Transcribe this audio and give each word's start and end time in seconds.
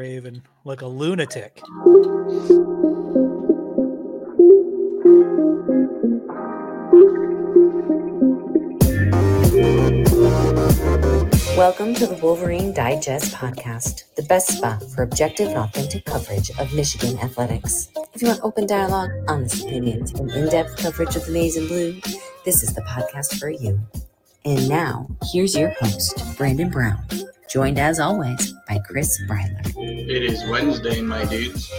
Raven 0.00 0.42
like 0.64 0.80
a 0.80 0.86
lunatic. 0.86 1.60
Welcome 11.54 11.92
to 11.96 12.06
the 12.06 12.18
Wolverine 12.22 12.72
Digest 12.72 13.34
podcast, 13.34 14.04
the 14.14 14.22
best 14.22 14.56
spot 14.56 14.82
for 14.94 15.02
objective 15.02 15.48
and 15.48 15.58
authentic 15.58 16.06
coverage 16.06 16.50
of 16.58 16.72
Michigan 16.72 17.18
athletics. 17.18 17.90
If 18.14 18.22
you 18.22 18.28
want 18.28 18.40
open 18.42 18.66
dialogue, 18.66 19.10
honest 19.28 19.66
opinions, 19.66 20.12
and 20.12 20.30
in 20.30 20.48
depth 20.48 20.78
coverage 20.78 21.14
of 21.14 21.26
the 21.26 21.32
maize 21.32 21.58
and 21.58 21.68
blue, 21.68 22.00
this 22.46 22.62
is 22.62 22.72
the 22.72 22.80
podcast 22.88 23.38
for 23.38 23.50
you. 23.50 23.78
And 24.46 24.66
now, 24.66 25.10
here's 25.30 25.54
your 25.54 25.74
host, 25.78 26.24
Brandon 26.38 26.70
Brown, 26.70 27.04
joined 27.50 27.78
as 27.80 27.98
always 27.98 28.52
by 28.68 28.78
Chris 28.78 29.20
Breiler. 29.28 29.60
It 29.76 30.22
is 30.22 30.44
Wednesday, 30.48 31.00
my 31.00 31.24
dudes. 31.24 31.70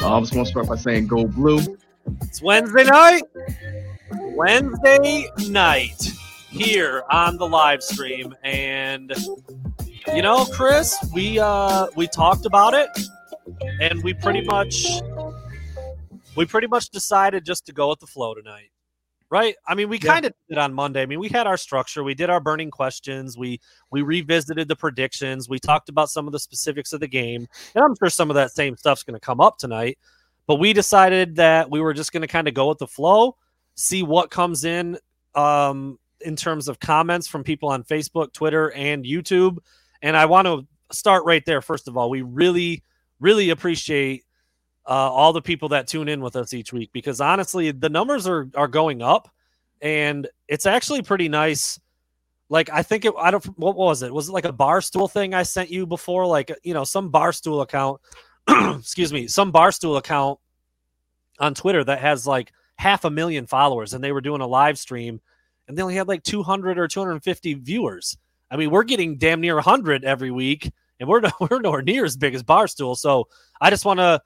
I 0.00 0.20
just 0.20 0.34
want 0.34 0.46
to 0.46 0.50
start 0.50 0.66
by 0.66 0.76
saying 0.76 1.08
go 1.08 1.26
blue. 1.26 1.60
It's 2.22 2.40
Wednesday 2.40 2.84
night. 2.84 3.22
Wednesday 4.10 5.26
night 5.48 6.10
here 6.50 7.04
on 7.10 7.36
the 7.36 7.46
live 7.46 7.82
stream, 7.82 8.34
and 8.42 9.12
you 10.14 10.22
know, 10.22 10.46
Chris, 10.46 10.96
we 11.12 11.38
uh 11.38 11.86
we 11.96 12.06
talked 12.06 12.46
about 12.46 12.72
it, 12.74 12.88
and 13.80 14.02
we 14.02 14.14
pretty 14.14 14.42
much 14.42 14.86
we 16.36 16.46
pretty 16.46 16.66
much 16.66 16.88
decided 16.90 17.44
just 17.44 17.66
to 17.66 17.72
go 17.72 17.90
with 17.90 18.00
the 18.00 18.06
flow 18.06 18.34
tonight. 18.34 18.70
Right? 19.30 19.56
I 19.66 19.74
mean, 19.74 19.88
we 19.88 19.98
Yeah. 19.98 20.12
kind 20.12 20.26
of 20.26 20.32
did 20.48 20.58
on 20.58 20.74
Monday. 20.74 21.02
I 21.02 21.06
mean, 21.06 21.18
we 21.18 21.28
had 21.28 21.46
our 21.46 21.56
structure. 21.56 22.04
We 22.04 22.14
did 22.14 22.30
our 22.30 22.40
burning 22.40 22.70
questions. 22.70 23.36
We 23.36 23.60
we 23.90 24.02
revisited 24.02 24.68
the 24.68 24.76
predictions. 24.76 25.48
We 25.48 25.58
talked 25.58 25.88
about 25.88 26.10
some 26.10 26.26
of 26.26 26.32
the 26.32 26.38
specifics 26.38 26.92
of 26.92 27.00
the 27.00 27.08
game. 27.08 27.46
And 27.74 27.84
I'm 27.84 27.94
sure 27.98 28.10
some 28.10 28.30
of 28.30 28.34
that 28.36 28.52
same 28.52 28.76
stuff's 28.76 29.02
going 29.02 29.14
to 29.18 29.20
come 29.24 29.40
up 29.40 29.58
tonight. 29.58 29.98
But 30.46 30.56
we 30.56 30.72
decided 30.72 31.36
that 31.36 31.70
we 31.70 31.80
were 31.80 31.94
just 31.94 32.12
going 32.12 32.20
to 32.20 32.28
kind 32.28 32.46
of 32.46 32.54
go 32.54 32.68
with 32.68 32.78
the 32.78 32.86
flow, 32.86 33.36
see 33.74 34.02
what 34.02 34.30
comes 34.30 34.64
in 34.64 34.98
um, 35.34 35.98
in 36.20 36.36
terms 36.36 36.68
of 36.68 36.78
comments 36.78 37.26
from 37.26 37.42
people 37.42 37.70
on 37.70 37.82
Facebook, 37.82 38.32
Twitter, 38.34 38.70
and 38.72 39.04
YouTube. 39.04 39.58
And 40.02 40.16
I 40.16 40.26
want 40.26 40.46
to 40.46 40.66
start 40.92 41.24
right 41.24 41.44
there. 41.46 41.62
First 41.62 41.88
of 41.88 41.96
all, 41.96 42.10
we 42.10 42.22
really, 42.22 42.82
really 43.20 43.50
appreciate 43.50 44.24
uh, 44.86 44.90
all 44.90 45.32
the 45.32 45.42
people 45.42 45.70
that 45.70 45.86
tune 45.86 46.08
in 46.08 46.20
with 46.20 46.36
us 46.36 46.52
each 46.52 46.72
week 46.72 46.90
because 46.92 47.20
honestly, 47.20 47.70
the 47.70 47.88
numbers 47.88 48.26
are 48.26 48.48
are 48.54 48.68
going 48.68 49.02
up, 49.02 49.30
and 49.80 50.28
it's 50.48 50.66
actually 50.66 51.02
pretty 51.02 51.28
nice. 51.28 51.80
Like 52.50 52.68
I 52.70 52.82
think 52.82 53.04
it, 53.04 53.14
I 53.18 53.30
don't. 53.30 53.44
What 53.58 53.76
was 53.76 54.02
it? 54.02 54.12
Was 54.12 54.28
it 54.28 54.32
like 54.32 54.44
a 54.44 54.52
barstool 54.52 55.10
thing 55.10 55.34
I 55.34 55.42
sent 55.42 55.70
you 55.70 55.86
before? 55.86 56.26
Like 56.26 56.52
you 56.62 56.74
know, 56.74 56.84
some 56.84 57.10
barstool 57.10 57.62
account. 57.62 58.00
excuse 58.78 59.12
me, 59.12 59.26
some 59.26 59.50
barstool 59.52 59.96
account 59.96 60.38
on 61.38 61.54
Twitter 61.54 61.82
that 61.82 62.00
has 62.00 62.26
like 62.26 62.52
half 62.76 63.04
a 63.04 63.10
million 63.10 63.46
followers, 63.46 63.94
and 63.94 64.04
they 64.04 64.12
were 64.12 64.20
doing 64.20 64.42
a 64.42 64.46
live 64.46 64.78
stream, 64.78 65.20
and 65.66 65.78
they 65.78 65.82
only 65.82 65.94
had 65.94 66.08
like 66.08 66.22
200 66.22 66.78
or 66.78 66.86
250 66.86 67.54
viewers. 67.54 68.18
I 68.50 68.56
mean, 68.56 68.70
we're 68.70 68.84
getting 68.84 69.16
damn 69.16 69.40
near 69.40 69.54
100 69.54 70.04
every 70.04 70.30
week, 70.30 70.70
and 71.00 71.08
we're 71.08 71.22
we're 71.40 71.60
nowhere 71.60 71.82
near 71.82 72.04
as 72.04 72.16
big 72.16 72.34
as 72.34 72.42
Barstool. 72.42 72.96
So 72.96 73.28
I 73.60 73.70
just 73.70 73.84
want 73.84 74.00
to 74.00 74.20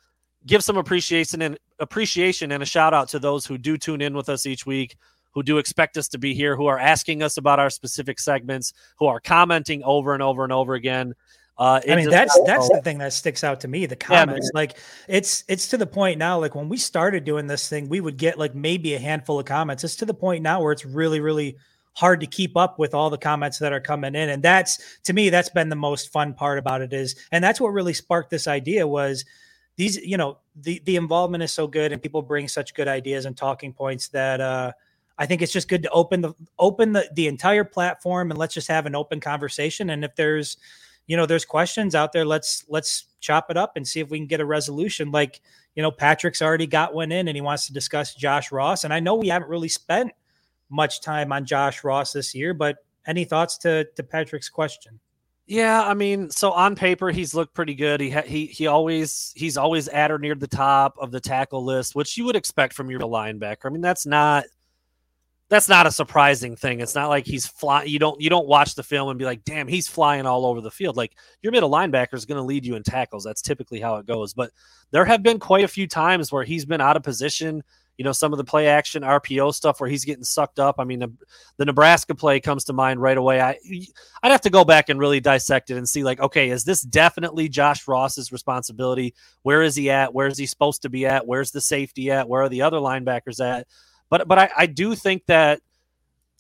give 0.47 0.65
some 0.65 0.77
appreciation 0.77 1.43
and 1.43 1.59
appreciation 1.79 2.53
and 2.53 2.63
a 2.63 2.67
shout 2.67 2.95
out 2.95 3.09
to 3.11 3.19
those 3.19 3.47
who 3.47 3.59
do 3.59 3.77
tune 3.77 4.01
in 4.01 4.15
with 4.15 4.29
us 4.29 4.47
each 4.47 4.67
week, 4.67 4.97
who 5.33 5.43
do 5.43 5.59
expect 5.59 5.97
us 5.97 6.09
to 6.09 6.19
be 6.19 6.35
here, 6.35 6.57
who 6.57 6.67
are 6.67 6.79
asking 6.79 7.23
us 7.23 7.37
about 7.37 7.59
our 7.59 7.71
specific 7.71 8.19
segments, 8.19 8.73
who 8.99 9.07
are 9.07 9.21
commenting 9.21 9.83
over 9.85 10.15
and 10.15 10.23
over 10.23 10.45
and 10.45 10.53
over 10.53 10.75
again. 10.75 11.15
Uh, 11.59 11.81
I 11.89 11.97
mean, 11.97 12.09
that's 12.09 12.39
that's 12.47 12.69
the 12.71 12.81
thing 12.83 12.99
that 12.99 13.13
sticks 13.13 13.43
out 13.43 13.61
to 13.63 13.69
me. 13.69 13.85
The 13.87 13.97
Yeah, 14.09 14.27
comments, 14.27 14.53
like 14.55 14.79
it's 15.09 15.43
it's 15.49 15.67
to 15.69 15.77
the 15.77 15.87
point 15.87 16.19
now. 16.19 16.39
Like 16.39 16.55
when 16.55 16.69
we 16.69 16.77
started 16.77 17.25
doing 17.25 17.49
this 17.49 17.69
thing, 17.69 17.89
we 17.89 18.01
would 18.01 18.17
get 18.17 18.39
like 18.39 18.55
maybe 18.55 18.95
a 18.95 18.99
handful 18.99 19.41
of 19.41 19.47
comments. 19.47 19.83
It's 19.83 19.97
to 19.97 20.07
the 20.07 20.15
point 20.15 20.43
now 20.43 20.63
where 20.63 20.73
it's 20.73 20.85
really 20.85 21.19
really 21.21 21.57
hard 21.95 22.21
to 22.21 22.29
keep 22.29 22.57
up 22.57 22.79
with 22.79 22.95
all 22.95 23.11
the 23.11 23.19
comments 23.19 23.59
that 23.59 23.73
are 23.73 23.81
coming 23.81 24.15
in, 24.15 24.29
and 24.29 24.41
that's 24.41 25.01
to 25.03 25.13
me 25.13 25.31
that's 25.31 25.49
been 25.49 25.69
the 25.69 25.75
most 25.75 26.13
fun 26.13 26.33
part 26.33 26.59
about 26.61 26.81
it 26.81 26.93
is, 26.93 27.17
and 27.33 27.43
that's 27.43 27.61
what 27.61 27.71
really 27.71 27.95
sparked 27.95 28.31
this 28.31 28.47
idea 28.47 28.87
was 28.87 29.25
these 29.79 29.97
you 29.97 30.19
know 30.19 30.39
the 30.57 30.83
the 30.85 30.97
involvement 30.97 31.43
is 31.43 31.53
so 31.53 31.67
good 31.67 31.93
and 31.93 32.03
people 32.03 32.21
bring 32.21 32.49
such 32.49 32.75
good 32.75 32.89
ideas 32.89 33.25
and 33.25 33.37
talking 33.37 33.73
points 33.73 34.09
that 34.09 34.41
uh 34.41 34.73
I 35.21 35.27
think 35.27 35.41
it's 35.41 35.53
just 35.53 35.69
good 35.69 35.83
to 35.85 35.91
open 35.91 36.21
the 36.21 36.35
open 36.59 36.93
the 36.93 37.09
the 37.15 37.29
entire 37.29 37.65
platform 37.65 38.31
and 38.31 38.39
let's 38.39 38.55
just 38.55 38.69
have 38.69 38.87
an 38.87 38.95
open 38.95 39.21
conversation. 39.21 39.91
And 39.91 40.05
if 40.05 40.15
there's 40.17 40.59
you 41.07 41.17
know 41.17 41.27
there's 41.27 41.45
questions 41.45 41.95
out 41.95 42.13
there 42.13 42.25
let's 42.25 42.65
let's 42.69 43.07
chop 43.21 43.51
it 43.51 43.57
up 43.57 43.77
and 43.77 43.87
see 43.87 44.01
if 44.01 44.11
we 44.11 44.19
can 44.19 44.27
get 44.27 44.41
a 44.41 44.45
resolution. 44.45 45.11
Like 45.11 45.41
you 45.75 45.83
know 45.83 45.91
Patrick's 45.91 46.43
already 46.43 46.67
got 46.67 46.93
one 46.93 47.11
in 47.11 47.29
and 47.29 47.37
he 47.37 47.41
wants 47.41 47.67
to 47.67 47.73
discuss 47.73 48.15
Josh 48.15 48.53
Ross. 48.53 48.85
And 48.85 48.93
I 48.93 49.01
know 49.01 49.15
we 49.15 49.29
haven't 49.29 49.49
really 49.49 49.69
spent 49.69 50.13
much 50.71 51.01
time 51.01 51.33
on 51.33 51.47
Josh 51.47 51.83
Ross 51.83 52.13
this 52.13 52.35
year 52.35 52.53
but 52.53 52.77
any 53.07 53.25
thoughts 53.25 53.57
to 53.59 53.85
to 53.97 54.03
Patrick's 54.03 54.49
question 54.51 55.01
Yeah, 55.51 55.83
I 55.83 55.95
mean, 55.95 56.29
so 56.29 56.53
on 56.53 56.75
paper 56.77 57.11
he's 57.11 57.35
looked 57.35 57.55
pretty 57.55 57.75
good. 57.75 58.03
He 58.03 58.11
ha- 58.11 58.21
he 58.23 58.45
he 58.47 58.67
always 58.67 59.33
he's 59.35 59.57
always 59.57 59.89
at 59.89 60.11
or 60.11 60.19
near 60.19 60.35
the 60.35 60.47
top 60.47 60.95
of 61.01 61.11
the 61.11 61.21
tackle 61.21 61.65
list, 61.65 61.95
which 61.95 62.19
you 62.19 62.27
would 62.27 62.37
expect 62.37 62.75
from 62.75 62.91
your 62.91 63.01
linebacker. 63.01 63.65
I 63.65 63.71
mean, 63.71 63.81
that's 63.81 64.05
not 64.05 64.45
that's 65.49 65.69
not 65.69 65.87
a 65.87 65.91
surprising 65.91 66.55
thing. 66.55 66.81
It's 66.81 66.95
not 66.95 67.09
like 67.09 67.27
he's 67.27 67.47
flying. 67.47 67.89
You 67.89 67.99
don't 67.99 68.21
you 68.21 68.29
don't 68.29 68.47
watch 68.47 68.75
the 68.75 68.83
film 68.83 69.09
and 69.09 69.19
be 69.19 69.25
like, 69.25 69.43
"Damn, 69.45 69.69
he's 69.69 69.89
flying 69.89 70.27
all 70.27 70.45
over 70.45 70.61
the 70.61 70.71
field." 70.71 70.99
Like 70.99 71.17
your 71.41 71.53
middle 71.53 71.71
linebacker 71.71 72.13
is 72.15 72.27
going 72.27 72.37
to 72.37 72.43
lead 72.43 72.67
you 72.67 72.77
in 72.77 72.83
tackles. 72.83 73.25
That's 73.25 73.41
typically 73.41 73.81
how 73.81 73.97
it 73.97 74.05
goes. 74.07 74.35
But 74.35 74.51
there 74.91 75.07
have 75.07 75.23
been 75.23 75.39
quite 75.39 75.65
a 75.65 75.69
few 75.69 75.87
times 75.87 76.31
where 76.31 76.45
he's 76.45 76.67
been 76.67 76.83
out 76.83 76.99
of 76.99 77.03
position. 77.03 77.63
You 77.99 78.05
know, 78.05 78.13
some 78.13 78.33
of 78.33 78.39
the 78.39 78.45
play 78.45 78.69
action 78.69 79.03
RPO 79.03 79.53
stuff 79.53 79.81
where 79.81 79.91
he's 79.91 80.05
getting 80.05 80.25
sucked 80.25 80.59
up. 80.59 80.77
I 80.79 80.85
mean, 80.85 81.01
the, 81.01 81.13
the 81.59 81.67
Nebraska 81.67 82.15
play 82.15 82.41
comes 82.41 82.65
to 82.65 82.73
mind 82.73 83.03
right 83.03 83.19
away. 83.19 83.41
I 83.41 83.59
I'd 84.23 84.31
have 84.31 84.41
to 84.43 84.51
go 84.51 84.65
back 84.65 84.89
and 84.89 84.99
really 84.99 85.21
dissect 85.21 85.71
it 85.71 85.77
and 85.77 85.89
see 85.89 86.05
like, 86.05 86.21
okay, 86.21 86.49
is 86.49 86.65
this 86.65 86.81
definitely 86.81 87.49
Josh 87.49 87.87
Ross's 87.87 88.33
responsibility? 88.33 89.15
Where 89.43 89.63
is 89.63 89.75
he 89.77 89.91
at? 89.91 90.15
Where 90.15 90.29
is 90.29 90.39
he 90.39 90.47
supposed 90.47 90.83
to 90.83 90.89
be 90.89 91.07
at? 91.07 91.27
Where's 91.27 91.51
the 91.51 91.61
safety 91.61 92.11
at? 92.11 92.29
Where 92.29 92.43
are 92.43 92.49
the 92.49 92.63
other 92.63 92.79
linebackers 92.79 93.45
at? 93.45 93.67
But 94.09 94.29
but 94.29 94.39
I, 94.39 94.51
I 94.57 94.67
do 94.67 94.95
think 94.95 95.27
that 95.27 95.61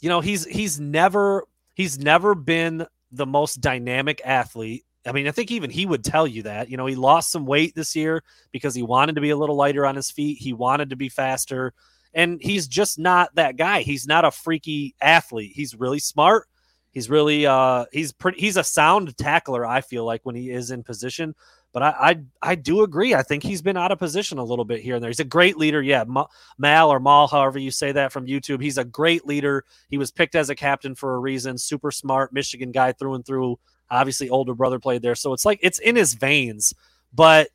you 0.00 0.08
know 0.08 0.20
he's 0.20 0.44
he's 0.44 0.80
never 0.80 1.44
he's 1.75 1.98
never 1.98 2.34
been 2.34 2.86
the 3.12 3.26
most 3.26 3.60
dynamic 3.60 4.20
athlete. 4.25 4.84
I 5.08 5.12
mean, 5.12 5.26
I 5.26 5.30
think 5.30 5.50
even 5.50 5.70
he 5.70 5.86
would 5.86 6.04
tell 6.04 6.26
you 6.26 6.42
that. 6.44 6.70
You 6.70 6.76
know, 6.76 6.86
he 6.86 6.94
lost 6.94 7.30
some 7.30 7.46
weight 7.46 7.74
this 7.74 7.96
year 7.96 8.22
because 8.52 8.74
he 8.74 8.82
wanted 8.82 9.14
to 9.14 9.20
be 9.20 9.30
a 9.30 9.36
little 9.36 9.56
lighter 9.56 9.86
on 9.86 9.96
his 9.96 10.10
feet. 10.10 10.38
He 10.38 10.52
wanted 10.52 10.91
to 10.91 10.96
be 10.96 11.08
faster. 11.08 11.72
And 12.14 12.41
he's 12.41 12.69
just 12.69 12.98
not 12.98 13.34
that 13.34 13.56
guy. 13.56 13.82
He's 13.82 14.06
not 14.06 14.24
a 14.24 14.30
freaky 14.30 14.94
athlete. 15.00 15.52
He's 15.54 15.74
really 15.74 15.98
smart. 15.98 16.48
He's 16.91 17.10
really 17.10 17.46
uh 17.46 17.84
he's 17.92 18.12
pretty 18.12 18.41
he's 18.41 18.56
a 18.56 18.64
sound 18.64 19.16
tackler, 19.16 19.64
I 19.64 19.82
feel 19.82 20.04
like, 20.04 20.22
when 20.24 20.34
he 20.34 20.50
is 20.50 20.70
in 20.70 20.82
position. 20.82 21.34
But 21.72 21.82
I 21.82 21.90
I, 21.90 22.50
I 22.50 22.54
do 22.54 22.82
agree. 22.82 23.14
I 23.14 23.22
think 23.22 23.42
he's 23.42 23.62
been 23.62 23.76
out 23.76 23.92
of 23.92 23.98
position 23.98 24.38
a 24.38 24.44
little 24.44 24.64
bit 24.64 24.80
here 24.80 24.94
and 24.94 25.02
there. 25.02 25.10
He's 25.10 25.20
a 25.20 25.25
great 25.25 25.58
leader. 25.58 25.82
Yeah, 25.82 26.04
Ma- 26.08 26.26
Mal 26.56 26.90
or 26.90 26.98
Mal, 26.98 27.28
however 27.28 27.58
you 27.58 27.70
say 27.70 27.92
that 27.92 28.10
from 28.10 28.26
YouTube. 28.26 28.62
He's 28.62 28.78
a 28.78 28.84
great 28.84 29.26
leader. 29.26 29.64
He 29.90 29.98
was 29.98 30.10
picked 30.10 30.34
as 30.34 30.50
a 30.50 30.56
captain 30.56 30.94
for 30.94 31.14
a 31.14 31.19
reason. 31.19 31.58
Super 31.58 31.90
smart 31.90 32.32
Michigan 32.32 32.72
guy 32.72 32.92
through 32.92 33.14
and 33.14 33.25
through. 33.25 33.58
Obviously, 33.91 34.28
older 34.28 34.54
brother 34.54 34.78
played 34.78 35.03
there, 35.03 35.15
so 35.15 35.32
it's 35.32 35.44
like 35.44 35.59
it's 35.62 35.78
in 35.78 35.97
his 35.97 36.15
veins. 36.15 36.75
But 37.12 37.49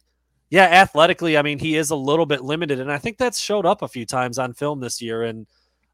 yeah, 0.50 0.66
athletically, 0.66 1.38
I 1.38 1.42
mean, 1.42 1.60
he 1.60 1.76
is 1.76 1.90
a 1.90 1.96
little 1.96 2.26
bit 2.26 2.44
limited, 2.44 2.80
and 2.80 2.92
I 2.92 2.98
think 2.98 3.18
that's 3.18 3.40
showed 3.40 3.66
up 3.66 3.82
a 3.82 3.88
few 3.88 4.06
times 4.06 4.38
on 4.40 4.54
film 4.54 4.80
this 4.80 5.02
year. 5.02 5.24
And 5.24 5.48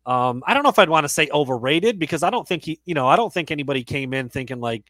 um, 0.06 0.44
I 0.48 0.54
don't 0.54 0.64
know 0.64 0.70
if 0.70 0.80
I'd 0.80 0.90
want 0.90 1.04
to 1.06 1.10
say 1.10 1.30
overrated 1.32 2.00
because 2.00 2.24
I 2.24 2.30
don't 2.30 2.48
think 2.48 2.64
he, 2.66 2.80
you 2.86 2.94
know, 2.94 3.08
I 3.08 3.16
don't 3.16 3.34
think 3.34 3.52
anybody 3.52 3.84
came 3.84 4.14
in 4.14 4.30
thinking 4.30 4.60
like 4.60 4.84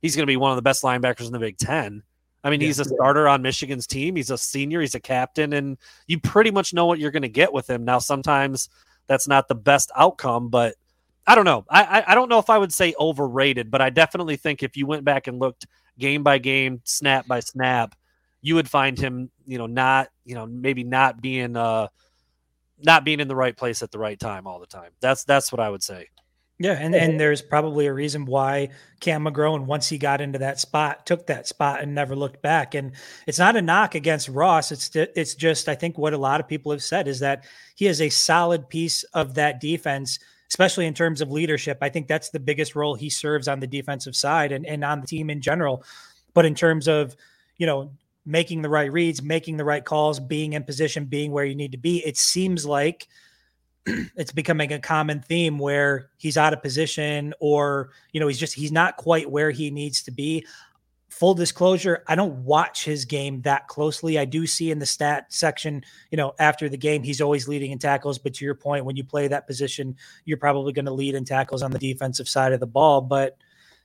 he's 0.00 0.16
going 0.16 0.24
to 0.24 0.30
be 0.30 0.36
one 0.36 0.50
of 0.50 0.56
the 0.56 0.62
best 0.62 0.82
linebackers 0.82 1.26
in 1.26 1.32
the 1.32 1.38
Big 1.38 1.56
Ten. 1.58 2.02
I 2.44 2.50
mean, 2.50 2.60
Yeah. 2.60 2.68
he's 2.68 2.80
a 2.80 2.84
starter 2.84 3.28
on 3.28 3.42
Michigan's 3.42 3.86
team. 3.86 4.16
He's 4.16 4.30
a 4.30 4.38
senior. 4.38 4.80
He's 4.80 4.96
a 4.96 5.00
captain, 5.00 5.52
and 5.52 5.78
you 6.08 6.18
pretty 6.18 6.50
much 6.50 6.74
know 6.74 6.86
what 6.86 6.98
you're 6.98 7.12
going 7.12 7.22
to 7.22 7.28
get 7.28 7.52
with 7.52 7.70
him. 7.70 7.84
Now, 7.84 8.00
sometimes 8.00 8.68
that's 9.06 9.28
not 9.28 9.46
the 9.46 9.54
best 9.54 9.92
outcome, 9.94 10.48
but 10.48 10.74
I 11.26 11.34
don't 11.34 11.44
know. 11.44 11.64
I, 11.70 12.04
I 12.06 12.14
don't 12.14 12.28
know 12.28 12.38
if 12.38 12.50
I 12.50 12.58
would 12.58 12.72
say 12.72 12.94
overrated, 12.98 13.70
but 13.70 13.80
I 13.80 13.90
definitely 13.90 14.36
think 14.36 14.62
if 14.62 14.76
you 14.76 14.86
went 14.86 15.04
back 15.04 15.28
and 15.28 15.38
looked 15.38 15.66
game 15.98 16.22
by 16.22 16.38
game, 16.38 16.80
snap 16.84 17.28
by 17.28 17.40
snap, 17.40 17.94
you 18.40 18.56
would 18.56 18.68
find 18.68 18.98
him, 18.98 19.30
you 19.46 19.58
know, 19.58 19.66
not, 19.66 20.08
you 20.24 20.34
know, 20.34 20.46
maybe 20.46 20.82
not 20.82 21.22
being 21.22 21.56
uh 21.56 21.88
not 22.84 23.04
being 23.04 23.20
in 23.20 23.28
the 23.28 23.36
right 23.36 23.56
place 23.56 23.82
at 23.82 23.92
the 23.92 23.98
right 23.98 24.18
time 24.18 24.46
all 24.46 24.58
the 24.58 24.66
time. 24.66 24.90
That's 25.00 25.24
that's 25.24 25.52
what 25.52 25.60
I 25.60 25.70
would 25.70 25.82
say. 25.82 26.08
Yeah, 26.58 26.78
and, 26.78 26.94
and 26.94 27.18
there's 27.18 27.42
probably 27.42 27.86
a 27.86 27.92
reason 27.92 28.24
why 28.24 28.68
Cam 29.00 29.24
McGrone, 29.24 29.64
once 29.64 29.88
he 29.88 29.98
got 29.98 30.20
into 30.20 30.38
that 30.38 30.60
spot, 30.60 31.06
took 31.06 31.26
that 31.26 31.48
spot 31.48 31.80
and 31.80 31.92
never 31.92 32.14
looked 32.14 32.40
back. 32.40 32.76
And 32.76 32.92
it's 33.26 33.40
not 33.40 33.56
a 33.56 33.62
knock 33.62 33.96
against 33.96 34.28
Ross. 34.28 34.70
It's 34.70 34.94
it's 34.94 35.34
just 35.34 35.68
I 35.68 35.74
think 35.74 35.98
what 35.98 36.12
a 36.12 36.18
lot 36.18 36.40
of 36.40 36.46
people 36.46 36.70
have 36.70 36.82
said 36.82 37.08
is 37.08 37.18
that 37.18 37.46
he 37.74 37.86
is 37.86 38.00
a 38.00 38.08
solid 38.10 38.68
piece 38.68 39.02
of 39.14 39.34
that 39.34 39.60
defense, 39.60 40.20
especially 40.52 40.84
in 40.84 40.92
terms 40.92 41.22
of 41.22 41.30
leadership. 41.30 41.78
I 41.80 41.88
think 41.88 42.08
that's 42.08 42.28
the 42.28 42.38
biggest 42.38 42.76
role 42.76 42.94
he 42.94 43.08
serves 43.08 43.48
on 43.48 43.60
the 43.60 43.66
defensive 43.66 44.14
side 44.14 44.52
and, 44.52 44.66
and 44.66 44.84
on 44.84 45.00
the 45.00 45.06
team 45.06 45.30
in 45.30 45.40
general. 45.40 45.82
But 46.34 46.44
in 46.44 46.54
terms 46.54 46.88
of, 46.88 47.16
you 47.56 47.64
know, 47.64 47.92
making 48.26 48.60
the 48.60 48.68
right 48.68 48.92
reads, 48.92 49.22
making 49.22 49.56
the 49.56 49.64
right 49.64 49.82
calls, 49.82 50.20
being 50.20 50.52
in 50.52 50.64
position, 50.64 51.06
being 51.06 51.32
where 51.32 51.46
you 51.46 51.54
need 51.54 51.72
to 51.72 51.78
be, 51.78 52.04
it 52.04 52.18
seems 52.18 52.66
like 52.66 53.08
it's 53.86 54.32
becoming 54.32 54.74
a 54.74 54.78
common 54.78 55.22
theme 55.22 55.58
where 55.58 56.10
he's 56.18 56.36
out 56.36 56.52
of 56.52 56.62
position 56.62 57.32
or, 57.40 57.88
you 58.12 58.20
know, 58.20 58.28
he's 58.28 58.38
just, 58.38 58.52
he's 58.52 58.72
not 58.72 58.98
quite 58.98 59.30
where 59.30 59.52
he 59.52 59.70
needs 59.70 60.02
to 60.02 60.10
be 60.10 60.46
full 61.12 61.34
disclosure, 61.34 62.02
I 62.08 62.14
don't 62.14 62.42
watch 62.42 62.86
his 62.86 63.04
game 63.04 63.42
that 63.42 63.68
closely. 63.68 64.18
I 64.18 64.24
do 64.24 64.46
see 64.46 64.70
in 64.70 64.78
the 64.78 64.86
stat 64.86 65.26
section, 65.28 65.84
you 66.10 66.16
know, 66.16 66.32
after 66.38 66.70
the 66.70 66.78
game, 66.78 67.02
he's 67.02 67.20
always 67.20 67.46
leading 67.46 67.70
in 67.70 67.78
tackles. 67.78 68.18
But 68.18 68.32
to 68.34 68.46
your 68.46 68.54
point, 68.54 68.86
when 68.86 68.96
you 68.96 69.04
play 69.04 69.28
that 69.28 69.46
position, 69.46 69.94
you're 70.24 70.38
probably 70.38 70.72
going 70.72 70.86
to 70.86 70.92
lead 70.92 71.14
in 71.14 71.26
tackles 71.26 71.62
on 71.62 71.70
the 71.70 71.78
defensive 71.78 72.30
side 72.30 72.54
of 72.54 72.60
the 72.60 72.66
ball. 72.66 73.02
But 73.02 73.36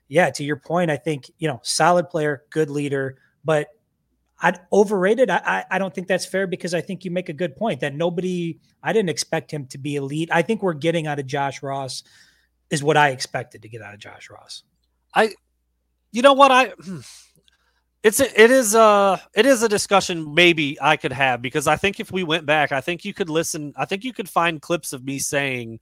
yeah, 0.07 0.29
to 0.31 0.43
your 0.43 0.55
point, 0.55 0.89
I 0.89 0.95
think, 0.95 1.29
you 1.37 1.49
know, 1.49 1.59
solid 1.63 2.09
player, 2.09 2.43
good 2.49 2.69
leader, 2.69 3.17
but 3.43 3.67
I'd 4.41 4.61
overrated. 4.71 5.29
I, 5.29 5.41
I, 5.45 5.65
I 5.71 5.79
don't 5.79 5.93
think 5.93 6.07
that's 6.07 6.25
fair 6.25 6.47
because 6.47 6.73
I 6.73 6.79
think 6.79 7.03
you 7.03 7.11
make 7.11 7.27
a 7.27 7.33
good 7.33 7.57
point 7.57 7.81
that 7.81 7.93
nobody, 7.93 8.57
I 8.81 8.93
didn't 8.93 9.09
expect 9.09 9.51
him 9.51 9.65
to 9.67 9.77
be 9.77 9.97
elite. 9.97 10.29
I 10.31 10.43
think 10.43 10.63
we're 10.63 10.73
getting 10.73 11.07
out 11.07 11.19
of 11.19 11.27
Josh 11.27 11.61
Ross 11.61 12.03
is 12.69 12.81
what 12.81 12.95
I 12.95 13.09
expected 13.09 13.63
to 13.63 13.69
get 13.69 13.81
out 13.81 13.93
of 13.93 13.99
Josh 13.99 14.29
Ross. 14.29 14.63
I 15.13 15.33
you 16.11 16.21
know 16.21 16.33
what 16.33 16.51
I 16.51 16.73
it's 18.03 18.19
a, 18.19 18.41
it 18.41 18.51
is 18.51 18.75
a 18.75 19.21
it 19.35 19.45
is 19.45 19.63
a 19.63 19.69
discussion 19.69 20.33
maybe 20.33 20.77
I 20.81 20.97
could 20.97 21.11
have 21.11 21.41
because 21.41 21.67
I 21.67 21.75
think 21.75 21.99
if 21.99 22.11
we 22.11 22.23
went 22.23 22.45
back, 22.45 22.71
I 22.71 22.79
think 22.79 23.03
you 23.03 23.13
could 23.13 23.29
listen. 23.29 23.73
I 23.75 23.85
think 23.85 24.03
you 24.03 24.13
could 24.13 24.29
find 24.29 24.61
clips 24.61 24.93
of 24.93 25.03
me 25.03 25.19
saying 25.19 25.79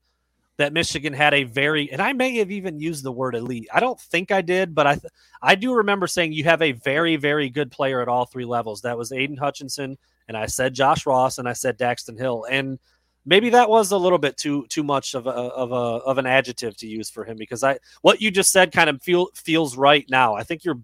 that 0.57 0.73
Michigan 0.73 1.13
had 1.13 1.33
a 1.33 1.43
very 1.43 1.91
and 1.91 2.01
I 2.01 2.13
may 2.13 2.37
have 2.37 2.49
even 2.49 2.79
used 2.79 3.03
the 3.03 3.11
word 3.11 3.35
elite. 3.35 3.67
I 3.73 3.79
don't 3.79 3.99
think 3.99 4.31
I 4.31 4.41
did, 4.41 4.73
but 4.73 4.87
I 4.87 4.99
I 5.41 5.55
do 5.55 5.73
remember 5.75 6.07
saying 6.07 6.33
you 6.33 6.45
have 6.45 6.61
a 6.61 6.71
very 6.71 7.15
very 7.17 7.49
good 7.49 7.71
player 7.71 8.01
at 8.01 8.07
all 8.07 8.25
three 8.25 8.45
levels. 8.45 8.81
That 8.81 8.97
was 8.97 9.11
Aidan 9.11 9.37
Hutchinson, 9.37 9.97
and 10.27 10.37
I 10.37 10.45
said 10.47 10.73
Josh 10.73 11.05
Ross, 11.05 11.37
and 11.37 11.47
I 11.47 11.53
said 11.53 11.77
Daxton 11.77 12.17
Hill, 12.17 12.45
and 12.49 12.79
maybe 13.25 13.49
that 13.49 13.69
was 13.69 13.91
a 13.91 13.97
little 13.97 14.17
bit 14.17 14.37
too 14.37 14.65
too 14.69 14.83
much 14.83 15.13
of 15.13 15.27
a 15.27 15.31
of 15.31 15.71
a 15.71 15.75
of 15.75 16.17
an 16.17 16.25
adjective 16.25 16.77
to 16.77 16.87
use 16.87 17.09
for 17.09 17.25
him 17.25 17.37
because 17.37 17.63
I 17.63 17.79
what 18.01 18.21
you 18.21 18.31
just 18.31 18.51
said 18.51 18.71
kind 18.71 18.89
of 18.89 19.01
feel 19.01 19.29
feels 19.33 19.75
right 19.75 20.05
now. 20.09 20.35
I 20.35 20.43
think 20.43 20.63
you're 20.63 20.79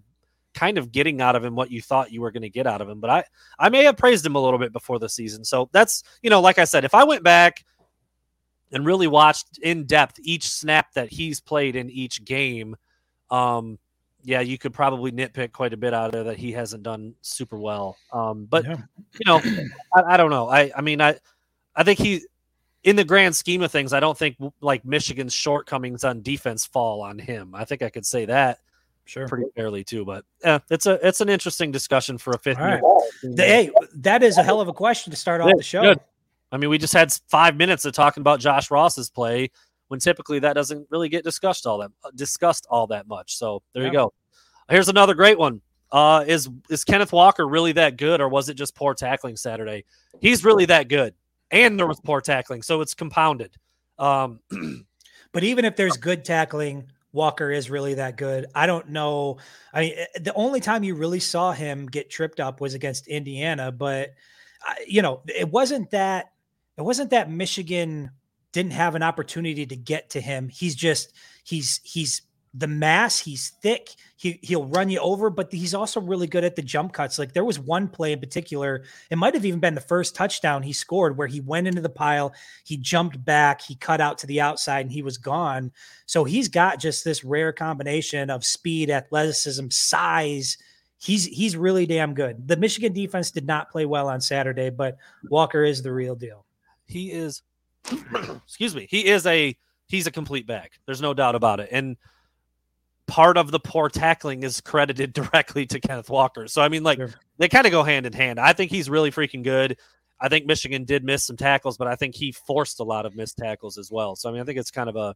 kind 0.54 0.76
of 0.76 0.92
getting 0.92 1.20
out 1.22 1.34
of 1.34 1.44
him 1.44 1.54
what 1.54 1.70
you 1.70 1.80
thought 1.80 2.12
you 2.12 2.20
were 2.20 2.30
going 2.30 2.42
to 2.42 2.50
get 2.50 2.66
out 2.66 2.80
of 2.80 2.88
him, 2.88 3.00
but 3.00 3.10
I 3.10 3.24
I 3.58 3.68
may 3.68 3.84
have 3.84 3.96
praised 3.96 4.26
him 4.26 4.36
a 4.36 4.40
little 4.40 4.58
bit 4.58 4.72
before 4.72 4.98
the 4.98 5.08
season. 5.08 5.44
So 5.44 5.68
that's 5.72 6.02
you 6.22 6.30
know 6.30 6.40
like 6.40 6.58
I 6.58 6.64
said, 6.64 6.84
if 6.84 6.94
I 6.94 7.04
went 7.04 7.22
back 7.22 7.64
and 8.72 8.84
really 8.86 9.06
watched 9.06 9.58
in 9.62 9.84
depth 9.84 10.18
each 10.22 10.48
snap 10.48 10.92
that 10.94 11.10
he's 11.10 11.40
played 11.40 11.76
in 11.76 11.90
each 11.90 12.24
game, 12.24 12.74
um, 13.30 13.78
yeah, 14.24 14.40
you 14.40 14.56
could 14.56 14.72
probably 14.72 15.10
nitpick 15.12 15.52
quite 15.52 15.72
a 15.72 15.76
bit 15.76 15.92
out 15.92 16.06
of 16.06 16.12
there 16.12 16.24
that 16.24 16.38
he 16.38 16.52
hasn't 16.52 16.82
done 16.82 17.14
super 17.22 17.58
well. 17.58 17.96
Um, 18.12 18.46
but 18.46 18.64
yeah. 18.64 18.76
you 19.14 19.26
know, 19.26 19.40
I, 19.94 20.14
I, 20.14 20.16
don't 20.16 20.30
know. 20.30 20.48
I 20.48 20.70
I 20.76 20.80
mean 20.80 21.00
I 21.00 21.18
I 21.74 21.82
think 21.82 21.98
he 21.98 22.22
in 22.84 22.96
the 22.96 23.04
grand 23.04 23.36
scheme 23.36 23.62
of 23.62 23.70
things, 23.70 23.92
I 23.92 24.00
don't 24.00 24.18
think 24.18 24.36
like 24.60 24.84
Michigan's 24.84 25.34
shortcomings 25.34 26.04
on 26.04 26.22
defense 26.22 26.66
fall 26.66 27.00
on 27.00 27.18
him. 27.18 27.54
I 27.54 27.64
think 27.64 27.82
I 27.82 27.90
could 27.90 28.06
say 28.06 28.24
that 28.26 28.58
sure 29.04 29.28
pretty 29.28 29.50
fairly 29.54 29.84
too. 29.84 30.04
But 30.04 30.24
yeah, 30.44 30.58
it's 30.70 30.86
a 30.86 31.06
it's 31.06 31.20
an 31.20 31.28
interesting 31.28 31.70
discussion 31.70 32.18
for 32.18 32.32
a 32.32 32.38
fifth 32.38 32.58
year. 32.58 32.80
Right. 32.80 33.38
Hey, 33.38 33.70
that 33.96 34.22
is 34.22 34.38
a 34.38 34.42
hell 34.42 34.60
of 34.60 34.68
a 34.68 34.72
question 34.72 35.10
to 35.10 35.16
start 35.16 35.40
off 35.40 35.52
the 35.56 35.62
show. 35.62 35.82
Good. 35.82 36.00
I 36.50 36.58
mean, 36.58 36.70
we 36.70 36.78
just 36.78 36.92
had 36.92 37.12
five 37.28 37.56
minutes 37.56 37.84
of 37.84 37.94
talking 37.94 38.20
about 38.20 38.40
Josh 38.40 38.70
Ross's 38.70 39.08
play 39.08 39.50
when 39.88 40.00
typically 40.00 40.38
that 40.40 40.52
doesn't 40.54 40.86
really 40.90 41.08
get 41.08 41.24
discussed 41.24 41.66
all 41.66 41.78
that 41.78 41.90
discussed 42.14 42.66
all 42.70 42.86
that 42.88 43.06
much. 43.06 43.36
So 43.36 43.62
there 43.72 43.82
yeah. 43.82 43.88
you 43.88 43.94
go. 43.94 44.12
Here's 44.68 44.88
another 44.88 45.14
great 45.14 45.38
one. 45.38 45.60
Uh, 45.90 46.24
is 46.26 46.48
is 46.70 46.84
Kenneth 46.84 47.12
Walker 47.12 47.46
really 47.46 47.72
that 47.72 47.96
good, 47.96 48.20
or 48.20 48.28
was 48.28 48.48
it 48.48 48.54
just 48.54 48.74
poor 48.74 48.94
tackling 48.94 49.36
Saturday? 49.36 49.84
He's 50.20 50.44
really 50.44 50.64
that 50.66 50.88
good 50.88 51.14
and 51.52 51.78
there 51.78 51.86
was 51.86 52.00
poor 52.00 52.20
tackling, 52.20 52.62
so 52.62 52.80
it's 52.80 52.94
compounded. 52.94 53.56
Um, 53.98 54.40
but 55.32 55.44
even 55.44 55.64
if 55.64 55.76
there's 55.76 55.96
good 55.96 56.24
tackling, 56.24 56.88
Walker 57.12 57.50
is 57.52 57.70
really 57.70 57.94
that 57.94 58.16
good. 58.16 58.46
I 58.54 58.66
don't 58.66 58.88
know. 58.88 59.36
I 59.72 59.80
mean, 59.80 59.94
eh, 59.96 60.18
the 60.20 60.34
only 60.34 60.60
time 60.60 60.82
you 60.82 60.94
really 60.94 61.20
saw 61.20 61.52
him 61.52 61.86
get 61.86 62.10
tripped 62.10 62.40
up 62.40 62.60
was 62.60 62.74
against 62.74 63.06
Indiana, 63.06 63.70
but 63.70 64.14
you 64.86 65.02
know, 65.02 65.20
it 65.28 65.50
wasn't 65.50 65.90
that 65.90 66.32
it 66.76 66.82
wasn't 66.82 67.10
that 67.10 67.30
Michigan 67.30 68.10
didn't 68.52 68.72
have 68.72 68.94
an 68.94 69.02
opportunity 69.02 69.66
to 69.66 69.76
get 69.76 70.10
to 70.10 70.20
him. 70.20 70.48
He's 70.48 70.74
just 70.74 71.12
he's 71.44 71.80
he's 71.84 72.22
the 72.54 72.66
mass. 72.66 73.18
He's 73.18 73.50
thick. 73.62 73.90
He 74.16 74.38
he'll 74.42 74.66
run 74.66 74.90
you 74.90 75.00
over, 75.00 75.30
but 75.30 75.52
he's 75.52 75.74
also 75.74 76.00
really 76.00 76.26
good 76.26 76.44
at 76.44 76.54
the 76.54 76.62
jump 76.62 76.92
cuts. 76.92 77.18
Like 77.18 77.32
there 77.32 77.44
was 77.44 77.58
one 77.58 77.88
play 77.88 78.12
in 78.12 78.20
particular. 78.20 78.84
It 79.10 79.16
might 79.16 79.34
have 79.34 79.44
even 79.44 79.60
been 79.60 79.74
the 79.74 79.80
first 79.80 80.14
touchdown 80.14 80.62
he 80.62 80.72
scored 80.72 81.16
where 81.16 81.26
he 81.26 81.40
went 81.40 81.66
into 81.66 81.80
the 81.80 81.88
pile, 81.88 82.34
he 82.64 82.76
jumped 82.76 83.22
back, 83.24 83.62
he 83.62 83.74
cut 83.74 84.00
out 84.00 84.18
to 84.18 84.26
the 84.26 84.40
outside, 84.40 84.80
and 84.80 84.92
he 84.92 85.02
was 85.02 85.16
gone. 85.16 85.72
So 86.06 86.24
he's 86.24 86.48
got 86.48 86.78
just 86.78 87.04
this 87.04 87.24
rare 87.24 87.52
combination 87.52 88.28
of 88.28 88.44
speed, 88.44 88.90
athleticism, 88.90 89.68
size. 89.70 90.58
He's 90.98 91.24
he's 91.24 91.56
really 91.56 91.86
damn 91.86 92.14
good. 92.14 92.46
The 92.46 92.56
Michigan 92.56 92.92
defense 92.92 93.30
did 93.30 93.46
not 93.46 93.70
play 93.70 93.86
well 93.86 94.08
on 94.08 94.20
Saturday, 94.20 94.70
but 94.70 94.98
Walker 95.30 95.64
is 95.64 95.82
the 95.82 95.92
real 95.92 96.14
deal. 96.14 96.44
He 96.86 97.10
is 97.10 97.42
excuse 98.44 98.76
me, 98.76 98.86
he 98.90 99.06
is 99.06 99.26
a 99.26 99.56
he's 99.88 100.06
a 100.06 100.12
complete 100.12 100.46
back. 100.46 100.72
There's 100.86 101.00
no 101.00 101.14
doubt 101.14 101.34
about 101.34 101.58
it. 101.58 101.70
And 101.72 101.96
part 103.12 103.36
of 103.36 103.50
the 103.50 103.60
poor 103.60 103.90
tackling 103.90 104.42
is 104.42 104.62
credited 104.62 105.12
directly 105.20 105.66
to 105.66 105.78
Kenneth 105.78 106.08
Walker. 106.08 106.48
So 106.48 106.62
I 106.62 106.68
mean, 106.68 106.82
like 106.82 106.96
sure. 106.96 107.10
they 107.36 107.48
kind 107.48 107.66
of 107.66 107.70
go 107.70 107.82
hand 107.82 108.06
in 108.06 108.14
hand. 108.14 108.40
I 108.40 108.54
think 108.54 108.70
he's 108.70 108.88
really 108.88 109.10
freaking 109.10 109.44
good. 109.44 109.76
I 110.18 110.30
think 110.30 110.46
Michigan 110.46 110.84
did 110.84 111.04
miss 111.04 111.24
some 111.24 111.36
tackles, 111.36 111.76
but 111.76 111.88
I 111.88 111.94
think 111.94 112.14
he 112.14 112.32
forced 112.32 112.80
a 112.80 112.84
lot 112.84 113.04
of 113.04 113.14
missed 113.14 113.36
tackles 113.36 113.76
as 113.76 113.90
well. 113.90 114.16
So 114.16 114.30
I 114.30 114.32
mean, 114.32 114.40
I 114.40 114.44
think 114.44 114.58
it's 114.58 114.70
kind 114.70 114.88
of 114.88 114.96
a 114.96 115.14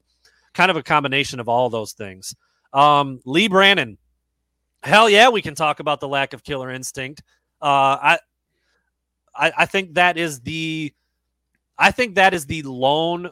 kind 0.52 0.70
of 0.70 0.76
a 0.76 0.82
combination 0.82 1.40
of 1.40 1.48
all 1.48 1.70
those 1.70 1.93
things. 1.93 2.34
Um, 2.75 3.20
Lee 3.25 3.48
Brannon, 3.48 3.96
hell 4.82 5.08
yeah, 5.08 5.31
we 5.31 5.40
can 5.40 5.54
talk 5.54 5.81
about 5.81 6.00
the 6.00 6.08
lack 6.08 6.34
of 6.34 6.44
killer 6.44 6.70
instinct. 6.70 7.22
Uh, 7.62 7.64
I, 7.64 8.19
I, 9.34 9.52
I 9.56 9.66
think 9.66 9.94
that 9.94 10.19
is 10.19 10.40
the, 10.40 10.93
I 11.78 11.93
think 11.93 12.16
that 12.16 12.34
is 12.34 12.44
the 12.44 12.62
lone 12.62 13.31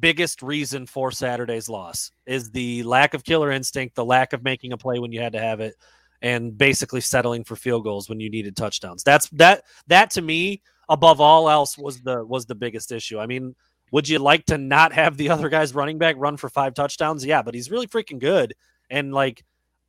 biggest 0.00 0.42
reason 0.42 0.86
for 0.86 1.10
Saturday's 1.10 1.68
loss 1.68 2.12
is 2.26 2.50
the 2.50 2.82
lack 2.82 3.14
of 3.14 3.24
killer 3.24 3.50
instinct, 3.50 3.94
the 3.94 4.04
lack 4.04 4.32
of 4.32 4.42
making 4.42 4.72
a 4.72 4.78
play 4.78 4.98
when 4.98 5.12
you 5.12 5.20
had 5.20 5.32
to 5.32 5.40
have 5.40 5.60
it, 5.60 5.74
and 6.22 6.56
basically 6.56 7.00
settling 7.00 7.44
for 7.44 7.56
field 7.56 7.84
goals 7.84 8.08
when 8.08 8.20
you 8.20 8.30
needed 8.30 8.56
touchdowns. 8.56 9.02
That's 9.02 9.28
that 9.30 9.64
that 9.86 10.10
to 10.12 10.22
me, 10.22 10.62
above 10.88 11.20
all 11.20 11.48
else, 11.48 11.78
was 11.78 12.00
the 12.00 12.24
was 12.24 12.46
the 12.46 12.54
biggest 12.54 12.92
issue. 12.92 13.18
I 13.18 13.26
mean, 13.26 13.54
would 13.90 14.08
you 14.08 14.18
like 14.18 14.46
to 14.46 14.58
not 14.58 14.92
have 14.92 15.16
the 15.16 15.30
other 15.30 15.48
guy's 15.48 15.74
running 15.74 15.98
back 15.98 16.16
run 16.18 16.36
for 16.36 16.48
five 16.48 16.74
touchdowns? 16.74 17.24
Yeah, 17.24 17.42
but 17.42 17.54
he's 17.54 17.70
really 17.70 17.86
freaking 17.86 18.18
good. 18.18 18.54
And 18.90 19.12
like 19.12 19.44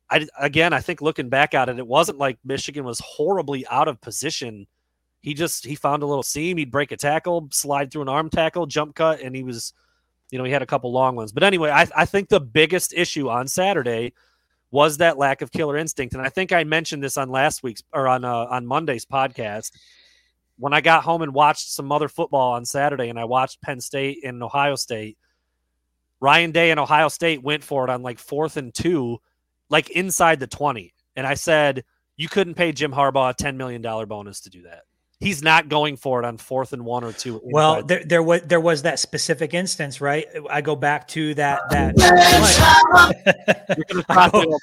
I 0.08 0.26
again, 0.38 0.72
I 0.72 0.80
think 0.80 1.00
looking 1.02 1.28
back 1.28 1.54
at 1.54 1.68
it, 1.68 1.78
it 1.78 1.86
wasn't 1.86 2.18
like 2.18 2.38
Michigan 2.44 2.84
was 2.84 3.00
horribly 3.00 3.66
out 3.68 3.88
of 3.88 4.00
position. 4.00 4.66
He 5.20 5.34
just 5.34 5.66
he 5.66 5.74
found 5.74 6.02
a 6.02 6.06
little 6.06 6.22
seam, 6.22 6.56
he'd 6.56 6.70
break 6.70 6.92
a 6.92 6.96
tackle, 6.96 7.48
slide 7.52 7.90
through 7.90 8.02
an 8.02 8.08
arm 8.08 8.30
tackle, 8.30 8.66
jump 8.66 8.94
cut, 8.94 9.20
and 9.20 9.36
he 9.36 9.42
was 9.42 9.74
you 10.30 10.38
know, 10.38 10.44
he 10.44 10.52
had 10.52 10.62
a 10.62 10.66
couple 10.66 10.92
long 10.92 11.16
ones. 11.16 11.32
But 11.32 11.42
anyway, 11.42 11.70
I, 11.70 11.86
I 11.94 12.06
think 12.06 12.28
the 12.28 12.40
biggest 12.40 12.92
issue 12.94 13.28
on 13.28 13.48
Saturday 13.48 14.12
was 14.70 14.98
that 14.98 15.18
lack 15.18 15.42
of 15.42 15.50
killer 15.50 15.76
instinct. 15.76 16.14
And 16.14 16.22
I 16.22 16.28
think 16.28 16.52
I 16.52 16.64
mentioned 16.64 17.02
this 17.02 17.16
on 17.16 17.30
last 17.30 17.62
week's 17.62 17.82
or 17.92 18.06
on 18.06 18.24
uh, 18.24 18.46
on 18.50 18.66
Monday's 18.66 19.04
podcast. 19.04 19.72
When 20.58 20.74
I 20.74 20.80
got 20.80 21.04
home 21.04 21.22
and 21.22 21.34
watched 21.34 21.70
some 21.70 21.90
other 21.90 22.08
football 22.08 22.52
on 22.52 22.64
Saturday 22.64 23.08
and 23.08 23.18
I 23.18 23.24
watched 23.24 23.62
Penn 23.62 23.80
State 23.80 24.18
and 24.24 24.42
Ohio 24.42 24.76
State, 24.76 25.16
Ryan 26.20 26.52
Day 26.52 26.70
and 26.70 26.78
Ohio 26.78 27.08
State 27.08 27.42
went 27.42 27.64
for 27.64 27.84
it 27.84 27.90
on 27.90 28.02
like 28.02 28.18
fourth 28.18 28.58
and 28.58 28.72
two, 28.72 29.18
like 29.70 29.88
inside 29.90 30.38
the 30.38 30.46
20. 30.46 30.92
And 31.16 31.26
I 31.26 31.34
said, 31.34 31.84
you 32.16 32.28
couldn't 32.28 32.54
pay 32.54 32.72
Jim 32.72 32.92
Harbaugh 32.92 33.30
a 33.30 33.34
$10 33.34 33.56
million 33.56 33.80
bonus 33.80 34.42
to 34.42 34.50
do 34.50 34.62
that 34.62 34.82
he's 35.20 35.42
not 35.42 35.68
going 35.68 35.96
for 35.96 36.18
it 36.20 36.26
on 36.26 36.38
fourth 36.38 36.72
and 36.72 36.84
one 36.84 37.04
or 37.04 37.12
two. 37.12 37.40
Well, 37.44 37.82
there, 37.82 38.02
there 38.04 38.22
was 38.22 38.42
there 38.42 38.60
was 38.60 38.82
that 38.82 38.98
specific 38.98 39.54
instance, 39.54 40.00
right? 40.00 40.26
I 40.48 40.62
go 40.62 40.74
back 40.74 41.06
to 41.08 41.34
that 41.34 41.60
that. 41.70 41.94
I, 44.08 44.28
go, 44.30 44.58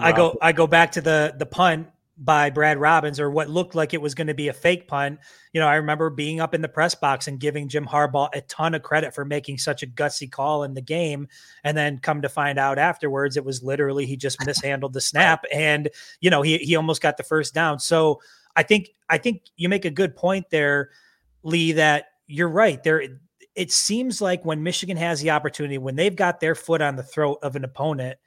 I 0.00 0.12
go 0.12 0.38
I 0.40 0.52
go 0.52 0.66
back 0.66 0.92
to 0.92 1.00
the 1.00 1.34
the 1.38 1.46
punt 1.46 1.88
by 2.20 2.50
Brad 2.50 2.78
Robbins 2.78 3.20
or 3.20 3.30
what 3.30 3.48
looked 3.48 3.76
like 3.76 3.94
it 3.94 4.02
was 4.02 4.14
going 4.14 4.26
to 4.26 4.34
be 4.34 4.48
a 4.48 4.52
fake 4.52 4.88
punt. 4.88 5.20
You 5.52 5.60
know, 5.60 5.68
I 5.68 5.76
remember 5.76 6.10
being 6.10 6.40
up 6.40 6.52
in 6.52 6.60
the 6.60 6.68
press 6.68 6.94
box 6.94 7.28
and 7.28 7.38
giving 7.38 7.68
Jim 7.68 7.86
Harbaugh 7.86 8.28
a 8.34 8.40
ton 8.42 8.74
of 8.74 8.82
credit 8.82 9.14
for 9.14 9.24
making 9.24 9.58
such 9.58 9.84
a 9.84 9.86
gutsy 9.86 10.28
call 10.28 10.64
in 10.64 10.74
the 10.74 10.82
game. 10.82 11.28
And 11.62 11.76
then 11.76 11.98
come 11.98 12.22
to 12.22 12.28
find 12.28 12.58
out 12.58 12.76
afterwards, 12.76 13.36
it 13.36 13.44
was 13.44 13.62
literally 13.62 14.04
he 14.04 14.16
just 14.16 14.44
mishandled 14.44 14.94
the 14.94 15.00
snap 15.00 15.44
and, 15.52 15.88
you 16.20 16.30
know, 16.30 16.42
he, 16.42 16.58
he 16.58 16.74
almost 16.74 17.00
got 17.00 17.18
the 17.18 17.22
first 17.22 17.54
down. 17.54 17.78
So 17.78 18.20
I 18.58 18.64
think 18.64 18.90
I 19.08 19.18
think 19.18 19.42
you 19.56 19.68
make 19.68 19.84
a 19.84 19.90
good 19.90 20.16
point 20.16 20.50
there, 20.50 20.90
Lee. 21.44 21.72
That 21.72 22.06
you're 22.26 22.48
right. 22.48 22.82
There, 22.82 23.04
it 23.54 23.70
seems 23.70 24.20
like 24.20 24.44
when 24.44 24.64
Michigan 24.64 24.96
has 24.96 25.20
the 25.20 25.30
opportunity, 25.30 25.78
when 25.78 25.94
they've 25.94 26.14
got 26.14 26.40
their 26.40 26.56
foot 26.56 26.82
on 26.82 26.96
the 26.96 27.04
throat 27.04 27.38
of 27.42 27.54
an 27.54 27.62
opponent, 27.62 28.18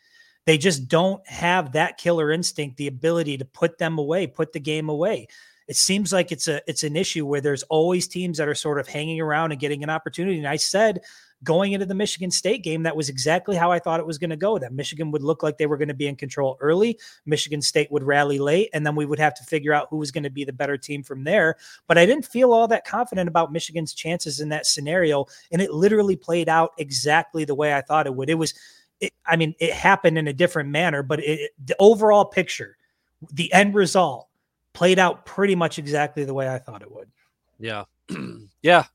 they 0.45 0.57
just 0.57 0.87
don't 0.87 1.25
have 1.27 1.73
that 1.73 1.97
killer 1.97 2.31
instinct, 2.31 2.77
the 2.77 2.87
ability 2.87 3.37
to 3.39 3.45
put 3.45 3.77
them 3.77 3.97
away, 3.97 4.25
put 4.25 4.53
the 4.53 4.59
game 4.61 4.87
away. 4.87 5.27
It 5.67 5.75
seems 5.75 6.13
like 6.13 6.31
it's 6.31 6.47
a 6.47 6.61
it's 6.65 6.83
an 6.83 6.95
issue 6.95 7.25
where 7.25 7.41
there's 7.41 7.63
always 7.63 8.07
teams 8.07 8.37
that 8.37 8.47
are 8.47 8.55
sort 8.55 8.79
of 8.79 8.87
hanging 8.87 9.19
around 9.19 9.51
and 9.51 9.59
getting 9.59 9.83
an 9.83 9.89
opportunity. 9.89 10.37
And 10.37 10.47
I 10.47 10.55
said 10.55 11.01
going 11.43 11.73
into 11.73 11.85
the 11.85 11.95
Michigan 11.95 12.31
State 12.31 12.63
game, 12.63 12.83
that 12.83 12.95
was 12.95 13.09
exactly 13.09 13.55
how 13.55 13.71
I 13.71 13.79
thought 13.79 13.99
it 13.99 14.05
was 14.05 14.17
going 14.17 14.29
to 14.29 14.37
go. 14.37 14.57
That 14.59 14.73
Michigan 14.73 15.11
would 15.11 15.23
look 15.23 15.43
like 15.43 15.57
they 15.57 15.65
were 15.65 15.77
going 15.77 15.87
to 15.87 15.93
be 15.93 16.07
in 16.07 16.15
control 16.15 16.57
early, 16.59 16.99
Michigan 17.25 17.61
State 17.61 17.91
would 17.91 18.03
rally 18.03 18.39
late, 18.39 18.69
and 18.73 18.85
then 18.85 18.95
we 18.95 19.05
would 19.05 19.19
have 19.19 19.33
to 19.35 19.43
figure 19.43 19.73
out 19.73 19.87
who 19.89 19.97
was 19.97 20.11
going 20.11 20.23
to 20.23 20.29
be 20.29 20.43
the 20.43 20.53
better 20.53 20.77
team 20.77 21.03
from 21.03 21.23
there. 21.23 21.57
But 21.87 21.97
I 21.97 22.05
didn't 22.05 22.25
feel 22.25 22.53
all 22.53 22.67
that 22.67 22.85
confident 22.85 23.27
about 23.27 23.51
Michigan's 23.51 23.93
chances 23.93 24.39
in 24.39 24.49
that 24.49 24.65
scenario, 24.65 25.25
and 25.51 25.61
it 25.61 25.71
literally 25.71 26.15
played 26.15 26.49
out 26.49 26.71
exactly 26.77 27.45
the 27.45 27.55
way 27.55 27.73
I 27.73 27.81
thought 27.81 28.07
it 28.07 28.15
would. 28.15 28.29
It 28.29 28.35
was 28.35 28.53
it, 29.01 29.13
I 29.25 29.35
mean, 29.35 29.55
it 29.59 29.73
happened 29.73 30.17
in 30.17 30.27
a 30.27 30.33
different 30.33 30.69
manner, 30.69 31.01
but 31.01 31.19
it, 31.23 31.51
the 31.65 31.75
overall 31.79 32.23
picture, 32.23 32.77
the 33.33 33.51
end 33.51 33.73
result, 33.73 34.27
played 34.73 34.99
out 34.99 35.25
pretty 35.25 35.55
much 35.55 35.79
exactly 35.79 36.23
the 36.23 36.33
way 36.33 36.47
I 36.47 36.59
thought 36.59 36.83
it 36.83 36.91
would. 36.91 37.09
Yeah, 37.59 37.85
yeah. 38.61 38.85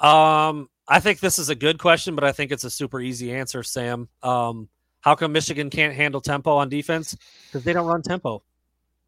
Um, 0.00 0.68
I 0.88 1.00
think 1.00 1.20
this 1.20 1.38
is 1.38 1.48
a 1.48 1.54
good 1.54 1.78
question, 1.78 2.14
but 2.14 2.24
I 2.24 2.32
think 2.32 2.52
it's 2.52 2.64
a 2.64 2.70
super 2.70 3.00
easy 3.00 3.32
answer, 3.32 3.62
Sam. 3.62 4.08
Um, 4.22 4.68
how 5.00 5.14
come 5.14 5.32
Michigan 5.32 5.70
can't 5.70 5.94
handle 5.94 6.20
tempo 6.20 6.56
on 6.56 6.68
defense? 6.68 7.16
Because 7.46 7.64
they 7.64 7.72
don't 7.72 7.86
run 7.86 8.02
tempo. 8.02 8.42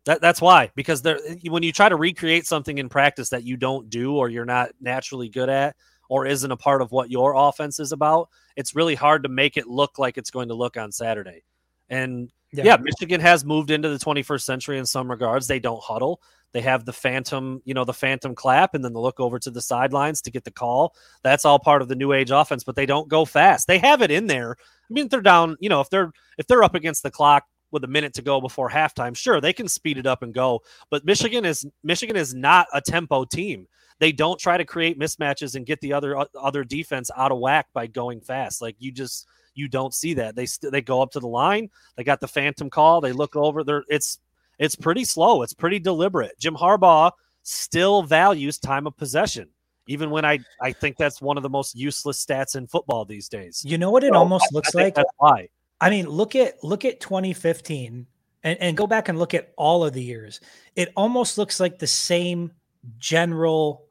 That, 0.05 0.21
that's 0.21 0.41
why. 0.41 0.71
Because 0.75 1.03
when 1.45 1.63
you 1.63 1.73
try 1.73 1.89
to 1.89 1.97
recreate 1.97 2.47
something 2.47 2.79
in 2.79 2.89
practice 2.89 3.29
that 3.31 3.45
you 3.45 3.57
don't 3.57 3.91
do 3.91 4.17
or 4.17 4.29
you're 4.29 4.45
not 4.45 4.71
naturally 4.81 5.29
good 5.29 5.49
at, 5.49 5.77
or 6.09 6.27
isn't 6.27 6.51
a 6.51 6.57
part 6.57 6.81
of 6.81 6.91
what 6.91 7.11
your 7.11 7.35
offense 7.35 7.79
is 7.79 7.93
about, 7.93 8.29
it's 8.57 8.75
really 8.75 8.95
hard 8.95 9.23
to 9.23 9.29
make 9.29 9.57
it 9.57 9.67
look 9.67 9.99
like 9.99 10.17
it's 10.17 10.31
going 10.31 10.49
to 10.49 10.55
look 10.55 10.77
on 10.77 10.91
Saturday. 10.91 11.43
And 11.91 12.31
yeah. 12.53 12.65
yeah, 12.65 12.77
Michigan 12.77 13.21
has 13.21 13.45
moved 13.45 13.71
into 13.71 13.91
the 13.91 13.99
21st 13.99 14.43
century 14.43 14.79
in 14.79 14.87
some 14.87 15.11
regards. 15.11 15.47
They 15.47 15.59
don't 15.59 15.83
huddle. 15.83 16.21
They 16.53 16.61
have 16.63 16.85
the 16.85 16.93
phantom, 16.93 17.61
you 17.65 17.75
know, 17.75 17.85
the 17.85 17.93
phantom 17.93 18.35
clap, 18.35 18.75
and 18.75 18.85
then 18.85 18.93
the 18.93 19.01
look 19.01 19.21
over 19.21 19.39
to 19.39 19.51
the 19.51 19.61
sidelines 19.61 20.23
to 20.23 20.31
get 20.31 20.45
the 20.45 20.51
call. 20.51 20.95
That's 21.23 21.45
all 21.45 21.59
part 21.59 21.83
of 21.83 21.89
the 21.89 21.95
new 21.95 22.13
age 22.13 22.31
offense, 22.31 22.65
but 22.65 22.77
they 22.77 22.87
don't 22.87 23.09
go 23.09 23.25
fast. 23.25 23.67
They 23.67 23.79
have 23.79 24.03
it 24.03 24.11
in 24.11 24.27
there. 24.27 24.57
I 24.59 24.93
mean, 24.93 25.09
they're 25.09 25.21
down, 25.21 25.57
you 25.61 25.69
know, 25.69 25.81
if 25.81 25.91
they're 25.91 26.13
if 26.39 26.47
they're 26.47 26.63
up 26.63 26.75
against 26.75 27.03
the 27.03 27.11
clock 27.11 27.45
with 27.71 27.85
a 27.85 27.89
minute 27.89 28.15
to 28.15 28.23
go 28.23 28.41
before 28.41 28.71
halftime, 28.71 29.17
sure, 29.17 29.41
they 29.41 29.53
can 29.53 29.69
speed 29.69 29.99
it 29.99 30.07
up 30.07 30.23
and 30.23 30.33
go. 30.33 30.61
But 30.91 31.05
Michigan 31.05 31.45
is 31.45 31.67
Michigan 31.83 32.17
is 32.17 32.35
not 32.35 32.67
a 32.73 32.81
tempo 32.81 33.25
team. 33.25 33.67
They 34.01 34.13
don't 34.13 34.39
try 34.39 34.57
to 34.57 34.65
create 34.65 34.99
mismatches 34.99 35.55
and 35.55 35.67
get 35.67 35.81
the 35.81 35.93
other 35.93 36.17
other 36.41 36.65
defense 36.65 37.11
out 37.17 37.33
of 37.33 37.39
whack 37.39 37.67
by 37.75 37.87
going 37.87 38.21
fast. 38.21 38.63
Like 38.63 38.77
you 38.79 38.93
just 38.93 39.27
you 39.55 39.69
don't 39.69 39.93
see 39.93 40.15
that. 40.15 40.37
They 40.37 40.47
st- 40.47 40.73
they 40.73 40.81
go 40.81 41.03
up 41.03 41.11
to 41.13 41.21
the 41.21 41.29
line. 41.29 41.69
They 41.97 42.05
got 42.05 42.21
the 42.21 42.29
phantom 42.29 42.71
call. 42.71 43.01
They 43.01 43.13
look 43.13 43.37
over. 43.37 43.65
There, 43.65 43.85
it's 43.89 44.19
it's 44.59 44.75
pretty 44.75 45.05
slow. 45.05 45.43
It's 45.43 45.55
pretty 45.55 45.79
deliberate. 45.79 46.39
Jim 46.39 46.55
Harbaugh 46.55 47.13
still 47.43 48.03
values 48.03 48.59
time 48.59 48.87
of 48.87 48.97
possession, 48.97 49.49
even 49.87 50.11
when 50.11 50.25
I 50.25 50.39
I 50.61 50.73
think 50.73 50.97
that's 50.97 51.21
one 51.21 51.37
of 51.37 51.43
the 51.43 51.51
most 51.51 51.77
useless 51.77 52.25
stats 52.25 52.57
in 52.57 52.67
football 52.67 53.05
these 53.05 53.29
days. 53.29 53.63
You 53.65 53.79
know 53.79 53.91
what 53.91 54.05
it 54.05 54.13
so 54.13 54.19
almost 54.19 54.47
I, 54.53 54.55
looks 54.55 54.75
I 54.75 54.83
like. 54.83 54.95
That's 54.95 55.13
why. 55.19 55.49
I 55.81 55.91
mean, 55.91 56.09
look 56.09 56.35
at 56.35 56.63
look 56.65 56.85
at 56.85 57.01
2015 57.01 58.07
and, 58.45 58.59
and 58.61 58.77
go 58.77 58.87
back 58.87 59.09
and 59.09 59.19
look 59.19 59.35
at 59.35 59.53
all 59.57 59.85
of 59.85 59.93
the 59.93 60.03
years. 60.03 60.41
It 60.77 60.93
almost 60.97 61.39
looks 61.39 61.61
like 61.61 61.79
the 61.79 61.87
same 61.87 62.53
general 62.99 63.87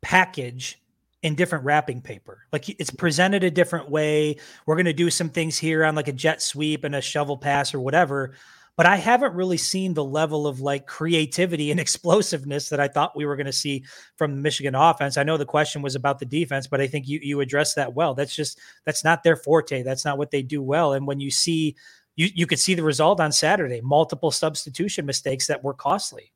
package 0.00 0.80
in 1.22 1.36
different 1.36 1.64
wrapping 1.64 2.00
paper. 2.00 2.46
Like 2.52 2.68
it's 2.68 2.90
presented 2.90 3.44
a 3.44 3.50
different 3.50 3.88
way. 3.88 4.36
We're 4.66 4.74
going 4.74 4.86
to 4.86 4.92
do 4.92 5.10
some 5.10 5.30
things 5.30 5.56
here 5.56 5.84
on 5.84 5.94
like 5.94 6.08
a 6.08 6.12
jet 6.12 6.42
sweep 6.42 6.84
and 6.84 6.94
a 6.94 7.00
shovel 7.00 7.36
pass 7.36 7.74
or 7.74 7.80
whatever. 7.80 8.34
But 8.82 8.90
I 8.90 8.96
haven't 8.96 9.34
really 9.34 9.58
seen 9.58 9.94
the 9.94 10.02
level 10.02 10.44
of 10.44 10.60
like 10.60 10.88
creativity 10.88 11.70
and 11.70 11.78
explosiveness 11.80 12.68
that 12.70 12.80
I 12.80 12.88
thought 12.88 13.14
we 13.14 13.24
were 13.24 13.36
going 13.36 13.46
to 13.46 13.52
see 13.52 13.84
from 14.16 14.34
the 14.34 14.40
Michigan 14.40 14.74
offense. 14.74 15.16
I 15.16 15.22
know 15.22 15.36
the 15.36 15.44
question 15.44 15.82
was 15.82 15.94
about 15.94 16.18
the 16.18 16.24
defense, 16.24 16.66
but 16.66 16.80
I 16.80 16.88
think 16.88 17.06
you 17.06 17.20
you 17.22 17.40
addressed 17.42 17.76
that 17.76 17.94
well. 17.94 18.12
That's 18.12 18.34
just 18.34 18.58
that's 18.84 19.04
not 19.04 19.22
their 19.22 19.36
forte. 19.36 19.84
That's 19.84 20.04
not 20.04 20.18
what 20.18 20.32
they 20.32 20.42
do 20.42 20.60
well. 20.60 20.94
And 20.94 21.06
when 21.06 21.20
you 21.20 21.30
see 21.30 21.76
you 22.16 22.28
you 22.34 22.44
could 22.44 22.58
see 22.58 22.74
the 22.74 22.82
result 22.82 23.20
on 23.20 23.30
Saturday, 23.30 23.80
multiple 23.80 24.32
substitution 24.32 25.06
mistakes 25.06 25.46
that 25.46 25.62
were 25.62 25.74
costly. 25.74 26.32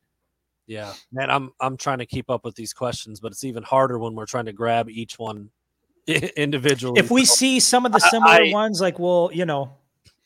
Yeah, 0.69 0.93
man, 1.11 1.33
I'm 1.33 1.51
I'm 1.59 1.77
trying 1.77 1.99
to 1.99 2.07
keep 2.07 2.31
up 2.31 2.45
with 2.45 2.55
these 2.55 2.73
questions, 2.73 3.19
but 3.19 3.33
it's 3.33 3.43
even 3.43 3.65
harder 3.65 3.99
when 3.99 4.15
we're 4.15 4.25
trying 4.25 4.47
to 4.47 4.53
grab 4.53 4.89
each 4.89 5.19
one 5.19 5.51
individually. 6.07 7.01
If 7.01 7.11
we 7.11 7.25
see 7.25 7.59
some 7.59 7.85
of 7.85 7.91
the 7.91 7.99
similar 7.99 8.45
I, 8.45 8.53
ones, 8.53 8.81
like 8.81 9.01
well, 9.01 9.31
you 9.33 9.47
know, 9.47 9.73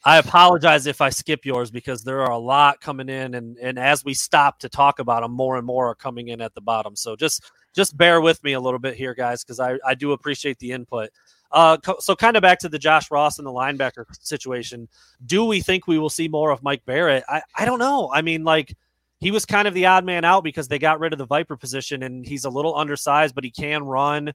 I 0.05 0.19
apologize 0.19 0.87
if 0.87 1.01
I 1.01 1.11
skip 1.11 1.45
yours 1.45 1.71
because 1.71 2.03
there 2.03 2.23
are 2.23 2.31
a 2.31 2.39
lot 2.39 2.81
coming 2.81 3.09
in, 3.09 3.35
and 3.35 3.59
and 3.59 3.79
as 3.79 4.05
we 4.05 4.15
stop 4.15 4.59
to 4.61 4.69
talk 4.69 4.99
about 4.99 5.23
them, 5.23 5.33
more 5.33 5.57
and 5.57 5.67
more 5.67 5.89
are 5.89 5.95
coming 5.95 6.29
in 6.29 6.41
at 6.41 6.55
the 6.55 6.61
bottom. 6.61 6.97
So 6.97 7.17
just 7.17 7.51
just 7.75 7.97
bear 7.97 8.21
with 8.21 8.43
me 8.43 8.55
a 8.55 8.61
little 8.61 8.79
bit 8.79 8.95
here, 8.95 9.15
guys, 9.15 9.45
because 9.45 9.61
I 9.61 9.79
I 9.87 9.95
do 9.95 10.13
appreciate 10.13 10.59
the 10.59 10.73
input. 10.73 11.11
Uh, 11.53 11.77
so 11.99 12.15
kind 12.15 12.37
of 12.37 12.43
back 12.43 12.61
to 12.61 12.69
the 12.69 12.79
Josh 12.79 13.11
Ross 13.11 13.39
and 13.39 13.47
the 13.47 13.53
linebacker 13.53 14.05
situation. 14.21 14.89
Do 15.27 15.45
we 15.45 15.61
think 15.61 15.87
we 15.87 15.99
will 15.99 16.09
see 16.09 16.29
more 16.29 16.51
of 16.51 16.63
Mike 16.63 16.85
Barrett? 16.87 17.25
I 17.29 17.43
I 17.57 17.65
don't 17.65 17.79
know. 17.79 18.11
I 18.13 18.23
mean, 18.23 18.45
like 18.45 18.75
he 19.21 19.31
was 19.31 19.45
kind 19.45 19.69
of 19.69 19.75
the 19.75 19.87
odd 19.87 20.05
man 20.05 20.25
out 20.25 20.45
because 20.45 20.67
they 20.67 20.79
got 20.79 20.99
rid 20.99 21.13
of 21.13 21.19
the 21.19 21.27
Viper 21.27 21.57
position 21.57 22.03
and 22.03 22.27
he's 22.27 22.47
a 22.47 22.51
little 22.51 22.75
undersized, 22.75 23.35
but 23.35 23.45
he 23.45 23.51
can 23.51 23.85
run. 23.85 24.33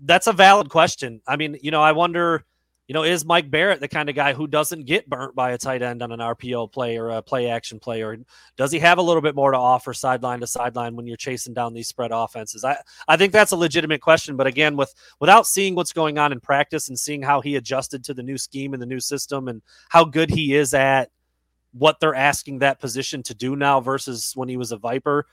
That's 0.00 0.26
a 0.26 0.32
valid 0.32 0.70
question. 0.70 1.20
I 1.26 1.36
mean, 1.36 1.58
you 1.62 1.70
know, 1.70 1.82
I 1.82 1.92
wonder, 1.92 2.44
you 2.88 2.94
know, 2.94 3.02
is 3.02 3.24
Mike 3.24 3.50
Barrett 3.50 3.80
the 3.80 3.88
kind 3.88 4.08
of 4.08 4.14
guy 4.14 4.32
who 4.32 4.46
doesn't 4.46 4.86
get 4.86 5.08
burnt 5.08 5.34
by 5.34 5.50
a 5.50 5.58
tight 5.58 5.82
end 5.82 6.02
on 6.02 6.12
an 6.12 6.20
RPO 6.20 6.72
play 6.72 6.96
or 6.98 7.10
a 7.10 7.20
play 7.20 7.48
action 7.48 7.80
play, 7.80 8.02
or 8.02 8.16
does 8.56 8.70
he 8.70 8.78
have 8.78 8.98
a 8.98 9.02
little 9.02 9.22
bit 9.22 9.34
more 9.34 9.50
to 9.50 9.58
offer 9.58 9.92
sideline 9.92 10.40
to 10.40 10.46
sideline 10.46 10.94
when 10.94 11.06
you're 11.06 11.16
chasing 11.16 11.52
down 11.52 11.74
these 11.74 11.88
spread 11.88 12.12
offenses? 12.12 12.64
I, 12.64 12.76
I 13.08 13.16
think 13.16 13.32
that's 13.32 13.52
a 13.52 13.56
legitimate 13.56 14.00
question. 14.00 14.36
But 14.36 14.46
again, 14.46 14.76
with 14.76 14.94
without 15.20 15.46
seeing 15.46 15.74
what's 15.74 15.92
going 15.92 16.18
on 16.18 16.32
in 16.32 16.40
practice 16.40 16.88
and 16.88 16.98
seeing 16.98 17.22
how 17.22 17.40
he 17.40 17.56
adjusted 17.56 18.04
to 18.04 18.14
the 18.14 18.22
new 18.22 18.38
scheme 18.38 18.72
and 18.72 18.80
the 18.80 18.86
new 18.86 19.00
system 19.00 19.48
and 19.48 19.62
how 19.88 20.04
good 20.04 20.30
he 20.30 20.54
is 20.54 20.72
at 20.72 21.10
what 21.72 22.00
they're 22.00 22.14
asking 22.14 22.60
that 22.60 22.80
position 22.80 23.22
to 23.24 23.34
do 23.34 23.56
now 23.56 23.80
versus 23.80 24.32
when 24.34 24.48
he 24.48 24.56
was 24.56 24.72
a 24.72 24.76
Viper. 24.76 25.26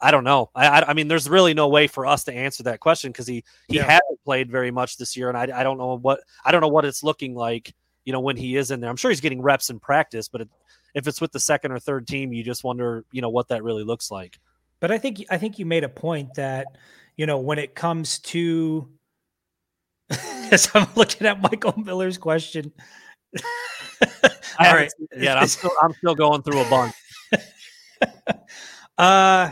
I 0.00 0.10
don't 0.10 0.24
know. 0.24 0.50
I, 0.54 0.82
I, 0.82 0.92
mean, 0.92 1.08
there's 1.08 1.28
really 1.28 1.54
no 1.54 1.68
way 1.68 1.86
for 1.86 2.04
us 2.04 2.24
to 2.24 2.32
answer 2.32 2.62
that 2.64 2.80
question 2.80 3.12
because 3.12 3.26
he 3.26 3.44
he 3.68 3.76
yeah. 3.76 3.84
hasn't 3.84 4.22
played 4.24 4.50
very 4.50 4.70
much 4.70 4.98
this 4.98 5.16
year, 5.16 5.28
and 5.28 5.38
I, 5.38 5.60
I 5.60 5.62
don't 5.62 5.78
know 5.78 5.96
what 5.96 6.20
I 6.44 6.52
don't 6.52 6.60
know 6.60 6.68
what 6.68 6.84
it's 6.84 7.02
looking 7.02 7.34
like. 7.34 7.74
You 8.04 8.12
know, 8.12 8.20
when 8.20 8.36
he 8.36 8.56
is 8.56 8.70
in 8.70 8.80
there, 8.80 8.90
I'm 8.90 8.96
sure 8.96 9.10
he's 9.10 9.20
getting 9.20 9.42
reps 9.42 9.70
in 9.70 9.80
practice, 9.80 10.28
but 10.28 10.42
it, 10.42 10.48
if 10.94 11.08
it's 11.08 11.20
with 11.20 11.32
the 11.32 11.40
second 11.40 11.72
or 11.72 11.78
third 11.78 12.06
team, 12.06 12.32
you 12.32 12.44
just 12.44 12.62
wonder, 12.62 13.04
you 13.10 13.20
know, 13.20 13.30
what 13.30 13.48
that 13.48 13.64
really 13.64 13.84
looks 13.84 14.10
like. 14.10 14.38
But 14.80 14.90
I 14.90 14.98
think 14.98 15.24
I 15.30 15.38
think 15.38 15.58
you 15.58 15.66
made 15.66 15.84
a 15.84 15.88
point 15.88 16.34
that 16.34 16.66
you 17.16 17.26
know 17.26 17.38
when 17.38 17.58
it 17.58 17.74
comes 17.74 18.18
to 18.20 18.88
as 20.50 20.70
I'm 20.74 20.88
looking 20.94 21.26
at 21.26 21.40
Michael 21.40 21.74
Miller's 21.78 22.18
question. 22.18 22.72
All 24.58 24.74
right. 24.74 24.92
Yeah, 25.16 25.34
I'm 25.34 25.48
still 25.48 25.72
I'm 25.82 25.92
still 25.94 26.14
going 26.14 26.42
through 26.42 26.60
a 26.60 26.70
bunch. 26.70 26.94
uh 28.98 29.50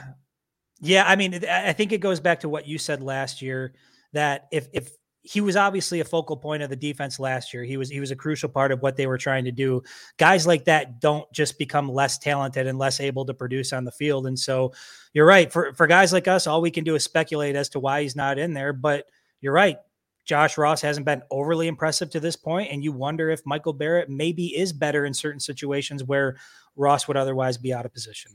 yeah, 0.84 1.04
I 1.06 1.16
mean, 1.16 1.44
I 1.44 1.72
think 1.72 1.92
it 1.92 1.98
goes 1.98 2.20
back 2.20 2.40
to 2.40 2.48
what 2.48 2.68
you 2.68 2.78
said 2.78 3.02
last 3.02 3.42
year 3.42 3.74
that 4.12 4.46
if 4.52 4.68
if 4.72 4.90
he 5.26 5.40
was 5.40 5.56
obviously 5.56 6.00
a 6.00 6.04
focal 6.04 6.36
point 6.36 6.62
of 6.62 6.68
the 6.68 6.76
defense 6.76 7.18
last 7.18 7.54
year. 7.54 7.64
He 7.64 7.78
was 7.78 7.88
he 7.88 7.98
was 7.98 8.10
a 8.10 8.16
crucial 8.16 8.48
part 8.48 8.70
of 8.70 8.82
what 8.82 8.96
they 8.96 9.06
were 9.06 9.16
trying 9.16 9.46
to 9.46 9.52
do. 9.52 9.82
Guys 10.18 10.46
like 10.46 10.66
that 10.66 11.00
don't 11.00 11.30
just 11.32 11.58
become 11.58 11.90
less 11.90 12.18
talented 12.18 12.66
and 12.66 12.78
less 12.78 13.00
able 13.00 13.24
to 13.24 13.32
produce 13.32 13.72
on 13.72 13.84
the 13.84 13.92
field. 13.92 14.26
And 14.26 14.38
so 14.38 14.72
you're 15.14 15.26
right. 15.26 15.50
For 15.50 15.72
for 15.72 15.86
guys 15.86 16.12
like 16.12 16.28
us, 16.28 16.46
all 16.46 16.60
we 16.60 16.70
can 16.70 16.84
do 16.84 16.94
is 16.94 17.04
speculate 17.04 17.56
as 17.56 17.70
to 17.70 17.80
why 17.80 18.02
he's 18.02 18.14
not 18.14 18.38
in 18.38 18.52
there. 18.52 18.74
But 18.74 19.06
you're 19.40 19.54
right. 19.54 19.78
Josh 20.26 20.58
Ross 20.58 20.82
hasn't 20.82 21.06
been 21.06 21.22
overly 21.30 21.68
impressive 21.68 22.10
to 22.10 22.20
this 22.20 22.36
point, 22.36 22.70
and 22.70 22.84
you 22.84 22.92
wonder 22.92 23.30
if 23.30 23.40
Michael 23.44 23.74
Barrett 23.74 24.08
maybe 24.08 24.56
is 24.56 24.72
better 24.72 25.04
in 25.04 25.12
certain 25.12 25.40
situations 25.40 26.04
where 26.04 26.36
Ross 26.76 27.08
would 27.08 27.16
otherwise 27.16 27.58
be 27.58 27.74
out 27.74 27.84
of 27.84 27.92
position. 27.92 28.32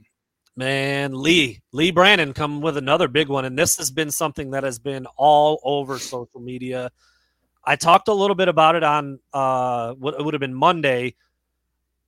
Man, 0.59 1.13
Lee, 1.13 1.61
Lee 1.71 1.89
Brandon 1.91 2.33
come 2.33 2.59
with 2.59 2.75
another 2.75 3.07
big 3.07 3.29
one, 3.29 3.45
and 3.45 3.57
this 3.57 3.77
has 3.77 3.91
been 3.91 4.11
something 4.11 4.51
that 4.51 4.65
has 4.65 4.77
been 4.77 5.05
all 5.15 5.61
over 5.63 5.97
social 5.97 6.41
media. 6.41 6.91
I 7.63 7.77
talked 7.77 8.09
a 8.09 8.13
little 8.13 8.35
bit 8.35 8.49
about 8.49 8.75
it 8.75 8.83
on 8.83 9.19
uh, 9.31 9.93
what 9.93 10.15
it 10.19 10.25
would 10.25 10.33
have 10.33 10.41
been 10.41 10.53
Monday, 10.53 11.15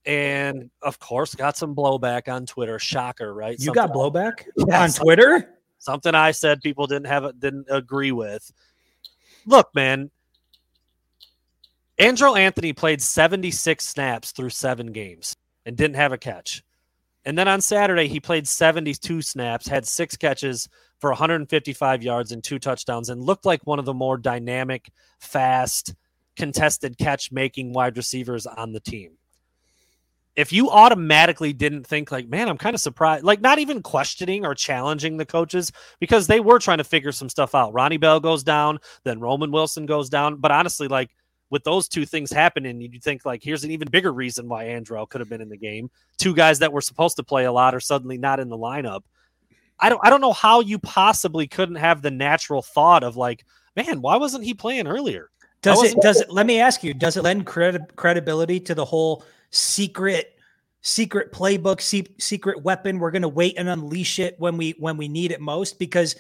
and 0.06 0.70
of 0.82 1.00
course, 1.00 1.34
got 1.34 1.56
some 1.56 1.74
blowback 1.74 2.28
on 2.28 2.46
Twitter. 2.46 2.78
Shocker, 2.78 3.34
right? 3.34 3.58
You 3.58 3.68
something 3.68 3.88
got 3.88 3.94
blowback 3.94 4.44
I, 4.70 4.84
on 4.84 4.90
Twitter? 4.90 5.56
Something 5.80 6.14
I 6.14 6.32
said 6.32 6.60
people 6.60 6.88
didn't 6.88 7.08
have 7.08 7.40
didn't 7.40 7.68
agree 7.70 8.12
with 8.12 8.52
look, 9.46 9.74
man, 9.74 10.12
Andrel 11.98 12.38
Anthony 12.38 12.74
played 12.74 13.02
76 13.02 13.88
snaps 13.88 14.32
through 14.32 14.50
seven 14.50 14.92
games 14.92 15.36
and 15.66 15.78
didn't 15.78 15.96
have 15.96 16.12
a 16.12 16.18
catch. 16.18 16.64
And 17.26 17.38
then 17.38 17.48
on 17.48 17.62
Saturday, 17.62 18.08
he 18.08 18.20
played 18.20 18.48
72 18.48 19.22
snaps, 19.22 19.68
had 19.68 19.86
six 19.86 20.18
catches 20.18 20.68
for 21.00 21.12
155 21.12 22.04
yards 22.04 22.32
and 22.32 22.44
two 22.44 22.60
touchdowns 22.60 23.10
and 23.10 23.22
looked 23.22 23.46
like 23.46 23.66
one 23.66 23.80
of 23.80 23.86
the 23.86 23.94
more 23.94 24.18
dynamic, 24.18 24.90
fast, 25.20 25.94
contested 26.36 26.98
catch 26.98 27.32
making 27.32 27.74
wide 27.74 27.98
receivers 27.98 28.48
on 28.48 28.72
the 28.72 28.80
team. 28.80 29.12
If 30.36 30.54
you 30.54 30.70
automatically 30.70 31.52
didn't 31.52 31.86
think 31.86 32.10
like, 32.12 32.30
man, 32.30 32.48
I'm 32.48 32.58
kind 32.58 32.74
of 32.74 32.80
surprised, 32.80 33.26
like 33.26 33.42
not 33.42 33.60
even 33.60 33.84
questioning 33.84 34.46
or 34.46 34.56
challenging 34.56 35.18
the 35.18 35.26
coaches 35.26 35.72
because 36.00 36.26
they 36.26 36.40
were 36.40 36.58
trying 36.58 36.78
to 36.78 36.86
figure 36.86 37.12
some 37.12 37.28
stuff 37.28 37.54
out. 37.54 37.74
Ronnie 37.74 37.98
Bell 37.98 38.20
goes 38.22 38.42
down, 38.42 38.80
then 39.04 39.20
Roman 39.20 39.52
Wilson 39.52 39.86
goes 39.86 40.10
down. 40.10 40.38
But 40.38 40.52
honestly, 40.52 40.88
like 40.88 41.10
with 41.52 41.64
those 41.66 41.88
two 41.88 42.06
things 42.06 42.32
happening, 42.32 42.82
you 42.82 43.00
think 43.00 43.26
like 43.26 43.44
here's 43.44 43.64
an 43.64 43.72
even 43.72 43.90
bigger 43.90 44.12
reason 44.12 44.48
why 44.48 44.66
Andrel 44.66 45.08
could 45.08 45.22
have 45.22 45.30
been 45.30 45.42
in 45.42 45.50
the 45.50 45.58
game. 45.58 45.92
Two 46.18 46.34
guys 46.34 46.58
that 46.60 46.72
were 46.72 46.82
supposed 46.82 47.18
to 47.18 47.24
play 47.24 47.44
a 47.46 47.52
lot 47.52 47.76
are 47.76 47.80
suddenly 47.80 48.18
not 48.18 48.40
in 48.40 48.50
the 48.50 48.58
lineup. 48.58 49.02
I 49.78 49.90
don't 49.90 50.00
I 50.04 50.10
don't 50.10 50.22
know 50.22 50.34
how 50.34 50.62
you 50.62 50.80
possibly 50.80 51.48
couldn't 51.48 51.76
have 51.76 52.02
the 52.02 52.10
natural 52.10 52.62
thought 52.62 53.04
of 53.04 53.18
like, 53.18 53.46
man, 53.76 54.02
why 54.02 54.16
wasn't 54.16 54.46
he 54.46 54.54
playing 54.54 54.88
earlier? 54.88 55.30
Does 55.62 55.84
it 55.84 55.96
does 56.02 56.22
it 56.22 56.32
let 56.32 56.48
me 56.48 56.60
ask 56.60 56.84
you, 56.84 56.94
does 56.94 57.18
it 57.18 57.24
lend 57.24 57.46
credi- 57.46 57.86
credibility 57.96 58.60
to 58.62 58.74
the 58.74 58.86
whole 58.86 59.24
secret 59.52 60.40
secret 60.82 61.34
playbook, 61.34 61.82
se- 61.82 62.16
secret 62.18 62.64
weapon? 62.64 62.98
We're 62.98 63.12
going 63.12 63.22
to 63.24 63.30
wait 63.30 63.56
and 63.58 63.68
unleash 63.68 64.20
it 64.20 64.36
when 64.40 64.56
we 64.56 64.72
when 64.80 64.96
we 64.96 65.10
need 65.10 65.32
it 65.32 65.42
most 65.42 65.78
because 65.78 66.16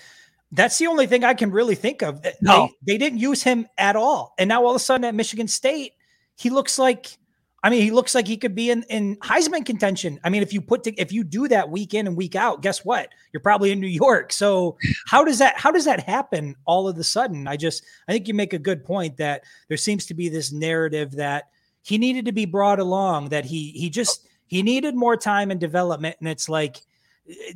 that's 0.51 0.77
the 0.77 0.87
only 0.87 1.07
thing 1.07 1.23
I 1.23 1.33
can 1.33 1.51
really 1.51 1.75
think 1.75 2.01
of. 2.01 2.25
No. 2.41 2.69
They, 2.85 2.93
they 2.93 2.97
didn't 2.97 3.19
use 3.19 3.41
him 3.43 3.67
at 3.77 3.95
all. 3.95 4.33
And 4.37 4.47
now 4.49 4.63
all 4.63 4.71
of 4.71 4.75
a 4.75 4.79
sudden 4.79 5.05
at 5.05 5.15
Michigan 5.15 5.47
State, 5.47 5.93
he 6.35 6.49
looks 6.49 6.77
like 6.77 7.17
I 7.63 7.69
mean, 7.69 7.83
he 7.83 7.91
looks 7.91 8.15
like 8.15 8.27
he 8.27 8.37
could 8.37 8.55
be 8.55 8.71
in, 8.71 8.81
in 8.89 9.17
Heisman 9.17 9.63
contention. 9.63 10.19
I 10.23 10.29
mean, 10.29 10.41
if 10.41 10.51
you 10.51 10.61
put 10.61 10.83
to, 10.85 10.95
if 10.99 11.11
you 11.11 11.23
do 11.23 11.47
that 11.47 11.69
week 11.69 11.93
in 11.93 12.07
and 12.07 12.17
week 12.17 12.35
out, 12.35 12.63
guess 12.63 12.83
what? 12.83 13.09
You're 13.31 13.41
probably 13.41 13.71
in 13.71 13.79
New 13.79 13.85
York. 13.85 14.33
So 14.33 14.77
how 15.05 15.23
does 15.23 15.37
that 15.37 15.57
how 15.57 15.71
does 15.71 15.85
that 15.85 15.99
happen 15.99 16.55
all 16.65 16.87
of 16.87 16.97
a 16.97 17.03
sudden? 17.03 17.47
I 17.47 17.57
just 17.57 17.83
I 18.07 18.13
think 18.13 18.27
you 18.27 18.33
make 18.33 18.53
a 18.53 18.59
good 18.59 18.83
point 18.83 19.17
that 19.17 19.43
there 19.67 19.77
seems 19.77 20.07
to 20.07 20.15
be 20.15 20.27
this 20.27 20.51
narrative 20.51 21.11
that 21.13 21.49
he 21.83 21.99
needed 21.99 22.25
to 22.25 22.31
be 22.31 22.45
brought 22.45 22.79
along, 22.79 23.29
that 23.29 23.45
he 23.45 23.71
he 23.71 23.91
just 23.91 24.27
he 24.47 24.63
needed 24.63 24.95
more 24.95 25.15
time 25.15 25.51
and 25.51 25.59
development. 25.59 26.15
And 26.19 26.27
it's 26.27 26.49
like, 26.49 26.81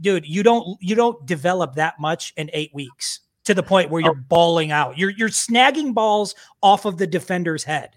dude, 0.01 0.25
you 0.25 0.43
don't 0.43 0.77
you 0.81 0.95
don't 0.95 1.25
develop 1.25 1.75
that 1.75 1.99
much 1.99 2.33
in 2.37 2.49
eight 2.53 2.71
weeks 2.73 3.21
to 3.45 3.53
the 3.53 3.63
point 3.63 3.89
where 3.89 4.01
you're 4.01 4.11
oh. 4.11 4.25
balling 4.27 4.71
out. 4.71 4.97
You're 4.97 5.11
you're 5.11 5.29
snagging 5.29 5.93
balls 5.93 6.35
off 6.61 6.85
of 6.85 6.97
the 6.97 7.07
defender's 7.07 7.63
head. 7.63 7.91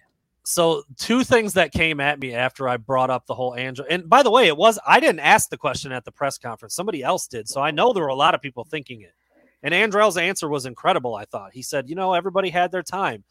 So 0.45 0.83
two 0.97 1.25
things 1.25 1.53
that 1.55 1.73
came 1.73 2.01
at 2.01 2.19
me 2.19 2.35
after 2.35 2.69
I 2.69 2.79
brought 2.79 3.11
up 3.11 3.27
the 3.27 3.35
whole 3.35 3.53
Andrel. 3.53 3.85
And 3.91 4.09
by 4.09 4.23
the 4.23 4.31
way, 4.31 4.47
it 4.47 4.57
was 4.57 4.79
I 4.87 4.99
didn't 4.99 5.21
ask 5.21 5.51
the 5.51 5.59
question 5.59 5.93
at 5.93 6.05
the 6.05 6.13
press 6.13 6.39
conference. 6.39 6.75
Somebody 6.75 7.03
else 7.03 7.27
did. 7.27 7.49
So 7.49 7.61
I 7.61 7.71
know 7.71 7.93
there 7.93 8.03
were 8.03 8.09
a 8.09 8.15
lot 8.15 8.35
of 8.35 8.41
people 8.41 8.65
thinking 8.65 9.03
it. 9.03 9.13
And 9.63 9.75
Andrel's 9.75 10.17
answer 10.17 10.49
was 10.49 10.67
incredible, 10.67 11.17
I 11.17 11.25
thought. 11.25 11.53
He 11.53 11.63
said, 11.63 11.89
you 11.89 11.97
know, 11.97 12.15
everybody 12.15 12.49
had 12.49 12.71
their 12.71 12.83
time. 12.83 13.25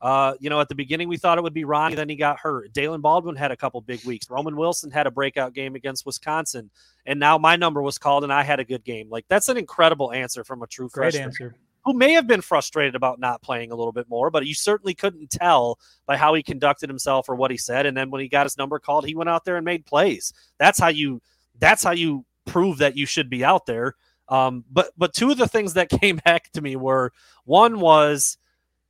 Uh, 0.00 0.34
you 0.38 0.50
know, 0.50 0.60
at 0.60 0.68
the 0.68 0.74
beginning 0.74 1.08
we 1.08 1.16
thought 1.16 1.38
it 1.38 1.42
would 1.42 1.54
be 1.54 1.64
Ronnie, 1.64 1.94
then 1.94 2.08
he 2.08 2.16
got 2.16 2.38
hurt. 2.38 2.72
Daylen 2.72 3.00
Baldwin 3.00 3.36
had 3.36 3.50
a 3.50 3.56
couple 3.56 3.80
big 3.80 4.04
weeks. 4.04 4.28
Roman 4.28 4.56
Wilson 4.56 4.90
had 4.90 5.06
a 5.06 5.10
breakout 5.10 5.54
game 5.54 5.74
against 5.76 6.04
Wisconsin. 6.04 6.70
And 7.06 7.18
now 7.18 7.38
my 7.38 7.56
number 7.56 7.80
was 7.80 7.96
called 7.96 8.22
and 8.22 8.32
I 8.32 8.42
had 8.42 8.60
a 8.60 8.64
good 8.64 8.84
game. 8.84 9.08
Like 9.08 9.24
that's 9.28 9.48
an 9.48 9.56
incredible 9.56 10.12
answer 10.12 10.44
from 10.44 10.62
a 10.62 10.66
true 10.66 10.88
Great 10.90 11.12
freshman. 11.12 11.24
answer 11.24 11.56
who 11.84 11.92
may 11.92 12.12
have 12.12 12.26
been 12.26 12.40
frustrated 12.40 12.94
about 12.94 13.20
not 13.20 13.42
playing 13.42 13.70
a 13.70 13.74
little 13.74 13.92
bit 13.92 14.08
more, 14.08 14.30
but 14.30 14.46
you 14.46 14.54
certainly 14.54 14.94
couldn't 14.94 15.30
tell 15.30 15.78
by 16.06 16.16
how 16.16 16.32
he 16.32 16.42
conducted 16.42 16.88
himself 16.88 17.28
or 17.28 17.34
what 17.34 17.50
he 17.50 17.58
said. 17.58 17.84
And 17.84 17.96
then 17.96 18.10
when 18.10 18.22
he 18.22 18.28
got 18.28 18.46
his 18.46 18.56
number 18.56 18.78
called, 18.78 19.06
he 19.06 19.14
went 19.14 19.28
out 19.28 19.44
there 19.44 19.56
and 19.56 19.64
made 19.64 19.84
plays. 19.84 20.32
That's 20.58 20.78
how 20.78 20.88
you 20.88 21.20
that's 21.58 21.84
how 21.84 21.92
you 21.92 22.24
prove 22.46 22.78
that 22.78 22.96
you 22.96 23.06
should 23.06 23.28
be 23.28 23.44
out 23.44 23.66
there. 23.66 23.94
Um, 24.28 24.64
but 24.70 24.92
but 24.96 25.12
two 25.12 25.30
of 25.30 25.36
the 25.36 25.48
things 25.48 25.74
that 25.74 25.88
came 26.00 26.16
back 26.24 26.50
to 26.52 26.62
me 26.62 26.76
were 26.76 27.12
one 27.44 27.80
was 27.80 28.38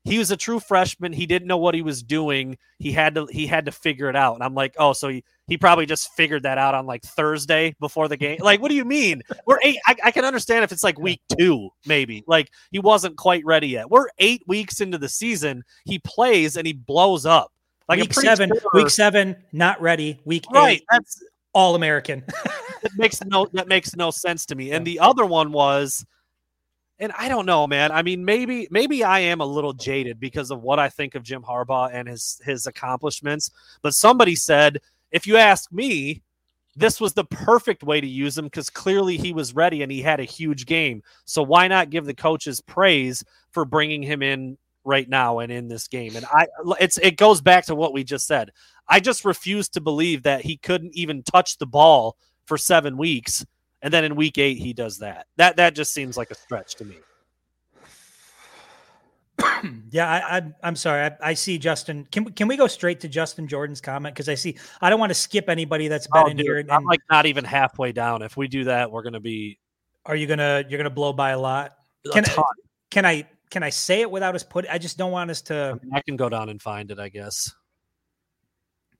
he 0.04 0.18
was 0.18 0.30
a 0.30 0.36
true 0.36 0.60
freshman. 0.60 1.14
He 1.14 1.24
didn't 1.24 1.48
know 1.48 1.56
what 1.56 1.74
he 1.74 1.80
was 1.80 2.02
doing. 2.02 2.58
He 2.78 2.92
had 2.92 3.14
to 3.14 3.26
he 3.30 3.46
had 3.46 3.64
to 3.64 3.72
figure 3.72 4.10
it 4.10 4.16
out. 4.16 4.34
And 4.34 4.44
I'm 4.44 4.54
like, 4.54 4.74
oh, 4.78 4.92
so 4.92 5.08
he, 5.08 5.24
he 5.46 5.56
probably 5.56 5.86
just 5.86 6.12
figured 6.12 6.42
that 6.42 6.58
out 6.58 6.74
on 6.74 6.84
like 6.84 7.02
Thursday 7.02 7.74
before 7.80 8.08
the 8.08 8.18
game. 8.18 8.38
Like, 8.40 8.60
what 8.60 8.68
do 8.68 8.74
you 8.74 8.84
mean? 8.84 9.22
We're 9.46 9.58
eight. 9.62 9.78
I, 9.86 9.96
I 10.04 10.10
can 10.10 10.26
understand 10.26 10.62
if 10.62 10.72
it's 10.72 10.84
like 10.84 10.98
week 10.98 11.22
two, 11.38 11.70
maybe. 11.86 12.22
Like 12.26 12.50
he 12.70 12.78
wasn't 12.78 13.16
quite 13.16 13.44
ready 13.46 13.68
yet. 13.68 13.90
We're 13.90 14.08
eight 14.18 14.42
weeks 14.46 14.82
into 14.82 14.98
the 14.98 15.08
season. 15.08 15.64
He 15.86 15.98
plays 16.00 16.58
and 16.58 16.66
he 16.66 16.74
blows 16.74 17.24
up. 17.24 17.50
Like 17.88 18.00
week 18.00 18.12
seven, 18.14 18.50
sure. 18.50 18.70
week 18.74 18.90
seven, 18.90 19.36
not 19.52 19.80
ready. 19.80 20.20
Week 20.24 20.44
right. 20.52 20.78
Eight, 20.78 20.84
that's 20.90 21.22
all 21.54 21.76
American. 21.76 22.24
that 22.82 22.92
makes 22.96 23.22
no 23.24 23.46
that 23.54 23.68
makes 23.68 23.96
no 23.96 24.10
sense 24.10 24.44
to 24.46 24.54
me. 24.54 24.72
And 24.72 24.86
the 24.86 25.00
other 25.00 25.24
one 25.24 25.50
was 25.50 26.04
and 27.04 27.12
I 27.18 27.28
don't 27.28 27.44
know, 27.44 27.66
man. 27.66 27.92
I 27.92 28.02
mean, 28.02 28.24
maybe 28.24 28.66
maybe 28.70 29.04
I 29.04 29.20
am 29.20 29.40
a 29.40 29.46
little 29.46 29.74
jaded 29.74 30.18
because 30.18 30.50
of 30.50 30.62
what 30.62 30.78
I 30.78 30.88
think 30.88 31.14
of 31.14 31.22
Jim 31.22 31.42
Harbaugh 31.42 31.90
and 31.92 32.08
his 32.08 32.40
his 32.44 32.66
accomplishments. 32.66 33.50
But 33.82 33.94
somebody 33.94 34.34
said, 34.34 34.80
if 35.12 35.26
you 35.26 35.36
ask 35.36 35.70
me, 35.70 36.22
this 36.74 37.00
was 37.00 37.12
the 37.12 37.26
perfect 37.26 37.82
way 37.82 38.00
to 38.00 38.06
use 38.06 38.38
him 38.38 38.46
because 38.46 38.70
clearly 38.70 39.18
he 39.18 39.34
was 39.34 39.54
ready 39.54 39.82
and 39.82 39.92
he 39.92 40.00
had 40.00 40.18
a 40.18 40.24
huge 40.24 40.64
game. 40.64 41.02
So 41.26 41.42
why 41.42 41.68
not 41.68 41.90
give 41.90 42.06
the 42.06 42.14
coaches 42.14 42.62
praise 42.62 43.22
for 43.52 43.66
bringing 43.66 44.02
him 44.02 44.22
in 44.22 44.56
right 44.82 45.08
now 45.08 45.40
and 45.40 45.52
in 45.52 45.68
this 45.68 45.86
game? 45.86 46.16
And 46.16 46.24
I, 46.32 46.46
it's 46.80 46.96
it 46.98 47.18
goes 47.18 47.42
back 47.42 47.66
to 47.66 47.74
what 47.74 47.92
we 47.92 48.02
just 48.02 48.26
said. 48.26 48.50
I 48.88 48.98
just 48.98 49.26
refuse 49.26 49.68
to 49.70 49.80
believe 49.82 50.22
that 50.22 50.40
he 50.40 50.56
couldn't 50.56 50.94
even 50.94 51.22
touch 51.22 51.58
the 51.58 51.66
ball 51.66 52.16
for 52.46 52.56
seven 52.56 52.96
weeks 52.96 53.44
and 53.84 53.92
then 53.92 54.02
in 54.02 54.16
week 54.16 54.38
eight 54.38 54.58
he 54.58 54.72
does 54.72 54.98
that. 54.98 55.26
That 55.36 55.58
that 55.58 55.76
just 55.76 55.92
seems 55.92 56.16
like 56.16 56.32
a 56.32 56.34
stretch 56.34 56.74
to 56.76 56.84
me. 56.84 56.96
yeah, 59.90 60.10
I, 60.10 60.38
I, 60.38 60.42
I'm 60.62 60.74
sorry. 60.74 61.04
I, 61.04 61.30
I, 61.30 61.34
see 61.34 61.58
Justin. 61.58 62.08
Can 62.10 62.24
can 62.32 62.48
we 62.48 62.56
go 62.56 62.66
straight 62.66 63.00
to 63.00 63.08
Justin 63.08 63.46
Jordan's 63.46 63.80
comment 63.80 64.14
because 64.14 64.28
I 64.28 64.36
see 64.36 64.56
I 64.80 64.88
don't 64.88 64.98
want 64.98 65.10
to 65.10 65.14
skip 65.14 65.48
anybody 65.48 65.88
that's 65.88 66.06
been 66.06 66.22
oh, 66.24 66.30
in 66.30 66.36
dude, 66.38 66.46
here. 66.46 66.58
And, 66.58 66.70
I'm 66.70 66.84
like 66.84 67.00
not 67.10 67.26
even 67.26 67.44
halfway 67.44 67.92
down. 67.92 68.22
If 68.22 68.36
we 68.36 68.48
do 68.48 68.64
that, 68.64 68.90
we're 68.90 69.02
gonna 69.02 69.20
be. 69.20 69.58
Are 70.06 70.16
you 70.16 70.26
gonna 70.26 70.64
you're 70.68 70.78
gonna 70.78 70.90
blow 70.90 71.12
by 71.12 71.30
a 71.30 71.38
lot? 71.38 71.72
Can 72.12 72.24
I, 72.24 72.42
can 72.90 73.06
I 73.06 73.28
can 73.50 73.62
I 73.62 73.70
say 73.70 74.00
it 74.00 74.10
without 74.10 74.34
us 74.34 74.42
put? 74.42 74.66
I 74.70 74.78
just 74.78 74.96
don't 74.96 75.12
want 75.12 75.30
us 75.30 75.42
to. 75.42 75.78
I, 75.80 75.84
mean, 75.84 75.94
I 75.94 76.00
can 76.00 76.16
go 76.16 76.28
down 76.30 76.48
and 76.48 76.60
find 76.60 76.90
it. 76.90 76.98
I 76.98 77.10
guess 77.10 77.54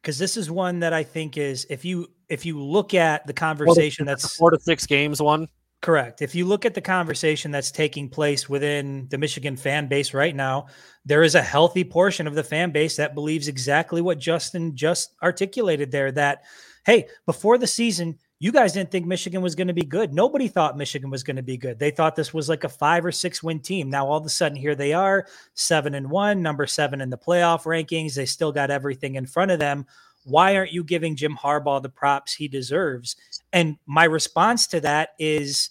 because 0.05 0.19
this 0.19 0.37
is 0.37 0.51
one 0.51 0.81
that 0.81 0.93
I 0.93 1.03
think 1.03 1.39
is 1.39 1.67
if 1.71 1.83
you 1.83 2.09
if 2.29 2.45
you 2.45 2.63
look 2.63 2.93
at 2.93 3.27
the 3.27 3.33
conversation 3.33 4.05
that's 4.05 4.37
four 4.37 4.51
to 4.51 4.61
six 4.61 4.85
games 4.85 5.23
one 5.23 5.49
correct. 5.81 6.23
If 6.23 6.35
you 6.35 6.47
look 6.47 6.65
at 6.65 6.73
the 6.73 6.81
conversation 6.81 7.51
that's 7.51 7.71
taking 7.71 8.09
place 8.09 8.49
within 8.49 9.07
the 9.11 9.19
Michigan 9.19 9.57
fan 9.57 9.87
base 9.87 10.13
right 10.13 10.37
now 10.37 10.67
there 11.07 11.23
is 11.23 11.35
a 11.35 11.43
healthy 11.43 11.85
portion 11.85 12.27
of 12.27 12.35
the 12.35 12.45
fan 12.45 12.71
base 12.71 12.97
that 12.97 13.15
believes 13.15 13.49
exactly 13.49 14.03
what 14.03 14.19
Justin 14.19 14.77
just 14.77 15.15
articulated 15.23 15.91
there 15.91 16.13
that 16.13 16.45
hey 16.85 17.07
before 17.25 17.57
the 17.57 17.67
season 17.67 18.19
you 18.45 18.53
guys 18.53 18.75
didn't 18.75 18.91
think 18.91 19.07
Michigan 19.07 19.41
was 19.41 19.55
going 19.55 19.69
to 19.69 19.73
be 19.73 19.87
good. 19.87 20.13
Nobody 20.13 20.49
thought 20.49 20.77
Michigan 20.77 21.09
was 21.09 21.23
going 21.23 21.37
to 21.37 21.43
be 21.43 21.57
good. 21.57 21.79
They 21.79 21.91
thought 21.91 22.15
this 22.15 22.35
was 22.35 22.47
like 22.47 22.65
a 22.65 22.69
five 22.69 23.03
or 23.03 23.11
six 23.11 23.43
win 23.43 23.59
team. 23.59 23.89
Now 23.89 24.07
all 24.07 24.19
of 24.19 24.27
a 24.27 24.29
sudden 24.29 24.55
here 24.55 24.75
they 24.75 24.93
are, 24.93 25.27
seven 25.55 25.95
and 25.95 26.11
one, 26.11 26.43
number 26.43 26.67
seven 26.67 27.01
in 27.01 27.09
the 27.09 27.17
playoff 27.17 27.63
rankings. 27.63 28.13
They 28.13 28.27
still 28.27 28.53
got 28.53 28.71
everything 28.71 29.15
in 29.15 29.25
front 29.25 29.51
of 29.51 29.61
them. 29.61 29.87
Why 30.25 30.57
aren't 30.57 30.75
you 30.75 30.85
giving 30.85 31.17
Jim 31.17 31.39
Harbaugh 31.43 31.83
the 31.83 31.89
props 31.89 32.35
he 32.35 32.47
deserves? 32.47 33.17
And 33.55 33.79
my 33.87 34.05
response 34.05 34.67
to 34.67 34.81
that 34.81 35.15
is 35.19 35.71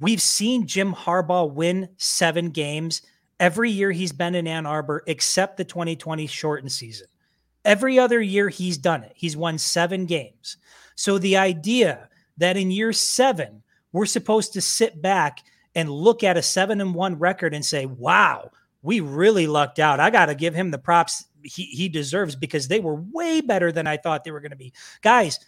we've 0.00 0.22
seen 0.22 0.66
Jim 0.66 0.94
Harbaugh 0.94 1.52
win 1.52 1.90
seven 1.98 2.48
games 2.48 3.02
every 3.38 3.70
year 3.70 3.92
he's 3.92 4.12
been 4.12 4.34
in 4.34 4.46
Ann 4.46 4.64
Arbor, 4.64 5.04
except 5.06 5.58
the 5.58 5.64
2020 5.64 6.26
shortened 6.26 6.72
season. 6.72 7.08
Every 7.68 7.98
other 7.98 8.22
year 8.22 8.48
he's 8.48 8.78
done 8.78 9.04
it. 9.04 9.12
He's 9.14 9.36
won 9.36 9.58
seven 9.58 10.06
games. 10.06 10.56
So 10.94 11.18
the 11.18 11.36
idea 11.36 12.08
that 12.38 12.56
in 12.56 12.70
year 12.70 12.94
seven, 12.94 13.62
we're 13.92 14.06
supposed 14.06 14.54
to 14.54 14.62
sit 14.62 15.02
back 15.02 15.44
and 15.74 15.90
look 15.90 16.24
at 16.24 16.38
a 16.38 16.42
seven 16.42 16.80
and 16.80 16.94
one 16.94 17.18
record 17.18 17.52
and 17.52 17.62
say, 17.62 17.84
wow, 17.84 18.50
we 18.80 19.00
really 19.00 19.46
lucked 19.46 19.78
out. 19.78 20.00
I 20.00 20.08
got 20.08 20.26
to 20.26 20.34
give 20.34 20.54
him 20.54 20.70
the 20.70 20.78
props 20.78 21.26
he, 21.42 21.64
he 21.64 21.90
deserves 21.90 22.34
because 22.34 22.68
they 22.68 22.80
were 22.80 22.94
way 22.94 23.42
better 23.42 23.70
than 23.70 23.86
I 23.86 23.98
thought 23.98 24.24
they 24.24 24.30
were 24.30 24.40
going 24.40 24.50
to 24.52 24.56
be. 24.56 24.72
Guys, 25.02 25.38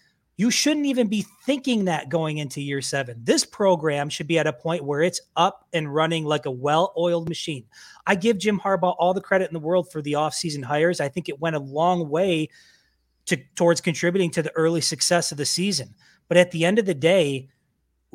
you 0.41 0.51
shouldn't 0.51 0.87
even 0.87 1.07
be 1.07 1.27
thinking 1.45 1.85
that 1.85 2.09
going 2.09 2.39
into 2.39 2.63
year 2.63 2.81
seven. 2.81 3.21
This 3.23 3.45
program 3.45 4.09
should 4.09 4.27
be 4.27 4.39
at 4.39 4.47
a 4.47 4.55
point 4.55 4.83
where 4.83 5.03
it's 5.03 5.21
up 5.37 5.69
and 5.75 5.95
running 5.95 6.25
like 6.25 6.47
a 6.47 6.51
well 6.51 6.95
oiled 6.97 7.29
machine. 7.29 7.67
I 8.07 8.15
give 8.15 8.39
Jim 8.39 8.59
Harbaugh 8.59 8.97
all 8.99 9.13
the 9.13 9.21
credit 9.21 9.51
in 9.51 9.53
the 9.53 9.61
world 9.61 9.93
for 9.93 10.01
the 10.01 10.15
offseason 10.15 10.65
hires. 10.65 10.99
I 10.99 11.11
think 11.11 11.29
it 11.29 11.41
went 11.41 11.57
a 11.57 11.61
long 11.61 12.09
way 12.09 12.49
to, 13.27 13.37
towards 13.55 13.83
contributing 13.83 14.31
to 14.31 14.43
the 14.43 14.57
early 14.57 14.81
success 14.81 15.31
of 15.31 15.37
the 15.37 15.45
season. 15.45 15.95
But 16.27 16.39
at 16.39 16.53
the 16.53 16.65
end 16.65 16.79
of 16.79 16.87
the 16.87 16.95
day, 16.95 17.51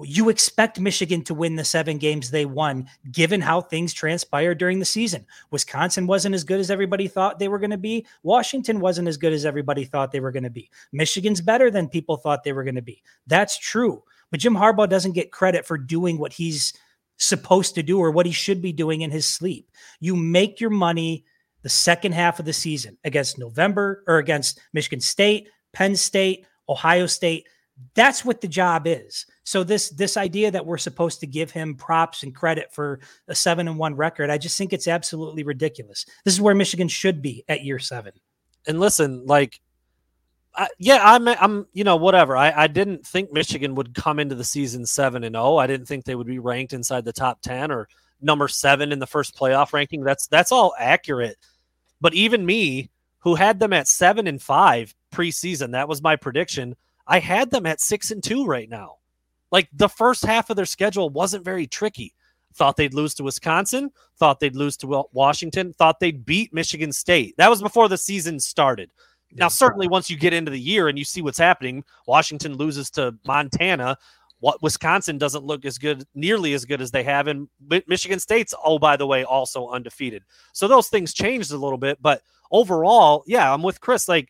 you 0.03 0.27
expect 0.29 0.79
Michigan 0.79 1.23
to 1.23 1.33
win 1.33 1.55
the 1.55 1.63
seven 1.63 1.97
games 1.97 2.29
they 2.29 2.45
won, 2.45 2.89
given 3.11 3.39
how 3.39 3.61
things 3.61 3.93
transpired 3.93 4.57
during 4.57 4.79
the 4.79 4.85
season. 4.85 5.25
Wisconsin 5.51 6.05
wasn't 6.05 6.35
as 6.35 6.43
good 6.43 6.59
as 6.59 6.69
everybody 6.69 7.07
thought 7.07 7.39
they 7.39 7.47
were 7.47 7.59
going 7.59 7.71
to 7.71 7.77
be. 7.77 8.05
Washington 8.23 8.81
wasn't 8.81 9.07
as 9.07 9.15
good 9.15 9.31
as 9.31 9.45
everybody 9.45 9.85
thought 9.85 10.11
they 10.11 10.19
were 10.19 10.31
going 10.33 10.43
to 10.43 10.49
be. 10.49 10.69
Michigan's 10.91 11.39
better 11.39 11.71
than 11.71 11.87
people 11.87 12.17
thought 12.17 12.43
they 12.43 12.51
were 12.51 12.63
going 12.65 12.75
to 12.75 12.81
be. 12.81 13.01
That's 13.27 13.57
true. 13.57 14.03
but 14.31 14.39
Jim 14.41 14.55
Harbaugh 14.55 14.89
doesn't 14.89 15.13
get 15.13 15.31
credit 15.31 15.65
for 15.65 15.77
doing 15.77 16.17
what 16.17 16.33
he's 16.33 16.73
supposed 17.17 17.75
to 17.75 17.83
do 17.83 17.99
or 17.99 18.11
what 18.11 18.25
he 18.25 18.31
should 18.33 18.61
be 18.61 18.73
doing 18.73 19.01
in 19.01 19.11
his 19.11 19.25
sleep. 19.25 19.71
You 20.01 20.15
make 20.17 20.59
your 20.59 20.69
money 20.71 21.25
the 21.61 21.69
second 21.69 22.13
half 22.13 22.39
of 22.39 22.45
the 22.45 22.53
season 22.53 22.97
against 23.05 23.39
November 23.39 24.03
or 24.07 24.17
against 24.17 24.59
Michigan 24.73 24.99
State, 24.99 25.49
Penn 25.71 25.95
State, 25.95 26.45
Ohio 26.67 27.05
State. 27.05 27.47
That's 27.93 28.25
what 28.25 28.41
the 28.41 28.47
job 28.47 28.87
is. 28.87 29.25
So 29.45 29.63
this 29.63 29.89
this 29.89 30.17
idea 30.17 30.51
that 30.51 30.65
we're 30.65 30.77
supposed 30.77 31.21
to 31.21 31.27
give 31.27 31.51
him 31.51 31.75
props 31.75 32.23
and 32.23 32.35
credit 32.35 32.73
for 32.73 32.99
a 33.27 33.35
7 33.35 33.67
and 33.67 33.77
1 33.77 33.95
record, 33.95 34.29
I 34.29 34.37
just 34.37 34.57
think 34.57 34.73
it's 34.73 34.87
absolutely 34.87 35.43
ridiculous. 35.43 36.05
This 36.25 36.33
is 36.33 36.41
where 36.41 36.55
Michigan 36.55 36.87
should 36.87 37.21
be 37.21 37.45
at 37.47 37.63
year 37.63 37.79
7. 37.79 38.11
And 38.67 38.79
listen, 38.79 39.25
like 39.27 39.61
I, 40.55 40.67
yeah, 40.79 40.99
I'm, 41.01 41.27
I'm, 41.27 41.67
you 41.73 41.83
know, 41.83 41.95
whatever. 41.95 42.35
I, 42.35 42.51
I 42.51 42.67
didn't 42.67 43.05
think 43.05 43.31
Michigan 43.31 43.75
would 43.75 43.93
come 43.93 44.19
into 44.19 44.35
the 44.35 44.43
season 44.43 44.85
seven 44.85 45.23
and 45.23 45.35
zero. 45.35 45.57
I 45.57 45.67
didn't 45.67 45.87
think 45.87 46.05
they 46.05 46.15
would 46.15 46.27
be 46.27 46.39
ranked 46.39 46.73
inside 46.73 47.05
the 47.05 47.13
top 47.13 47.41
ten 47.41 47.71
or 47.71 47.87
number 48.21 48.47
seven 48.47 48.91
in 48.91 48.99
the 48.99 49.07
first 49.07 49.35
playoff 49.37 49.73
ranking. 49.73 50.01
That's 50.01 50.27
that's 50.27 50.51
all 50.51 50.73
accurate. 50.79 51.37
But 52.01 52.13
even 52.13 52.45
me, 52.45 52.89
who 53.19 53.35
had 53.35 53.59
them 53.59 53.73
at 53.73 53.87
seven 53.87 54.27
and 54.27 54.41
five 54.41 54.95
preseason, 55.13 55.71
that 55.71 55.89
was 55.89 56.01
my 56.01 56.15
prediction. 56.15 56.75
I 57.05 57.19
had 57.19 57.51
them 57.51 57.65
at 57.65 57.81
six 57.81 58.11
and 58.11 58.23
two 58.23 58.45
right 58.45 58.69
now. 58.69 58.97
Like 59.51 59.69
the 59.73 59.89
first 59.89 60.25
half 60.25 60.49
of 60.49 60.55
their 60.55 60.65
schedule 60.65 61.09
wasn't 61.09 61.45
very 61.45 61.67
tricky. 61.67 62.13
Thought 62.53 62.77
they'd 62.77 62.93
lose 62.93 63.13
to 63.15 63.23
Wisconsin. 63.23 63.91
Thought 64.17 64.39
they'd 64.39 64.55
lose 64.55 64.77
to 64.77 65.05
Washington. 65.11 65.73
Thought 65.73 65.99
they'd 65.99 66.25
beat 66.25 66.53
Michigan 66.53 66.91
State. 66.91 67.35
That 67.37 67.49
was 67.49 67.61
before 67.61 67.89
the 67.89 67.97
season 67.97 68.39
started. 68.39 68.91
Now, 69.33 69.49
certainly, 69.49 69.89
once 69.89 70.09
you 70.09 70.17
get 70.17 70.33
into 70.33 70.51
the 70.51 70.59
year 70.59 70.87
and 70.87 70.97
you 70.97 71.03
see 71.03 71.21
what's 71.21 71.37
happening, 71.37 71.83
Washington 72.07 72.55
loses 72.55 72.89
to 72.91 73.15
Montana. 73.25 73.97
What 74.39 74.61
Wisconsin 74.61 75.17
doesn't 75.17 75.43
look 75.43 75.65
as 75.65 75.77
good, 75.77 76.05
nearly 76.13 76.53
as 76.53 76.65
good 76.65 76.81
as 76.81 76.91
they 76.91 77.03
have, 77.03 77.27
and 77.27 77.47
Michigan 77.87 78.19
State's 78.19 78.53
oh 78.63 78.77
by 78.77 78.95
the 78.95 79.07
way 79.07 79.23
also 79.23 79.69
undefeated. 79.69 80.23
So 80.53 80.67
those 80.67 80.87
things 80.87 81.13
changed 81.13 81.51
a 81.51 81.57
little 81.57 81.77
bit, 81.77 82.01
but 82.01 82.21
overall, 82.51 83.23
yeah, 83.25 83.51
I'm 83.51 83.63
with 83.63 83.81
Chris. 83.81 84.07
Like 84.07 84.29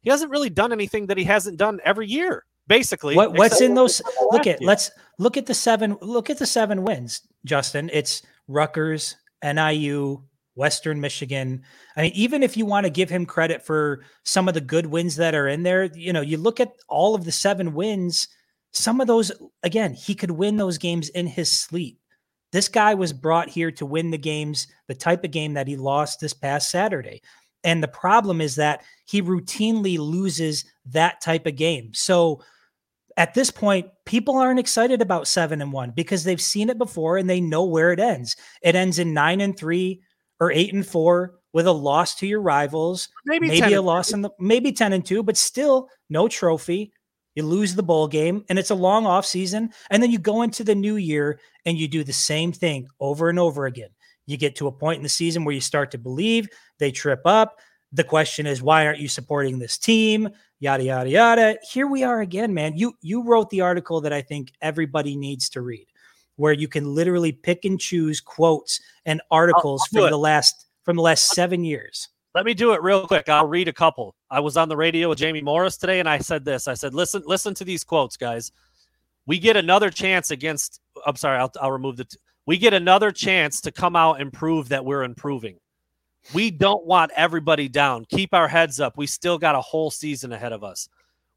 he 0.00 0.10
hasn't 0.10 0.30
really 0.30 0.50
done 0.50 0.72
anything 0.72 1.06
that 1.06 1.18
he 1.18 1.24
hasn't 1.24 1.58
done 1.58 1.80
every 1.84 2.08
year. 2.08 2.44
Basically, 2.70 3.16
what, 3.16 3.36
what's 3.36 3.60
in 3.60 3.74
those? 3.74 4.00
Look 4.30 4.46
at 4.46 4.62
let's 4.62 4.92
look 5.18 5.36
at 5.36 5.46
the 5.46 5.54
seven. 5.54 5.98
Look 6.00 6.30
at 6.30 6.38
the 6.38 6.46
seven 6.46 6.84
wins, 6.84 7.22
Justin. 7.44 7.90
It's 7.92 8.22
Rutgers, 8.46 9.16
NIU, 9.42 10.22
Western 10.54 11.00
Michigan. 11.00 11.64
I 11.96 12.02
mean, 12.02 12.12
even 12.14 12.44
if 12.44 12.56
you 12.56 12.64
want 12.64 12.84
to 12.84 12.90
give 12.90 13.10
him 13.10 13.26
credit 13.26 13.66
for 13.66 14.04
some 14.22 14.46
of 14.46 14.54
the 14.54 14.60
good 14.60 14.86
wins 14.86 15.16
that 15.16 15.34
are 15.34 15.48
in 15.48 15.64
there, 15.64 15.86
you 15.86 16.12
know, 16.12 16.20
you 16.20 16.36
look 16.36 16.60
at 16.60 16.72
all 16.88 17.16
of 17.16 17.24
the 17.24 17.32
seven 17.32 17.74
wins, 17.74 18.28
some 18.72 19.00
of 19.00 19.08
those, 19.08 19.32
again, 19.64 19.92
he 19.92 20.14
could 20.14 20.30
win 20.30 20.56
those 20.56 20.78
games 20.78 21.08
in 21.08 21.26
his 21.26 21.50
sleep. 21.50 21.98
This 22.52 22.68
guy 22.68 22.94
was 22.94 23.12
brought 23.12 23.48
here 23.48 23.72
to 23.72 23.86
win 23.86 24.12
the 24.12 24.18
games, 24.18 24.68
the 24.86 24.94
type 24.94 25.24
of 25.24 25.32
game 25.32 25.54
that 25.54 25.66
he 25.66 25.76
lost 25.76 26.20
this 26.20 26.34
past 26.34 26.70
Saturday. 26.70 27.20
And 27.64 27.82
the 27.82 27.88
problem 27.88 28.40
is 28.40 28.54
that 28.56 28.82
he 29.06 29.22
routinely 29.22 29.98
loses 29.98 30.64
that 30.86 31.20
type 31.20 31.46
of 31.46 31.56
game. 31.56 31.90
So 31.94 32.42
at 33.16 33.34
this 33.34 33.50
point, 33.50 33.88
people 34.04 34.36
aren't 34.36 34.60
excited 34.60 35.02
about 35.02 35.28
seven 35.28 35.60
and 35.60 35.72
one 35.72 35.90
because 35.90 36.24
they've 36.24 36.40
seen 36.40 36.70
it 36.70 36.78
before 36.78 37.16
and 37.16 37.28
they 37.28 37.40
know 37.40 37.64
where 37.64 37.92
it 37.92 38.00
ends. 38.00 38.36
It 38.62 38.74
ends 38.74 38.98
in 38.98 39.14
nine 39.14 39.40
and 39.40 39.56
three 39.56 40.02
or 40.38 40.52
eight 40.52 40.72
and 40.72 40.86
four 40.86 41.34
with 41.52 41.66
a 41.66 41.72
loss 41.72 42.14
to 42.16 42.26
your 42.26 42.40
rivals, 42.40 43.08
maybe, 43.26 43.48
maybe 43.48 43.74
a 43.74 43.82
loss 43.82 44.12
in 44.12 44.22
the 44.22 44.30
maybe 44.38 44.72
10 44.72 44.92
and 44.92 45.04
2, 45.04 45.22
but 45.22 45.36
still 45.36 45.88
no 46.08 46.28
trophy. 46.28 46.92
You 47.34 47.44
lose 47.44 47.74
the 47.74 47.82
bowl 47.82 48.08
game 48.08 48.44
and 48.48 48.58
it's 48.58 48.70
a 48.70 48.74
long 48.74 49.06
off 49.06 49.26
season. 49.26 49.70
And 49.90 50.02
then 50.02 50.10
you 50.10 50.18
go 50.18 50.42
into 50.42 50.64
the 50.64 50.74
new 50.74 50.96
year 50.96 51.40
and 51.64 51.76
you 51.76 51.88
do 51.88 52.04
the 52.04 52.12
same 52.12 52.52
thing 52.52 52.88
over 53.00 53.28
and 53.28 53.38
over 53.38 53.66
again. 53.66 53.90
You 54.26 54.36
get 54.36 54.56
to 54.56 54.66
a 54.66 54.72
point 54.72 54.98
in 54.98 55.02
the 55.02 55.08
season 55.08 55.44
where 55.44 55.54
you 55.54 55.60
start 55.60 55.90
to 55.92 55.98
believe 55.98 56.48
they 56.78 56.90
trip 56.90 57.22
up. 57.24 57.58
The 57.92 58.04
question 58.04 58.46
is, 58.46 58.62
why 58.62 58.86
aren't 58.86 59.00
you 59.00 59.08
supporting 59.08 59.58
this 59.58 59.78
team? 59.78 60.28
Yada 60.60 60.84
yada 60.84 61.08
yada. 61.08 61.58
Here 61.62 61.86
we 61.86 62.02
are 62.02 62.20
again, 62.20 62.52
man. 62.52 62.76
You 62.76 62.94
you 63.00 63.22
wrote 63.22 63.48
the 63.48 63.62
article 63.62 64.02
that 64.02 64.12
I 64.12 64.20
think 64.20 64.52
everybody 64.60 65.16
needs 65.16 65.48
to 65.50 65.62
read 65.62 65.86
where 66.36 66.52
you 66.54 66.68
can 66.68 66.94
literally 66.94 67.32
pick 67.32 67.66
and 67.66 67.78
choose 67.78 68.18
quotes 68.18 68.80
and 69.04 69.20
articles 69.30 69.86
from 69.92 70.10
the 70.10 70.16
last 70.18 70.66
from 70.84 70.96
the 70.96 71.02
last 71.02 71.28
seven 71.30 71.62
years. 71.62 72.08
Let 72.34 72.46
me 72.46 72.54
do 72.54 72.72
it 72.72 72.82
real 72.82 73.06
quick. 73.06 73.28
I'll 73.28 73.46
read 73.46 73.68
a 73.68 73.72
couple. 73.72 74.14
I 74.30 74.40
was 74.40 74.56
on 74.56 74.68
the 74.68 74.76
radio 74.76 75.10
with 75.10 75.18
Jamie 75.18 75.42
Morris 75.42 75.76
today, 75.76 76.00
and 76.00 76.08
I 76.08 76.18
said 76.18 76.44
this. 76.44 76.66
I 76.66 76.74
said, 76.74 76.94
"Listen, 76.94 77.22
listen 77.26 77.54
to 77.54 77.64
these 77.64 77.84
quotes, 77.84 78.16
guys. 78.16 78.52
We 79.26 79.38
get 79.38 79.56
another 79.56 79.90
chance 79.90 80.30
against. 80.30 80.80
I'm 81.06 81.16
sorry, 81.16 81.38
I'll, 81.38 81.52
I'll 81.60 81.72
remove 81.72 81.96
the. 81.98 82.04
T- 82.04 82.18
we 82.46 82.58
get 82.58 82.74
another 82.74 83.12
chance 83.12 83.60
to 83.62 83.70
come 83.70 83.94
out 83.94 84.20
and 84.20 84.32
prove 84.32 84.68
that 84.70 84.84
we're 84.84 85.04
improving. 85.04 85.58
We 86.34 86.50
don't 86.50 86.84
want 86.86 87.12
everybody 87.16 87.68
down. 87.68 88.04
Keep 88.04 88.34
our 88.34 88.48
heads 88.48 88.80
up. 88.80 88.96
We 88.96 89.06
still 89.06 89.38
got 89.38 89.54
a 89.54 89.60
whole 89.60 89.90
season 89.90 90.32
ahead 90.32 90.52
of 90.52 90.62
us 90.62 90.88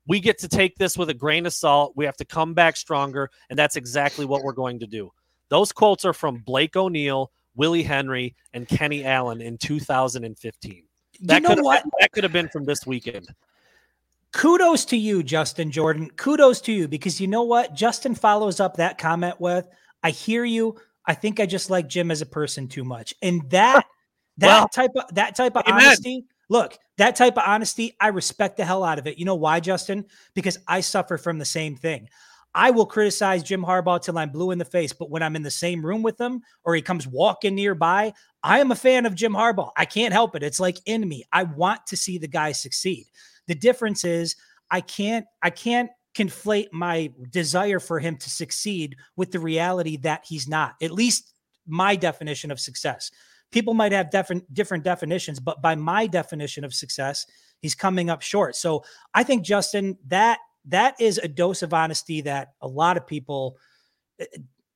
we 0.07 0.19
get 0.19 0.37
to 0.39 0.47
take 0.47 0.77
this 0.77 0.97
with 0.97 1.09
a 1.09 1.13
grain 1.13 1.45
of 1.45 1.53
salt. 1.53 1.93
We 1.95 2.05
have 2.05 2.17
to 2.17 2.25
come 2.25 2.53
back 2.53 2.75
stronger, 2.75 3.29
and 3.49 3.57
that's 3.57 3.75
exactly 3.75 4.25
what 4.25 4.43
we're 4.43 4.53
going 4.53 4.79
to 4.79 4.87
do. 4.87 5.11
Those 5.49 5.71
quotes 5.71 6.05
are 6.05 6.13
from 6.13 6.39
Blake 6.45 6.75
O'Neill, 6.75 7.31
Willie 7.55 7.83
Henry, 7.83 8.35
and 8.53 8.67
Kenny 8.67 9.05
Allen 9.05 9.41
in 9.41 9.57
2015. 9.57 10.83
That 11.21 11.35
you 11.35 11.41
know 11.41 11.55
could 11.55 11.63
what? 11.63 11.83
Been, 11.83 11.91
that 11.99 12.11
could 12.11 12.23
have 12.23 12.33
been 12.33 12.49
from 12.49 12.65
this 12.65 12.85
weekend. 12.85 13.33
Kudos 14.31 14.85
to 14.85 14.97
you, 14.97 15.21
Justin 15.21 15.71
Jordan. 15.71 16.09
Kudos 16.15 16.59
to 16.61 16.73
you 16.73 16.87
because 16.87 17.21
you 17.21 17.27
know 17.27 17.43
what? 17.43 17.75
Justin 17.75 18.15
follows 18.15 18.59
up 18.59 18.77
that 18.77 18.97
comment 18.97 19.39
with, 19.39 19.67
"I 20.01 20.09
hear 20.09 20.43
you. 20.43 20.75
I 21.05 21.13
think 21.13 21.39
I 21.39 21.45
just 21.45 21.69
like 21.69 21.87
Jim 21.87 22.09
as 22.09 22.21
a 22.21 22.25
person 22.25 22.67
too 22.67 22.83
much." 22.83 23.13
And 23.21 23.47
that 23.51 23.85
that 24.37 24.47
well, 24.47 24.67
type 24.69 24.91
of 24.95 25.13
that 25.15 25.35
type 25.35 25.55
of 25.55 25.63
amen. 25.67 25.85
honesty 25.85 26.25
Look, 26.49 26.77
that 26.97 27.15
type 27.15 27.37
of 27.37 27.43
honesty, 27.45 27.95
I 27.99 28.09
respect 28.09 28.57
the 28.57 28.65
hell 28.65 28.83
out 28.83 28.99
of 28.99 29.07
it. 29.07 29.17
You 29.17 29.25
know 29.25 29.35
why, 29.35 29.59
Justin? 29.59 30.05
Because 30.33 30.59
I 30.67 30.81
suffer 30.81 31.17
from 31.17 31.39
the 31.39 31.45
same 31.45 31.75
thing. 31.75 32.09
I 32.53 32.69
will 32.69 32.85
criticize 32.85 33.41
Jim 33.41 33.63
Harbaugh 33.63 33.99
till 33.99 34.19
I'm 34.19 34.29
blue 34.29 34.51
in 34.51 34.59
the 34.59 34.65
face, 34.65 34.93
but 34.93 35.09
when 35.09 35.23
I'm 35.23 35.35
in 35.35 35.41
the 35.41 35.49
same 35.49 35.83
room 35.83 36.03
with 36.03 36.21
him 36.21 36.43
or 36.63 36.75
he 36.75 36.83
comes 36.83 37.07
walking 37.07 37.55
nearby, 37.55 38.13
I 38.43 38.59
am 38.59 38.71
a 38.71 38.75
fan 38.75 39.07
of 39.07 39.15
Jim 39.15 39.33
Harbaugh. 39.33 39.71
I 39.75 39.85
can't 39.85 40.13
help 40.13 40.35
it. 40.35 40.43
It's 40.43 40.59
like 40.59 40.77
in 40.85 41.07
me. 41.07 41.23
I 41.31 41.43
want 41.43 41.87
to 41.87 41.97
see 41.97 42.19
the 42.19 42.27
guy 42.27 42.51
succeed. 42.51 43.07
The 43.47 43.55
difference 43.55 44.03
is 44.03 44.35
I 44.69 44.81
can't 44.81 45.25
I 45.41 45.49
can't 45.49 45.89
conflate 46.13 46.67
my 46.71 47.11
desire 47.31 47.79
for 47.79 47.97
him 47.97 48.17
to 48.17 48.29
succeed 48.29 48.97
with 49.15 49.31
the 49.31 49.39
reality 49.39 49.97
that 49.97 50.23
he's 50.23 50.47
not. 50.47 50.75
At 50.79 50.91
least 50.91 51.33
my 51.65 51.95
definition 51.95 52.51
of 52.51 52.59
success 52.59 53.09
people 53.53 53.73
might 53.73 53.91
have 53.91 54.09
different 54.09 54.51
different 54.53 54.83
definitions, 54.83 55.39
but 55.39 55.61
by 55.61 55.75
my 55.75 56.07
definition 56.07 56.65
of 56.65 56.73
success, 56.73 57.25
he's 57.61 57.75
coming 57.75 58.09
up 58.09 58.21
short. 58.21 58.55
So 58.55 58.83
I 59.13 59.23
think 59.23 59.43
Justin, 59.43 59.97
that 60.07 60.39
that 60.65 60.99
is 60.99 61.19
a 61.19 61.27
dose 61.27 61.61
of 61.61 61.73
honesty 61.73 62.21
that 62.21 62.53
a 62.61 62.67
lot 62.67 62.97
of 62.97 63.07
people 63.07 63.57
eh, 64.19 64.25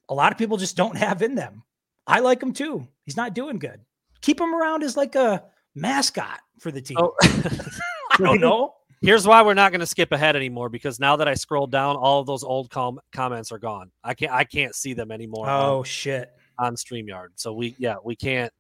a 0.08 0.14
lot 0.14 0.32
of 0.32 0.38
people 0.38 0.56
just 0.56 0.78
don't 0.78 0.96
have 1.06 1.22
in 1.22 1.36
them. 1.36 1.64
I 2.06 2.20
like 2.20 2.42
him 2.42 2.54
too. 2.54 2.88
He's 3.04 3.18
not 3.18 3.34
doing 3.34 3.60
good. 3.60 3.82
Keep 4.22 4.40
him 4.40 4.56
around 4.56 4.84
as 4.84 4.96
like 4.96 5.16
a 5.16 5.44
mascot 5.76 6.40
for 6.60 6.72
the 6.72 6.82
team. 6.82 6.98
Oh. 7.00 7.14
I 7.24 8.18
don't 8.18 8.40
know. 8.40 8.74
Here's 9.02 9.28
why 9.28 9.44
we're 9.44 9.54
not 9.54 9.72
going 9.72 9.82
to 9.82 9.86
skip 9.86 10.12
ahead 10.12 10.36
anymore 10.36 10.70
because 10.70 11.00
now 11.00 11.18
that 11.18 11.28
I 11.28 11.36
scrolled 11.36 11.72
down, 11.72 11.98
all 11.98 12.20
of 12.20 12.26
those 12.26 12.44
old 12.44 12.72
com- 12.72 13.00
comments 13.12 13.52
are 13.52 13.60
gone. 13.60 13.92
I 14.04 14.14
can't 14.14 14.32
I 14.32 14.44
can't 14.44 14.74
see 14.74 14.94
them 14.94 15.12
anymore. 15.12 15.48
Oh 15.48 15.80
on, 15.80 15.84
shit! 15.84 16.32
On 16.58 16.76
Streamyard, 16.76 17.28
so 17.36 17.54
we 17.54 17.76
yeah 17.78 17.98
we 18.04 18.16
can't 18.16 18.52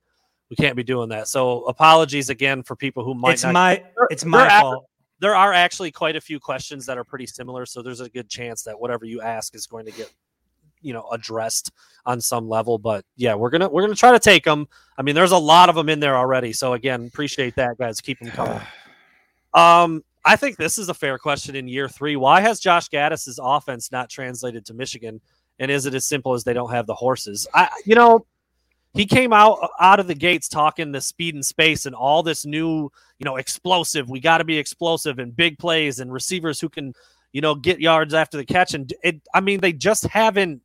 we 0.49 0.55
can't 0.55 0.75
be 0.75 0.83
doing 0.83 1.09
that. 1.09 1.27
So 1.27 1.63
apologies 1.63 2.29
again 2.29 2.63
for 2.63 2.75
people 2.75 3.03
who 3.03 3.13
might. 3.13 3.33
It's 3.33 3.43
not, 3.43 3.53
my 3.53 3.83
it's 4.09 4.25
my 4.25 4.49
fault. 4.61 4.85
there 5.19 5.35
are 5.35 5.53
actually 5.53 5.91
quite 5.91 6.15
a 6.15 6.21
few 6.21 6.39
questions 6.39 6.85
that 6.85 6.97
are 6.97 7.03
pretty 7.03 7.27
similar, 7.27 7.65
so 7.65 7.81
there's 7.81 8.01
a 8.01 8.09
good 8.09 8.29
chance 8.29 8.63
that 8.63 8.79
whatever 8.79 9.05
you 9.05 9.21
ask 9.21 9.55
is 9.55 9.67
going 9.67 9.85
to 9.85 9.91
get 9.91 10.11
you 10.81 10.93
know 10.93 11.07
addressed 11.11 11.71
on 12.05 12.21
some 12.21 12.47
level. 12.47 12.77
But 12.77 13.03
yeah, 13.15 13.35
we're 13.35 13.49
gonna 13.49 13.67
we're 13.69 13.81
gonna 13.83 13.95
try 13.95 14.11
to 14.11 14.19
take 14.19 14.43
them. 14.43 14.67
I 14.97 15.01
mean, 15.01 15.15
there's 15.15 15.31
a 15.31 15.37
lot 15.37 15.69
of 15.69 15.75
them 15.75 15.89
in 15.89 15.99
there 15.99 16.15
already. 16.15 16.53
So 16.53 16.73
again, 16.73 17.05
appreciate 17.07 17.55
that, 17.55 17.77
guys. 17.77 18.01
Keep 18.01 18.19
them 18.19 18.31
coming. 18.31 18.61
um. 19.53 20.03
I 20.25 20.35
think 20.35 20.57
this 20.57 20.77
is 20.77 20.89
a 20.89 20.93
fair 20.93 21.17
question 21.17 21.55
in 21.55 21.69
year 21.69 21.87
three. 21.87 22.17
Why 22.17 22.41
has 22.41 22.59
Josh 22.59 22.89
Gattis's 22.89 23.39
offense 23.41 23.93
not 23.93 24.09
translated 24.09 24.65
to 24.65 24.73
Michigan? 24.73 25.21
And 25.57 25.71
is 25.71 25.85
it 25.85 25.93
as 25.93 26.05
simple 26.05 26.33
as 26.33 26.43
they 26.43 26.51
don't 26.51 26.69
have 26.69 26.85
the 26.85 26.93
horses? 26.93 27.47
I, 27.53 27.69
you 27.85 27.95
know, 27.95 28.25
he 28.97 29.05
came 29.05 29.31
out 29.31 29.59
uh, 29.61 29.67
out 29.79 29.99
of 29.99 30.07
the 30.07 30.15
gates 30.15 30.49
talking 30.49 30.91
the 30.91 31.01
speed 31.01 31.35
and 31.35 31.45
space 31.45 31.85
and 31.85 31.95
all 31.95 32.23
this 32.23 32.45
new, 32.45 32.91
you 33.19 33.25
know, 33.25 33.35
explosive. 33.37 34.09
We 34.09 34.19
got 34.19 34.39
to 34.39 34.43
be 34.43 34.57
explosive 34.57 35.19
and 35.19 35.35
big 35.35 35.59
plays 35.59 35.99
and 35.99 36.11
receivers 36.11 36.59
who 36.59 36.67
can, 36.67 36.93
you 37.31 37.41
know, 37.41 37.55
get 37.55 37.79
yards 37.79 38.13
after 38.13 38.37
the 38.37 38.45
catch. 38.45 38.73
And 38.73 38.91
it, 39.03 39.21
I 39.33 39.41
mean, 39.41 39.59
they 39.59 39.71
just 39.71 40.05
haven't, 40.05 40.61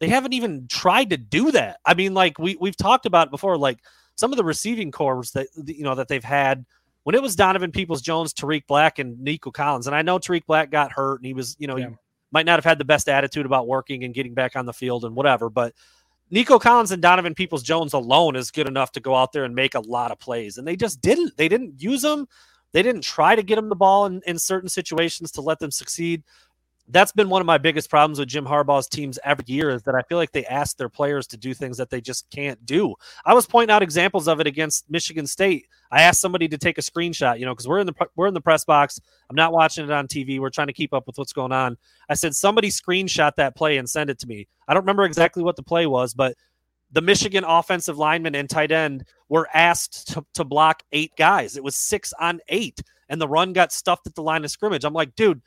they 0.00 0.08
haven't 0.08 0.32
even 0.32 0.66
tried 0.68 1.10
to 1.10 1.16
do 1.16 1.52
that. 1.52 1.78
I 1.86 1.94
mean, 1.94 2.14
like 2.14 2.38
we 2.38 2.56
we've 2.60 2.76
talked 2.76 3.06
about 3.06 3.30
before, 3.30 3.56
like 3.56 3.78
some 4.16 4.32
of 4.32 4.36
the 4.36 4.44
receiving 4.44 4.90
corps 4.90 5.30
that 5.34 5.46
you 5.66 5.84
know 5.84 5.94
that 5.94 6.08
they've 6.08 6.24
had 6.24 6.66
when 7.04 7.14
it 7.14 7.22
was 7.22 7.36
Donovan 7.36 7.70
Peoples 7.70 8.02
Jones, 8.02 8.32
Tarik 8.32 8.66
Black, 8.66 8.98
and 8.98 9.20
Nico 9.20 9.52
Collins. 9.52 9.86
And 9.86 9.94
I 9.94 10.02
know 10.02 10.18
Tarik 10.18 10.44
Black 10.46 10.72
got 10.72 10.90
hurt 10.90 11.20
and 11.20 11.26
he 11.26 11.34
was, 11.34 11.54
you 11.60 11.68
know, 11.68 11.76
yeah. 11.76 11.90
he 11.90 11.94
might 12.32 12.46
not 12.46 12.56
have 12.56 12.64
had 12.64 12.78
the 12.78 12.84
best 12.84 13.08
attitude 13.08 13.46
about 13.46 13.68
working 13.68 14.02
and 14.02 14.12
getting 14.12 14.34
back 14.34 14.56
on 14.56 14.66
the 14.66 14.72
field 14.72 15.04
and 15.04 15.14
whatever. 15.14 15.48
But 15.48 15.72
Nico 16.30 16.58
Collins 16.58 16.90
and 16.90 17.00
Donovan 17.00 17.34
Peoples 17.34 17.62
Jones 17.62 17.92
alone 17.92 18.34
is 18.34 18.50
good 18.50 18.66
enough 18.66 18.92
to 18.92 19.00
go 19.00 19.14
out 19.14 19.32
there 19.32 19.44
and 19.44 19.54
make 19.54 19.74
a 19.74 19.80
lot 19.80 20.10
of 20.10 20.18
plays. 20.18 20.58
And 20.58 20.66
they 20.66 20.76
just 20.76 21.00
didn't. 21.00 21.36
They 21.36 21.48
didn't 21.48 21.80
use 21.80 22.02
them. 22.02 22.26
They 22.72 22.82
didn't 22.82 23.04
try 23.04 23.36
to 23.36 23.42
get 23.42 23.56
them 23.56 23.68
the 23.68 23.76
ball 23.76 24.06
in, 24.06 24.20
in 24.26 24.38
certain 24.38 24.68
situations 24.68 25.30
to 25.32 25.40
let 25.40 25.60
them 25.60 25.70
succeed 25.70 26.24
that's 26.88 27.12
been 27.12 27.28
one 27.28 27.40
of 27.40 27.46
my 27.46 27.58
biggest 27.58 27.90
problems 27.90 28.18
with 28.18 28.28
Jim 28.28 28.44
Harbaugh's 28.44 28.86
teams 28.86 29.18
every 29.24 29.44
year 29.48 29.70
is 29.70 29.82
that 29.82 29.94
I 29.94 30.02
feel 30.02 30.18
like 30.18 30.30
they 30.32 30.46
ask 30.46 30.76
their 30.76 30.88
players 30.88 31.26
to 31.28 31.36
do 31.36 31.52
things 31.52 31.76
that 31.78 31.90
they 31.90 32.00
just 32.00 32.30
can't 32.30 32.64
do. 32.64 32.94
I 33.24 33.34
was 33.34 33.46
pointing 33.46 33.74
out 33.74 33.82
examples 33.82 34.28
of 34.28 34.40
it 34.40 34.46
against 34.46 34.88
Michigan 34.88 35.26
State. 35.26 35.66
I 35.90 36.02
asked 36.02 36.20
somebody 36.20 36.46
to 36.48 36.58
take 36.58 36.78
a 36.78 36.82
screenshot, 36.82 37.38
you 37.38 37.44
know, 37.44 37.54
because 37.54 37.66
we're 37.66 37.80
in 37.80 37.86
the 37.86 37.94
we're 38.14 38.28
in 38.28 38.34
the 38.34 38.40
press 38.40 38.64
box. 38.64 39.00
I'm 39.28 39.36
not 39.36 39.52
watching 39.52 39.84
it 39.84 39.90
on 39.90 40.06
TV. 40.06 40.38
We're 40.38 40.50
trying 40.50 40.68
to 40.68 40.72
keep 40.72 40.94
up 40.94 41.06
with 41.06 41.18
what's 41.18 41.32
going 41.32 41.52
on. 41.52 41.76
I 42.08 42.14
said 42.14 42.34
somebody 42.36 42.68
screenshot 42.68 43.32
that 43.36 43.56
play 43.56 43.78
and 43.78 43.90
send 43.90 44.10
it 44.10 44.18
to 44.20 44.26
me. 44.26 44.46
I 44.68 44.74
don't 44.74 44.82
remember 44.82 45.04
exactly 45.04 45.42
what 45.42 45.56
the 45.56 45.62
play 45.64 45.86
was, 45.86 46.14
but 46.14 46.36
the 46.92 47.02
Michigan 47.02 47.42
offensive 47.42 47.98
lineman 47.98 48.36
and 48.36 48.48
tight 48.48 48.70
end 48.70 49.04
were 49.28 49.48
asked 49.52 50.08
to, 50.12 50.24
to 50.34 50.44
block 50.44 50.84
eight 50.92 51.10
guys. 51.18 51.56
It 51.56 51.64
was 51.64 51.74
six 51.74 52.12
on 52.20 52.38
eight, 52.48 52.80
and 53.08 53.20
the 53.20 53.28
run 53.28 53.52
got 53.52 53.72
stuffed 53.72 54.06
at 54.06 54.14
the 54.14 54.22
line 54.22 54.44
of 54.44 54.52
scrimmage. 54.52 54.84
I'm 54.84 54.94
like, 54.94 55.16
dude 55.16 55.42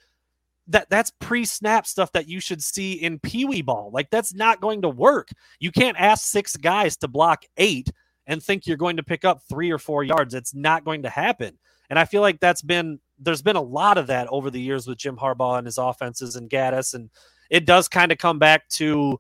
that 0.70 0.90
that's 0.90 1.12
pre-snap 1.20 1.86
stuff 1.86 2.12
that 2.14 2.28
you 2.28 2.40
should 2.40 2.64
see 2.64 2.94
in 2.94 3.20
Pee 3.20 3.46
Wee 3.46 3.62
ball. 3.62 3.90
Like 3.92 4.10
that's 4.10 4.34
not 4.34 4.62
going 4.62 4.84
to 4.84 4.90
work. 4.90 5.30
You 5.60 5.72
can't 5.72 6.00
ask 6.00 6.26
six 6.26 6.56
guys 6.56 6.96
to 6.98 7.08
block 7.08 7.44
eight 7.58 7.92
and 8.28 8.42
think 8.42 8.68
you're 8.68 8.78
going 8.78 8.98
to 8.98 9.04
pick 9.04 9.26
up 9.26 9.42
three 9.50 9.72
or 9.72 9.80
four 9.80 10.04
yards. 10.04 10.36
It's 10.36 10.54
not 10.54 10.86
going 10.86 11.02
to 11.04 11.10
happen. 11.10 11.58
And 11.90 11.98
I 11.98 12.06
feel 12.06 12.22
like 12.22 12.40
that's 12.40 12.62
been 12.62 13.00
there's 13.18 13.42
been 13.42 13.56
a 13.56 13.62
lot 13.62 13.98
of 13.98 14.08
that 14.08 14.28
over 14.30 14.50
the 14.52 14.62
years 14.62 14.88
with 14.88 15.00
Jim 15.00 15.18
Harbaugh 15.18 15.58
and 15.58 15.66
his 15.66 15.80
offenses 15.80 16.36
and 16.36 16.50
Gattis, 16.50 16.94
and 16.94 17.10
it 17.50 17.66
does 17.66 17.88
kind 17.88 18.12
of 18.12 18.18
come 18.18 18.40
back 18.40 18.70
to. 18.70 19.20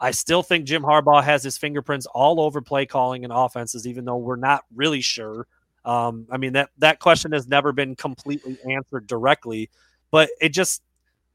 I 0.00 0.12
still 0.12 0.44
think 0.44 0.64
Jim 0.64 0.82
Harbaugh 0.82 1.24
has 1.24 1.42
his 1.42 1.58
fingerprints 1.58 2.06
all 2.06 2.40
over 2.40 2.60
play 2.60 2.86
calling 2.86 3.24
and 3.24 3.32
offenses, 3.32 3.84
even 3.86 4.04
though 4.04 4.16
we're 4.16 4.36
not 4.36 4.64
really 4.74 5.00
sure. 5.00 5.46
Um, 5.84 6.26
I 6.30 6.36
mean 6.36 6.52
that 6.54 6.70
that 6.78 6.98
question 6.98 7.32
has 7.32 7.46
never 7.46 7.72
been 7.72 7.94
completely 7.94 8.58
answered 8.68 9.06
directly, 9.06 9.70
but 10.10 10.28
it 10.40 10.50
just 10.50 10.82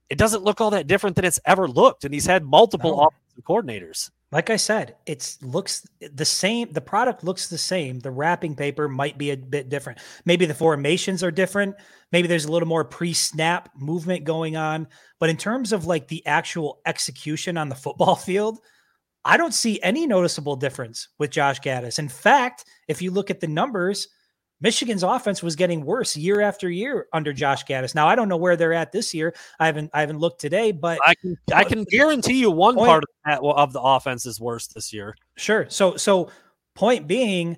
it 0.10 0.18
doesn't 0.18 0.44
look 0.44 0.62
all 0.62 0.72
that 0.72 0.88
different 0.88 1.16
than 1.16 1.26
it's 1.26 1.40
ever 1.46 1.68
looked. 1.68 2.04
And 2.04 2.14
he's 2.14 2.26
had 2.26 2.44
multiple 2.44 3.00
offensive 3.00 3.44
coordinators. 3.44 4.12
Like 4.32 4.50
I 4.50 4.56
said, 4.56 4.96
it 5.06 5.38
looks 5.42 5.88
the 6.00 6.26
same. 6.26 6.72
The 6.72 6.82
product 6.82 7.24
looks 7.24 7.50
the 7.50 7.58
same. 7.58 8.00
The 8.00 8.12
wrapping 8.12 8.56
paper 8.56 8.90
might 8.90 9.18
be 9.18 9.30
a 9.30 9.38
bit 9.38 9.70
different. 9.70 10.00
Maybe 10.26 10.46
the 10.46 10.56
formations 10.56 11.24
are 11.24 11.32
different. 11.32 11.76
Maybe 12.12 12.28
there's 12.28 12.46
a 12.46 12.52
little 12.52 12.68
more 12.68 12.84
pre-snap 12.84 13.70
movement 13.78 14.24
going 14.24 14.58
on. 14.58 14.88
But 15.20 15.30
in 15.30 15.38
terms 15.38 15.72
of 15.72 15.86
like 15.86 16.08
the 16.08 16.26
actual 16.26 16.80
execution 16.86 17.58
on 17.58 17.70
the 17.70 17.76
football 17.76 18.16
field, 18.16 18.60
I 19.26 19.38
don't 19.38 19.54
see 19.54 19.80
any 19.82 20.06
noticeable 20.06 20.56
difference 20.56 21.10
with 21.18 21.32
Josh 21.32 21.60
Gattis. 21.62 22.00
In 22.00 22.10
fact, 22.10 22.66
if 22.88 23.02
you 23.02 23.12
look 23.12 23.30
at 23.30 23.40
the 23.40 23.48
numbers, 23.48 24.08
Michigan's 24.64 25.04
offense 25.04 25.44
was 25.44 25.58
getting 25.58 25.84
worse 25.86 26.16
year 26.16 26.40
after 26.40 26.70
year 26.70 27.08
under 27.12 27.34
Josh 27.34 27.66
Gattis. 27.66 27.94
Now 27.94 28.08
I 28.08 28.16
don't 28.16 28.30
know 28.30 28.38
where 28.38 28.56
they're 28.56 28.74
at 28.74 28.94
this 28.94 29.14
year. 29.14 29.36
I 29.60 29.66
haven't 29.66 29.92
I 29.94 30.00
haven't 30.00 30.20
looked 30.20 30.40
today, 30.40 30.72
but 30.72 30.98
I 31.06 31.16
can 31.16 31.38
I 31.54 31.66
can 31.66 31.84
guarantee 31.84 32.40
you 32.40 32.50
one 32.50 32.76
point, 32.76 32.88
part 32.88 33.04
of, 33.04 33.10
that, 33.26 33.42
of 33.44 33.74
the 33.74 33.82
offense 33.82 34.26
is 34.26 34.40
worse 34.40 34.68
this 34.68 34.94
year. 34.94 35.16
Sure. 35.36 35.70
So 35.70 35.98
so 35.98 36.32
point 36.76 37.08
being, 37.08 37.58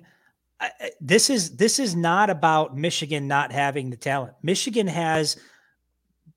this 1.00 1.30
is 1.30 1.56
this 1.56 1.78
is 1.78 1.94
not 1.94 2.28
about 2.28 2.76
Michigan 2.76 3.28
not 3.28 3.52
having 3.52 3.88
the 3.88 3.96
talent. 3.96 4.34
Michigan 4.42 4.88
has 4.88 5.36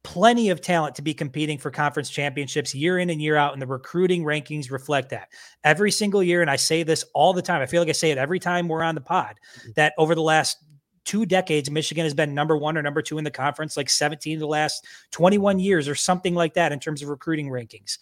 plenty 0.04 0.50
of 0.50 0.62
talent 0.62 0.96
to 0.96 1.02
be 1.02 1.14
competing 1.14 1.58
for 1.58 1.72
conference 1.72 2.10
championships 2.10 2.74
year 2.74 3.00
in 3.00 3.10
and 3.10 3.22
year 3.22 3.36
out, 3.36 3.54
and 3.54 3.62
the 3.62 3.68
recruiting 3.68 4.24
rankings 4.24 4.72
reflect 4.72 5.10
that 5.10 5.30
every 5.64 5.92
single 5.92 6.24
year. 6.24 6.42
And 6.42 6.50
I 6.50 6.56
say 6.56 6.84
this 6.84 7.04
all 7.14 7.34
the 7.34 7.42
time. 7.42 7.62
I 7.62 7.66
feel 7.66 7.82
like 7.82 7.90
I 7.90 7.94
say 7.94 8.12
it 8.12 8.18
every 8.18 8.40
time 8.40 8.68
we're 8.68 8.84
on 8.84 8.96
the 8.96 9.02
pod 9.02 9.36
mm-hmm. 9.60 9.72
that 9.76 9.94
over 9.98 10.16
the 10.16 10.22
last 10.22 10.58
two 11.06 11.26
decades, 11.26 11.72
Michigan 11.72 12.06
has 12.06 12.14
been 12.14 12.34
number 12.34 12.56
one 12.58 12.78
or 12.78 12.82
number 12.82 13.02
two 13.02 13.18
in 13.18 13.24
the 13.24 13.32
conference, 13.32 13.76
like 13.76 13.90
17 13.90 14.36
of 14.36 14.40
the 14.40 14.48
last 14.48 14.86
21 15.12 15.60
years 15.60 15.88
or 15.88 15.96
something 15.96 16.36
like 16.36 16.54
that 16.54 16.72
in 16.72 16.80
terms 16.80 17.02
of 17.02 17.10
recruiting 17.10 17.50
rankings. 17.50 17.98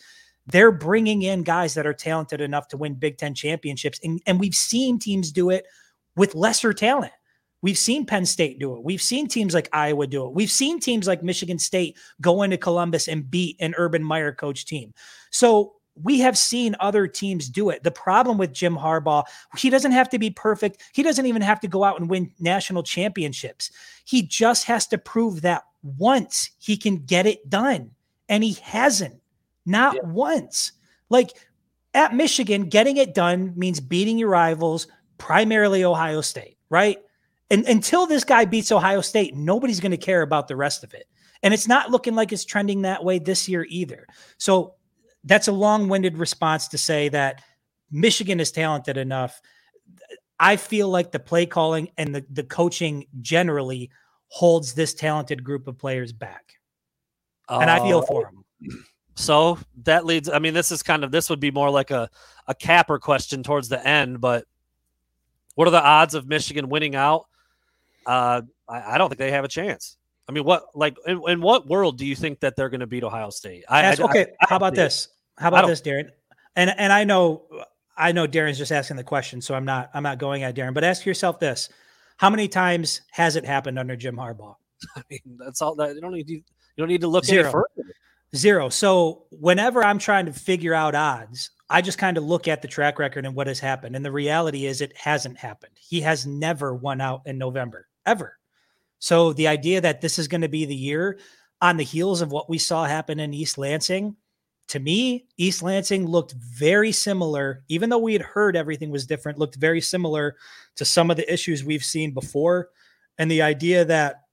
They're 0.45 0.71
bringing 0.71 1.23
in 1.23 1.43
guys 1.43 1.73
that 1.73 1.85
are 1.85 1.93
talented 1.93 2.41
enough 2.41 2.67
to 2.69 2.77
win 2.77 2.95
Big 2.95 3.17
Ten 3.17 3.33
championships. 3.33 3.99
And, 4.03 4.21
and 4.25 4.39
we've 4.39 4.55
seen 4.55 4.99
teams 4.99 5.31
do 5.31 5.49
it 5.49 5.65
with 6.15 6.35
lesser 6.35 6.73
talent. 6.73 7.13
We've 7.61 7.77
seen 7.77 8.05
Penn 8.05 8.25
State 8.25 8.59
do 8.59 8.75
it. 8.75 8.83
We've 8.83 9.01
seen 9.01 9.27
teams 9.27 9.53
like 9.53 9.69
Iowa 9.73 10.07
do 10.07 10.25
it. 10.27 10.33
We've 10.33 10.51
seen 10.51 10.79
teams 10.79 11.07
like 11.07 11.23
Michigan 11.23 11.57
State 11.57 11.97
go 12.21 12.43
into 12.43 12.57
Columbus 12.57 13.07
and 13.07 13.29
beat 13.29 13.57
an 13.59 13.73
Urban 13.77 14.03
Meyer 14.03 14.31
coach 14.31 14.65
team. 14.65 14.93
So 15.31 15.73
we 16.01 16.19
have 16.19 16.37
seen 16.37 16.75
other 16.79 17.07
teams 17.07 17.49
do 17.49 17.69
it. 17.69 17.83
The 17.83 17.91
problem 17.91 18.37
with 18.37 18.53
Jim 18.53 18.75
Harbaugh, 18.75 19.23
he 19.57 19.69
doesn't 19.69 19.91
have 19.91 20.09
to 20.09 20.19
be 20.19 20.29
perfect. 20.29 20.83
He 20.93 21.01
doesn't 21.01 21.25
even 21.25 21.41
have 21.41 21.59
to 21.61 21.67
go 21.67 21.83
out 21.83 21.99
and 21.99 22.09
win 22.09 22.31
national 22.39 22.83
championships. 22.83 23.71
He 24.05 24.21
just 24.21 24.65
has 24.65 24.87
to 24.87 24.97
prove 24.97 25.41
that 25.41 25.63
once 25.83 26.51
he 26.59 26.77
can 26.77 26.97
get 26.97 27.25
it 27.25 27.49
done. 27.49 27.91
And 28.29 28.43
he 28.43 28.53
hasn't, 28.61 29.21
not 29.65 29.95
yeah. 29.95 30.01
once. 30.03 30.73
Like 31.09 31.31
at 31.93 32.13
Michigan, 32.13 32.69
getting 32.69 32.97
it 32.97 33.15
done 33.15 33.53
means 33.55 33.79
beating 33.79 34.17
your 34.17 34.29
rivals, 34.29 34.87
primarily 35.17 35.83
Ohio 35.83 36.21
State, 36.21 36.57
right? 36.69 36.99
And 37.49 37.65
until 37.65 38.05
this 38.07 38.23
guy 38.23 38.45
beats 38.45 38.71
Ohio 38.71 39.01
State, 39.01 39.35
nobody's 39.35 39.79
going 39.79 39.91
to 39.91 39.97
care 39.97 40.21
about 40.21 40.47
the 40.47 40.55
rest 40.55 40.83
of 40.83 40.93
it. 40.93 41.07
And 41.43 41.53
it's 41.53 41.67
not 41.67 41.91
looking 41.91 42.15
like 42.15 42.33
it's 42.33 42.45
trending 42.45 42.81
that 42.81 43.03
way 43.03 43.19
this 43.19 43.47
year 43.47 43.65
either. 43.69 44.07
So 44.37 44.73
that's 45.23 45.47
a 45.47 45.51
long-winded 45.51 46.17
response 46.17 46.67
to 46.69 46.77
say 46.77 47.09
that 47.09 47.41
Michigan 47.91 48.39
is 48.39 48.51
talented 48.51 48.97
enough. 48.97 49.41
I 50.39 50.57
feel 50.57 50.89
like 50.89 51.11
the 51.11 51.19
play 51.19 51.45
calling 51.45 51.89
and 51.97 52.13
the, 52.13 52.25
the 52.29 52.43
coaching 52.43 53.05
generally 53.21 53.91
holds 54.27 54.73
this 54.73 54.93
talented 54.93 55.43
group 55.43 55.67
of 55.67 55.77
players 55.77 56.11
back. 56.11 56.53
Uh, 57.47 57.59
and 57.61 57.71
I 57.71 57.79
feel 57.79 58.01
for 58.01 58.23
them. 58.23 58.85
So 59.15 59.57
that 59.83 60.05
leads, 60.05 60.29
I 60.29 60.39
mean, 60.39 60.53
this 60.53 60.71
is 60.71 60.83
kind 60.83 61.03
of, 61.03 61.11
this 61.11 61.29
would 61.29 61.39
be 61.39 61.49
more 61.49 61.69
like 61.69 61.91
a, 61.91 62.09
a 62.45 62.53
capper 62.53 62.99
question 62.99 63.41
towards 63.41 63.69
the 63.69 63.85
end, 63.87 64.21
but 64.21 64.45
what 65.55 65.67
are 65.67 65.71
the 65.71 65.83
odds 65.83 66.13
of 66.13 66.27
Michigan 66.27 66.69
winning 66.69 66.93
out? 66.93 67.25
Uh, 68.07 68.41
I, 68.67 68.95
I, 68.95 68.97
don't 68.97 69.09
think 69.09 69.19
they 69.19 69.31
have 69.31 69.43
a 69.43 69.49
chance. 69.49 69.97
I 70.27 70.31
mean, 70.31 70.43
what 70.43 70.65
like 70.73 70.95
in, 71.05 71.21
in 71.27 71.41
what 71.41 71.67
world 71.67 71.97
do 71.97 72.05
you 72.05 72.15
think 72.15 72.39
that 72.39 72.55
they're 72.55 72.69
going 72.69 72.79
to 72.79 72.87
beat 72.87 73.03
Ohio 73.03 73.29
State? 73.29 73.65
I, 73.69 73.95
okay, 73.99 74.27
how 74.39 74.55
about 74.55 74.75
this? 74.75 75.09
How 75.37 75.49
about 75.49 75.67
this, 75.67 75.81
Darren? 75.81 76.09
And 76.55 76.73
and 76.77 76.91
I 76.91 77.03
know 77.03 77.43
I 77.97 78.11
know 78.11 78.27
Darren's 78.27 78.57
just 78.57 78.71
asking 78.71 78.97
the 78.97 79.03
question, 79.03 79.41
so 79.41 79.55
I'm 79.55 79.65
not 79.65 79.89
I'm 79.93 80.03
not 80.03 80.17
going 80.17 80.43
at 80.43 80.55
Darren. 80.55 80.73
But 80.73 80.83
ask 80.83 81.05
yourself 81.05 81.39
this: 81.39 81.69
How 82.17 82.29
many 82.29 82.47
times 82.47 83.01
has 83.11 83.35
it 83.35 83.45
happened 83.45 83.77
under 83.77 83.95
Jim 83.95 84.15
Harbaugh? 84.15 84.55
I 84.95 85.01
mean, 85.09 85.37
that's 85.37 85.61
all 85.61 85.75
that 85.75 85.95
you 85.95 86.01
don't 86.01 86.13
need 86.13 86.27
to 86.27 86.33
you 86.33 86.43
don't 86.77 86.89
need 86.89 87.01
to 87.01 87.07
look. 87.07 87.25
Zero. 88.35 88.67
So 88.67 89.23
whenever 89.31 89.83
I'm 89.83 89.99
trying 89.99 90.25
to 90.25 90.33
figure 90.33 90.73
out 90.73 90.95
odds, 90.95 91.49
I 91.69 91.81
just 91.81 91.97
kind 91.97 92.17
of 92.17 92.25
look 92.25 92.47
at 92.47 92.61
the 92.61 92.67
track 92.67 92.99
record 92.99 93.25
and 93.25 93.33
what 93.33 93.47
has 93.47 93.59
happened. 93.59 93.95
And 93.95 94.03
the 94.03 94.11
reality 94.11 94.65
is 94.65 94.81
it 94.81 94.95
hasn't 94.97 95.37
happened. 95.37 95.73
He 95.79 96.01
has 96.01 96.27
never 96.27 96.75
won 96.75 96.99
out 96.99 97.21
in 97.25 97.37
November 97.37 97.87
ever. 98.07 98.37
So 98.99 99.33
the 99.33 99.47
idea 99.47 99.81
that 99.81 100.01
this 100.01 100.17
is 100.17 100.27
going 100.27 100.41
to 100.41 100.49
be 100.49 100.65
the 100.65 100.75
year 100.75 101.19
on 101.61 101.77
the 101.77 101.83
heels 101.83 102.21
of 102.21 102.31
what 102.31 102.49
we 102.49 102.57
saw 102.57 102.85
happen 102.85 103.19
in 103.19 103.33
East 103.33 103.57
Lansing, 103.57 104.15
to 104.69 104.79
me, 104.79 105.27
East 105.37 105.63
Lansing 105.63 106.07
looked 106.07 106.33
very 106.33 106.91
similar, 106.91 107.63
even 107.69 107.89
though 107.89 107.99
we 107.99 108.13
had 108.13 108.21
heard 108.21 108.55
everything 108.55 108.89
was 108.89 109.05
different, 109.05 109.37
looked 109.37 109.55
very 109.55 109.79
similar 109.79 110.35
to 110.75 110.83
some 110.83 111.09
of 111.09 111.17
the 111.17 111.31
issues 111.31 111.63
we've 111.63 111.83
seen 111.83 112.11
before. 112.13 112.69
And 113.17 113.31
the 113.31 113.41
idea 113.41 113.85
that, 113.85 114.23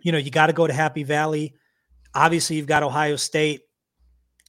you 0.00 0.12
know, 0.12 0.18
you 0.18 0.30
got 0.30 0.48
to 0.48 0.52
go 0.52 0.66
to 0.66 0.72
Happy 0.72 1.04
Valley. 1.04 1.54
Obviously, 2.14 2.56
you've 2.56 2.66
got 2.66 2.82
Ohio 2.82 3.16
State, 3.16 3.62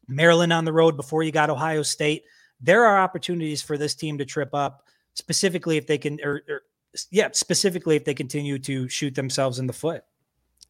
Maryland 0.08 0.52
on 0.52 0.66
the 0.66 0.74
road 0.74 0.98
before 0.98 1.24
you 1.24 1.32
got 1.32 1.50
Ohio 1.50 1.84
State. 1.84 2.24
There 2.60 2.86
are 2.86 3.00
opportunities 3.00 3.62
for 3.62 3.78
this 3.78 3.94
team 3.96 4.18
to 4.18 4.26
trip 4.26 4.50
up, 4.54 4.84
specifically 5.14 5.78
if 5.78 5.86
they 5.86 6.00
can, 6.00 6.20
or, 6.24 6.42
or 6.50 6.62
yeah, 7.10 7.30
specifically 7.34 7.96
if 7.96 8.06
they 8.06 8.14
continue 8.14 8.60
to 8.60 8.88
shoot 8.88 9.16
themselves 9.16 9.60
in 9.60 9.68
the 9.68 9.74
foot. 9.74 10.04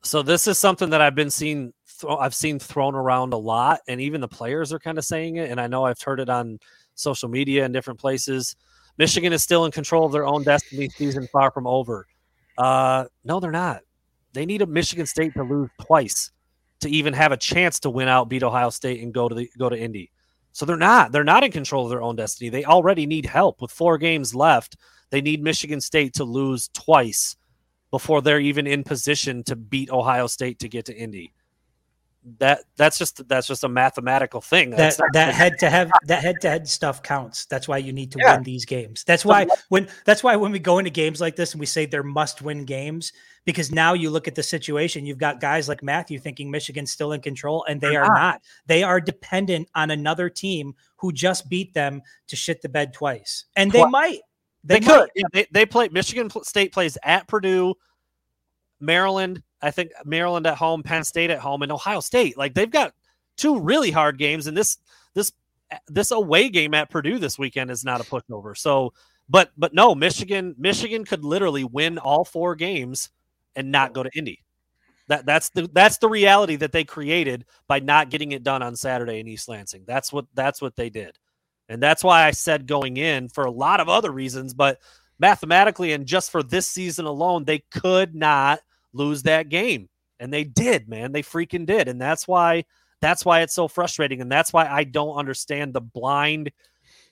So 0.04 0.22
this 0.22 0.48
is 0.48 0.58
something 0.58 0.90
that 0.92 1.02
I've 1.02 1.16
been 1.16 1.30
seeing. 1.30 1.74
Th- 2.00 2.14
I've 2.20 2.34
seen 2.34 2.60
thrown 2.60 2.96
around 2.96 3.34
a 3.34 3.38
lot, 3.38 3.82
and 3.88 4.02
even 4.02 4.22
the 4.22 4.28
players 4.28 4.74
are 4.74 4.80
kind 4.80 4.98
of 4.98 5.06
saying 5.06 5.36
it. 5.36 5.52
And 5.52 5.62
I 5.62 5.68
know 5.68 5.86
I've 5.86 6.02
heard 6.02 6.20
it 6.20 6.30
on 6.30 6.60
social 6.96 7.30
media 7.30 7.66
and 7.66 7.74
different 7.74 8.00
places. 8.00 8.56
Michigan 8.98 9.34
is 9.34 9.44
still 9.44 9.66
in 9.66 9.72
control 9.72 10.06
of 10.06 10.12
their 10.12 10.26
own 10.26 10.44
destiny. 10.44 10.90
Season 10.90 11.28
far 11.32 11.52
from 11.52 11.68
over. 11.68 12.08
Uh, 12.58 13.06
no, 13.24 13.40
they're 13.40 13.52
not. 13.52 13.82
They 14.34 14.46
need 14.46 14.62
a 14.62 14.68
Michigan 14.68 15.06
State 15.06 15.34
to 15.34 15.44
lose 15.44 15.70
twice 15.82 16.32
to 16.82 16.90
even 16.90 17.14
have 17.14 17.32
a 17.32 17.38
chance 17.38 17.80
to 17.82 17.90
win 17.90 18.08
out, 18.08 18.30
beat 18.30 18.44
Ohio 18.44 18.70
State, 18.70 19.02
and 19.02 19.14
go 19.14 19.30
to 19.30 19.36
the 19.36 19.50
go 19.58 19.70
to 19.70 19.80
Indy. 19.80 20.12
So 20.52 20.66
they're 20.66 20.78
not. 20.78 21.12
They're 21.12 21.24
not 21.24 21.44
in 21.44 21.52
control 21.52 21.86
of 21.86 21.90
their 21.90 22.02
own 22.02 22.16
destiny. 22.16 22.50
They 22.50 22.66
already 22.66 23.06
need 23.06 23.26
help 23.26 23.62
with 23.62 23.72
four 23.72 23.98
games 23.98 24.36
left. 24.36 24.78
They 25.12 25.21
need 25.21 25.43
Michigan 25.43 25.80
State 25.82 26.13
to 26.15 26.24
lose 26.24 26.69
twice 26.74 27.36
before 27.91 28.21
they're 28.21 28.39
even 28.39 28.65
in 28.65 28.84
position 28.84 29.43
to 29.43 29.56
beat 29.56 29.91
Ohio 29.91 30.26
State 30.28 30.60
to 30.60 30.69
get 30.69 30.86
to 30.86 30.95
Indy. 30.97 31.34
that 32.38 32.60
that's 32.78 33.00
just 33.00 33.28
that's 33.28 33.47
just 33.47 33.63
a 33.63 33.67
mathematical 33.67 34.41
thing. 34.41 34.69
That 34.69 34.78
That's 34.78 35.02
that 35.13 35.34
head 35.34 35.58
to 35.58 35.71
head 35.71 35.89
that 36.06 36.21
head 36.21 36.36
to 36.41 36.50
head 36.52 36.67
stuff 36.67 37.02
counts. 37.02 37.45
That's 37.47 37.67
why 37.67 37.80
you 37.80 37.91
need 37.91 38.12
to 38.12 38.19
Yeah. 38.19 38.36
win 38.36 38.43
these 38.43 38.63
games. 38.63 39.04
That's 39.04 39.26
why 39.26 39.47
when 39.69 39.88
that's 40.06 40.24
why 40.24 40.36
when 40.36 40.52
we 40.52 40.60
go 40.60 40.78
into 40.78 40.91
games 40.91 41.19
like 41.19 41.36
this 41.36 41.54
and 41.54 41.60
we 41.60 41.65
say 41.65 41.88
they're 41.88 42.04
must 42.04 42.43
win 42.43 42.63
games 42.63 43.12
because 43.43 43.71
now 43.71 43.93
you 43.93 44.12
look 44.12 44.28
at 44.28 44.36
the 44.36 44.43
situation. 44.43 45.04
You've 45.04 45.17
got 45.17 45.39
guys 45.41 45.67
like 45.67 45.82
Matthew 45.82 46.19
thinking 46.19 46.52
Michigan's 46.52 46.91
still 46.91 47.13
in 47.13 47.21
control, 47.21 47.65
and 47.67 47.82
they 47.82 47.89
They're 47.89 48.04
are 48.04 48.10
not. 48.10 48.13
not. 48.34 48.41
They 48.67 48.84
are 48.84 49.02
dependent 49.02 49.67
on 49.74 49.89
another 49.89 50.30
team 50.30 50.76
who 50.97 51.12
just 51.12 51.50
beat 51.50 51.74
them 51.74 52.04
to 52.28 52.36
shit 52.36 52.62
the 52.62 52.69
bed 52.69 52.93
twice, 52.93 53.45
and 53.56 53.71
they 53.71 53.84
might. 53.88 54.19
They, 54.63 54.80
might. 54.80 54.86
could. 54.86 55.10
Yeah, 55.15 55.26
they, 55.34 55.47
they 55.52 55.65
play 55.65 55.89
Michigan 55.89 56.30
State 56.43 56.71
plays 56.71 56.97
at 57.04 57.28
Purdue, 57.28 57.76
Maryland. 58.80 59.41
I 59.62 59.71
think 59.71 59.91
Maryland 60.06 60.47
at 60.47 60.58
home, 60.58 60.84
Penn 60.84 61.04
State 61.04 61.30
at 61.30 61.39
home, 61.39 61.62
and 61.62 61.71
Ohio 61.71 62.00
State. 62.00 62.38
Like 62.38 62.54
they've 62.54 62.69
got 62.69 62.93
two 63.38 63.60
really 63.60 63.91
hard 63.91 64.17
games, 64.17 64.47
and 64.47 64.56
this 64.56 64.78
this 65.13 65.32
this 65.88 66.12
away 66.12 66.50
game 66.50 66.74
at 66.74 66.89
Purdue 66.89 67.17
this 67.17 67.39
weekend 67.39 67.71
is 67.71 67.84
not 67.84 68.02
a 68.02 68.04
pushover. 68.04 68.58
So, 68.58 68.93
but 69.30 69.52
but 69.58 69.74
no, 69.74 69.95
Michigan 69.95 70.56
Michigan 70.58 71.06
could 71.06 71.24
literally 71.24 71.63
win 71.63 71.97
all 71.97 72.26
four 72.26 72.56
games 72.56 73.10
and 73.56 73.71
not 73.71 73.93
go 73.93 74.04
to 74.04 74.10
Indy. 74.15 74.43
That 75.08 75.26
that's 75.26 75.50
the 75.50 75.69
that's 75.74 75.97
the 75.97 76.10
reality 76.10 76.56
that 76.58 76.71
they 76.71 76.84
created 76.84 77.45
by 77.67 77.80
not 77.80 78.10
getting 78.10 78.32
it 78.32 78.43
done 78.43 78.62
on 78.62 78.76
Saturday 78.76 79.19
in 79.19 79.28
East 79.28 79.50
Lansing. 79.50 79.84
That's 79.86 80.13
what 80.13 80.26
that's 80.34 80.62
what 80.62 80.76
they 80.76 80.89
did. 80.89 81.17
And 81.72 81.82
that's 81.82 82.04
why 82.04 82.28
I 82.28 82.32
said 82.32 82.68
going 82.68 82.98
in 82.98 83.30
for 83.30 83.46
a 83.46 83.52
lot 83.52 83.80
of 83.80 83.88
other 83.88 84.12
reasons, 84.12 84.54
but 84.54 84.80
mathematically 85.20 85.94
and 85.94 86.06
just 86.06 86.30
for 86.30 86.44
this 86.44 86.68
season 86.68 87.06
alone, 87.06 87.46
they 87.46 87.64
could 87.72 88.14
not 88.14 88.60
lose 88.92 89.24
that 89.24 89.48
game. 89.48 89.88
And 90.20 90.34
they 90.34 90.44
did, 90.44 90.90
man. 90.90 91.14
They 91.14 91.24
freaking 91.24 91.66
did. 91.66 91.88
And 91.88 92.00
that's 92.00 92.28
why 92.28 92.66
that's 93.00 93.24
why 93.24 93.42
it's 93.42 93.56
so 93.56 93.70
frustrating. 93.70 94.20
And 94.20 94.30
that's 94.30 94.52
why 94.52 94.68
I 94.68 94.84
don't 94.84 95.16
understand 95.16 95.74
the 95.74 95.82
blind 95.82 96.52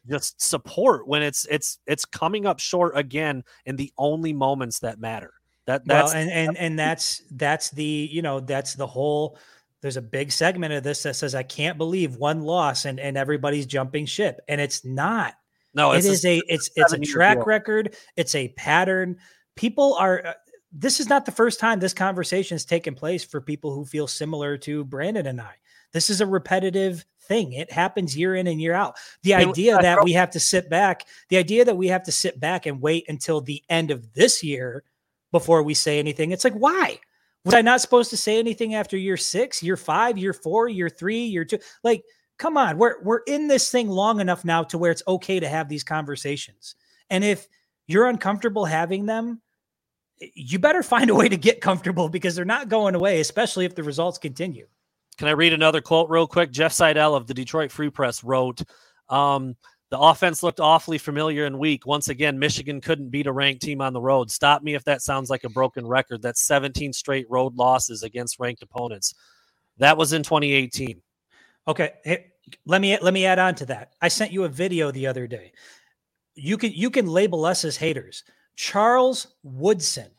just 0.10 0.41
support 0.41 1.08
when 1.08 1.22
it's 1.22 1.45
it's 1.50 1.80
it's 1.88 2.04
coming 2.04 2.45
up 2.45 2.60
short 2.60 2.98
again 2.98 3.43
in 3.65 3.78
the 3.78 3.93
only 3.98 4.34
moments 4.34 4.80
that 4.80 5.00
matter. 5.00 5.34
That 5.67 5.86
that's 5.86 6.13
well, 6.13 6.22
and 6.22 6.32
and 6.32 6.58
and 6.58 6.78
that's 6.78 7.22
that's 7.32 7.69
the 7.69 8.10
you 8.12 8.22
know 8.22 8.41
that's 8.41 8.74
the 8.74 8.88
whole. 8.88 9.38
There's 9.81 9.97
a 9.97 10.01
big 10.01 10.31
segment 10.31 10.73
of 10.73 10.83
this 10.83 11.03
that 11.03 11.15
says 11.15 11.35
I 11.35 11.43
can't 11.43 11.77
believe 11.77 12.15
one 12.17 12.41
loss 12.41 12.85
and 12.85 12.99
and 12.99 13.17
everybody's 13.17 13.65
jumping 13.65 14.05
ship, 14.05 14.41
and 14.47 14.59
it's 14.59 14.83
not. 14.83 15.35
no, 15.73 15.91
It 15.93 15.99
it's 15.99 16.07
is 16.07 16.25
a 16.25 16.41
it's 16.47 16.69
it's 16.75 16.93
a 16.93 16.99
track 16.99 17.45
record. 17.45 17.95
It's 18.15 18.35
a 18.35 18.49
pattern. 18.49 19.17
People 19.55 19.95
are. 19.99 20.25
uh, 20.25 20.33
This 20.71 20.99
is 20.99 21.09
not 21.09 21.25
the 21.25 21.31
first 21.31 21.59
time 21.59 21.79
this 21.79 21.93
conversation 21.93 22.55
has 22.55 22.65
taken 22.65 22.93
place 22.93 23.23
for 23.23 23.41
people 23.41 23.73
who 23.73 23.85
feel 23.85 24.05
similar 24.07 24.57
to 24.59 24.83
Brandon 24.83 25.25
and 25.27 25.41
I. 25.41 25.53
This 25.93 26.09
is 26.09 26.21
a 26.21 26.27
repetitive 26.27 27.05
thing. 27.21 27.53
It 27.53 27.71
happens 27.71 28.15
year 28.17 28.35
in 28.35 28.45
and 28.47 28.61
year 28.61 28.73
out. 28.73 28.95
The 29.23 29.33
idea 29.49 29.77
that 29.81 30.03
we 30.03 30.13
have 30.13 30.29
to 30.31 30.39
sit 30.39 30.69
back, 30.69 31.05
the 31.29 31.37
idea 31.37 31.65
that 31.65 31.77
we 31.77 31.87
have 31.87 32.03
to 32.03 32.11
sit 32.11 32.39
back 32.39 32.65
and 32.67 32.81
wait 32.81 33.05
until 33.07 33.41
the 33.41 33.63
end 33.69 33.89
of 33.91 34.13
this 34.13 34.43
year 34.43 34.83
before 35.31 35.63
we 35.63 35.73
say 35.73 35.97
anything. 35.99 36.31
It's 36.31 36.43
like, 36.43 36.53
why? 36.53 36.99
Was 37.45 37.56
I 37.56 37.62
not 37.62 37.82
supposed 37.82 38.10
to 38.10 38.17
say 38.17 38.38
anything 38.38 38.75
after 38.75 38.97
year 38.97 39.17
six, 39.17 39.63
year 39.63 39.78
five, 39.78 40.17
year 40.17 40.34
four, 40.34 40.67
year 40.67 40.89
three, 40.89 41.23
year 41.23 41.45
two? 41.45 41.60
Like, 41.84 42.04
come 42.38 42.58
on, 42.58 42.78
we're 42.78 43.02
we're 43.02 43.21
in 43.28 43.47
this 43.47 43.71
thing 43.71 43.89
long 43.89 44.19
enough 44.19 44.43
now 44.43 44.63
to 44.63 44.78
where 44.78 44.91
it's 44.91 45.04
okay 45.08 45.39
to 45.39 45.47
have 45.47 45.69
these 45.69 45.84
conversations. 45.84 46.75
And 47.10 47.23
if 47.23 47.47
you're 47.88 48.08
uncomfortable 48.08 48.65
having 48.65 49.06
them, 49.06 49.41
you 50.19 50.60
better 50.60 50.84
find 50.84 51.10
a 51.10 51.15
way 51.15 51.30
to 51.30 51.38
get 51.38 51.62
comfortable 51.62 52.10
because 52.10 52.36
they're 52.36 52.45
not 52.45 52.67
going 52.67 52.93
away, 52.95 53.21
especially 53.21 53.65
if 53.65 53.73
the 53.73 53.84
results 53.84 54.17
continue. 54.17 54.67
Can 55.17 55.28
I 55.28 55.32
read 55.32 55.54
another 55.54 55.82
quote 55.82 56.10
real 56.10 56.28
quick? 56.28 56.52
Jeff 56.52 56.73
Seidel 56.73 57.15
of 57.15 57.28
the 57.28 57.34
Detroit 57.34 57.71
Free 57.71 57.89
Press 57.89 58.23
wrote, 58.23 58.62
um, 59.10 59.56
the 59.89 59.99
offense 59.99 60.43
looked 60.43 60.60
awfully 60.60 60.97
familiar 60.97 61.45
and 61.45 61.58
weak. 61.58 61.86
Once 61.86 62.10
again, 62.10 62.38
Michigan 62.38 62.80
couldn't 62.80 63.10
beat 63.10 63.25
a 63.28 63.32
ranked 63.32 63.62
team 63.62 63.82
on 63.82 63.93
the 63.93 64.02
road. 64.02 64.30
Stop 64.30 64.62
me 64.62 64.75
if 64.75 64.84
that 64.84 65.02
sounds 65.02 65.30
like 65.30 65.43
a 65.43 65.49
broken 65.49 65.88
record. 65.88 66.21
That's 66.21 66.41
17 66.45 66.93
straight 66.93 67.25
road 67.30 67.56
losses 67.56 68.04
against 68.04 68.39
ranked 68.39 68.62
opponents. 68.62 69.15
That 69.78 69.97
was 69.97 70.13
in 70.13 70.21
2018. 70.23 71.02
Okay, 71.67 71.91
hey, 72.04 72.28
let 72.65 72.82
me 72.82 72.97
let 72.99 73.13
me 73.13 73.25
add 73.25 73.39
on 73.39 73.56
to 73.56 73.65
that. 73.67 73.93
I 74.02 74.08
sent 74.08 74.32
you 74.32 74.43
a 74.43 74.49
video 74.49 74.91
the 74.91 75.08
other 75.08 75.28
day. 75.28 75.54
You 76.36 76.58
can 76.58 76.71
you 76.71 76.89
can 76.89 77.08
label 77.08 77.45
us 77.45 77.65
as 77.65 77.78
haters. 77.78 78.23
Charles 78.56 79.28
Woodson, 79.43 80.10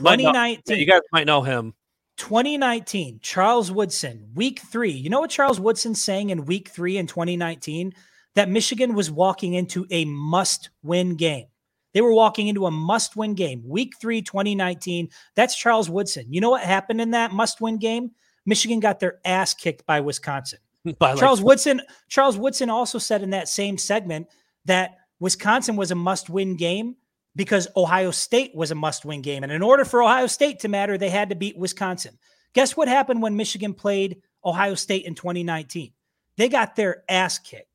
Might 0.00 0.18
know- 0.20 0.32
2019. 0.32 0.78
You 0.78 0.86
guys 0.86 1.00
might 1.12 1.26
know 1.26 1.42
him. 1.42 1.74
2019, 2.18 3.20
Charles 3.22 3.70
Woodson, 3.70 4.28
week 4.34 4.60
three. 4.60 4.90
You 4.90 5.08
know 5.08 5.20
what 5.20 5.30
Charles 5.30 5.60
Woodson's 5.60 6.02
saying 6.02 6.30
in 6.30 6.46
week 6.46 6.68
three 6.68 6.96
in 6.98 7.06
2019? 7.06 7.94
That 8.38 8.48
Michigan 8.48 8.94
was 8.94 9.10
walking 9.10 9.54
into 9.54 9.84
a 9.90 10.04
must 10.04 10.70
win 10.84 11.16
game. 11.16 11.46
They 11.92 12.00
were 12.00 12.12
walking 12.12 12.46
into 12.46 12.66
a 12.66 12.70
must 12.70 13.16
win 13.16 13.34
game. 13.34 13.64
Week 13.66 13.94
three, 14.00 14.22
2019. 14.22 15.08
That's 15.34 15.56
Charles 15.56 15.90
Woodson. 15.90 16.26
You 16.32 16.40
know 16.40 16.50
what 16.50 16.62
happened 16.62 17.00
in 17.00 17.10
that 17.10 17.32
must 17.32 17.60
win 17.60 17.78
game? 17.78 18.12
Michigan 18.46 18.78
got 18.78 19.00
their 19.00 19.18
ass 19.24 19.54
kicked 19.54 19.84
by 19.86 19.98
Wisconsin. 19.98 20.60
By 21.00 21.10
like- 21.10 21.18
Charles 21.18 21.42
Woodson. 21.42 21.82
Charles 22.08 22.38
Woodson 22.38 22.70
also 22.70 23.00
said 23.00 23.24
in 23.24 23.30
that 23.30 23.48
same 23.48 23.76
segment 23.76 24.28
that 24.66 24.98
Wisconsin 25.18 25.74
was 25.74 25.90
a 25.90 25.96
must-win 25.96 26.54
game 26.54 26.94
because 27.34 27.66
Ohio 27.76 28.12
State 28.12 28.54
was 28.54 28.70
a 28.70 28.76
must-win 28.76 29.20
game, 29.20 29.42
and 29.42 29.50
in 29.50 29.62
order 29.62 29.84
for 29.84 30.00
Ohio 30.00 30.28
State 30.28 30.60
to 30.60 30.68
matter, 30.68 30.96
they 30.96 31.10
had 31.10 31.30
to 31.30 31.34
beat 31.34 31.58
Wisconsin. 31.58 32.16
Guess 32.52 32.76
what 32.76 32.86
happened 32.86 33.20
when 33.20 33.36
Michigan 33.36 33.74
played 33.74 34.22
Ohio 34.44 34.76
State 34.76 35.06
in 35.06 35.16
2019? 35.16 35.90
They 36.36 36.48
got 36.48 36.76
their 36.76 37.02
ass 37.08 37.40
kicked. 37.40 37.67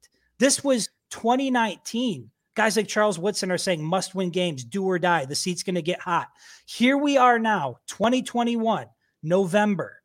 This 0.43 0.61
was 0.61 0.89
2019. 1.11 2.29
Guys 2.53 2.75
like 2.75 2.89
Charles 2.89 3.17
Woodson 3.17 3.49
are 3.49 3.57
saying 3.57 3.81
must-win 3.81 4.29
games, 4.29 4.65
do 4.65 4.83
or 4.83 4.99
die. 4.99 5.23
The 5.23 5.35
seat's 5.35 5.63
going 5.63 5.75
to 5.75 5.81
get 5.81 6.01
hot. 6.01 6.27
Here 6.65 6.97
we 6.97 7.15
are 7.15 7.39
now, 7.39 7.77
2021, 7.87 8.87
November 9.23 10.01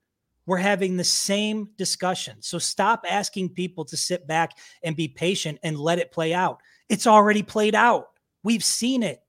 we're 0.46 0.56
having 0.56 0.96
the 0.96 1.02
same 1.02 1.70
discussion. 1.76 2.36
So 2.38 2.56
stop 2.60 3.04
asking 3.10 3.48
people 3.48 3.84
to 3.86 3.96
sit 3.96 4.28
back 4.28 4.52
and 4.84 4.94
be 4.94 5.08
patient 5.08 5.58
and 5.64 5.76
let 5.76 5.98
it 5.98 6.12
play 6.12 6.32
out. 6.32 6.60
It's 6.88 7.08
already 7.08 7.42
played 7.42 7.74
out. 7.74 8.10
We've 8.44 8.62
seen 8.62 9.02
it. 9.02 9.20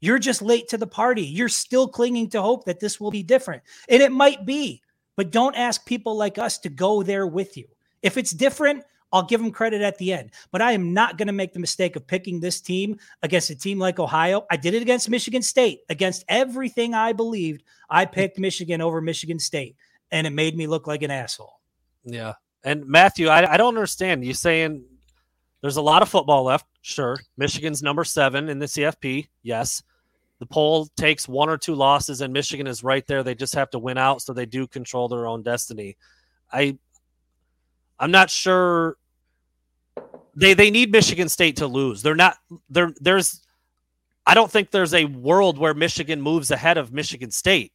You're 0.00 0.18
just 0.18 0.42
late 0.42 0.68
to 0.68 0.76
the 0.76 0.86
party. 0.86 1.22
You're 1.22 1.48
still 1.48 1.88
clinging 1.88 2.28
to 2.30 2.42
hope 2.42 2.66
that 2.66 2.80
this 2.80 3.00
will 3.00 3.10
be 3.10 3.22
different. 3.22 3.62
And 3.88 4.02
it 4.02 4.12
might 4.12 4.44
be, 4.44 4.82
but 5.16 5.32
don't 5.32 5.56
ask 5.56 5.86
people 5.86 6.18
like 6.18 6.36
us 6.36 6.58
to 6.58 6.68
go 6.68 7.02
there 7.02 7.26
with 7.26 7.56
you. 7.56 7.66
If 8.02 8.18
it's 8.18 8.30
different, 8.30 8.84
I'll 9.12 9.24
give 9.24 9.40
them 9.40 9.50
credit 9.50 9.82
at 9.82 9.98
the 9.98 10.12
end. 10.12 10.30
But 10.50 10.62
I 10.62 10.72
am 10.72 10.94
not 10.94 11.18
going 11.18 11.26
to 11.26 11.32
make 11.32 11.52
the 11.52 11.58
mistake 11.58 11.96
of 11.96 12.06
picking 12.06 12.40
this 12.40 12.60
team 12.60 12.98
against 13.22 13.50
a 13.50 13.54
team 13.54 13.78
like 13.78 13.98
Ohio. 13.98 14.46
I 14.50 14.56
did 14.56 14.74
it 14.74 14.82
against 14.82 15.10
Michigan 15.10 15.42
State. 15.42 15.80
Against 15.88 16.24
everything 16.28 16.94
I 16.94 17.12
believed, 17.12 17.64
I 17.88 18.04
picked 18.04 18.38
Michigan 18.38 18.80
over 18.80 19.00
Michigan 19.00 19.38
State 19.38 19.76
and 20.10 20.26
it 20.26 20.30
made 20.30 20.56
me 20.56 20.66
look 20.66 20.86
like 20.86 21.02
an 21.02 21.10
asshole. 21.10 21.60
Yeah. 22.04 22.34
And 22.64 22.86
Matthew, 22.86 23.28
I, 23.28 23.54
I 23.54 23.56
don't 23.56 23.68
understand. 23.68 24.24
You 24.24 24.34
saying 24.34 24.84
there's 25.60 25.76
a 25.76 25.82
lot 25.82 26.02
of 26.02 26.08
football 26.08 26.44
left. 26.44 26.66
Sure. 26.82 27.16
Michigan's 27.36 27.82
number 27.82 28.04
seven 28.04 28.48
in 28.48 28.58
the 28.58 28.66
CFP. 28.66 29.28
Yes. 29.42 29.82
The 30.38 30.46
poll 30.46 30.88
takes 30.96 31.28
one 31.28 31.50
or 31.50 31.58
two 31.58 31.74
losses, 31.74 32.22
and 32.22 32.32
Michigan 32.32 32.66
is 32.66 32.82
right 32.82 33.06
there. 33.06 33.22
They 33.22 33.34
just 33.34 33.54
have 33.54 33.68
to 33.70 33.78
win 33.78 33.98
out, 33.98 34.22
so 34.22 34.32
they 34.32 34.46
do 34.46 34.66
control 34.66 35.06
their 35.06 35.26
own 35.26 35.42
destiny. 35.42 35.98
I 36.50 36.78
I'm 37.98 38.10
not 38.10 38.30
sure 38.30 38.96
they 40.34 40.54
they 40.54 40.70
need 40.70 40.92
Michigan 40.92 41.28
State 41.28 41.56
to 41.56 41.66
lose. 41.66 42.02
They're 42.02 42.14
not 42.14 42.36
there 42.68 42.92
there's 43.00 43.42
I 44.26 44.34
don't 44.34 44.50
think 44.50 44.70
there's 44.70 44.94
a 44.94 45.06
world 45.06 45.58
where 45.58 45.74
Michigan 45.74 46.20
moves 46.20 46.50
ahead 46.50 46.78
of 46.78 46.92
Michigan 46.92 47.30
State 47.30 47.72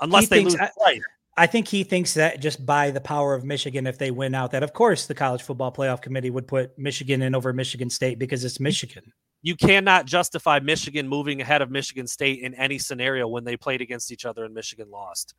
unless 0.00 0.24
He 0.24 0.26
they 0.28 0.36
thinks- 0.38 0.52
lose 0.54 0.60
I- 0.84 1.00
I 1.36 1.46
think 1.48 1.66
he 1.66 1.82
thinks 1.82 2.14
that 2.14 2.38
just 2.38 2.64
by 2.64 2.92
the 2.92 3.00
power 3.00 3.34
of 3.34 3.44
Michigan, 3.44 3.88
if 3.88 3.98
they 3.98 4.12
win 4.12 4.36
out, 4.36 4.52
that 4.52 4.62
of 4.62 4.72
course 4.72 5.06
the 5.06 5.16
college 5.16 5.42
football 5.42 5.72
playoff 5.72 6.00
committee 6.00 6.30
would 6.30 6.46
put 6.46 6.78
Michigan 6.78 7.22
in 7.22 7.34
over 7.34 7.52
Michigan 7.52 7.90
State 7.90 8.20
because 8.20 8.44
it's 8.44 8.60
Michigan. 8.60 9.12
you 9.42 9.56
cannot 9.56 10.06
justify 10.06 10.60
Michigan 10.60 11.08
moving 11.08 11.40
ahead 11.40 11.60
of 11.60 11.70
Michigan 11.72 12.06
State 12.06 12.38
in 12.40 12.54
any 12.54 12.78
scenario 12.78 13.26
when 13.26 13.42
they 13.44 13.56
played 13.56 13.80
against 13.82 14.12
each 14.12 14.24
other 14.24 14.44
and 14.44 14.54
Michigan 14.54 14.88
lost. 14.92 15.34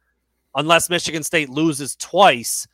Unless 0.53 0.89
Michigan 0.89 1.23
State 1.23 1.49
loses 1.49 1.95
twice 1.95 2.67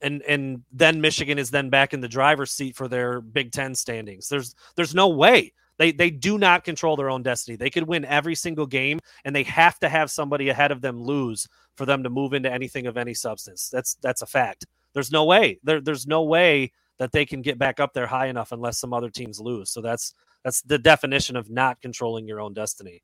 and 0.00 0.22
and 0.22 0.62
then 0.72 1.00
Michigan 1.00 1.38
is 1.38 1.50
then 1.50 1.70
back 1.70 1.94
in 1.94 2.00
the 2.00 2.08
driver's 2.08 2.52
seat 2.52 2.76
for 2.76 2.88
their 2.88 3.20
Big 3.20 3.52
10 3.52 3.74
standings. 3.74 4.28
There's 4.28 4.54
there's 4.76 4.94
no 4.94 5.08
way. 5.08 5.52
They 5.78 5.92
they 5.92 6.10
do 6.10 6.38
not 6.38 6.64
control 6.64 6.96
their 6.96 7.10
own 7.10 7.22
destiny. 7.22 7.56
They 7.56 7.70
could 7.70 7.86
win 7.86 8.04
every 8.04 8.34
single 8.34 8.66
game 8.66 8.98
and 9.24 9.34
they 9.34 9.42
have 9.44 9.78
to 9.80 9.88
have 9.88 10.10
somebody 10.10 10.48
ahead 10.48 10.70
of 10.70 10.80
them 10.80 11.02
lose 11.02 11.48
for 11.76 11.86
them 11.86 12.02
to 12.02 12.10
move 12.10 12.32
into 12.32 12.52
anything 12.52 12.86
of 12.86 12.96
any 12.96 13.14
substance. 13.14 13.68
That's 13.68 13.94
that's 13.94 14.22
a 14.22 14.26
fact. 14.26 14.66
There's 14.94 15.12
no 15.12 15.24
way. 15.24 15.58
There, 15.62 15.80
there's 15.80 16.06
no 16.06 16.22
way 16.22 16.72
that 16.98 17.12
they 17.12 17.26
can 17.26 17.42
get 17.42 17.58
back 17.58 17.80
up 17.80 17.92
there 17.92 18.06
high 18.06 18.26
enough 18.26 18.52
unless 18.52 18.78
some 18.78 18.94
other 18.94 19.10
teams 19.10 19.40
lose. 19.40 19.70
So 19.70 19.80
that's 19.80 20.14
that's 20.42 20.62
the 20.62 20.78
definition 20.78 21.36
of 21.36 21.50
not 21.50 21.80
controlling 21.82 22.26
your 22.26 22.40
own 22.40 22.54
destiny. 22.54 23.02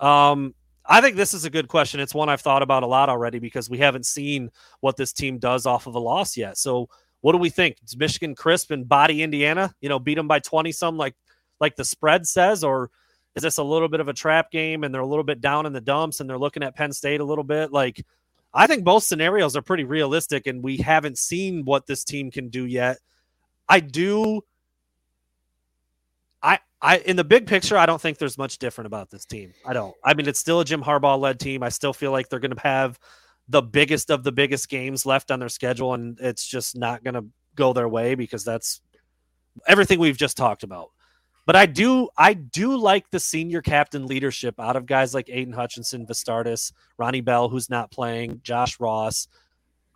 Um, 0.00 0.54
I 0.84 1.00
think 1.00 1.16
this 1.16 1.32
is 1.32 1.44
a 1.44 1.50
good 1.50 1.68
question. 1.68 2.00
It's 2.00 2.14
one 2.14 2.28
I've 2.28 2.40
thought 2.40 2.62
about 2.62 2.82
a 2.82 2.86
lot 2.86 3.08
already 3.08 3.38
because 3.38 3.70
we 3.70 3.78
haven't 3.78 4.06
seen 4.06 4.50
what 4.80 4.96
this 4.96 5.12
team 5.12 5.38
does 5.38 5.64
off 5.66 5.86
of 5.86 5.94
a 5.94 6.00
loss 6.00 6.36
yet. 6.36 6.58
So, 6.58 6.88
what 7.20 7.32
do 7.32 7.38
we 7.38 7.50
think? 7.50 7.76
Michigan 7.96 8.34
crisp 8.34 8.72
and 8.72 8.88
body 8.88 9.22
Indiana? 9.22 9.74
You 9.80 9.88
know, 9.88 10.00
beat 10.00 10.16
them 10.16 10.26
by 10.26 10.40
twenty 10.40 10.72
some 10.72 10.96
like 10.96 11.14
like 11.60 11.76
the 11.76 11.84
spread 11.84 12.26
says, 12.26 12.64
or 12.64 12.90
is 13.36 13.42
this 13.42 13.58
a 13.58 13.62
little 13.62 13.88
bit 13.88 14.00
of 14.00 14.08
a 14.08 14.12
trap 14.12 14.50
game 14.50 14.82
and 14.82 14.92
they're 14.92 15.00
a 15.00 15.06
little 15.06 15.24
bit 15.24 15.40
down 15.40 15.64
in 15.64 15.72
the 15.72 15.80
dumps 15.80 16.20
and 16.20 16.28
they're 16.28 16.38
looking 16.38 16.62
at 16.62 16.74
Penn 16.74 16.92
State 16.92 17.20
a 17.20 17.24
little 17.24 17.44
bit? 17.44 17.72
Like, 17.72 18.04
I 18.52 18.66
think 18.66 18.84
both 18.84 19.04
scenarios 19.04 19.56
are 19.56 19.62
pretty 19.62 19.84
realistic, 19.84 20.46
and 20.46 20.62
we 20.62 20.78
haven't 20.78 21.16
seen 21.16 21.64
what 21.64 21.86
this 21.86 22.04
team 22.04 22.30
can 22.30 22.48
do 22.48 22.66
yet. 22.66 22.98
I 23.68 23.80
do. 23.80 24.42
I, 26.82 26.98
in 26.98 27.14
the 27.14 27.24
big 27.24 27.46
picture, 27.46 27.78
I 27.78 27.86
don't 27.86 28.00
think 28.00 28.18
there's 28.18 28.36
much 28.36 28.58
different 28.58 28.86
about 28.86 29.08
this 29.08 29.24
team. 29.24 29.54
I 29.64 29.72
don't. 29.72 29.94
I 30.04 30.14
mean, 30.14 30.26
it's 30.26 30.40
still 30.40 30.60
a 30.60 30.64
Jim 30.64 30.82
Harbaugh 30.82 31.18
led 31.18 31.38
team. 31.38 31.62
I 31.62 31.68
still 31.68 31.92
feel 31.92 32.10
like 32.10 32.28
they're 32.28 32.40
going 32.40 32.56
to 32.56 32.62
have 32.62 32.98
the 33.48 33.62
biggest 33.62 34.10
of 34.10 34.24
the 34.24 34.32
biggest 34.32 34.68
games 34.68 35.06
left 35.06 35.30
on 35.30 35.38
their 35.38 35.48
schedule, 35.48 35.94
and 35.94 36.18
it's 36.20 36.44
just 36.44 36.76
not 36.76 37.04
going 37.04 37.14
to 37.14 37.24
go 37.54 37.72
their 37.72 37.88
way 37.88 38.16
because 38.16 38.44
that's 38.44 38.80
everything 39.66 40.00
we've 40.00 40.16
just 40.16 40.36
talked 40.36 40.64
about. 40.64 40.90
But 41.46 41.54
I 41.56 41.66
do 41.66 42.08
I 42.16 42.34
do 42.34 42.76
like 42.76 43.10
the 43.10 43.20
senior 43.20 43.62
captain 43.62 44.06
leadership 44.06 44.58
out 44.58 44.76
of 44.76 44.86
guys 44.86 45.14
like 45.14 45.28
Aidan 45.28 45.52
Hutchinson, 45.52 46.06
Vastardis, 46.06 46.72
Ronnie 46.98 47.20
Bell, 47.20 47.48
who's 47.48 47.70
not 47.70 47.90
playing, 47.90 48.40
Josh 48.42 48.78
Ross. 48.80 49.28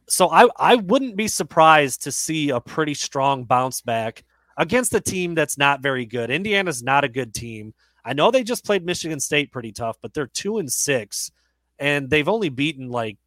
So 0.08 0.30
I, 0.30 0.48
I 0.56 0.76
wouldn't 0.76 1.16
be 1.16 1.26
surprised 1.26 2.02
to 2.04 2.12
see 2.12 2.50
a 2.50 2.60
pretty 2.60 2.94
strong 2.94 3.44
bounce 3.44 3.80
back 3.80 4.24
against 4.56 4.94
a 4.94 5.00
team 5.00 5.34
that's 5.34 5.58
not 5.58 5.80
very 5.82 6.06
good. 6.06 6.30
Indiana's 6.30 6.82
not 6.82 7.04
a 7.04 7.08
good 7.08 7.34
team. 7.34 7.74
I 8.04 8.12
know 8.12 8.30
they 8.30 8.44
just 8.44 8.64
played 8.64 8.84
Michigan 8.84 9.20
State 9.20 9.50
pretty 9.50 9.72
tough, 9.72 9.96
but 10.00 10.14
they're 10.14 10.28
two 10.28 10.58
and 10.58 10.70
six, 10.70 11.30
and 11.78 12.08
they've 12.08 12.28
only 12.28 12.48
beaten 12.48 12.88
like 12.88 13.18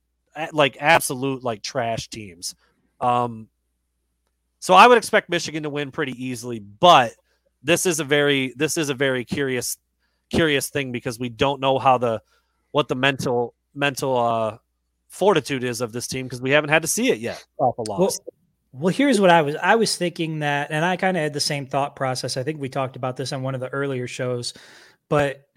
like 0.53 0.77
absolute 0.80 1.43
like 1.43 1.61
trash 1.61 2.07
teams. 2.09 2.55
Um, 3.01 3.49
so 4.59 4.73
I 4.73 4.88
would 4.88 4.97
expect 4.97 5.30
Michigan 5.30 5.63
to 5.63 5.69
win 5.69 5.91
pretty 5.91 6.13
easily, 6.23 6.59
but 6.59 7.13
this 7.63 7.86
is 7.86 7.99
a 7.99 8.03
very 8.03 8.53
this 8.55 8.77
is 8.77 8.89
a 8.89 8.93
very 8.93 9.25
curious 9.25 9.77
curious 10.30 10.69
thing 10.69 10.91
because 10.91 11.19
we 11.19 11.30
don't 11.30 11.59
know 11.59 11.80
how 11.80 11.97
the 11.97 12.21
what 12.71 12.88
the 12.88 12.95
mental 12.95 13.53
mental 13.73 14.17
uh 14.17 14.57
fortitude 15.07 15.63
is 15.63 15.82
of 15.82 15.91
this 15.91 16.07
team 16.07 16.25
because 16.25 16.41
we 16.41 16.51
haven't 16.51 16.69
had 16.69 16.84
to 16.84 16.88
see 16.88 17.09
it 17.09 17.19
yet 17.19 17.43
off 17.57 17.77
a 17.77 17.82
loss. 17.82 17.99
Well, 17.99 18.34
well, 18.72 18.93
here's 18.93 19.20
what 19.20 19.30
I 19.30 19.41
was 19.41 19.55
I 19.55 19.76
was 19.76 19.95
thinking 19.95 20.39
that, 20.39 20.72
and 20.72 20.86
I 20.86 20.95
kind 20.97 21.17
of 21.17 21.24
had 21.24 21.34
the 21.34 21.39
same 21.39 21.65
thought 21.65 21.95
process. 21.95 22.38
I 22.38 22.43
think 22.43 22.59
we 22.59 22.70
talked 22.70 22.95
about 22.95 23.17
this 23.17 23.34
on 23.34 23.41
one 23.41 23.55
of 23.55 23.61
the 23.61 23.70
earlier 23.70 24.07
shows, 24.07 24.53
but 25.09 25.47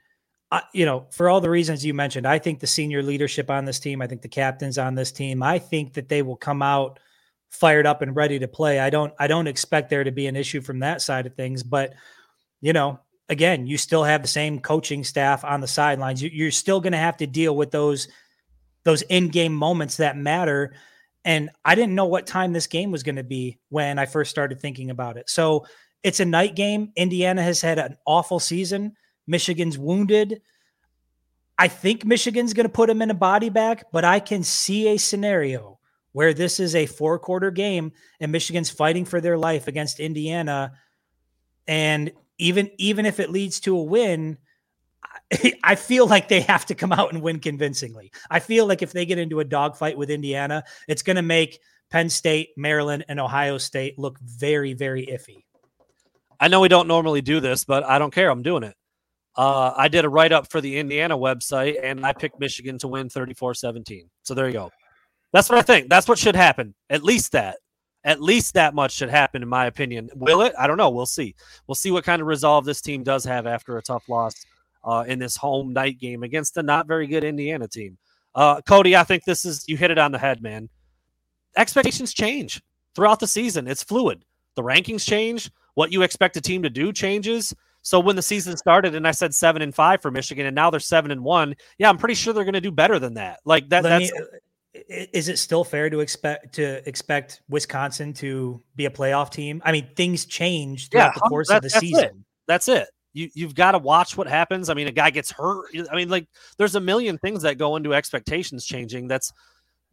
I, 0.51 0.63
you 0.73 0.85
know, 0.87 1.07
for 1.11 1.29
all 1.29 1.41
the 1.41 1.51
reasons 1.51 1.85
you 1.85 1.95
mentioned, 1.95 2.27
I 2.27 2.39
think 2.39 2.61
the 2.61 2.67
senior 2.67 3.03
leadership 3.03 3.51
on 3.51 3.65
this 3.65 3.81
team, 3.81 4.03
I 4.03 4.07
think 4.07 4.23
the 4.23 4.29
captains 4.29 4.79
on 4.79 4.95
this 4.95 5.13
team, 5.13 5.43
I 5.43 5.59
think 5.59 5.95
that 5.95 6.09
they 6.09 6.23
will 6.23 6.37
come 6.37 6.63
out 6.63 6.99
fired 7.51 7.87
up 7.87 8.01
and 8.03 8.17
ready 8.17 8.39
to 8.39 8.49
play. 8.49 8.81
I 8.81 8.91
don't 8.91 9.13
I 9.19 9.27
don't 9.27 9.47
expect 9.47 9.91
there 9.91 10.05
to 10.05 10.11
be 10.11 10.27
an 10.27 10.37
issue 10.37 10.63
from 10.63 10.81
that 10.81 11.03
side 11.03 11.27
of 11.27 11.35
things, 11.35 11.63
but 11.63 11.95
you 12.63 12.73
know, 12.73 13.01
again, 13.29 13.67
you 13.67 13.77
still 13.77 14.05
have 14.05 14.23
the 14.23 14.29
same 14.29 14.61
coaching 14.61 15.05
staff 15.05 15.45
on 15.45 15.61
the 15.61 15.67
sidelines. 15.67 16.23
You, 16.23 16.47
are 16.47 16.51
still 16.51 16.81
going 16.81 16.93
to 16.93 16.99
have 16.99 17.19
to 17.19 17.27
deal 17.27 17.55
with 17.55 17.71
those 17.71 18.09
those 18.85 19.03
in-game 19.03 19.55
moments 19.55 19.99
that 19.99 20.17
matter. 20.17 20.75
And 21.25 21.51
I 21.65 21.75
didn't 21.75 21.95
know 21.95 22.07
what 22.07 22.27
time 22.27 22.53
this 22.53 22.67
game 22.67 22.91
was 22.91 23.03
going 23.03 23.17
to 23.17 23.23
be 23.23 23.59
when 23.69 23.99
I 23.99 24.07
first 24.07 24.31
started 24.31 24.61
thinking 24.61 24.91
about 24.91 25.17
it. 25.17 25.31
So 25.31 25.67
it's 26.03 26.21
a 26.21 26.25
night 26.25 26.57
game. 26.57 26.93
Indiana 26.97 27.43
has 27.43 27.61
had 27.61 27.79
an 27.79 27.97
awful 28.07 28.41
season. 28.41 28.97
Michigan's 29.27 29.79
wounded. 29.79 30.43
I 31.59 31.69
think 31.69 32.05
Michigan's 32.05 32.55
going 32.55 32.67
to 32.67 32.73
put 32.73 32.91
him 32.91 33.03
in 33.03 33.11
a 33.11 33.15
body 33.15 33.51
bag, 33.51 33.85
but 33.93 34.05
I 34.05 34.19
can 34.19 34.43
see 34.43 34.89
a 34.89 34.99
scenario 34.99 35.79
where 36.11 36.35
this 36.35 36.59
is 36.59 36.75
a 36.75 36.87
four 36.87 37.19
quarter 37.19 37.51
game 37.51 37.93
and 38.21 38.33
Michigan's 38.33 38.71
fighting 38.71 39.05
for 39.05 39.21
their 39.21 39.39
life 39.39 39.69
against 39.69 40.01
Indiana. 40.01 40.73
And 41.69 42.13
even 42.39 42.71
even 42.79 43.07
if 43.07 43.21
it 43.21 43.31
leads 43.31 43.61
to 43.61 43.77
a 43.77 43.83
win, 43.83 44.39
I 45.65 45.75
feel 45.75 46.07
like 46.07 46.29
they 46.29 46.41
have 46.41 46.67
to 46.67 46.75
come 46.75 46.93
out 46.93 47.13
and 47.13 47.23
win 47.23 47.41
convincingly. 47.41 48.13
I 48.31 48.41
feel 48.41 48.67
like 48.67 48.83
if 48.83 48.93
they 48.93 49.07
get 49.07 49.19
into 49.19 49.41
a 49.41 49.45
dogfight 49.45 49.97
with 49.97 50.11
Indiana, 50.11 50.65
it's 50.89 51.03
going 51.03 51.17
to 51.17 51.23
make 51.23 51.61
Penn 51.91 52.09
State, 52.09 52.51
Maryland, 52.57 53.05
and 53.09 53.21
Ohio 53.21 53.59
State 53.59 53.99
look 53.99 54.19
very, 54.21 54.73
very 54.73 55.07
iffy. 55.07 55.45
I 56.41 56.49
know 56.49 56.61
we 56.61 56.69
don't 56.69 56.89
normally 56.89 57.21
do 57.21 57.41
this, 57.41 57.65
but 57.65 57.85
I 57.85 57.99
don't 57.99 58.13
care. 58.13 58.31
I'm 58.31 58.43
doing 58.43 58.65
it. 58.65 58.75
Uh, 59.37 59.73
I 59.77 59.89
did 59.89 60.05
a 60.05 60.09
write 60.09 60.33
up 60.33 60.51
for 60.51 60.61
the 60.61 60.79
Indiana 60.79 61.17
website 61.17 61.83
and 61.83 62.05
I 62.05 62.13
picked 62.13 62.39
Michigan 62.39 62.79
to 62.79 62.89
win 62.89 63.09
34 63.09 63.55
17. 63.55 64.11
So 64.25 64.35
there 64.35 64.47
you 64.47 64.53
go. 64.53 64.71
That's 65.33 65.49
what 65.49 65.59
I 65.59 65.63
think. 65.63 65.89
That's 65.89 66.09
what 66.09 66.19
should 66.19 66.37
happen. 66.37 66.75
At 66.91 67.03
least 67.03 67.33
that. 67.33 67.59
At 68.05 68.21
least 68.21 68.55
that 68.55 68.75
much 68.75 68.93
should 68.93 69.09
happen, 69.09 69.43
in 69.43 69.49
my 69.49 69.67
opinion. 69.67 70.11
Will 70.17 70.43
it? 70.43 70.53
I 70.59 70.67
don't 70.67 70.77
know. 70.77 70.91
We'll 70.91 71.07
see. 71.07 71.37
We'll 71.67 71.77
see 71.77 71.93
what 71.93 72.05
kind 72.05 72.21
of 72.21 72.27
resolve 72.27 72.65
this 72.65 72.81
team 72.81 73.05
does 73.05 73.25
have 73.25 73.47
after 73.47 73.79
a 73.79 73.83
tough 73.83 74.09
loss 74.09 74.35
uh, 74.85 75.05
in 75.07 75.19
this 75.19 75.37
home 75.37 75.73
night 75.73 75.99
game 75.99 76.23
against 76.23 76.57
a 76.57 76.63
not 76.63 76.87
very 76.87 77.07
good 77.07 77.25
Indiana 77.25 77.69
team. 77.69 77.99
Uh, 78.35 78.61
Cody, 78.63 78.97
I 78.97 79.05
think 79.05 79.25
this 79.25 79.45
is 79.45 79.65
you 79.69 79.77
hit 79.77 79.91
it 79.91 79.99
on 79.99 80.13
the 80.13 80.19
head, 80.19 80.43
man. 80.43 80.69
Expectations 81.57 82.15
change 82.15 82.63
throughout 82.95 83.21
the 83.21 83.27
season. 83.27 83.69
It's 83.69 83.83
fluid. 83.83 84.25
The 84.55 84.63
rankings 84.63 85.07
change. 85.07 85.51
What 85.75 85.93
you 85.93 86.03
expect 86.03 86.37
a 86.37 86.41
team 86.41 86.63
to 86.63 86.71
do 86.71 86.93
changes. 86.93 87.55
So 87.83 87.99
when 87.99 88.17
the 88.17 88.23
season 88.23 88.57
started 88.57 88.95
and 88.95 89.07
I 89.07 89.11
said 89.11 89.35
seven 89.35 89.61
and 89.61 89.75
five 89.75 90.01
for 90.01 90.11
Michigan, 90.11 90.47
and 90.47 90.55
now 90.55 90.71
they're 90.71 90.81
seven 90.81 91.11
and 91.11 91.25
one, 91.25 91.55
yeah, 91.79 91.89
I'm 91.89 91.99
pretty 91.99 92.15
sure 92.15 92.33
they're 92.33 92.45
going 92.45 92.55
to 92.55 92.61
do 92.61 92.71
better 92.71 92.99
than 92.99 93.15
that. 93.15 93.41
Like 93.45 93.69
that. 93.71 93.83
Let 93.83 94.01
that's. 94.01 94.13
Me, 94.13 94.21
is 94.75 95.29
it 95.29 95.39
still 95.39 95.65
fair 95.65 95.91
to 95.91 96.01
expect 96.01 96.55
to 96.55 96.87
expect 96.89 97.43
Wisconsin 97.49 98.15
to 98.15 98.63
be 98.77 98.87
a 98.87 98.91
playoff 98.91 99.31
team? 99.31 99.61
I 99.65 99.73
mean, 99.73 99.89
things 99.97 100.25
change 100.25 100.89
throughout 100.89 101.13
yeah, 101.15 101.15
the 101.15 101.21
course 101.21 101.49
that, 101.49 101.57
of 101.57 101.63
the 101.63 101.69
that's 101.69 101.81
season. 101.81 102.05
It. 102.05 102.15
That's 102.47 102.69
it. 102.69 102.89
You 103.13 103.29
you've 103.35 103.55
got 103.55 103.73
to 103.73 103.79
watch 103.79 104.17
what 104.17 104.27
happens. 104.27 104.69
I 104.69 104.75
mean, 104.75 104.89
a 104.89 104.93
guy 104.93 105.11
gets 105.11 105.31
hurt. 105.31 105.67
I 105.91 105.97
mean, 105.97 106.09
like 106.09 106.27
there's 106.59 106.75
a 106.75 106.81
million 106.81 107.19
things 107.19 107.43
that 107.43 107.59
go 107.59 107.77
into 107.77 107.95
expectations 107.95 108.65
changing. 108.65 109.09
That's 109.09 109.33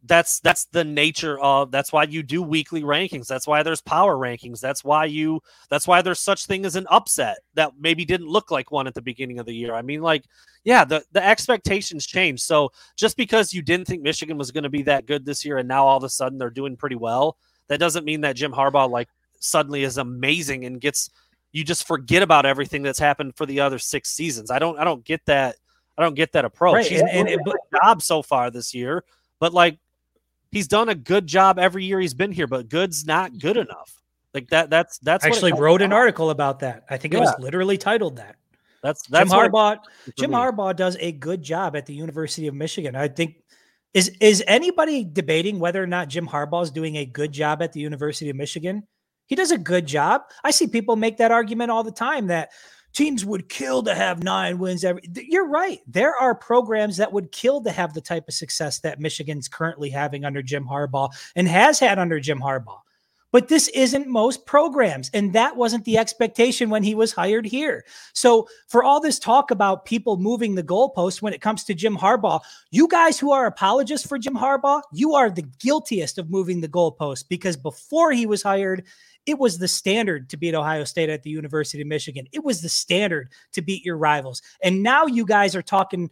that's 0.04 0.40
that's 0.40 0.64
the 0.66 0.84
nature 0.84 1.38
of 1.40 1.70
that's 1.70 1.92
why 1.92 2.04
you 2.04 2.22
do 2.22 2.42
weekly 2.42 2.82
rankings 2.82 3.26
that's 3.26 3.46
why 3.46 3.62
there's 3.62 3.82
power 3.82 4.16
rankings 4.16 4.58
that's 4.58 4.82
why 4.82 5.04
you 5.04 5.40
that's 5.68 5.86
why 5.86 6.00
there's 6.00 6.20
such 6.20 6.46
thing 6.46 6.64
as 6.64 6.74
an 6.74 6.86
upset 6.90 7.38
that 7.54 7.72
maybe 7.78 8.04
didn't 8.04 8.26
look 8.26 8.50
like 8.50 8.70
one 8.70 8.86
at 8.86 8.94
the 8.94 9.02
beginning 9.02 9.38
of 9.38 9.44
the 9.44 9.54
year 9.54 9.74
i 9.74 9.82
mean 9.82 10.00
like 10.00 10.24
yeah 10.64 10.84
the 10.84 11.04
the 11.12 11.22
expectations 11.22 12.06
change 12.06 12.40
so 12.40 12.70
just 12.96 13.16
because 13.16 13.52
you 13.52 13.60
didn't 13.60 13.86
think 13.86 14.02
michigan 14.02 14.38
was 14.38 14.50
going 14.50 14.64
to 14.64 14.70
be 14.70 14.82
that 14.82 15.04
good 15.04 15.26
this 15.26 15.44
year 15.44 15.58
and 15.58 15.68
now 15.68 15.86
all 15.86 15.98
of 15.98 16.04
a 16.04 16.08
sudden 16.08 16.38
they're 16.38 16.48
doing 16.48 16.76
pretty 16.76 16.96
well 16.96 17.36
that 17.68 17.80
doesn't 17.80 18.06
mean 18.06 18.22
that 18.22 18.36
jim 18.36 18.52
harbaugh 18.52 18.90
like 18.90 19.08
suddenly 19.38 19.82
is 19.82 19.98
amazing 19.98 20.64
and 20.64 20.80
gets 20.80 21.10
you 21.52 21.64
just 21.64 21.86
forget 21.86 22.22
about 22.22 22.46
everything 22.46 22.82
that's 22.82 22.98
happened 22.98 23.34
for 23.36 23.46
the 23.46 23.60
other 23.60 23.78
six 23.78 24.10
seasons 24.10 24.50
i 24.50 24.58
don't 24.58 24.78
i 24.78 24.84
don't 24.84 25.04
get 25.04 25.24
that 25.26 25.56
i 25.98 26.02
don't 26.02 26.14
get 26.14 26.32
that 26.32 26.44
approach 26.44 26.74
right. 26.74 26.86
he's 26.86 27.00
and, 27.00 27.28
and, 27.28 27.40
job 27.82 28.02
so 28.02 28.22
far 28.22 28.50
this 28.50 28.74
year 28.74 29.04
but 29.38 29.52
like 29.52 29.78
he's 30.50 30.68
done 30.68 30.88
a 30.88 30.94
good 30.94 31.26
job 31.26 31.58
every 31.58 31.84
year 31.84 32.00
he's 32.00 32.14
been 32.14 32.32
here, 32.32 32.46
but 32.46 32.68
good's 32.68 33.06
not 33.06 33.38
good 33.38 33.56
enough. 33.56 34.00
Like 34.34 34.48
that. 34.50 34.70
That's 34.70 34.98
that's 34.98 35.24
I 35.24 35.28
actually 35.28 35.52
wrote 35.52 35.82
an 35.82 35.92
article 35.92 36.30
about 36.30 36.60
that. 36.60 36.84
I 36.88 36.96
think 36.96 37.14
it 37.14 37.20
was 37.20 37.34
literally 37.38 37.78
titled 37.78 38.16
that. 38.16 38.36
That's 38.82 39.06
that's 39.08 39.30
Jim 39.30 39.38
Harbaugh. 39.38 39.78
Jim 40.16 40.30
Harbaugh 40.30 40.74
does 40.74 40.96
a 41.00 41.12
good 41.12 41.42
job 41.42 41.76
at 41.76 41.86
the 41.86 41.94
University 41.94 42.46
of 42.46 42.54
Michigan. 42.54 42.94
I 42.94 43.08
think 43.08 43.42
is 43.92 44.08
is 44.20 44.44
anybody 44.46 45.04
debating 45.04 45.58
whether 45.58 45.82
or 45.82 45.86
not 45.86 46.08
Jim 46.08 46.28
Harbaugh 46.28 46.62
is 46.62 46.70
doing 46.70 46.96
a 46.96 47.04
good 47.04 47.32
job 47.32 47.60
at 47.60 47.72
the 47.72 47.80
University 47.80 48.30
of 48.30 48.36
Michigan? 48.36 48.86
He 49.30 49.36
does 49.36 49.52
a 49.52 49.58
good 49.58 49.86
job. 49.86 50.22
I 50.42 50.50
see 50.50 50.66
people 50.66 50.96
make 50.96 51.18
that 51.18 51.30
argument 51.30 51.70
all 51.70 51.84
the 51.84 51.92
time 51.92 52.26
that 52.26 52.50
teams 52.92 53.24
would 53.24 53.48
kill 53.48 53.80
to 53.84 53.94
have 53.94 54.24
nine 54.24 54.58
wins 54.58 54.82
every 54.82 55.02
you're 55.14 55.46
right. 55.46 55.78
There 55.86 56.16
are 56.16 56.34
programs 56.34 56.96
that 56.96 57.12
would 57.12 57.30
kill 57.30 57.60
to 57.62 57.70
have 57.70 57.94
the 57.94 58.00
type 58.00 58.26
of 58.26 58.34
success 58.34 58.80
that 58.80 58.98
michigan's 58.98 59.46
currently 59.46 59.88
having 59.88 60.24
under 60.24 60.42
jim 60.42 60.66
harbaugh 60.66 61.10
and 61.36 61.46
has 61.46 61.78
had 61.78 62.00
under 62.00 62.18
jim 62.18 62.40
harbaugh. 62.40 62.80
But 63.32 63.46
this 63.46 63.68
isn't 63.68 64.08
most 64.08 64.44
programs 64.44 65.08
and 65.14 65.32
that 65.34 65.56
wasn't 65.56 65.84
the 65.84 65.98
expectation 65.98 66.68
when 66.68 66.82
he 66.82 66.96
was 66.96 67.12
hired 67.12 67.46
here. 67.46 67.84
So 68.12 68.48
for 68.66 68.82
all 68.82 69.00
this 69.00 69.20
talk 69.20 69.52
about 69.52 69.84
people 69.84 70.16
moving 70.16 70.56
the 70.56 70.64
goalpost 70.64 71.22
when 71.22 71.32
it 71.32 71.40
comes 71.40 71.62
to 71.64 71.74
jim 71.74 71.96
harbaugh 71.96 72.40
you 72.72 72.88
guys 72.88 73.20
who 73.20 73.30
are 73.30 73.46
apologists 73.46 74.08
for 74.08 74.18
jim 74.18 74.34
harbaugh 74.34 74.82
you 74.92 75.14
are 75.14 75.30
the 75.30 75.46
guiltiest 75.60 76.18
of 76.18 76.28
moving 76.28 76.60
the 76.60 76.68
goalpost 76.68 77.28
because 77.28 77.56
before 77.56 78.10
he 78.10 78.26
was 78.26 78.42
hired 78.42 78.84
it 79.26 79.38
was 79.38 79.58
the 79.58 79.68
standard 79.68 80.28
to 80.30 80.36
beat 80.36 80.54
Ohio 80.54 80.84
State 80.84 81.10
at 81.10 81.22
the 81.22 81.30
University 81.30 81.82
of 81.82 81.88
Michigan. 81.88 82.26
It 82.32 82.44
was 82.44 82.62
the 82.62 82.68
standard 82.68 83.30
to 83.52 83.62
beat 83.62 83.84
your 83.84 83.96
rivals. 83.96 84.42
And 84.62 84.82
now 84.82 85.06
you 85.06 85.24
guys 85.24 85.54
are 85.54 85.62
talking, 85.62 86.10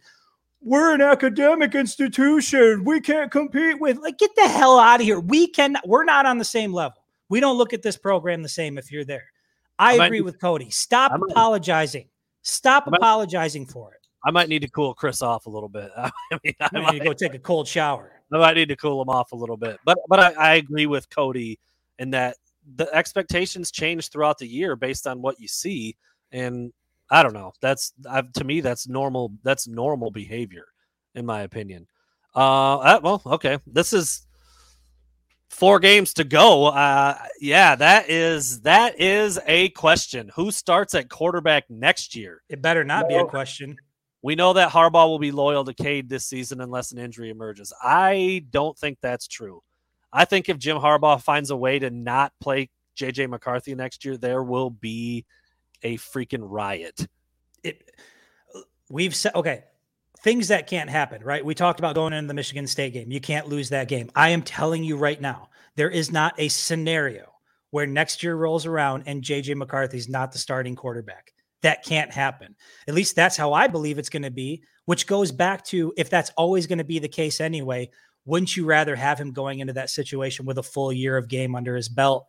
we're 0.61 0.93
an 0.93 1.01
academic 1.01 1.75
institution. 1.75 2.83
We 2.83 2.99
can't 2.99 3.31
compete 3.31 3.79
with, 3.79 3.97
like, 3.99 4.17
get 4.17 4.35
the 4.35 4.47
hell 4.47 4.79
out 4.79 4.99
of 4.99 5.05
here. 5.05 5.19
We 5.19 5.47
can, 5.47 5.77
we're 5.85 6.03
not 6.03 6.25
on 6.25 6.37
the 6.37 6.45
same 6.45 6.73
level. 6.73 7.03
We 7.29 7.39
don't 7.39 7.57
look 7.57 7.73
at 7.73 7.81
this 7.81 7.97
program 7.97 8.41
the 8.41 8.49
same 8.49 8.77
if 8.77 8.91
you're 8.91 9.05
there. 9.05 9.31
I, 9.77 9.93
agree 10.05 10.21
with 10.21 10.39
Cody. 10.39 10.69
Stop 10.69 11.13
apologizing. 11.29 12.09
Stop 12.41 12.87
apologizing 12.87 13.65
for 13.65 13.93
it. 13.93 14.07
I 14.25 14.31
might 14.31 14.49
need 14.49 14.61
to 14.63 14.69
cool 14.69 14.93
Chris 14.93 15.21
off 15.21 15.45
a 15.45 15.49
little 15.49 15.69
bit. 15.69 15.89
I 15.97 16.11
mean, 16.43 16.53
I, 16.59 16.69
I 16.73 16.81
might, 16.81 16.93
need 16.93 16.99
to 16.99 17.05
go 17.05 17.13
take 17.13 17.33
a 17.33 17.39
cold 17.39 17.67
shower. 17.67 18.11
I 18.31 18.37
might 18.37 18.55
need 18.55 18.67
to 18.69 18.75
cool 18.75 19.01
him 19.01 19.09
off 19.09 19.31
a 19.31 19.35
little 19.35 19.57
bit. 19.57 19.79
But 19.85 19.97
but 20.07 20.19
I, 20.19 20.31
I 20.33 20.55
agree 20.55 20.85
with 20.85 21.09
Cody 21.09 21.59
in 21.97 22.11
that 22.11 22.35
the 22.75 22.93
expectations 22.93 23.71
change 23.71 24.09
throughout 24.09 24.37
the 24.37 24.47
year 24.47 24.75
based 24.75 25.07
on 25.07 25.21
what 25.21 25.39
you 25.39 25.47
see, 25.47 25.95
and 26.31 26.71
I 27.09 27.23
don't 27.23 27.33
know. 27.33 27.53
That's 27.61 27.93
i 28.09 28.21
to 28.21 28.43
me 28.43 28.61
that's 28.61 28.87
normal. 28.87 29.33
That's 29.43 29.67
normal 29.67 30.11
behavior, 30.11 30.65
in 31.15 31.25
my 31.25 31.41
opinion. 31.41 31.87
Uh, 32.35 32.77
uh, 32.77 32.99
well, 33.03 33.21
okay. 33.25 33.57
This 33.65 33.93
is 33.93 34.27
four 35.49 35.79
games 35.79 36.13
to 36.15 36.23
go. 36.23 36.67
Uh, 36.67 37.17
yeah, 37.39 37.75
that 37.75 38.09
is 38.09 38.61
that 38.61 38.99
is 38.99 39.39
a 39.47 39.69
question. 39.69 40.31
Who 40.35 40.51
starts 40.51 40.93
at 40.93 41.09
quarterback 41.09 41.69
next 41.69 42.15
year? 42.15 42.41
It 42.49 42.61
better 42.61 42.83
not 42.83 43.07
be 43.07 43.15
a 43.15 43.25
question. 43.25 43.75
We 44.21 44.35
know 44.35 44.53
that 44.53 44.69
Harbaugh 44.69 45.07
will 45.07 45.19
be 45.19 45.31
loyal 45.31 45.63
to 45.63 45.73
Cade 45.73 46.09
this 46.09 46.25
season 46.25 46.59
unless 46.61 46.91
an 46.91 46.97
injury 46.97 47.29
emerges. 47.29 47.73
I 47.81 48.45
don't 48.49 48.77
think 48.77 48.97
that's 49.01 49.27
true. 49.27 49.63
I 50.11 50.25
think 50.25 50.49
if 50.49 50.57
Jim 50.57 50.77
Harbaugh 50.77 51.21
finds 51.21 51.51
a 51.51 51.57
way 51.57 51.79
to 51.79 51.89
not 51.89 52.33
play 52.39 52.69
JJ 52.97 53.29
McCarthy 53.29 53.75
next 53.75 54.05
year, 54.05 54.17
there 54.17 54.43
will 54.43 54.69
be 54.69 55.25
a 55.83 55.97
freaking 55.97 56.43
riot. 56.43 57.07
It, 57.63 57.89
we've 58.89 59.15
said 59.15 59.35
okay, 59.35 59.63
things 60.21 60.49
that 60.49 60.67
can't 60.67 60.89
happen, 60.89 61.23
right? 61.23 61.43
We 61.43 61.55
talked 61.55 61.79
about 61.79 61.95
going 61.95 62.13
into 62.13 62.27
the 62.27 62.33
Michigan 62.33 62.67
State 62.67 62.93
game. 62.93 63.11
You 63.11 63.21
can't 63.21 63.47
lose 63.47 63.69
that 63.69 63.87
game. 63.87 64.09
I 64.15 64.29
am 64.29 64.41
telling 64.41 64.83
you 64.83 64.97
right 64.97 65.19
now, 65.19 65.49
there 65.75 65.89
is 65.89 66.11
not 66.11 66.33
a 66.37 66.49
scenario 66.49 67.31
where 67.71 67.85
next 67.85 68.23
year 68.23 68.35
rolls 68.35 68.65
around 68.65 69.03
and 69.05 69.23
JJ 69.23 69.55
McCarthy's 69.55 70.09
not 70.09 70.31
the 70.31 70.39
starting 70.39 70.75
quarterback. 70.75 71.33
That 71.61 71.83
can't 71.83 72.11
happen. 72.11 72.55
At 72.87 72.93
least 72.93 73.15
that's 73.15 73.37
how 73.37 73.53
I 73.53 73.67
believe 73.67 73.99
it's 73.99 74.09
going 74.09 74.23
to 74.23 74.31
be, 74.31 74.63
which 74.85 75.07
goes 75.07 75.31
back 75.31 75.65
to 75.65 75.93
if 75.97 76.09
that's 76.09 76.31
always 76.31 76.67
going 76.67 76.77
to 76.77 76.83
be 76.83 76.99
the 76.99 77.07
case 77.07 77.41
anyway, 77.41 77.89
wouldn't 78.29 78.55
you 78.55 78.65
rather 78.65 78.95
have 78.95 79.19
him 79.19 79.33
going 79.33 79.59
into 79.59 79.73
that 79.73 79.89
situation 79.89 80.45
with 80.45 80.57
a 80.57 80.63
full 80.63 80.93
year 80.93 81.17
of 81.17 81.27
game 81.27 81.55
under 81.55 81.75
his 81.75 81.89
belt? 81.89 82.27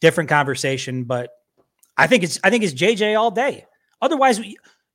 Different 0.00 0.28
conversation, 0.28 1.04
but 1.04 1.30
I 1.96 2.06
think 2.06 2.24
it's 2.24 2.38
I 2.44 2.50
think 2.50 2.64
it's 2.64 2.74
JJ 2.74 3.18
all 3.18 3.30
day. 3.30 3.64
Otherwise, 4.02 4.40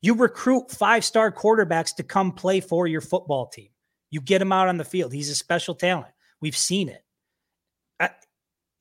you 0.02 0.14
recruit 0.14 0.72
five-star 0.72 1.32
quarterbacks 1.32 1.96
to 1.96 2.04
come 2.04 2.32
play 2.32 2.60
for 2.60 2.88
your 2.88 3.02
football 3.02 3.48
team. 3.48 3.70
You 4.12 4.22
get 4.22 4.42
him 4.42 4.52
out 4.52 4.68
on 4.68 4.78
the 4.78 4.86
field. 4.86 5.12
He's 5.12 5.30
a 5.30 5.36
special 5.36 5.76
talent. 5.76 6.14
We've 6.40 6.56
seen 6.56 6.90
it. 6.90 7.04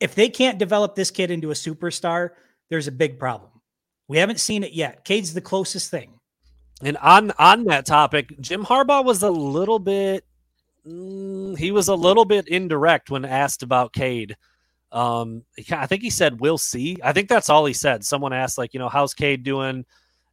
If 0.01 0.17
they 0.17 0.29
can't 0.29 0.59
develop 0.59 0.95
this 0.97 1.13
kid 1.13 1.31
into 1.31 1.53
a 1.53 1.55
superstar, 1.55 2.31
there's 2.71 2.89
a 2.89 2.93
big 2.93 3.21
problem. 3.21 3.51
We 4.09 4.19
haven't 4.19 4.41
seen 4.41 4.65
it 4.65 4.73
yet. 4.73 5.05
Cade's 5.05 5.33
the 5.33 5.41
closest 5.41 5.91
thing. 5.91 6.19
And 6.83 6.97
on 6.97 7.33
on 7.39 7.65
that 7.65 7.87
topic, 7.87 8.41
Jim 8.41 8.65
Harbaugh 8.65 9.05
was 9.05 9.23
a 9.23 9.31
little 9.31 9.79
bit 9.79 10.25
mm, 10.87 11.57
he 11.59 11.71
was 11.71 11.89
a 11.89 11.95
little 11.95 12.25
bit 12.25 12.49
indirect 12.49 13.11
when 13.11 13.25
asked 13.25 13.63
about 13.63 13.93
Cade. 13.93 14.37
Um, 14.91 15.45
I 15.71 15.87
think 15.87 16.03
he 16.03 16.11
said 16.11 16.41
we'll 16.41 16.59
see. 16.59 16.99
I 17.03 17.13
think 17.13 17.29
that's 17.29 17.49
all 17.49 17.65
he 17.65 17.73
said. 17.73 18.05
Someone 18.05 18.33
asked 18.33 18.59
like, 18.59 18.75
you 18.75 18.81
know, 18.81 18.89
how's 18.89 19.15
Cade 19.15 19.43
doing 19.43 19.85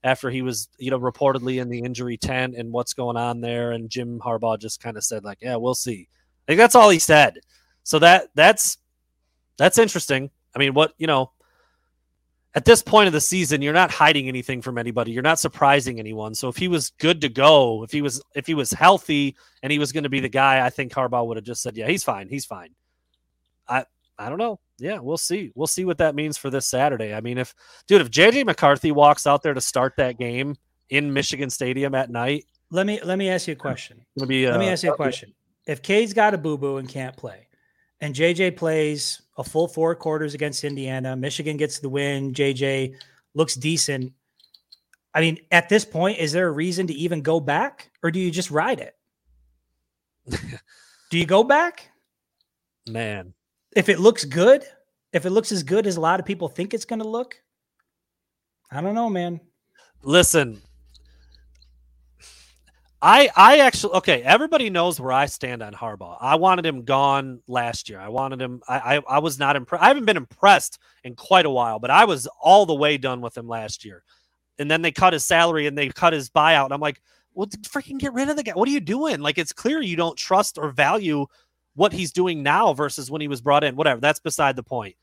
after 0.04 0.30
he 0.30 0.41
was, 0.41 0.70
you 0.78 0.91
know, 0.91 1.00
reportedly 1.00 1.62
in 1.62 1.70
the 1.70 1.80
injury 1.80 2.18
tent 2.18 2.56
and 2.56 2.72
what's 2.72 2.93
going 2.93 3.18
on 3.18 3.41
there 3.41 3.72
and 3.72 3.89
Jim 3.89 4.20
Harbaugh 4.20 4.60
just 4.60 4.82
kind 4.82 4.97
of 4.97 5.04
said 5.04 5.24
like, 5.24 5.39
yeah, 5.41 5.56
we'll 5.56 5.76
see. 5.76 6.10
Think 6.47 6.58
that's 6.58 6.76
all 6.76 6.89
he 6.89 7.00
said. 7.00 7.39
So 7.84 8.00
that 8.00 8.30
that's 8.36 8.78
that's 9.58 9.78
interesting. 9.78 10.30
I 10.56 10.60
mean, 10.60 10.74
what, 10.74 10.93
you 10.97 11.08
know, 11.08 11.32
at 12.56 12.66
this 12.66 12.82
point 12.82 13.08
of 13.08 13.14
the 13.14 13.22
season, 13.22 13.62
you're 13.62 13.74
not 13.74 13.91
hiding 13.91 14.28
anything 14.28 14.62
from 14.62 14.78
anybody. 14.78 15.12
You're 15.12 15.22
not 15.22 15.39
surprising 15.39 16.00
anyone. 16.00 16.34
So 16.34 16.50
if 16.50 16.58
he 16.58 16.68
was 16.68 16.89
good 16.97 17.22
to 17.22 17.30
go, 17.30 17.84
if 17.84 17.91
he 17.91 18.02
was 18.02 18.22
if 18.36 18.47
he 18.47 18.56
was 18.56 18.72
healthy 18.72 19.36
and 19.62 19.72
he 19.72 19.80
was 19.80 19.91
going 19.91 20.04
to 20.04 20.10
be 20.10 20.20
the 20.20 20.30
guy, 20.30 20.66
I 20.66 20.70
think 20.70 20.91
Harbaugh 20.91 21.28
would 21.28 21.38
have 21.38 21.45
just 21.45 21.62
said, 21.62 21.78
"Yeah, 21.78 21.88
he's 21.88 22.04
fine. 22.04 22.28
He's 22.28 22.45
fine." 22.45 22.70
I 23.68 23.86
I 24.18 24.30
don't 24.30 24.39
know. 24.39 24.60
Yeah, 24.80 25.00
we'll 25.00 25.18
see. 25.18 25.52
We'll 25.56 25.68
see 25.68 25.86
what 25.86 26.00
that 26.00 26.16
means 26.16 26.38
for 26.38 26.50
this 26.50 26.66
Saturday. 26.66 27.14
I 27.14 27.22
mean, 27.22 27.38
if 27.38 27.54
dude, 27.88 28.02
if 28.02 28.10
JJ 28.10 28.45
McCarthy 28.45 28.91
walks 28.91 29.28
out 29.28 29.43
there 29.43 29.54
to 29.54 29.62
start 29.62 29.93
that 29.97 30.18
game 30.18 30.56
in 30.89 31.14
Michigan 31.14 31.50
Stadium 31.50 31.93
at 31.93 32.10
night, 32.10 32.45
let 32.72 32.88
me 32.88 33.00
let 33.04 33.18
me 33.18 33.30
ask 33.30 33.47
you 33.47 33.54
a 33.54 33.58
question. 33.58 34.04
Be, 34.28 34.47
uh, 34.47 34.52
let 34.52 34.60
me 34.60 34.70
ask 34.70 34.84
you 34.84 34.91
a 34.91 34.95
question. 34.95 35.34
If 35.68 35.84
Cade's 35.84 36.14
got 36.14 36.34
a 36.34 36.38
boo 36.38 36.58
boo 36.58 36.78
and 36.78 36.89
can't 36.89 37.16
play, 37.16 37.47
and 38.02 38.16
JJ 38.16 38.58
plays 38.58 39.22
a 39.40 39.44
full 39.44 39.70
four 39.70 39.96
quarters 39.96 40.34
against 40.34 40.66
Indiana. 40.66 41.16
Michigan 41.16 41.56
gets 41.58 41.80
the 41.80 41.90
win. 41.90 42.34
JJ 42.34 42.96
looks 43.34 43.56
decent. 43.56 44.12
I 45.16 45.22
mean, 45.22 45.40
at 45.50 45.70
this 45.70 45.86
point, 45.86 46.20
is 46.20 46.34
there 46.34 46.48
a 46.48 46.52
reason 46.52 46.88
to 46.88 46.94
even 46.94 47.22
go 47.22 47.40
back 47.40 47.90
or 48.04 48.12
do 48.12 48.20
you 48.20 48.30
just 48.30 48.52
ride 48.52 48.82
it? 48.82 48.96
do 51.10 51.18
you 51.18 51.26
go 51.26 51.44
back? 51.44 51.90
Man. 52.88 53.34
If 53.76 53.88
it 53.88 54.00
looks 54.00 54.26
good, 54.26 54.66
if 55.14 55.26
it 55.26 55.32
looks 55.32 55.52
as 55.54 55.64
good 55.64 55.88
as 55.88 55.96
a 55.96 56.02
lot 56.02 56.20
of 56.20 56.26
people 56.26 56.50
think 56.50 56.74
it's 56.74 56.86
going 56.86 57.00
to 57.00 57.08
look, 57.08 57.42
I 58.70 58.82
don't 58.82 58.94
know, 58.94 59.10
man. 59.10 59.40
Listen, 60.04 60.62
I 63.02 63.30
I 63.36 63.60
actually 63.60 63.93
okay. 63.93 64.22
Everybody 64.24 64.70
knows 64.70 65.00
where 65.00 65.14
I 65.14 65.26
stand 65.28 65.64
on 65.64 65.74
Harbaugh. 65.74 66.18
I 66.20 66.36
wanted 66.36 66.66
him 66.66 66.84
gone 66.84 67.41
last 67.47 67.89
year. 67.89 68.00
I 68.00 68.10
wanted 68.10 68.41
him. 68.41 68.62
I 68.68 68.97
I, 68.97 69.02
I 69.10 69.20
was 69.20 69.39
not 69.39 69.56
impressed. 69.56 69.84
I 69.84 69.88
haven't 69.88 70.06
been 70.06 70.18
impressed 70.18 70.80
in 71.04 71.16
quite 71.16 71.45
a 71.45 71.50
while, 71.50 71.80
but 71.80 71.91
I 71.91 72.06
was 72.06 72.28
all 72.41 72.66
the 72.66 72.76
way 72.76 72.97
done 72.97 73.22
with 73.22 73.38
him 73.38 73.47
last 73.47 73.86
year. 73.86 74.04
And 74.58 74.70
then 74.70 74.82
they 74.82 74.91
cut 74.91 75.14
his 75.14 75.26
salary 75.26 75.68
and 75.68 75.78
they 75.78 75.88
cut 75.89 76.12
his 76.12 76.30
buyout. 76.30 76.66
And 76.66 76.74
I'm 76.74 76.82
like, 76.82 77.02
well, 77.34 77.47
freaking 77.47 78.00
get 78.00 78.14
rid 78.14 78.28
of 78.30 78.36
the 78.36 78.43
guy. 78.43 78.52
What 78.52 78.68
are 78.68 78.72
you 78.72 78.82
doing? 78.82 79.22
Like, 79.22 79.38
it's 79.38 79.54
clear 79.54 79.82
you 79.82 79.95
don't 79.95 80.18
trust 80.18 80.58
or 80.58 80.72
value 80.72 81.26
what 81.76 81.93
he's 81.93 82.12
doing 82.12 82.43
now 82.43 82.74
versus 82.74 83.10
when 83.10 83.22
he 83.22 83.30
was 83.30 83.39
brought 83.39 83.64
in. 83.64 83.78
Whatever. 83.78 84.02
That's 84.02 84.20
beside 84.20 84.58
the 84.58 84.64
point. 84.64 84.97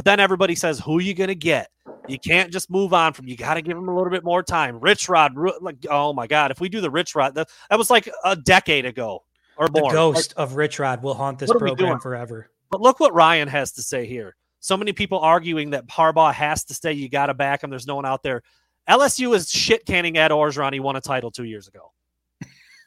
But 0.00 0.06
then 0.06 0.18
everybody 0.18 0.54
says, 0.54 0.80
who 0.80 0.96
are 0.96 1.02
you 1.02 1.12
going 1.12 1.28
to 1.28 1.34
get? 1.34 1.70
You 2.08 2.18
can't 2.18 2.50
just 2.50 2.70
move 2.70 2.94
on 2.94 3.12
from. 3.12 3.28
You 3.28 3.36
got 3.36 3.52
to 3.52 3.60
give 3.60 3.76
him 3.76 3.86
a 3.86 3.94
little 3.94 4.08
bit 4.08 4.24
more 4.24 4.42
time. 4.42 4.80
Rich 4.80 5.10
Rod, 5.10 5.34
like 5.60 5.76
oh 5.90 6.14
my 6.14 6.26
god, 6.26 6.50
if 6.50 6.58
we 6.58 6.70
do 6.70 6.80
the 6.80 6.90
Rich 6.90 7.14
Rod, 7.14 7.34
that, 7.34 7.50
that 7.68 7.76
was 7.76 7.90
like 7.90 8.08
a 8.24 8.34
decade 8.34 8.86
ago 8.86 9.24
or 9.58 9.68
more. 9.68 9.90
The 9.90 9.94
ghost 9.94 10.34
like, 10.38 10.42
of 10.42 10.56
Rich 10.56 10.78
Rod 10.78 11.02
will 11.02 11.12
haunt 11.12 11.38
this 11.38 11.52
program 11.52 12.00
forever. 12.00 12.48
But 12.70 12.80
look 12.80 12.98
what 12.98 13.12
Ryan 13.12 13.46
has 13.48 13.72
to 13.72 13.82
say 13.82 14.06
here. 14.06 14.36
So 14.60 14.74
many 14.74 14.94
people 14.94 15.18
arguing 15.18 15.68
that 15.72 15.86
Harbaugh 15.86 16.32
has 16.32 16.64
to 16.64 16.72
stay. 16.72 16.94
You 16.94 17.10
got 17.10 17.26
to 17.26 17.34
back 17.34 17.62
him. 17.62 17.68
There's 17.68 17.86
no 17.86 17.96
one 17.96 18.06
out 18.06 18.22
there. 18.22 18.42
LSU 18.88 19.36
is 19.36 19.50
shit 19.50 19.84
canning 19.84 20.16
Ed 20.16 20.30
Orgeron. 20.30 20.72
He 20.72 20.80
won 20.80 20.96
a 20.96 21.02
title 21.02 21.30
two 21.30 21.44
years 21.44 21.68
ago. 21.68 21.92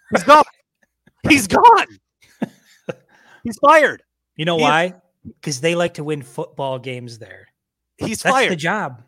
He's 0.09 0.23
gone. 0.23 0.43
He's 1.29 1.45
gone. 1.45 1.99
He's 3.43 3.59
fired. 3.59 4.01
You 4.35 4.45
know 4.45 4.57
he 4.57 4.63
why? 4.63 4.95
Because 5.25 5.61
they 5.61 5.75
like 5.75 5.95
to 5.95 6.03
win 6.03 6.21
football 6.21 6.79
games 6.79 7.19
there. 7.19 7.47
He's 7.97 8.21
That's 8.21 8.35
fired. 8.35 8.51
the 8.51 8.55
job. 8.55 9.03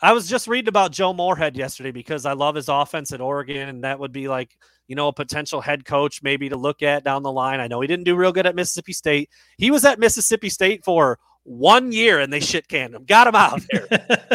I 0.00 0.12
was 0.12 0.28
just 0.28 0.46
reading 0.46 0.68
about 0.68 0.92
Joe 0.92 1.14
Moorhead 1.14 1.56
yesterday 1.56 1.90
because 1.90 2.26
I 2.26 2.34
love 2.34 2.54
his 2.54 2.68
offense 2.68 3.12
at 3.12 3.20
Oregon, 3.20 3.68
and 3.68 3.84
that 3.84 3.98
would 3.98 4.12
be 4.12 4.28
like 4.28 4.56
you 4.88 4.94
know 4.94 5.08
a 5.08 5.12
potential 5.12 5.60
head 5.60 5.84
coach 5.84 6.22
maybe 6.22 6.48
to 6.48 6.56
look 6.56 6.82
at 6.82 7.04
down 7.04 7.22
the 7.22 7.32
line. 7.32 7.60
I 7.60 7.66
know 7.66 7.80
he 7.80 7.86
didn't 7.86 8.04
do 8.04 8.14
real 8.14 8.32
good 8.32 8.46
at 8.46 8.54
Mississippi 8.54 8.92
State. 8.92 9.30
He 9.56 9.70
was 9.70 9.84
at 9.84 9.98
Mississippi 9.98 10.50
State 10.50 10.84
for 10.84 11.18
one 11.44 11.92
year, 11.92 12.20
and 12.20 12.32
they 12.32 12.40
shit 12.40 12.68
canned 12.68 12.94
him, 12.94 13.04
got 13.04 13.26
him 13.26 13.36
out 13.36 13.62
there. 13.70 13.86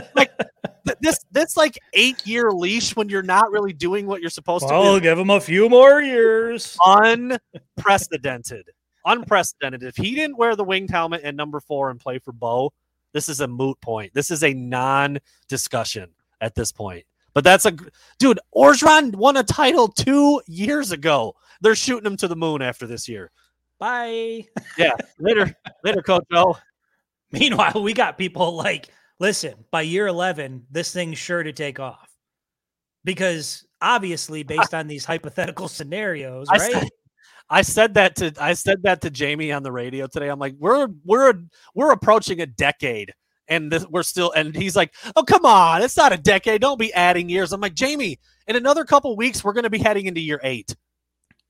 like 0.15 0.31
this, 0.99 1.19
that's 1.31 1.55
like 1.55 1.77
eight 1.93 2.25
year 2.25 2.51
leash 2.51 2.95
when 2.95 3.09
you're 3.09 3.21
not 3.21 3.51
really 3.51 3.73
doing 3.73 4.07
what 4.07 4.21
you're 4.21 4.31
supposed 4.31 4.65
well, 4.65 4.81
to. 4.81 4.87
I'll 4.89 4.99
give 4.99 5.19
him 5.19 5.29
a 5.29 5.39
few 5.39 5.69
more 5.69 6.01
years. 6.01 6.75
Unprecedented 6.83 8.71
unprecedented. 9.05 9.83
If 9.83 9.97
he 9.97 10.15
didn't 10.15 10.37
wear 10.37 10.55
the 10.55 10.63
winged 10.63 10.91
helmet 10.91 11.21
and 11.23 11.35
number 11.35 11.59
four 11.59 11.89
and 11.89 11.99
play 11.99 12.19
for 12.19 12.31
Bo, 12.31 12.73
this 13.13 13.29
is 13.29 13.41
a 13.41 13.47
moot 13.47 13.79
point. 13.81 14.13
This 14.13 14.31
is 14.31 14.43
a 14.43 14.53
non-discussion 14.53 16.09
at 16.39 16.55
this 16.55 16.71
point. 16.71 17.05
But 17.33 17.43
that's 17.43 17.65
a 17.65 17.75
dude. 18.19 18.39
Orgeron 18.55 19.15
won 19.15 19.37
a 19.37 19.43
title 19.43 19.87
two 19.87 20.41
years 20.47 20.91
ago. 20.91 21.35
They're 21.61 21.75
shooting 21.75 22.05
him 22.05 22.17
to 22.17 22.27
the 22.27 22.35
moon 22.35 22.61
after 22.61 22.87
this 22.87 23.07
year. 23.07 23.31
Bye. 23.79 24.45
Yeah. 24.77 24.93
Later, 25.19 25.55
later, 25.83 26.01
Coach 26.01 26.25
Joe. 26.31 26.57
Meanwhile, 27.31 27.81
we 27.81 27.93
got 27.93 28.17
people 28.17 28.55
like, 28.55 28.89
listen, 29.19 29.53
by 29.71 29.83
year 29.83 30.07
11, 30.07 30.67
this 30.69 30.91
thing's 30.91 31.17
sure 31.17 31.41
to 31.41 31.53
take 31.53 31.79
off. 31.79 32.09
Because 33.03 33.65
obviously, 33.81 34.43
based 34.43 34.73
on 34.73 34.87
these 34.87 35.05
hypothetical 35.05 35.67
scenarios, 35.67 36.47
right? 36.49 36.71
Said, 36.71 36.89
I 37.51 37.63
said 37.63 37.95
that 37.95 38.15
to 38.15 38.33
I 38.39 38.53
said 38.53 38.83
that 38.83 39.01
to 39.01 39.09
Jamie 39.09 39.51
on 39.51 39.61
the 39.61 39.73
radio 39.73 40.07
today. 40.07 40.29
I'm 40.29 40.39
like, 40.39 40.55
we're 40.57 40.87
we're 41.03 41.33
we're 41.75 41.91
approaching 41.91 42.39
a 42.39 42.45
decade, 42.45 43.13
and 43.49 43.69
this, 43.69 43.85
we're 43.87 44.03
still. 44.03 44.31
And 44.31 44.55
he's 44.55 44.77
like, 44.77 44.93
oh 45.17 45.23
come 45.23 45.45
on, 45.45 45.81
it's 45.81 45.97
not 45.97 46.13
a 46.13 46.17
decade. 46.17 46.61
Don't 46.61 46.79
be 46.79 46.93
adding 46.93 47.27
years. 47.27 47.51
I'm 47.51 47.59
like, 47.59 47.73
Jamie, 47.73 48.19
in 48.47 48.55
another 48.55 48.85
couple 48.85 49.15
weeks, 49.17 49.43
we're 49.43 49.51
going 49.51 49.65
to 49.65 49.69
be 49.69 49.79
heading 49.79 50.05
into 50.05 50.21
year 50.21 50.39
eight, 50.43 50.73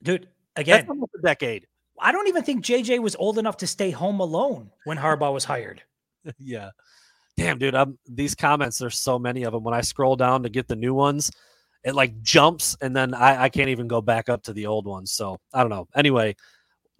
dude. 0.02 0.28
Again, 0.56 0.86
That's 0.88 1.14
a 1.18 1.22
decade. 1.22 1.68
I 2.00 2.10
don't 2.10 2.26
even 2.26 2.42
think 2.42 2.64
JJ 2.64 2.98
was 2.98 3.14
old 3.14 3.38
enough 3.38 3.58
to 3.58 3.66
stay 3.68 3.92
home 3.92 4.18
alone 4.18 4.70
when 4.84 4.98
Harbaugh 4.98 5.32
was 5.32 5.44
hired. 5.44 5.82
yeah, 6.38 6.70
damn, 7.36 7.58
dude. 7.58 7.76
I'm, 7.76 7.96
these 8.06 8.34
comments, 8.34 8.78
there's 8.78 8.98
so 8.98 9.20
many 9.20 9.44
of 9.44 9.52
them. 9.52 9.62
When 9.62 9.72
I 9.72 9.82
scroll 9.82 10.16
down 10.16 10.42
to 10.42 10.48
get 10.48 10.66
the 10.66 10.76
new 10.76 10.94
ones, 10.94 11.30
it 11.84 11.94
like 11.94 12.20
jumps 12.22 12.76
and 12.80 12.94
then 12.94 13.12
I, 13.14 13.44
I 13.44 13.48
can't 13.48 13.68
even 13.68 13.88
go 13.88 14.00
back 14.00 14.28
up 14.28 14.42
to 14.44 14.52
the 14.52 14.66
old 14.66 14.86
ones. 14.86 15.12
So 15.12 15.38
I 15.52 15.60
don't 15.62 15.70
know. 15.70 15.88
Anyway, 15.96 16.36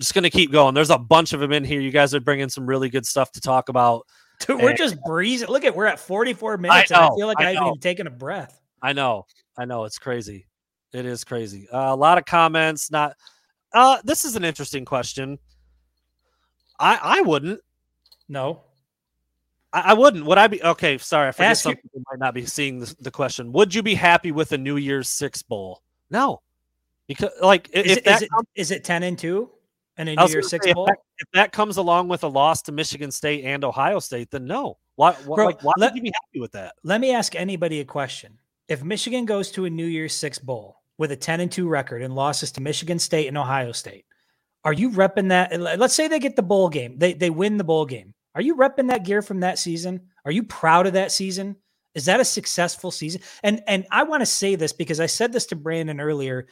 just 0.00 0.14
gonna 0.14 0.30
keep 0.30 0.50
going. 0.52 0.74
There's 0.74 0.90
a 0.90 0.98
bunch 0.98 1.32
of 1.32 1.40
them 1.40 1.52
in 1.52 1.64
here. 1.64 1.80
You 1.80 1.90
guys 1.90 2.14
are 2.14 2.20
bringing 2.20 2.48
some 2.48 2.66
really 2.66 2.88
good 2.88 3.06
stuff 3.06 3.30
to 3.32 3.40
talk 3.40 3.68
about. 3.68 4.06
Dude, 4.40 4.60
we're 4.60 4.70
And- 4.70 4.78
just 4.78 4.96
breezing. 5.04 5.48
Look 5.48 5.64
at 5.64 5.76
we're 5.76 5.86
at 5.86 6.00
44 6.00 6.58
minutes. 6.58 6.90
and 6.90 7.00
know, 7.00 7.08
I 7.08 7.16
feel 7.16 7.26
like 7.28 7.38
I 7.40 7.42
I, 7.42 7.46
haven't 7.48 7.62
know. 7.62 7.68
even 7.70 7.80
taken 7.80 8.06
a 8.06 8.10
breath. 8.10 8.60
I 8.82 8.92
know, 8.92 9.26
I 9.56 9.64
know, 9.64 9.84
it's 9.84 9.98
crazy. 9.98 10.46
It 10.92 11.06
is 11.06 11.22
crazy. 11.24 11.68
Uh, 11.70 11.94
a 11.94 11.96
lot 11.96 12.18
of 12.18 12.24
comments. 12.24 12.90
Not. 12.90 13.14
Uh, 13.72 13.98
this 14.04 14.24
is 14.24 14.34
an 14.36 14.44
interesting 14.44 14.84
question. 14.84 15.38
I 16.80 16.98
I 17.00 17.20
wouldn't. 17.22 17.60
No. 18.28 18.62
I, 19.72 19.80
I 19.80 19.92
wouldn't. 19.94 20.24
Would 20.26 20.38
I 20.38 20.46
be 20.46 20.62
okay? 20.62 20.98
Sorry, 20.98 21.28
I 21.28 21.32
forget 21.32 21.50
Ask 21.52 21.62
some 21.62 21.70
your- 21.70 21.76
people 21.82 22.02
might 22.10 22.18
not 22.18 22.34
be 22.34 22.44
seeing 22.46 22.80
the, 22.80 22.94
the 23.00 23.10
question. 23.10 23.52
Would 23.52 23.74
you 23.74 23.82
be 23.82 23.94
happy 23.94 24.32
with 24.32 24.52
a 24.52 24.58
New 24.58 24.76
Year's 24.76 25.08
Six 25.08 25.42
bowl? 25.42 25.82
No, 26.10 26.42
because 27.06 27.30
like 27.40 27.70
Is, 27.72 27.92
if 27.92 27.98
it, 27.98 28.04
that 28.04 28.22
is, 28.22 28.28
comes- 28.28 28.46
is 28.54 28.70
it 28.70 28.84
10 28.84 29.02
and 29.02 29.18
2 29.18 29.50
and 29.96 30.08
a 30.08 30.16
New 30.16 30.26
Year's 30.28 30.50
Six 30.50 30.64
say, 30.66 30.70
if 30.70 30.74
bowl? 30.74 30.86
that, 30.86 30.98
if 31.18 31.28
that 31.34 31.52
comes 31.52 31.76
along 31.78 32.08
with 32.08 32.22
a 32.24 32.28
loss 32.28 32.62
to 32.62 32.72
Michigan 32.72 33.10
State 33.10 33.44
and 33.44 33.64
Ohio 33.64 33.98
State, 33.98 34.30
then 34.30 34.44
no. 34.44 34.78
Why? 34.96 35.12
why 35.24 35.36
Bro, 35.36 35.46
like, 35.46 35.62
why 35.64 35.72
let- 35.78 35.92
would 35.92 35.96
you 35.96 36.02
be 36.02 36.12
happy 36.14 36.40
with 36.40 36.52
that? 36.52 36.74
Let 36.82 37.00
me 37.00 37.12
ask 37.14 37.34
anybody 37.34 37.80
a 37.80 37.84
question. 37.84 38.38
If 38.68 38.82
Michigan 38.84 39.24
goes 39.26 39.50
to 39.52 39.64
a 39.64 39.70
New 39.70 39.86
Year's 39.86 40.14
Six 40.14 40.38
bowl 40.38 40.76
with 40.98 41.12
a 41.12 41.16
10 41.16 41.40
and 41.40 41.50
2 41.50 41.66
record 41.68 42.02
and 42.02 42.14
losses 42.14 42.52
to 42.52 42.60
Michigan 42.60 42.98
State 42.98 43.26
and 43.28 43.38
Ohio 43.38 43.72
State, 43.72 44.04
are 44.64 44.72
you 44.72 44.90
repping 44.90 45.30
that? 45.30 45.58
Let- 45.58 45.78
Let's 45.78 45.94
say 45.94 46.08
they 46.08 46.18
get 46.18 46.36
the 46.36 46.42
bowl 46.42 46.68
game, 46.68 46.98
they, 46.98 47.14
they 47.14 47.30
win 47.30 47.56
the 47.56 47.64
bowl 47.64 47.86
game. 47.86 48.12
Are 48.34 48.42
you 48.42 48.56
repping 48.56 48.88
that 48.88 49.04
gear 49.04 49.22
from 49.22 49.40
that 49.40 49.58
season? 49.58 50.08
Are 50.24 50.32
you 50.32 50.42
proud 50.42 50.86
of 50.86 50.94
that 50.94 51.12
season? 51.12 51.56
Is 51.94 52.06
that 52.06 52.20
a 52.20 52.24
successful 52.24 52.90
season? 52.90 53.20
And 53.42 53.62
and 53.66 53.86
I 53.90 54.04
want 54.04 54.22
to 54.22 54.26
say 54.26 54.54
this 54.54 54.72
because 54.72 55.00
I 55.00 55.06
said 55.06 55.32
this 55.32 55.46
to 55.46 55.56
Brandon 55.56 56.00
earlier, 56.00 56.46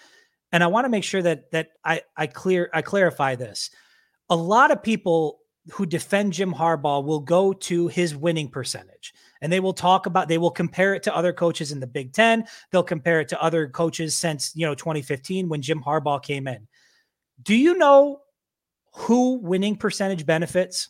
and 0.53 0.63
I 0.63 0.67
want 0.67 0.85
to 0.85 0.91
make 0.91 1.05
sure 1.05 1.23
that 1.23 1.51
that 1.53 1.71
I 1.85 2.03
I 2.17 2.27
clear 2.27 2.69
I 2.75 2.83
clarify 2.83 3.37
this. 3.37 3.71
A 4.29 4.37
lot 4.37 4.71
of 4.71 4.83
people 4.83 5.41
who 5.73 5.87
defend 5.87 6.33
Jim 6.33 6.53
Harbaugh 6.53 7.05
will 7.05 7.21
go 7.21 7.53
to 7.53 7.89
his 7.89 8.17
winning 8.17 8.49
percentage 8.49 9.13
and 9.41 9.53
they 9.53 9.61
will 9.61 9.73
talk 9.73 10.07
about 10.07 10.29
they 10.29 10.39
will 10.39 10.51
compare 10.51 10.95
it 10.95 11.03
to 11.03 11.15
other 11.15 11.33
coaches 11.33 11.71
in 11.71 11.81
the 11.81 11.87
Big 11.87 12.13
10 12.13 12.45
they'll 12.73 12.83
compare 12.83 13.21
it 13.21 13.29
to 13.29 13.43
other 13.43 13.69
coaches 13.69 14.17
since 14.17 14.53
you 14.55 14.67
know 14.67 14.75
2015 14.75 15.49
when 15.49 15.61
Jim 15.61 15.83
Harbaugh 15.83 16.23
came 16.23 16.49
in 16.49 16.67
do 17.43 17.55
you 17.55 17.77
know 17.77 18.21
who 18.93 19.39
winning 19.39 19.77
percentage 19.77 20.25
benefits 20.25 20.89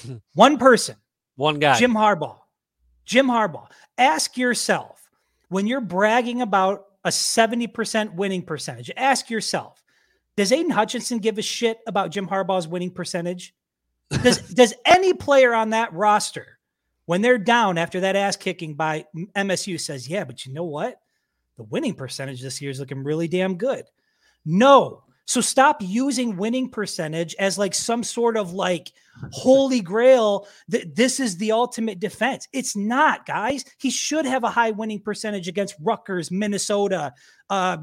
one 0.34 0.58
person 0.58 0.96
One 1.36 1.58
guy. 1.58 1.78
Jim 1.78 1.94
Harbaugh 1.94 2.38
Jim 3.04 3.26
Harbaugh 3.26 3.68
ask 3.98 4.36
yourself 4.36 5.08
when 5.48 5.66
you're 5.66 5.80
bragging 5.80 6.42
about 6.42 6.86
a 7.04 7.10
70% 7.10 8.14
winning 8.14 8.42
percentage 8.42 8.90
ask 8.96 9.28
yourself 9.30 9.82
does 10.36 10.52
Aidan 10.52 10.70
Hutchinson 10.70 11.18
give 11.18 11.38
a 11.38 11.42
shit 11.42 11.78
about 11.86 12.10
Jim 12.10 12.28
Harbaugh's 12.28 12.68
winning 12.68 12.92
percentage 12.92 13.54
does 14.22 14.38
does 14.54 14.74
any 14.84 15.14
player 15.14 15.54
on 15.54 15.70
that 15.70 15.92
roster 15.92 16.58
when 17.06 17.22
they're 17.22 17.38
down 17.38 17.78
after 17.78 18.00
that 18.00 18.16
ass 18.16 18.36
kicking 18.36 18.74
by 18.74 19.04
MSU 19.36 19.78
says, 19.80 20.08
"Yeah, 20.08 20.24
but 20.24 20.46
you 20.46 20.52
know 20.52 20.64
what? 20.64 21.00
The 21.56 21.64
winning 21.64 21.94
percentage 21.94 22.40
this 22.40 22.60
year 22.60 22.70
is 22.70 22.80
looking 22.80 23.04
really 23.04 23.28
damn 23.28 23.56
good." 23.56 23.84
No. 24.44 25.04
So 25.24 25.40
stop 25.40 25.76
using 25.80 26.36
winning 26.36 26.68
percentage 26.68 27.34
as 27.38 27.56
like 27.56 27.74
some 27.74 28.02
sort 28.02 28.36
of 28.36 28.52
like 28.52 28.92
holy 29.30 29.80
grail 29.80 30.48
that 30.68 30.96
this 30.96 31.20
is 31.20 31.36
the 31.36 31.52
ultimate 31.52 32.00
defense. 32.00 32.48
It's 32.52 32.74
not, 32.74 33.24
guys. 33.24 33.64
He 33.78 33.90
should 33.90 34.26
have 34.26 34.42
a 34.42 34.50
high 34.50 34.72
winning 34.72 35.00
percentage 35.00 35.46
against 35.48 35.76
Rutgers, 35.80 36.30
Minnesota, 36.30 37.12
uh, 37.50 37.78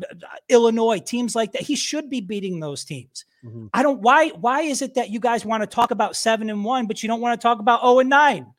Illinois, 0.50 1.00
teams 1.00 1.36
like 1.36 1.54
that. 1.54 1.62
He 1.62 1.76
should 1.76 2.10
be 2.10 2.20
beating 2.20 2.60
those 2.60 2.84
teams. 2.84 3.24
Mhm. 3.46 3.70
I 3.74 3.84
don't 3.84 4.02
why 4.02 4.30
why 4.30 4.62
is 4.62 4.82
it 4.82 4.96
that 4.96 5.10
you 5.10 5.20
guys 5.22 5.46
want 5.46 5.64
to 5.64 5.68
talk 5.68 5.92
about 5.92 6.18
7 6.18 6.50
and 6.50 6.66
1 6.66 6.88
but 6.88 7.02
you 7.02 7.08
don't 7.08 7.22
want 7.22 7.40
to 7.40 7.42
talk 7.44 7.60
about 7.60 7.82
0 7.82 8.00
and 8.00 8.10
9? 8.10 8.54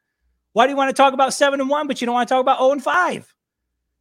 Why 0.55 0.67
do 0.67 0.71
you 0.71 0.77
want 0.77 0.89
to 0.89 0.95
talk 1.01 1.13
about 1.13 1.35
7 1.35 1.61
and 1.61 1.69
1 1.69 1.87
but 1.87 2.01
you 2.01 2.07
don't 2.07 2.15
want 2.15 2.29
to 2.29 2.35
talk 2.35 2.41
about 2.41 2.59
0 2.59 2.73
and 2.73 2.83
5? 2.83 3.35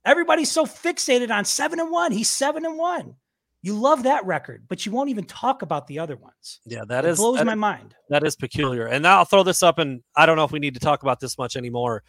Everybody's 0.05 0.49
so 0.49 0.65
fixated 0.65 1.31
on 1.31 1.43
7 1.43 1.79
and 1.81 1.91
1. 1.91 2.13
He's 2.13 2.29
7 2.31 2.65
and 2.65 2.77
1. 2.77 3.15
You 3.61 3.73
love 3.73 4.03
that 4.03 4.25
record, 4.25 4.63
but 4.69 4.85
you 4.85 4.91
won't 4.93 5.09
even 5.09 5.25
talk 5.25 5.61
about 5.63 5.85
the 5.87 5.99
other 5.99 6.15
ones. 6.15 6.61
Yeah, 6.65 6.85
that 6.87 7.03
It 7.03 7.09
is 7.11 7.17
blows 7.17 7.37
that 7.37 7.45
my 7.45 7.53
is- 7.53 7.57
mind. 7.57 7.95
That 8.09 8.23
is 8.25 8.35
peculiar. 8.35 8.85
And 8.87 9.03
now 9.03 9.17
I'll 9.17 9.25
throw 9.25 9.43
this 9.43 9.61
up, 9.63 9.79
and 9.79 10.01
I 10.15 10.25
don't 10.25 10.37
know 10.37 10.45
if 10.45 10.51
we 10.51 10.59
need 10.59 10.75
to 10.75 10.79
talk 10.79 11.01
about 11.03 11.19
this 11.19 11.37
much 11.37 11.55
anymore. 11.57 12.03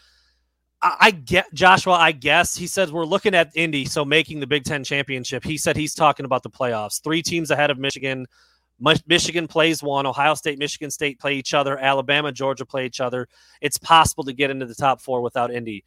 I, 0.80 0.96
I 1.00 1.10
get 1.10 1.52
Joshua. 1.52 1.94
I 1.94 2.12
guess 2.12 2.56
he 2.56 2.66
says 2.68 2.92
we're 2.92 3.04
looking 3.04 3.34
at 3.34 3.50
Indy, 3.54 3.84
so 3.84 4.04
making 4.04 4.38
the 4.40 4.46
Big 4.46 4.64
Ten 4.64 4.84
championship. 4.84 5.42
He 5.44 5.58
said 5.58 5.76
he's 5.76 5.94
talking 5.94 6.24
about 6.24 6.42
the 6.44 6.50
playoffs. 6.50 7.02
Three 7.02 7.22
teams 7.22 7.50
ahead 7.50 7.70
of 7.70 7.78
Michigan. 7.78 8.26
Michigan 9.06 9.46
plays 9.46 9.82
one. 9.82 10.06
Ohio 10.06 10.34
State, 10.34 10.58
Michigan 10.58 10.90
State 10.90 11.18
play 11.20 11.34
each 11.34 11.52
other. 11.52 11.76
Alabama, 11.78 12.32
Georgia 12.32 12.64
play 12.64 12.86
each 12.86 13.00
other. 13.00 13.28
It's 13.60 13.76
possible 13.76 14.24
to 14.24 14.32
get 14.32 14.50
into 14.50 14.64
the 14.64 14.74
top 14.74 15.02
four 15.02 15.20
without 15.20 15.52
Indy. 15.52 15.84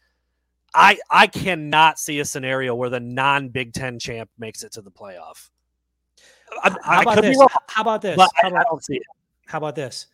I 0.76 0.98
I 1.10 1.28
cannot 1.28 2.00
see 2.00 2.20
a 2.20 2.26
scenario 2.26 2.74
where 2.76 2.90
the 2.90 3.00
non 3.00 3.50
Big 3.50 3.74
Ten 3.74 4.00
champ 4.00 4.30
makes 4.38 4.64
it 4.64 4.72
to 4.74 4.82
the 4.82 4.92
playoff. 4.92 5.50
I, 6.64 6.76
How 6.84 7.02
about 7.02 7.22
this? 7.22 7.38
wrong, 7.38 7.50
How 7.68 7.82
about 7.82 8.02
this? 8.02 8.18
How 8.18 8.28
I, 8.44 8.46
I 8.46 8.48
about, 8.50 8.66
don't 8.70 8.84
see 8.84 8.96
it. 8.98 9.04
how 9.48 9.58
about 9.58 9.76
this? 9.76 10.08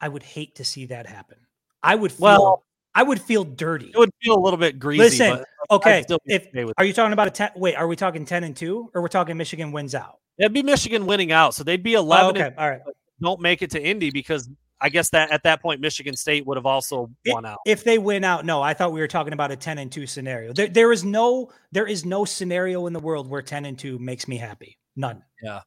I 0.00 0.08
would 0.08 0.22
hate 0.22 0.54
to 0.56 0.64
see 0.64 0.86
that 0.86 1.06
happen. 1.06 1.38
I 1.82 1.94
would 1.94 2.12
feel 2.12 2.24
Well, 2.24 2.64
I 2.94 3.02
would 3.02 3.20
feel 3.20 3.44
dirty. 3.44 3.90
It 3.94 3.96
would 3.98 4.10
feel 4.22 4.34
a 4.36 4.40
little 4.42 4.58
bit 4.58 4.78
greasy. 4.78 5.02
Listen, 5.02 5.38
but 5.38 5.46
Okay, 5.76 6.04
if 6.26 6.46
okay 6.48 6.72
are 6.76 6.84
you 6.84 6.92
talking 6.92 7.12
about 7.12 7.28
a 7.28 7.30
10 7.30 7.50
wait, 7.56 7.76
are 7.76 7.86
we 7.86 7.94
talking 7.96 8.24
10 8.24 8.44
and 8.44 8.56
2 8.56 8.90
or 8.94 9.02
we're 9.02 9.08
talking 9.08 9.36
Michigan 9.36 9.70
wins 9.72 9.94
out? 9.94 10.18
It'd 10.38 10.52
be 10.52 10.62
Michigan 10.62 11.06
winning 11.06 11.32
out, 11.32 11.54
so 11.54 11.62
they'd 11.64 11.82
be 11.82 11.96
Oh, 11.96 12.00
eleven. 12.00 12.36
okay, 12.36 12.46
and 12.46 12.58
all 12.58 12.68
right. 12.68 12.80
don't 13.22 13.40
make 13.40 13.62
it 13.62 13.70
to 13.72 13.82
Indy 13.82 14.10
because 14.10 14.48
I 14.80 14.88
guess 14.88 15.10
that 15.10 15.30
at 15.30 15.42
that 15.42 15.60
point 15.60 15.80
Michigan 15.80 16.16
State 16.16 16.46
would 16.46 16.56
have 16.56 16.66
also 16.66 17.10
won 17.26 17.44
out. 17.44 17.58
If 17.66 17.84
they 17.84 17.98
win 17.98 18.24
out, 18.24 18.44
no, 18.44 18.62
I 18.62 18.74
thought 18.74 18.92
we 18.92 19.00
were 19.00 19.08
talking 19.08 19.32
about 19.32 19.50
a 19.50 19.56
10 19.56 19.78
and 19.78 19.92
2 19.92 20.06
scenario. 20.06 20.52
There, 20.52 20.68
there 20.68 20.92
is 20.92 21.04
no 21.04 21.50
there 21.72 21.86
is 21.86 22.04
no 22.04 22.24
scenario 22.24 22.86
in 22.86 22.92
the 22.92 23.00
world 23.00 23.28
where 23.28 23.42
10 23.42 23.66
and 23.66 23.78
2 23.78 23.98
makes 23.98 24.26
me 24.26 24.36
happy. 24.36 24.78
None. 24.96 25.22
Yeah. 25.42 25.60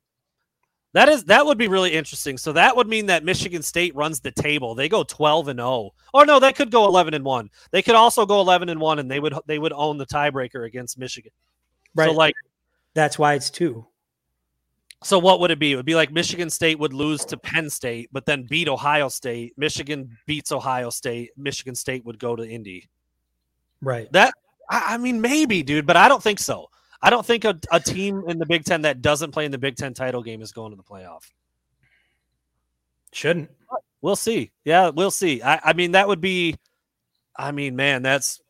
That 0.94 1.10
is 1.10 1.24
that 1.26 1.46
would 1.46 1.58
be 1.58 1.68
really 1.68 1.92
interesting. 1.94 2.38
So 2.38 2.54
that 2.54 2.76
would 2.76 2.88
mean 2.88 3.08
that 3.08 3.24
Michigan 3.24 3.64
State 3.64 3.96
runs 3.96 4.20
the 4.20 4.32
table. 4.32 4.76
They 4.76 4.88
go 4.88 5.04
twelve 5.04 5.48
and 5.48 5.58
zero. 5.58 5.92
Or 6.14 6.24
no, 6.24 6.40
they 6.40 6.54
could 6.54 6.70
go 6.70 6.86
eleven 6.86 7.16
and 7.16 7.26
one. 7.26 7.50
They 7.72 7.82
could 7.82 7.96
also 7.96 8.28
go 8.28 8.40
eleven 8.42 8.70
and 8.70 8.80
one, 8.80 9.00
and 9.00 9.10
they 9.10 9.20
would 9.20 9.34
they 9.48 9.58
would 9.58 9.74
own 9.74 9.98
the 9.98 10.06
tiebreaker 10.06 10.68
against 10.68 11.00
Michigan. 11.00 11.32
Right. 11.96 12.10
So 12.10 12.16
like, 12.16 12.36
That's 12.94 13.18
why 13.18 13.34
it's 13.34 13.50
2. 13.50 13.86
So 15.04 15.20
what 15.20 15.40
would 15.40 15.52
it 15.52 15.60
be? 15.60 15.74
It 15.74 15.76
would 15.76 15.86
be 15.86 15.96
like 15.96 16.12
Michigan 16.12 16.50
State 16.50 16.80
would 16.80 16.94
lose 16.94 17.26
to 17.26 17.38
Penn 17.38 17.70
State, 17.70 18.10
but 18.12 18.26
then 18.26 18.46
beat 18.50 18.68
Ohio 18.68 19.10
State. 19.10 19.54
Michigan 19.58 20.18
beats 20.26 20.52
Ohio 20.52 20.90
State. 20.90 21.32
Michigan 21.38 21.76
State 21.76 22.06
would 22.06 22.20
go 22.20 22.36
to 22.36 22.48
Indy. 22.48 22.90
Right. 23.82 24.12
That 24.14 24.34
I, 24.70 24.98
mean, 24.98 25.22
maybe, 25.22 25.62
dude, 25.62 25.86
but 25.86 25.98
I 25.98 26.08
don't 26.08 26.24
think 26.24 26.40
so. 26.40 26.70
I 27.02 27.10
don't 27.10 27.26
think 27.26 27.44
a, 27.44 27.60
a 27.72 27.80
team 27.80 28.24
in 28.28 28.40
the 28.40 28.46
Big 28.46 28.64
Ten 28.64 28.84
that 28.84 29.02
doesn't 29.02 29.32
play 29.32 29.46
in 29.46 29.52
the 29.52 29.58
Big 29.58 29.76
Ten 29.76 29.94
title 29.94 30.24
game 30.24 30.42
is 30.42 30.52
going 30.52 30.72
to 30.72 30.78
the 30.78 30.84
playoff. 30.84 31.24
Shouldn't. 33.12 33.52
We'll 34.02 34.16
see. 34.16 34.52
Yeah, 34.64 34.90
we'll 34.90 35.12
see. 35.12 35.42
I, 35.44 35.60
I 35.64 35.74
mean, 35.74 35.92
that 35.92 36.08
would 36.08 36.22
be. 36.22 36.56
I 37.36 37.52
mean, 37.52 37.76
man, 37.76 38.04
that's. 38.04 38.42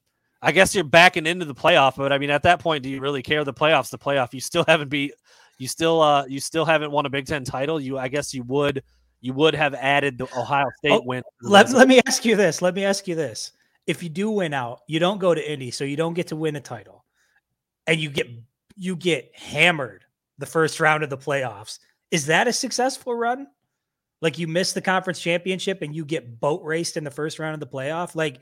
I 0.42 0.52
guess 0.52 0.76
you're 0.76 0.84
backing 0.84 1.26
into 1.26 1.46
the 1.46 1.56
playoff, 1.56 1.96
but 1.96 2.12
I 2.12 2.18
mean, 2.18 2.30
at 2.30 2.44
that 2.44 2.60
point, 2.60 2.84
do 2.84 2.90
you 2.90 3.00
really 3.00 3.22
care? 3.22 3.44
The 3.44 3.54
playoffs, 3.54 3.90
the 3.90 3.98
playoff. 3.98 4.34
You 4.34 4.42
still 4.42 4.66
haven't 4.68 4.90
beat. 4.90 5.14
You 5.58 5.68
still, 5.68 6.02
uh, 6.02 6.26
you 6.26 6.40
still 6.40 6.66
haven't 6.66 6.92
won 6.92 7.06
a 7.06 7.10
Big 7.10 7.26
Ten 7.26 7.44
title. 7.44 7.80
You, 7.80 7.98
I 7.98 8.08
guess, 8.08 8.34
you 8.34 8.44
would, 8.44 8.84
you 9.22 9.34
would 9.34 9.56
have 9.56 9.74
added 9.76 10.18
the 10.18 10.26
Ohio 10.38 10.66
State 10.78 10.92
Oh, 10.92 11.02
win. 11.06 11.24
Let, 11.42 11.72
let 11.72 11.88
me 11.88 12.02
ask 12.06 12.26
you 12.26 12.36
this. 12.36 12.62
Let 12.62 12.76
me 12.76 12.84
ask 12.84 13.08
you 13.08 13.16
this. 13.16 13.52
If 13.88 14.04
you 14.04 14.10
do 14.10 14.30
win 14.30 14.54
out, 14.54 14.82
you 14.88 15.00
don't 15.00 15.20
go 15.20 15.34
to 15.34 15.52
Indy, 15.52 15.72
so 15.72 15.84
you 15.84 15.96
don't 15.96 16.14
get 16.14 16.28
to 16.28 16.36
win 16.36 16.56
a 16.56 16.62
title. 16.62 17.06
And 17.88 18.00
you 18.00 18.10
get 18.10 18.28
you 18.76 18.96
get 18.96 19.32
hammered 19.36 20.06
the 20.38 20.46
first 20.46 20.80
round 20.80 21.04
of 21.04 21.10
the 21.10 21.18
playoffs. 21.18 21.80
Is 22.12 22.26
that 22.28 22.48
a 22.48 22.54
successful 22.54 23.14
run? 23.14 23.48
Like 24.22 24.40
you 24.40 24.48
miss 24.48 24.74
the 24.74 24.82
conference 24.82 25.20
championship 25.20 25.82
and 25.82 25.94
you 25.94 26.06
get 26.06 26.40
boat 26.40 26.64
raced 26.64 26.96
in 26.96 27.04
the 27.04 27.12
first 27.12 27.40
round 27.40 27.54
of 27.56 27.60
the 27.60 27.68
playoff? 27.68 28.16
Like 28.16 28.40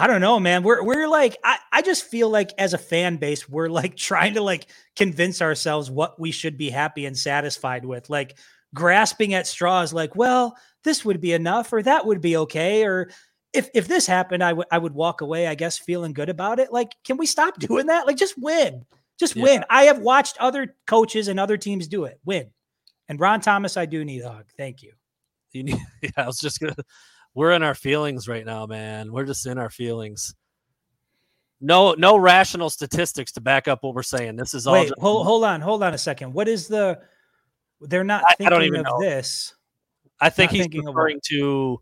I 0.00 0.06
don't 0.06 0.20
know, 0.20 0.40
man. 0.40 0.62
We're 0.62 0.82
we're 0.82 1.08
like 1.08 1.36
I, 1.44 1.58
I 1.72 1.82
just 1.82 2.04
feel 2.06 2.30
like 2.30 2.52
as 2.58 2.72
a 2.74 2.78
fan 2.78 3.16
base, 3.16 3.48
we're 3.48 3.68
like 3.68 3.96
trying 4.10 4.34
to 4.34 4.42
like 4.42 4.66
convince 4.96 5.42
ourselves 5.42 5.90
what 5.90 6.18
we 6.18 6.30
should 6.30 6.56
be 6.56 6.70
happy 6.70 7.06
and 7.06 7.16
satisfied 7.16 7.84
with. 7.84 8.08
Like 8.10 8.38
grasping 8.74 9.34
at 9.34 9.46
straws, 9.46 9.92
like, 9.92 10.16
well, 10.16 10.56
this 10.84 11.04
would 11.04 11.20
be 11.20 11.32
enough, 11.32 11.72
or 11.72 11.82
that 11.82 12.06
would 12.06 12.20
be 12.20 12.36
okay, 12.38 12.84
or 12.84 13.10
if 13.52 13.68
if 13.74 13.88
this 13.88 14.06
happened, 14.06 14.42
I 14.42 14.52
would 14.52 14.66
I 14.70 14.78
would 14.78 14.94
walk 14.94 15.20
away, 15.20 15.46
I 15.46 15.54
guess, 15.54 15.78
feeling 15.78 16.12
good 16.12 16.28
about 16.28 16.58
it. 16.60 16.72
Like, 16.72 16.94
can 17.04 17.16
we 17.16 17.26
stop 17.26 17.58
doing 17.58 17.86
that? 17.86 18.06
Like, 18.06 18.16
just 18.16 18.34
win, 18.38 18.86
just 19.18 19.36
Yeah. 19.36 19.42
win. 19.42 19.64
I 19.68 19.84
have 19.84 19.98
watched 19.98 20.38
other 20.38 20.76
coaches 20.86 21.28
and 21.28 21.38
other 21.38 21.56
teams 21.56 21.88
do 21.88 22.04
it. 22.04 22.18
Win. 22.24 22.50
And 23.08 23.18
Ron 23.20 23.40
Thomas, 23.40 23.76
I 23.76 23.86
do 23.86 24.04
need 24.04 24.22
a 24.22 24.30
hug. 24.30 24.46
Thank 24.56 24.82
you. 24.82 24.92
You 25.52 25.64
need, 25.64 25.78
yeah, 26.02 26.10
I 26.16 26.26
was 26.26 26.38
just 26.38 26.60
gonna. 26.60 26.76
We're 27.34 27.52
in 27.52 27.62
our 27.62 27.74
feelings 27.74 28.28
right 28.28 28.44
now, 28.44 28.66
man. 28.66 29.12
We're 29.12 29.24
just 29.24 29.46
in 29.46 29.58
our 29.58 29.70
feelings. 29.70 30.34
No, 31.60 31.92
no 31.92 32.16
rational 32.16 32.70
statistics 32.70 33.32
to 33.32 33.40
back 33.40 33.68
up 33.68 33.82
what 33.82 33.94
we're 33.94 34.02
saying. 34.02 34.36
This 34.36 34.54
is 34.54 34.66
all. 34.66 34.72
Wait, 34.74 34.88
just- 34.88 35.00
hold, 35.00 35.26
hold 35.26 35.44
on, 35.44 35.60
hold 35.60 35.82
on 35.82 35.94
a 35.94 35.98
second. 35.98 36.32
What 36.32 36.48
is 36.48 36.68
the? 36.68 36.98
They're 37.82 38.04
not 38.04 38.24
I- 38.24 38.32
I 38.32 38.34
thinking 38.36 38.50
don't 38.50 38.62
even 38.64 38.80
of 38.80 38.86
know. 38.86 39.00
this. 39.00 39.54
I 40.20 40.28
think 40.30 40.52
not 40.52 40.56
he's 40.72 40.84
referring 40.84 41.20
to 41.30 41.80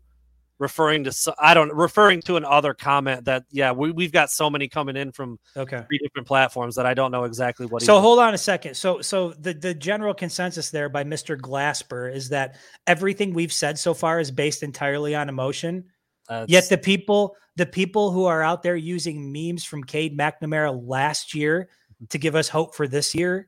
referring 0.59 1.05
to. 1.05 1.33
I 1.39 1.53
don't 1.53 1.73
referring 1.73 2.21
to 2.23 2.35
an 2.37 2.45
other 2.45 2.73
comment 2.73 3.25
that 3.25 3.45
yeah 3.49 3.71
we 3.71 3.91
we've 3.91 4.11
got 4.11 4.29
so 4.29 4.49
many 4.49 4.67
coming 4.67 4.95
in 4.97 5.11
from 5.11 5.39
Okay. 5.57 5.83
three 5.87 5.97
different 5.99 6.27
platforms 6.27 6.75
that 6.75 6.85
I 6.85 6.93
don't 6.93 7.11
know 7.11 7.23
exactly 7.23 7.65
what. 7.65 7.81
So 7.81 7.99
hold 7.99 8.19
on 8.19 8.33
a 8.33 8.37
second. 8.37 8.75
So 8.75 9.01
so 9.01 9.31
the 9.31 9.53
the 9.53 9.73
general 9.73 10.13
consensus 10.13 10.69
there 10.69 10.89
by 10.89 11.03
Mr. 11.03 11.39
Glasper 11.39 12.13
is 12.13 12.29
that 12.29 12.57
everything 12.85 13.33
we've 13.33 13.53
said 13.53 13.79
so 13.79 13.93
far 13.93 14.19
is 14.19 14.29
based 14.31 14.61
entirely 14.61 15.15
on 15.15 15.29
emotion. 15.29 15.85
that's- 16.27 16.49
Yet 16.49 16.69
the 16.69 16.77
people 16.77 17.35
the 17.55 17.65
people 17.65 18.11
who 18.11 18.25
are 18.25 18.41
out 18.41 18.63
there 18.63 18.75
using 18.75 19.31
memes 19.33 19.63
from 19.65 19.83
Cade 19.83 20.17
McNamara 20.17 20.77
last 20.87 21.33
year 21.33 21.69
mm-hmm. 21.95 22.05
to 22.09 22.17
give 22.17 22.35
us 22.35 22.47
hope 22.49 22.75
for 22.75 22.87
this 22.87 23.15
year, 23.15 23.47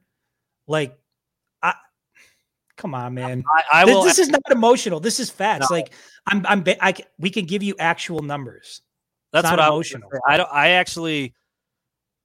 like 0.68 0.97
I 1.62 1.74
come 2.78 2.95
on, 2.95 3.14
man. 3.14 3.43
I, 3.72 3.82
I 3.82 3.86
This, 3.86 3.95
will. 3.95 4.03
this 4.03 4.20
is 4.20 4.30
not 4.30 4.41
emotional. 4.49 4.99
This 4.99 5.20
is 5.20 5.30
facts. 5.30 5.70
No. 5.70 5.76
Like 5.76 5.93
I'm 6.28 6.45
I'm 6.45 6.63
I, 6.67 6.78
I, 6.82 6.93
we 7.19 7.30
can 7.30 7.45
give 7.45 7.63
you 7.63 7.76
actual 7.80 8.22
numbers. 8.22 8.82
That's 9.32 9.49
what 9.49 9.59
I 9.59 9.67
emotional. 9.67 10.09
gonna. 10.09 10.22
I 10.28 10.38
don't. 10.38 10.49
I 10.51 10.69
actually. 10.72 11.34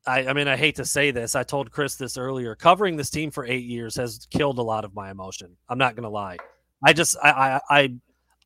I, 0.09 0.29
I 0.29 0.33
mean, 0.35 0.47
I 0.47 0.57
hate 0.57 0.77
to 0.77 0.85
say 0.85 1.11
this. 1.11 1.35
I 1.35 1.43
told 1.43 1.73
Chris 1.73 1.97
this 1.97 2.17
earlier. 2.17 2.55
Covering 2.55 2.97
this 2.97 3.11
team 3.11 3.33
for 3.33 3.45
eight 3.45 3.65
years 3.65 3.97
has 3.97 4.27
killed 4.31 4.59
a 4.59 4.63
lot 4.63 4.85
of 4.85 4.95
my 4.95 5.11
emotion. 5.11 5.57
I'm 5.69 5.79
not 5.79 5.97
gonna 5.97 6.11
lie. 6.11 6.37
I 6.85 6.93
just 6.93 7.17
I 7.23 7.31
I 7.31 7.61
I, 7.71 7.95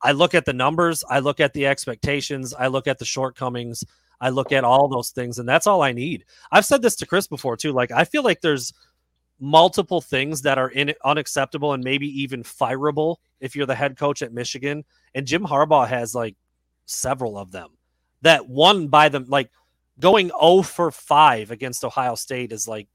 I 0.03 0.11
look 0.13 0.33
at 0.33 0.45
the 0.45 0.53
numbers. 0.53 1.03
I 1.09 1.19
look 1.19 1.39
at 1.39 1.53
the 1.53 1.67
expectations. 1.67 2.53
I 2.53 2.67
look 2.67 2.87
at 2.87 2.97
the 2.97 3.05
shortcomings. 3.05 3.83
I 4.19 4.29
look 4.29 4.51
at 4.51 4.63
all 4.63 4.87
those 4.87 5.09
things, 5.09 5.39
and 5.39 5.49
that's 5.49 5.67
all 5.67 5.81
I 5.81 5.91
need. 5.91 6.25
I've 6.51 6.65
said 6.65 6.83
this 6.83 6.95
to 6.97 7.07
Chris 7.07 7.27
before 7.27 7.57
too. 7.57 7.73
Like 7.73 7.91
I 7.91 8.05
feel 8.05 8.23
like 8.23 8.41
there's 8.41 8.73
multiple 9.41 9.99
things 9.99 10.43
that 10.43 10.57
are 10.57 10.69
in 10.69 10.93
unacceptable 11.03 11.73
and 11.73 11.83
maybe 11.83 12.07
even 12.21 12.43
fireable 12.43 13.17
if 13.39 13.55
you're 13.55 13.65
the 13.65 13.75
head 13.75 13.97
coach 13.97 14.21
at 14.21 14.31
Michigan. 14.31 14.85
And 15.15 15.25
Jim 15.25 15.43
Harbaugh 15.43 15.87
has 15.87 16.15
like 16.15 16.35
several 16.85 17.37
of 17.37 17.51
them 17.51 17.69
that 18.21 18.47
won 18.47 18.87
by 18.87 19.09
them 19.09 19.25
like 19.27 19.49
going 19.99 20.31
0 20.39 20.61
for 20.61 20.91
5 20.91 21.51
against 21.51 21.83
Ohio 21.83 22.15
State 22.15 22.51
is 22.51 22.67
like 22.67 22.87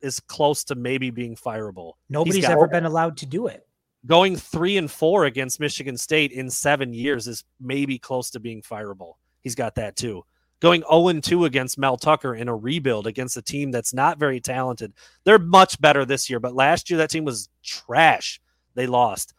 is 0.00 0.18
close 0.18 0.64
to 0.64 0.74
maybe 0.74 1.10
being 1.10 1.36
fireable. 1.36 1.92
Nobody's 2.08 2.44
ever 2.44 2.66
been 2.66 2.86
allowed 2.86 3.16
to 3.18 3.26
do 3.26 3.46
it. 3.46 3.66
Going 4.06 4.36
3 4.36 4.76
and 4.78 4.90
4 4.90 5.24
against 5.26 5.60
Michigan 5.60 5.96
State 5.96 6.32
in 6.32 6.50
7 6.50 6.92
years 6.92 7.28
is 7.28 7.44
maybe 7.60 7.98
close 7.98 8.30
to 8.30 8.40
being 8.40 8.62
fireable. 8.62 9.14
He's 9.40 9.54
got 9.54 9.76
that 9.76 9.96
too. 9.96 10.24
Going 10.60 10.82
0 10.82 11.08
and 11.08 11.22
2 11.22 11.44
against 11.44 11.78
Mel 11.78 11.96
Tucker 11.96 12.34
in 12.34 12.48
a 12.48 12.56
rebuild 12.56 13.06
against 13.06 13.36
a 13.36 13.42
team 13.42 13.70
that's 13.70 13.92
not 13.92 14.18
very 14.18 14.40
talented. 14.40 14.92
They're 15.24 15.38
much 15.38 15.80
better 15.80 16.04
this 16.04 16.30
year, 16.30 16.40
but 16.40 16.54
last 16.54 16.88
year 16.88 16.98
that 16.98 17.10
team 17.10 17.24
was 17.24 17.48
trash. 17.62 18.40
They 18.74 18.86
lost. 18.86 19.34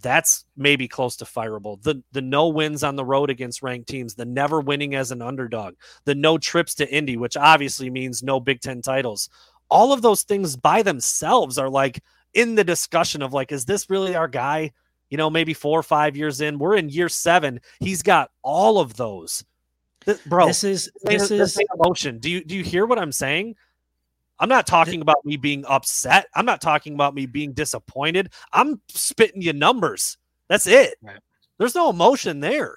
That's 0.00 0.44
maybe 0.56 0.86
close 0.86 1.16
to 1.16 1.24
fireable. 1.24 1.82
The 1.82 2.02
the 2.12 2.22
no 2.22 2.48
wins 2.48 2.84
on 2.84 2.94
the 2.94 3.04
road 3.04 3.30
against 3.30 3.62
ranked 3.62 3.88
teams, 3.88 4.14
the 4.14 4.24
never 4.24 4.60
winning 4.60 4.94
as 4.94 5.10
an 5.10 5.22
underdog, 5.22 5.74
the 6.04 6.14
no 6.14 6.38
trips 6.38 6.74
to 6.76 6.94
Indy, 6.94 7.16
which 7.16 7.36
obviously 7.36 7.90
means 7.90 8.22
no 8.22 8.38
Big 8.38 8.60
Ten 8.60 8.80
titles. 8.80 9.28
All 9.70 9.92
of 9.92 10.02
those 10.02 10.22
things 10.22 10.56
by 10.56 10.82
themselves 10.82 11.58
are 11.58 11.68
like 11.68 12.00
in 12.34 12.54
the 12.54 12.64
discussion 12.64 13.22
of 13.22 13.32
like, 13.32 13.50
is 13.52 13.64
this 13.64 13.90
really 13.90 14.14
our 14.14 14.28
guy? 14.28 14.72
You 15.10 15.16
know, 15.16 15.30
maybe 15.30 15.54
four 15.54 15.78
or 15.78 15.82
five 15.82 16.16
years 16.16 16.40
in, 16.40 16.58
we're 16.58 16.76
in 16.76 16.90
year 16.90 17.08
seven. 17.08 17.60
He's 17.80 18.02
got 18.02 18.30
all 18.42 18.78
of 18.78 18.96
those. 18.96 19.44
Th- 20.08 20.24
bro, 20.24 20.46
this 20.46 20.64
is 20.64 20.90
this 21.02 21.28
this 21.28 21.56
is 21.56 21.66
emotion. 21.74 22.18
Do 22.18 22.30
you 22.30 22.42
do 22.44 22.56
you 22.56 22.64
hear 22.64 22.86
what 22.86 22.98
I'm 22.98 23.12
saying? 23.12 23.54
I'm 24.40 24.48
not 24.48 24.66
talking 24.66 25.02
about 25.02 25.24
me 25.24 25.36
being 25.36 25.64
upset. 25.66 26.26
I'm 26.34 26.46
not 26.46 26.60
talking 26.60 26.94
about 26.94 27.14
me 27.14 27.26
being 27.26 27.52
disappointed. 27.52 28.32
I'm 28.52 28.80
spitting 28.88 29.42
you 29.42 29.52
numbers. 29.52 30.16
That's 30.48 30.66
it. 30.66 30.94
Right. 31.02 31.18
There's 31.58 31.74
no 31.74 31.90
emotion 31.90 32.40
there. 32.40 32.76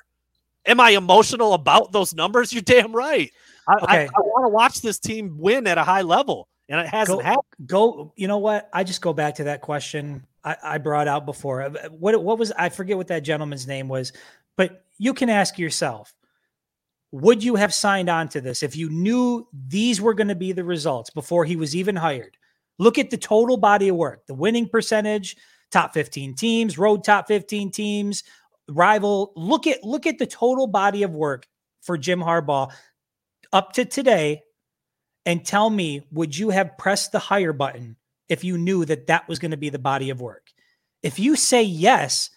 Am 0.65 0.79
I 0.79 0.91
emotional 0.91 1.53
about 1.53 1.91
those 1.91 2.13
numbers? 2.15 2.51
You're 2.53 2.63
damn 2.63 2.91
right. 2.93 3.31
I, 3.67 3.73
I, 3.73 3.75
Okay. 3.83 4.09
I 4.15 4.19
want 4.21 4.45
to 4.45 4.49
watch 4.49 4.81
this 4.81 4.97
team 4.99 5.37
win 5.39 5.67
at 5.67 5.77
a 5.77 5.83
high 5.83 6.01
level, 6.01 6.49
and 6.67 6.79
it 6.79 6.87
hasn't 6.87 7.19
Go- 7.19 7.23
happened. 7.23 7.67
go 7.67 8.11
you 8.15 8.27
know 8.27 8.39
what 8.39 8.67
i 8.73 8.83
just 8.83 9.01
go 9.01 9.13
back 9.13 9.35
to 9.35 9.43
that 9.43 9.61
question 9.61 10.25
I, 10.43 10.55
I 10.63 10.77
brought 10.79 11.07
out 11.07 11.25
before 11.27 11.61
what 11.91 12.23
what 12.23 12.39
was 12.39 12.51
i 12.53 12.69
forget 12.69 12.97
what 12.97 13.07
that 13.09 13.19
gentleman's 13.19 13.67
name 13.67 13.87
was 13.87 14.13
but 14.57 14.83
you 14.97 15.13
can 15.13 15.29
ask 15.29 15.59
yourself 15.59 16.11
would 17.11 17.43
you 17.43 17.55
have 17.55 17.73
signed 17.73 18.09
on 18.09 18.29
to 18.29 18.41
this 18.41 18.63
if 18.63 18.75
you 18.75 18.89
knew 18.89 19.47
these 19.67 19.99
were 19.99 20.13
going 20.13 20.29
to 20.29 20.35
be 20.35 20.53
the 20.53 20.63
results 20.63 21.09
before 21.09 21.43
he 21.43 21.55
was 21.55 21.75
even 21.75 21.95
hired? 21.95 22.37
Look 22.79 22.97
at 22.97 23.09
the 23.09 23.17
total 23.17 23.57
body 23.57 23.89
of 23.89 23.95
work 23.95 24.25
the 24.27 24.33
winning 24.33 24.67
percentage 24.67 25.35
top 25.71 25.93
15 25.93 26.35
teams 26.35 26.77
road 26.77 27.03
top 27.03 27.27
15 27.27 27.71
teams 27.71 28.23
rival. 28.69 29.33
Look 29.35 29.67
at 29.67 29.83
look 29.83 30.07
at 30.07 30.17
the 30.17 30.25
total 30.25 30.67
body 30.67 31.03
of 31.03 31.11
work 31.11 31.47
for 31.81 31.97
jim 31.97 32.19
harbaugh 32.19 32.71
up 33.51 33.73
to 33.73 33.85
today 33.85 34.41
and 35.25 35.45
tell 35.45 35.69
me 35.69 36.07
would 36.11 36.37
you 36.37 36.49
have 36.49 36.77
pressed 36.77 37.11
the 37.11 37.19
hire 37.19 37.53
button 37.53 37.97
if 38.29 38.43
you 38.43 38.57
knew 38.57 38.85
that 38.85 39.07
that 39.07 39.27
was 39.27 39.39
going 39.39 39.51
to 39.51 39.57
be 39.57 39.69
the 39.69 39.79
body 39.79 40.09
of 40.09 40.21
work? 40.21 40.47
If 41.03 41.19
you 41.19 41.35
say 41.35 41.63
yes 41.63 42.29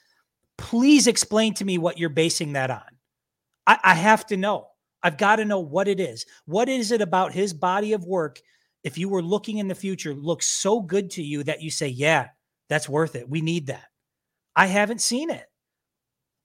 please 0.56 1.06
explain 1.06 1.54
to 1.54 1.64
me 1.64 1.78
what 1.78 1.98
you're 1.98 2.08
basing 2.08 2.52
that 2.52 2.70
on 2.70 2.93
i, 3.66 3.78
I 3.82 3.94
have 3.94 4.26
to 4.26 4.36
know. 4.36 4.68
I've 5.02 5.18
got 5.18 5.36
to 5.36 5.44
know 5.44 5.60
what 5.60 5.86
it 5.86 6.00
is. 6.00 6.24
What 6.46 6.68
is 6.68 6.90
it 6.90 7.02
about 7.02 7.34
his 7.34 7.52
body 7.52 7.92
of 7.92 8.04
work 8.04 8.40
if 8.82 8.96
you 8.96 9.08
were 9.08 9.22
looking 9.22 9.58
in 9.58 9.68
the 9.68 9.74
future 9.74 10.14
looks 10.14 10.46
so 10.46 10.80
good 10.80 11.10
to 11.10 11.22
you 11.22 11.42
that 11.44 11.62
you 11.62 11.70
say 11.70 11.88
yeah 11.88 12.28
that's 12.68 12.88
worth 12.88 13.14
it. 13.14 13.28
We 13.28 13.40
need 13.40 13.66
that. 13.66 13.84
I 14.56 14.66
haven't 14.66 15.00
seen 15.00 15.30
it. 15.30 15.46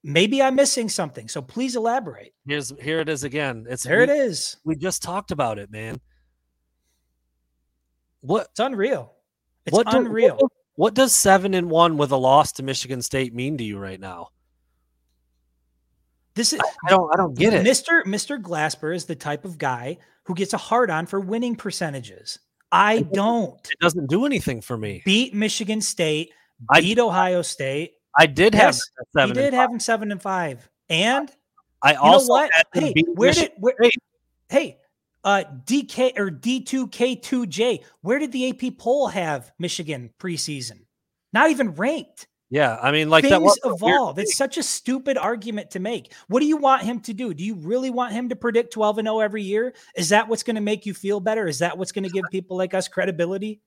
Maybe 0.02 0.42
i'm 0.42 0.56
missing 0.56 0.88
something 0.88 1.28
so 1.28 1.42
please 1.42 1.76
elaborate. 1.76 2.34
Here's 2.48 2.74
here 2.82 3.00
it 3.00 3.10
is 3.10 3.24
again. 3.24 3.66
It's 3.70 3.84
there 3.84 3.98
we, 3.98 4.04
it 4.04 4.10
is. 4.10 4.58
We 4.64 4.76
just 4.76 5.04
talked 5.04 5.32
about 5.32 5.60
it, 5.60 5.72
man. 5.72 6.00
What 8.22 8.48
it's 8.52 8.60
unreal. 8.60 9.14
It's 9.66 9.76
what 9.76 9.90
do- 9.90 9.98
unreal. 9.98 10.38
what, 10.38 10.52
what 10.76 10.94
does 10.94 11.14
seven 11.14 11.54
and 11.54 11.70
one 11.70 11.98
with 11.98 12.12
a 12.12 12.18
loss 12.18 12.54
to 12.54 12.64
Michigan 12.64 13.02
State 13.02 13.34
mean 13.34 13.58
to 13.58 13.64
you 13.64 13.78
right 13.78 14.00
now? 14.00 14.30
This 16.40 16.54
is 16.54 16.62
I 16.86 16.90
don't 16.90 17.14
I 17.14 17.18
don't 17.18 17.38
get 17.38 17.54
it. 17.54 17.66
Mr. 17.66 18.02
Mr. 18.06 18.42
Glasper 18.42 18.96
is 18.96 19.04
the 19.04 19.16
type 19.16 19.44
of 19.44 19.58
guy 19.58 19.98
who 20.24 20.34
gets 20.34 20.54
a 20.54 20.58
hard 20.58 20.90
on 20.90 21.06
for 21.06 21.20
winning 21.20 21.54
percentages. 21.58 22.40
I 22.72 23.02
don't 23.02 23.56
It 23.70 23.80
doesn't 23.82 24.10
do 24.10 24.26
anything 24.26 24.62
for 24.62 24.78
me. 24.78 25.02
beat 25.04 25.34
Michigan 25.34 25.82
State, 25.82 26.32
I- 26.70 26.80
beat 26.80 26.98
Ohio 26.98 27.42
State. 27.42 27.96
I 28.18 28.26
did 28.26 28.56
have 28.56 28.76
Yes, 28.76 28.90
them 29.14 29.32
at 29.32 29.36
He 29.36 29.44
did 29.44 29.54
have 29.54 29.70
him 29.70 29.82
seven 29.82 30.14
and 30.14 30.22
five. 30.22 30.70
And 30.90 31.30
I 31.84 31.92
you 31.92 31.96
know 31.98 32.04
also 32.04 32.30
what? 32.30 32.52
Hey, 32.74 32.94
where 33.16 33.30
Michigan 33.30 33.50
did 33.56 33.62
where, 33.62 33.92
hey 34.48 34.78
uh 35.26 35.44
DK 35.66 36.18
or 36.18 36.32
D2K2J, 36.32 37.84
where 38.00 38.18
did 38.20 38.32
the 38.32 38.50
AP 38.50 38.78
poll 38.78 39.10
have 39.10 39.52
Michigan 39.60 40.12
preseason? 40.18 40.86
Not 41.34 41.52
even 41.52 41.76
ranked. 41.76 42.29
Yeah, 42.52 42.80
I 42.82 42.92
mean, 42.92 43.10
like 43.10 43.24
that 43.26 43.42
Things 43.42 43.60
weird 43.64 43.76
evolve. 43.76 44.18
It's 44.18 44.36
such 44.36 44.58
a 44.58 44.64
stupid 44.64 45.18
argument 45.18 45.70
to 45.72 45.80
make. 45.80 46.14
What 46.30 46.40
do 46.40 46.48
you 46.48 46.58
want 46.58 46.82
him 46.82 47.00
to 47.02 47.14
do? 47.14 47.34
Do 47.34 47.44
you 47.44 47.54
really 47.56 47.92
want 47.92 48.14
him 48.14 48.30
to 48.30 48.36
predict 48.36 48.74
12 48.74 49.00
and 49.00 49.08
0 49.08 49.20
every 49.20 49.44
year? 49.44 49.76
Is 49.96 50.10
that 50.10 50.28
what's 50.28 50.42
going 50.42 50.56
to 50.56 50.62
make 50.62 50.86
you 50.86 50.96
feel 50.96 51.20
better? 51.20 51.48
Is 51.48 51.60
that 51.60 51.78
what's 51.78 51.92
going 51.92 52.06
to 52.06 52.10
give 52.10 52.26
people 52.32 52.58
like 52.58 52.74
us 52.74 52.88
credibility? 52.88 53.62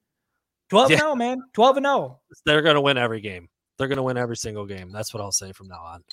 12 0.69 0.91
and 0.91 0.91
Yeah. 0.91 0.97
0, 0.99 1.15
man. 1.15 1.41
12 1.53 1.77
and 1.77 1.85
oh. 1.87 2.19
0. 2.35 2.41
They're 2.45 2.61
going 2.61 2.75
to 2.75 2.81
win 2.81 2.97
every 2.97 3.21
game. 3.21 3.47
They're 3.77 3.87
going 3.87 3.97
to 3.97 4.03
win 4.03 4.17
every 4.17 4.37
single 4.37 4.65
game. 4.65 4.91
That's 4.91 5.13
what 5.13 5.21
I'll 5.21 5.31
say 5.31 5.53
from 5.53 5.69
now 5.69 5.81
on. 5.81 6.03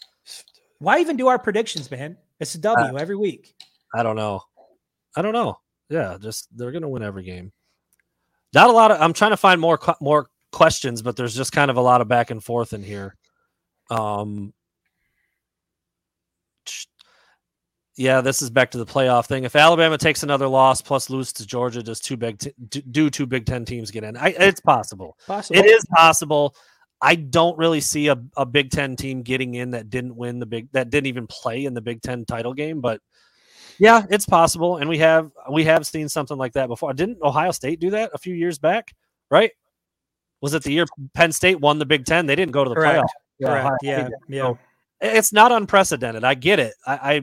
Why 0.79 1.01
even 1.01 1.17
do 1.17 1.27
our 1.27 1.39
predictions, 1.39 1.91
man? 1.91 2.17
It's 2.39 2.55
a 2.55 2.59
W 2.59 2.99
every 2.99 3.17
week. 3.17 3.55
I 3.95 4.03
don't 4.03 4.17
know. 4.17 4.43
I 5.17 5.23
don't 5.23 5.33
know. 5.33 5.59
Yeah, 5.89 6.17
just 6.21 6.49
they're 6.57 6.71
going 6.71 6.83
to 6.83 6.89
win 6.89 7.03
every 7.03 7.25
game. 7.25 7.53
Not 8.55 8.71
a 8.71 8.73
lot 8.73 8.91
of. 8.93 9.01
I'm 9.01 9.13
trying 9.13 9.33
to 9.33 9.37
find 9.37 9.61
more 9.61 9.79
more 10.01 10.31
questions, 10.53 11.03
but 11.03 11.17
there's 11.17 11.35
just 11.35 11.53
kind 11.53 11.71
of 11.71 11.77
a 11.77 11.81
lot 11.83 12.01
of 12.01 12.09
back 12.09 12.31
and 12.31 12.43
forth 12.43 12.73
in 12.73 12.83
here. 12.83 13.17
Um. 13.91 14.53
Yeah, 17.97 18.23
this 18.23 18.41
is 18.41 18.49
back 18.49 18.71
to 18.71 18.79
the 18.79 18.87
playoff 18.87 19.27
thing. 19.27 19.45
If 19.45 19.55
Alabama 19.55 19.99
takes 19.99 20.23
another 20.23 20.49
loss 20.49 20.81
plus 20.81 21.11
lose 21.11 21.35
to 21.35 21.47
Georgia, 21.47 21.83
does 21.83 22.01
two 22.01 22.17
big 22.17 22.39
t- 22.39 22.83
do- 22.91 23.11
two 23.11 23.27
Big 23.27 23.45
Ten 23.45 23.67
teams 23.67 23.91
get 23.91 24.05
in? 24.05 24.17
I, 24.17 24.29
it's 24.29 24.61
possible. 24.61 25.19
Possible. 25.27 25.59
It 25.59 25.67
is 25.67 25.85
possible. 25.95 26.55
I 27.03 27.15
don't 27.17 27.59
really 27.59 27.81
see 27.81 28.09
a, 28.09 28.17
a 28.39 28.47
Big 28.47 28.71
Ten 28.71 28.97
team 28.97 29.23
getting 29.23 29.55
in 29.55 29.73
that 29.73 29.91
didn't 29.91 30.17
win 30.17 30.39
the 30.39 30.47
big 30.47 30.73
that 30.73 30.89
didn't 30.89 31.09
even 31.09 31.27
play 31.27 31.67
in 31.67 31.75
the 31.75 31.83
Big 31.83 32.01
Ten 32.01 32.25
title 32.25 32.55
game, 32.55 32.81
but 32.81 33.03
yeah, 33.79 34.07
it's 34.09 34.25
possible. 34.25 34.79
And 34.79 34.89
we 34.89 34.99
have 34.99 35.31
we 35.51 35.65
have 35.65 35.87
seen 35.87 36.09
something 36.09 36.39
like 36.39 36.55
that 36.55 36.69
before. 36.69 36.95
Didn't 36.95 37.21
Ohio 37.23 37.51
State 37.51 37.81
do 37.81 37.91
that 37.91 38.13
a 38.15 38.19
few 38.19 38.35
years 38.35 38.59
back? 38.59 38.95
Right? 39.31 39.51
Was 40.41 40.55
it 40.55 40.63
the 40.63 40.73
year 40.73 40.87
Penn 41.15 41.33
State 41.33 41.61
won 41.61 41.79
the 41.79 41.87
Big 41.87 42.05
Ten? 42.05 42.27
They 42.27 42.37
didn't 42.37 42.53
go 42.53 42.65
to 42.65 42.71
the 42.71 42.77
Correct. 42.77 43.05
playoff. 43.41 43.47
Correct. 43.47 43.77
Yeah. 43.83 44.09
Yeah. 44.29 44.43
So, 44.43 44.59
It's 45.01 45.33
not 45.33 45.53
unprecedented. 45.53 46.25
I 46.25 46.35
get 46.35 46.59
it. 46.59 46.75
I, 46.87 46.95
I 46.95 47.23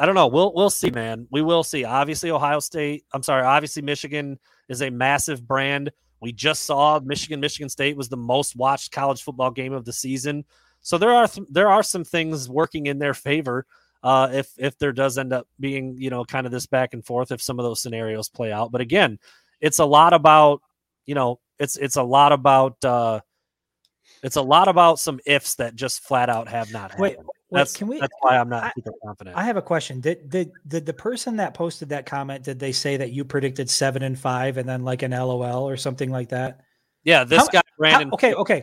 I 0.00 0.06
don't 0.06 0.14
know. 0.14 0.28
We'll 0.28 0.52
we'll 0.54 0.70
see, 0.70 0.90
man. 0.90 1.26
We 1.30 1.42
will 1.42 1.64
see. 1.64 1.84
Obviously, 1.84 2.30
Ohio 2.30 2.60
State. 2.60 3.04
I'm 3.12 3.22
sorry. 3.22 3.42
Obviously, 3.44 3.82
Michigan 3.82 4.38
is 4.68 4.82
a 4.82 4.90
massive 4.90 5.46
brand. 5.46 5.90
We 6.20 6.32
just 6.32 6.64
saw 6.64 7.00
Michigan. 7.00 7.40
Michigan 7.40 7.68
State 7.68 7.96
was 7.96 8.08
the 8.08 8.16
most 8.16 8.54
watched 8.56 8.92
college 8.92 9.22
football 9.22 9.50
game 9.50 9.72
of 9.72 9.84
the 9.84 9.92
season. 9.92 10.44
So 10.82 10.98
there 10.98 11.10
are 11.10 11.26
th- 11.26 11.48
there 11.50 11.68
are 11.68 11.82
some 11.82 12.04
things 12.04 12.48
working 12.48 12.86
in 12.86 12.98
their 12.98 13.14
favor. 13.14 13.66
Uh, 14.04 14.28
if 14.32 14.52
if 14.56 14.78
there 14.78 14.92
does 14.92 15.18
end 15.18 15.32
up 15.32 15.48
being 15.58 15.96
you 15.98 16.10
know 16.10 16.24
kind 16.24 16.46
of 16.46 16.52
this 16.52 16.66
back 16.66 16.94
and 16.94 17.04
forth, 17.04 17.32
if 17.32 17.42
some 17.42 17.58
of 17.58 17.64
those 17.64 17.82
scenarios 17.82 18.28
play 18.28 18.52
out. 18.52 18.70
But 18.70 18.80
again, 18.80 19.18
it's 19.60 19.80
a 19.80 19.84
lot 19.84 20.12
about 20.12 20.62
you 21.08 21.14
know 21.14 21.40
it's 21.58 21.76
it's 21.78 21.96
a 21.96 22.02
lot 22.02 22.30
about 22.32 22.84
uh, 22.84 23.20
it's 24.22 24.36
a 24.36 24.42
lot 24.42 24.68
about 24.68 25.00
some 25.00 25.18
ifs 25.26 25.54
that 25.56 25.74
just 25.74 26.02
flat 26.02 26.28
out 26.28 26.48
have 26.48 26.70
not 26.70 26.90
happened. 26.90 27.00
Wait, 27.00 27.16
Wait, 27.18 27.26
that's, 27.50 27.74
can 27.76 27.88
we? 27.88 27.98
that's 27.98 28.12
why 28.20 28.36
I'm 28.36 28.48
not 28.50 28.64
I- 28.64 28.72
super 28.76 28.92
confident. 29.02 29.36
I 29.36 29.42
have 29.44 29.56
a 29.56 29.62
question. 29.62 30.00
Did, 30.00 30.28
did 30.28 30.50
did 30.68 30.84
the 30.84 30.92
person 30.92 31.36
that 31.36 31.54
posted 31.54 31.88
that 31.88 32.04
comment 32.04 32.44
did 32.44 32.58
they 32.58 32.72
say 32.72 32.98
that 32.98 33.10
you 33.12 33.24
predicted 33.24 33.70
seven 33.70 34.02
and 34.02 34.18
five 34.18 34.58
and 34.58 34.68
then 34.68 34.84
like 34.84 35.02
an 35.02 35.12
LOL 35.12 35.66
or 35.68 35.76
something 35.78 36.10
like 36.10 36.28
that? 36.28 36.60
yeah, 37.04 37.24
this 37.24 37.38
how- 37.38 37.48
guy 37.48 37.58
How- 37.58 37.76
Brandon. 37.78 38.10
okay, 38.12 38.34
okay. 38.34 38.62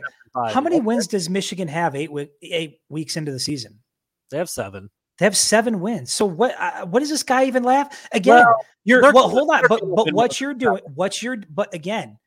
How 0.52 0.60
many 0.60 0.80
wins 0.80 1.06
does 1.06 1.28
Michigan 1.30 1.66
have 1.66 1.96
eight 1.96 2.10
eight 2.42 2.78
weeks 2.90 3.16
into 3.16 3.32
the 3.32 3.40
season? 3.40 3.80
They 4.30 4.36
have 4.38 4.50
seven. 4.50 4.90
They 5.18 5.24
have 5.24 5.36
seven 5.36 5.80
wins. 5.80 6.12
So 6.12 6.26
what? 6.26 6.54
Uh, 6.58 6.84
what 6.86 7.00
does 7.00 7.08
this 7.08 7.22
guy 7.22 7.46
even 7.46 7.62
laugh 7.64 8.06
again? 8.12 8.44
Well, 8.44 8.64
you're 8.84 9.00
well. 9.12 9.30
Hold 9.30 9.50
on, 9.50 9.62
but 9.68 9.80
but 9.96 10.12
what 10.12 10.38
you're 10.40 10.52
doing, 10.54 10.82
what 10.94 11.22
you're, 11.22 11.38
but 11.50 11.72
again, 11.74 12.18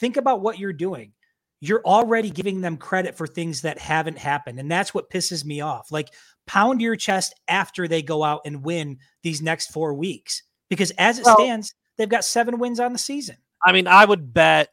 think 0.00 0.16
about 0.16 0.40
what 0.40 0.58
you're 0.58 0.72
doing. 0.72 1.12
You're 1.60 1.82
already 1.84 2.30
giving 2.30 2.60
them 2.60 2.76
credit 2.76 3.16
for 3.16 3.26
things 3.26 3.62
that 3.62 3.78
haven't 3.78 4.18
happened, 4.18 4.58
and 4.60 4.70
that's 4.70 4.92
what 4.92 5.10
pisses 5.10 5.44
me 5.44 5.60
off. 5.62 5.90
Like 5.90 6.08
pound 6.46 6.80
your 6.82 6.96
chest 6.96 7.34
after 7.48 7.88
they 7.88 8.02
go 8.02 8.22
out 8.22 8.42
and 8.44 8.62
win 8.64 8.98
these 9.22 9.40
next 9.40 9.72
four 9.72 9.94
weeks, 9.94 10.42
because 10.68 10.90
as 10.92 11.18
it 11.18 11.24
Well- 11.24 11.36
stands, 11.36 11.74
they've 11.96 12.08
got 12.08 12.24
seven 12.24 12.58
wins 12.58 12.78
on 12.78 12.92
the 12.92 12.98
season. 12.98 13.36
I 13.64 13.72
mean, 13.72 13.86
I 13.88 14.04
would 14.04 14.34
bet, 14.34 14.68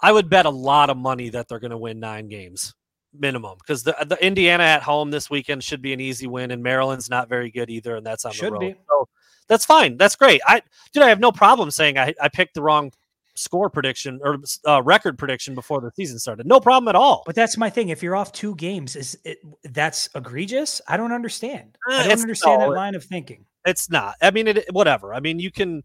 I 0.00 0.12
would 0.12 0.30
bet 0.30 0.46
a 0.46 0.50
lot 0.50 0.90
of 0.90 0.96
money 0.96 1.28
that 1.30 1.48
they're 1.48 1.58
going 1.58 1.72
to 1.72 1.76
win 1.76 1.98
nine 1.98 2.28
games 2.28 2.72
minimum 3.12 3.58
because 3.58 3.82
the, 3.82 3.94
the 4.06 4.24
Indiana 4.24 4.62
at 4.62 4.82
home 4.82 5.10
this 5.10 5.28
weekend 5.28 5.62
should 5.62 5.82
be 5.82 5.92
an 5.92 6.00
easy 6.00 6.26
win, 6.28 6.50
and 6.52 6.62
Maryland's 6.62 7.10
not 7.10 7.28
very 7.28 7.50
good 7.50 7.68
either, 7.68 7.96
and 7.96 8.06
that's 8.06 8.24
on 8.24 8.32
Should 8.32 8.46
the 8.46 8.52
road. 8.52 8.60
be. 8.60 8.74
So 8.88 9.08
that's 9.48 9.66
fine. 9.66 9.96
That's 9.98 10.16
great. 10.16 10.40
I 10.46 10.62
dude, 10.94 11.02
I 11.02 11.08
have 11.08 11.20
no 11.20 11.32
problem 11.32 11.70
saying 11.72 11.98
I, 11.98 12.14
I 12.22 12.28
picked 12.28 12.54
the 12.54 12.62
wrong 12.62 12.92
score 13.34 13.70
prediction 13.70 14.20
or 14.22 14.38
uh, 14.66 14.82
record 14.82 15.18
prediction 15.18 15.54
before 15.54 15.80
the 15.80 15.90
season 15.96 16.18
started. 16.18 16.46
No 16.46 16.60
problem 16.60 16.88
at 16.88 16.94
all. 16.94 17.22
But 17.24 17.34
that's 17.34 17.56
my 17.56 17.70
thing. 17.70 17.88
If 17.88 18.02
you're 18.02 18.16
off 18.16 18.32
two 18.32 18.54
games, 18.56 18.96
is 18.96 19.18
it 19.24 19.38
that's 19.64 20.08
egregious? 20.14 20.80
I 20.88 20.96
don't 20.96 21.12
understand. 21.12 21.78
Eh, 21.90 21.94
I 21.94 22.08
don't 22.08 22.20
understand 22.20 22.60
no, 22.60 22.70
that 22.70 22.76
line 22.76 22.94
of 22.94 23.04
thinking. 23.04 23.44
It's 23.64 23.90
not. 23.90 24.16
I 24.20 24.30
mean, 24.30 24.48
it 24.48 24.66
whatever. 24.72 25.14
I 25.14 25.20
mean, 25.20 25.38
you 25.38 25.50
can 25.50 25.82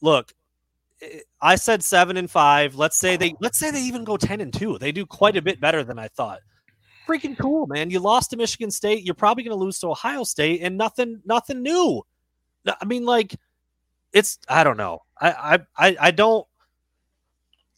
look. 0.00 0.32
eh, 1.02 1.20
I 1.40 1.56
said 1.56 1.82
seven 1.82 2.16
and 2.16 2.30
five. 2.30 2.76
Let's 2.76 2.98
say 2.98 3.16
they 3.16 3.34
let's 3.40 3.58
say 3.58 3.70
they 3.70 3.82
even 3.82 4.04
go 4.04 4.16
ten 4.16 4.40
and 4.40 4.52
two. 4.52 4.78
They 4.78 4.92
do 4.92 5.04
quite 5.04 5.36
a 5.36 5.42
bit 5.42 5.60
better 5.60 5.84
than 5.84 5.98
I 5.98 6.08
thought. 6.08 6.40
Freaking 7.06 7.36
cool, 7.38 7.66
man! 7.66 7.90
You 7.90 8.00
lost 8.00 8.30
to 8.30 8.36
Michigan 8.38 8.70
State. 8.70 9.04
You're 9.04 9.14
probably 9.14 9.44
going 9.44 9.56
to 9.56 9.62
lose 9.62 9.78
to 9.80 9.88
Ohio 9.88 10.24
State, 10.24 10.62
and 10.62 10.78
nothing, 10.78 11.20
nothing 11.26 11.62
new. 11.62 12.02
I 12.66 12.84
mean, 12.86 13.04
like, 13.04 13.36
it's 14.14 14.38
I 14.48 14.64
don't 14.64 14.78
know. 14.78 15.02
I 15.20 15.58
I 15.76 15.88
I, 15.88 15.96
I 16.00 16.10
don't. 16.12 16.46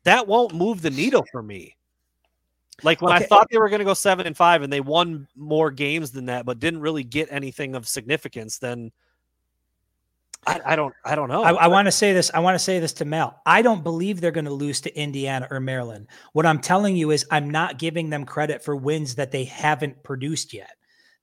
That 0.06 0.28
won't 0.28 0.54
move 0.54 0.82
the 0.82 0.90
needle 0.90 1.26
for 1.32 1.42
me. 1.42 1.76
Like 2.84 3.02
when 3.02 3.12
I 3.12 3.18
thought 3.18 3.48
they 3.50 3.58
were 3.58 3.68
going 3.68 3.80
to 3.80 3.84
go 3.84 3.92
seven 3.92 4.24
and 4.24 4.36
five, 4.36 4.62
and 4.62 4.72
they 4.72 4.80
won 4.80 5.26
more 5.34 5.72
games 5.72 6.12
than 6.12 6.26
that, 6.26 6.46
but 6.46 6.60
didn't 6.60 6.80
really 6.80 7.02
get 7.02 7.26
anything 7.32 7.74
of 7.74 7.88
significance. 7.88 8.58
Then 8.58 8.92
I, 10.46 10.60
I 10.64 10.76
don't 10.76 10.94
I 11.04 11.16
don't 11.16 11.28
know. 11.28 11.42
I, 11.42 11.54
I 11.54 11.66
want 11.66 11.86
to 11.86 11.92
say 11.92 12.12
this. 12.12 12.30
I 12.32 12.38
want 12.38 12.54
to 12.54 12.60
say 12.60 12.78
this 12.78 12.92
to 12.94 13.04
Mel. 13.04 13.40
I 13.44 13.62
don't 13.62 13.82
believe 13.82 14.20
they're 14.20 14.30
going 14.30 14.44
to 14.44 14.52
lose 14.52 14.80
to 14.82 14.96
Indiana 14.96 15.48
or 15.50 15.58
Maryland. 15.58 16.06
What 16.34 16.46
I'm 16.46 16.60
telling 16.60 16.94
you 16.94 17.10
is 17.10 17.26
I'm 17.32 17.50
not 17.50 17.76
giving 17.76 18.08
them 18.08 18.24
credit 18.24 18.62
for 18.62 18.76
wins 18.76 19.16
that 19.16 19.32
they 19.32 19.42
haven't 19.42 20.04
produced 20.04 20.54
yet. 20.54 20.76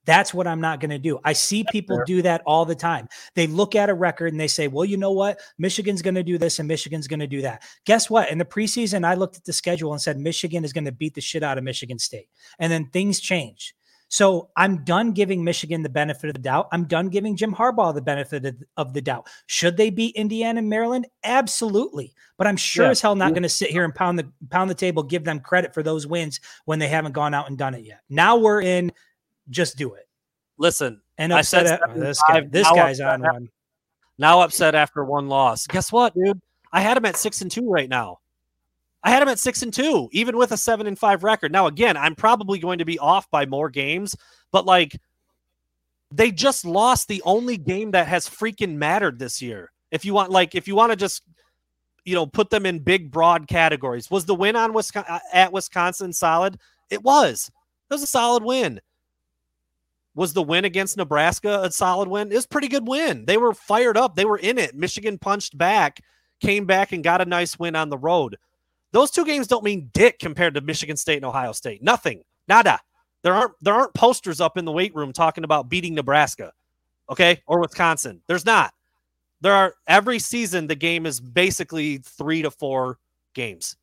That's 0.06 0.34
what 0.34 0.48
I'm 0.48 0.60
not 0.60 0.80
going 0.80 0.90
to 0.92 0.98
do. 1.00 1.20
I 1.24 1.34
see 1.34 1.66
people 1.72 2.02
do 2.06 2.22
that 2.24 2.42
all 2.46 2.66
the 2.66 2.76
time. 2.76 3.08
They 3.36 3.48
look 3.48 3.76
at 3.76 3.90
a 3.90 3.94
record 3.94 4.34
and 4.34 4.40
they 4.40 4.48
say, 4.48 4.68
well, 4.68 4.86
you 4.86 4.98
know 4.98 5.12
what? 5.12 5.40
Michigan's 5.58 6.02
going 6.02 6.16
to 6.16 6.24
do 6.24 6.38
this 6.38 6.60
and 6.60 6.68
Michigan's 6.68 7.08
going 7.08 7.22
to 7.22 7.28
do 7.28 7.42
that. 7.42 7.64
Guess 7.86 8.10
what? 8.10 8.30
In 8.30 8.38
the 8.38 8.46
preseason, 8.46 9.06
I 9.06 9.14
looked 9.14 9.38
at 9.38 9.46
the 9.46 9.54
schedule 9.54 9.94
and 9.94 10.02
said 10.02 10.18
Michigan 10.18 10.66
is 10.66 10.74
going 10.74 10.86
to 10.86 10.92
beat 10.92 11.14
the 11.16 11.22
shit 11.22 11.44
out 11.44 11.58
of 11.58 11.64
Michigan 11.64 12.00
State. 12.00 12.28
And 12.60 12.72
then 12.72 12.88
things 12.88 13.20
change. 13.20 13.76
So 14.10 14.50
I'm 14.56 14.84
done 14.84 15.14
giving 15.14 15.44
Michigan 15.44 15.82
the 15.82 15.90
benefit 15.90 16.28
of 16.28 16.36
the 16.36 16.42
doubt. 16.42 16.68
I'm 16.72 16.86
done 16.86 17.10
giving 17.10 17.36
Jim 17.36 17.52
Harbaugh 17.52 17.96
the 17.96 18.02
benefit 18.02 18.46
of, 18.46 18.56
of 18.78 18.94
the 18.94 19.02
doubt. 19.02 19.28
Should 19.48 19.76
they 19.76 19.90
beat 19.90 20.16
Indiana 20.16 20.60
and 20.60 20.70
Maryland? 20.70 21.08
Absolutely. 21.24 22.14
But 22.38 22.46
I'm 22.46 22.58
sure 22.58 22.86
Yeah. 22.86 22.92
as 22.92 23.02
hell 23.02 23.16
not 23.16 23.32
going 23.32 23.42
to 23.42 23.50
sit 23.50 23.72
here 23.72 23.84
and 23.84 23.96
pound 23.96 24.20
the 24.20 24.30
pound 24.52 24.70
the 24.70 24.76
table, 24.76 25.02
give 25.02 25.24
them 25.24 25.40
credit 25.40 25.74
for 25.74 25.82
those 25.82 26.06
wins 26.06 26.40
when 26.66 26.78
they 26.78 26.90
haven't 26.90 27.14
gone 27.14 27.34
out 27.34 27.50
and 27.50 27.58
done 27.58 27.74
it 27.74 27.86
yet. 27.86 28.02
Now 28.10 28.38
we're 28.38 28.62
in. 28.62 28.92
Just 29.50 29.78
do 29.78 29.94
it. 29.94 30.08
Listen, 30.58 31.02
And 31.18 31.34
I 31.34 31.42
said 31.42 31.66
upset. 31.66 31.80
seven 31.88 32.00
this 32.00 32.22
guy. 32.28 32.42
This 32.42 32.70
guy's 32.72 33.00
on 33.02 33.22
after- 33.26 33.34
one. 33.34 33.50
now 34.18 34.42
upset 34.42 34.76
after 34.76 35.04
one 35.04 35.28
loss. 35.28 35.68
Guess 35.68 35.92
what, 35.92 36.14
dude? 36.16 36.40
I 36.72 36.82
had 36.82 36.98
him 36.98 37.06
at 37.06 37.18
six 37.18 37.42
and 37.42 37.52
two 37.52 37.70
right 37.70 37.90
now. 37.90 38.20
I 39.04 39.10
had 39.10 39.22
him 39.22 39.28
at 39.30 39.40
six 39.40 39.62
and 39.64 39.74
two, 39.74 40.08
even 40.14 40.38
with 40.38 40.52
a 40.54 40.58
seven 40.58 40.88
and 40.88 40.98
five 40.98 41.24
record. 41.24 41.52
Now, 41.52 41.68
again, 41.68 41.98
I'm 41.98 42.16
probably 42.16 42.58
going 42.60 42.80
to 42.80 42.86
be 42.86 42.98
off 43.00 43.30
by 43.30 43.46
more 43.46 43.70
games, 43.70 44.16
but 44.52 44.66
like 44.66 44.96
they 46.12 46.32
just 46.32 46.64
lost 46.64 47.08
the 47.08 47.22
only 47.26 47.58
game 47.58 47.92
that 47.92 48.08
has 48.08 48.30
freaking 48.30 48.76
mattered 48.76 49.20
this 49.20 49.42
year. 49.42 49.72
If 49.92 50.06
you 50.06 50.14
want, 50.14 50.32
like, 50.32 50.56
if 50.56 50.68
you 50.68 50.76
want 50.76 50.92
to 50.92 50.96
just, 50.96 51.24
you 52.06 52.14
know, 52.16 52.26
put 52.26 52.50
them 52.50 52.66
in 52.66 52.80
big, 52.80 53.12
broad 53.12 53.48
categories, 53.48 54.10
was 54.10 54.26
the 54.26 54.36
win 54.36 54.56
on 54.56 54.74
Wisconsin 54.74 55.12
uh, 55.12 55.20
at 55.34 55.52
Wisconsin 55.52 56.14
solid? 56.14 56.58
It 56.90 57.04
was. 57.04 57.52
It 57.90 57.94
was 57.94 58.04
a 58.04 58.08
solid 58.08 58.44
win. 58.44 58.80
Was 60.16 60.34
the 60.34 60.44
win 60.44 60.66
against 60.66 60.98
Nebraska 60.98 61.62
a 61.64 61.72
solid 61.72 62.08
win? 62.08 62.32
It 62.32 62.36
was 62.36 62.46
a 62.46 62.50
pretty 62.50 62.68
good 62.68 62.88
win. 62.88 63.26
They 63.26 63.38
were 63.38 63.54
fired 63.54 63.98
up. 63.98 64.16
They 64.16 64.26
were 64.26 64.38
in 64.38 64.58
it. 64.60 64.76
Michigan 64.76 65.18
punched 65.18 65.58
back, 65.58 66.02
came 66.40 66.66
back, 66.66 66.92
and 66.92 67.04
got 67.04 67.22
a 67.22 67.26
nice 67.26 67.58
win 67.58 67.76
on 67.76 67.90
the 67.90 67.98
road. 67.98 68.38
Those 68.92 69.10
two 69.10 69.26
games 69.26 69.48
don't 69.48 69.64
mean 69.64 69.90
dick 69.94 70.20
compared 70.20 70.54
to 70.54 70.62
Michigan 70.62 70.98
State 70.98 71.18
and 71.18 71.26
Ohio 71.26 71.52
State. 71.52 71.82
Nothing. 71.82 72.24
Nada. 72.48 72.80
There 73.24 73.34
aren't 73.34 73.54
there 73.62 73.74
aren't 73.74 73.94
posters 73.94 74.40
up 74.40 74.58
in 74.58 74.66
the 74.66 74.72
weight 74.72 74.94
room 74.94 75.14
talking 75.14 75.46
about 75.46 75.70
beating 75.70 75.96
Nebraska, 75.96 76.52
okay, 77.10 77.42
or 77.48 77.60
Wisconsin. 77.60 78.22
There's 78.28 78.46
not. 78.46 78.74
There 79.42 79.54
are 79.54 79.76
every 79.88 80.20
season 80.20 80.68
the 80.68 80.76
game 80.76 81.06
is 81.06 81.20
basically 81.20 81.98
three 81.98 82.42
to 82.42 82.52
four 82.52 83.00
games. 83.34 83.78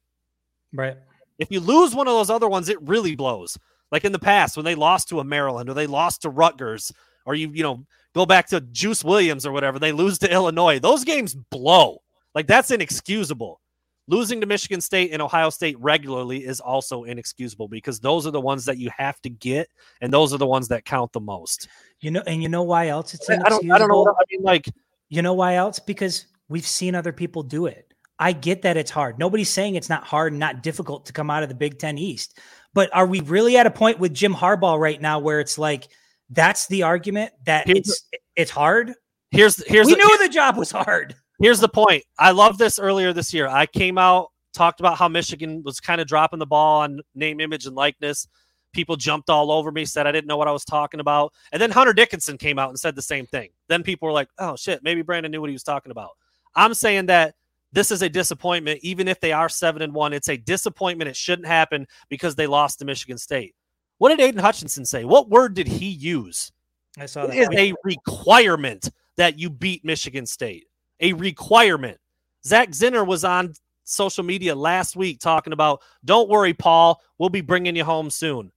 Right. 0.72 0.96
If 1.38 1.50
you 1.50 1.60
lose 1.60 1.94
one 1.94 2.06
of 2.06 2.12
those 2.12 2.30
other 2.30 2.48
ones, 2.48 2.68
it 2.68 2.80
really 2.82 3.16
blows. 3.16 3.58
Like 3.90 4.04
in 4.04 4.12
the 4.12 4.18
past 4.18 4.56
when 4.56 4.64
they 4.64 4.74
lost 4.74 5.08
to 5.08 5.20
a 5.20 5.24
Maryland 5.24 5.68
or 5.68 5.74
they 5.74 5.86
lost 5.86 6.22
to 6.22 6.30
Rutgers 6.30 6.92
or 7.26 7.34
you 7.34 7.50
you 7.52 7.62
know 7.62 7.84
go 8.14 8.26
back 8.26 8.48
to 8.48 8.60
Juice 8.60 9.04
Williams 9.04 9.46
or 9.46 9.52
whatever, 9.52 9.78
they 9.78 9.92
lose 9.92 10.18
to 10.18 10.32
Illinois. 10.32 10.78
Those 10.78 11.04
games 11.04 11.34
blow. 11.34 11.98
Like 12.34 12.46
that's 12.46 12.70
inexcusable. 12.70 13.60
Losing 14.08 14.40
to 14.40 14.46
Michigan 14.46 14.80
State 14.80 15.12
and 15.12 15.22
Ohio 15.22 15.50
State 15.50 15.78
regularly 15.78 16.44
is 16.44 16.58
also 16.58 17.04
inexcusable 17.04 17.68
because 17.68 18.00
those 18.00 18.26
are 18.26 18.32
the 18.32 18.40
ones 18.40 18.64
that 18.64 18.78
you 18.78 18.90
have 18.96 19.20
to 19.22 19.30
get 19.30 19.68
and 20.00 20.12
those 20.12 20.34
are 20.34 20.38
the 20.38 20.46
ones 20.46 20.66
that 20.68 20.84
count 20.84 21.12
the 21.12 21.20
most. 21.20 21.68
You 22.00 22.10
know, 22.10 22.22
and 22.26 22.42
you 22.42 22.48
know 22.48 22.64
why 22.64 22.88
else 22.88 23.14
it's 23.14 23.30
I 23.30 23.36
don't 23.36 23.70
I 23.70 23.78
don't 23.78 23.88
know. 23.88 24.06
I 24.08 24.24
mean 24.30 24.42
like 24.42 24.66
You 25.10 25.22
know 25.22 25.34
why 25.34 25.56
else? 25.56 25.78
Because 25.78 26.26
we've 26.48 26.66
seen 26.66 26.94
other 26.94 27.12
people 27.12 27.42
do 27.42 27.66
it. 27.66 27.92
I 28.18 28.32
get 28.32 28.62
that 28.62 28.76
it's 28.76 28.90
hard. 28.90 29.18
Nobody's 29.18 29.48
saying 29.48 29.76
it's 29.76 29.88
not 29.88 30.04
hard 30.04 30.32
and 30.32 30.40
not 30.40 30.62
difficult 30.62 31.06
to 31.06 31.12
come 31.12 31.30
out 31.30 31.42
of 31.42 31.48
the 31.48 31.54
Big 31.54 31.78
Ten 31.78 31.96
East. 31.96 32.38
But 32.72 32.94
are 32.94 33.06
we 33.06 33.20
really 33.20 33.56
at 33.56 33.66
a 33.66 33.70
point 33.70 33.98
with 33.98 34.14
Jim 34.14 34.34
Harbaugh 34.34 34.78
right 34.78 35.00
now 35.00 35.18
where 35.18 35.40
it's 35.40 35.58
like 35.58 35.88
that's 36.28 36.66
the 36.68 36.84
argument 36.84 37.32
that 37.44 37.66
Here's 37.66 37.78
it's 37.78 38.08
it's 38.36 38.50
hard? 38.50 38.94
here's 39.30 39.64
here's 39.66 39.86
we 39.86 39.94
knew 39.94 40.18
the 40.18 40.28
job 40.28 40.56
was 40.56 40.70
hard. 40.70 41.14
Here's 41.40 41.60
the 41.60 41.68
point. 41.68 42.04
I 42.18 42.32
love 42.32 42.58
this 42.58 42.78
earlier 42.78 43.12
this 43.12 43.32
year. 43.32 43.48
I 43.48 43.66
came 43.66 43.96
out, 43.96 44.30
talked 44.52 44.80
about 44.80 44.98
how 44.98 45.08
Michigan 45.08 45.62
was 45.64 45.80
kind 45.80 46.00
of 46.00 46.06
dropping 46.06 46.38
the 46.38 46.46
ball 46.46 46.82
on 46.82 47.00
name, 47.14 47.40
image, 47.40 47.66
and 47.66 47.74
likeness. 47.74 48.28
People 48.72 48.96
jumped 48.96 49.30
all 49.30 49.50
over 49.50 49.72
me, 49.72 49.84
said 49.84 50.06
I 50.06 50.12
didn't 50.12 50.26
know 50.26 50.36
what 50.36 50.48
I 50.48 50.52
was 50.52 50.64
talking 50.64 51.00
about. 51.00 51.32
And 51.50 51.60
then 51.60 51.70
Hunter 51.70 51.92
Dickinson 51.92 52.36
came 52.36 52.58
out 52.58 52.68
and 52.68 52.78
said 52.78 52.94
the 52.94 53.02
same 53.02 53.26
thing. 53.26 53.48
Then 53.68 53.82
people 53.82 54.06
were 54.06 54.12
like, 54.12 54.28
oh 54.38 54.54
shit, 54.54 54.82
maybe 54.82 55.02
Brandon 55.02 55.32
knew 55.32 55.40
what 55.40 55.50
he 55.50 55.54
was 55.54 55.62
talking 55.62 55.90
about. 55.90 56.10
I'm 56.54 56.74
saying 56.74 57.06
that 57.06 57.34
this 57.72 57.90
is 57.90 58.02
a 58.02 58.08
disappointment, 58.08 58.80
even 58.82 59.08
if 59.08 59.20
they 59.20 59.32
are 59.32 59.48
seven 59.48 59.82
and 59.82 59.92
one. 59.94 60.12
It's 60.12 60.28
a 60.28 60.36
disappointment. 60.36 61.08
It 61.08 61.16
shouldn't 61.16 61.46
happen 61.46 61.86
because 62.08 62.34
they 62.34 62.46
lost 62.46 62.78
to 62.80 62.84
Michigan 62.84 63.18
State. 63.18 63.54
What 63.98 64.08
did 64.10 64.20
Aidan 64.20 64.40
Hutchinson 64.40 64.84
say? 64.84 65.04
What 65.04 65.28
word 65.28 65.54
did 65.54 65.68
he 65.68 65.88
use? 65.88 66.50
I 66.98 67.06
saw 67.06 67.24
It 67.24 67.28
that. 67.28 67.36
is 67.36 67.48
We- 67.50 67.56
a 67.70 67.74
requirement 67.84 68.90
that 69.16 69.38
you 69.38 69.50
beat 69.50 69.84
Michigan 69.84 70.26
State. 70.26 70.64
A 71.00 71.12
requirement. 71.12 71.98
Zak 72.44 72.70
Zinter 72.70 73.06
was 73.06 73.24
on 73.24 73.52
social 73.84 74.24
media 74.24 74.54
last 74.54 74.96
week 74.96 75.20
talking 75.20 75.52
about, 75.52 75.80
don't 76.04 76.28
worry, 76.28 76.54
Paul, 76.54 77.00
we'll 77.18 77.28
be 77.28 77.40
bringing 77.40 77.76
you 77.76 77.84
home 77.84 78.08
soon. 78.10 78.50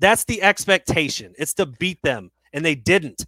That's 0.00 0.24
the 0.24 0.42
expectation. 0.42 1.34
It's 1.38 1.54
to 1.54 1.66
beat 1.66 2.00
them, 2.02 2.30
and 2.52 2.64
they 2.64 2.74
didn't. 2.74 3.26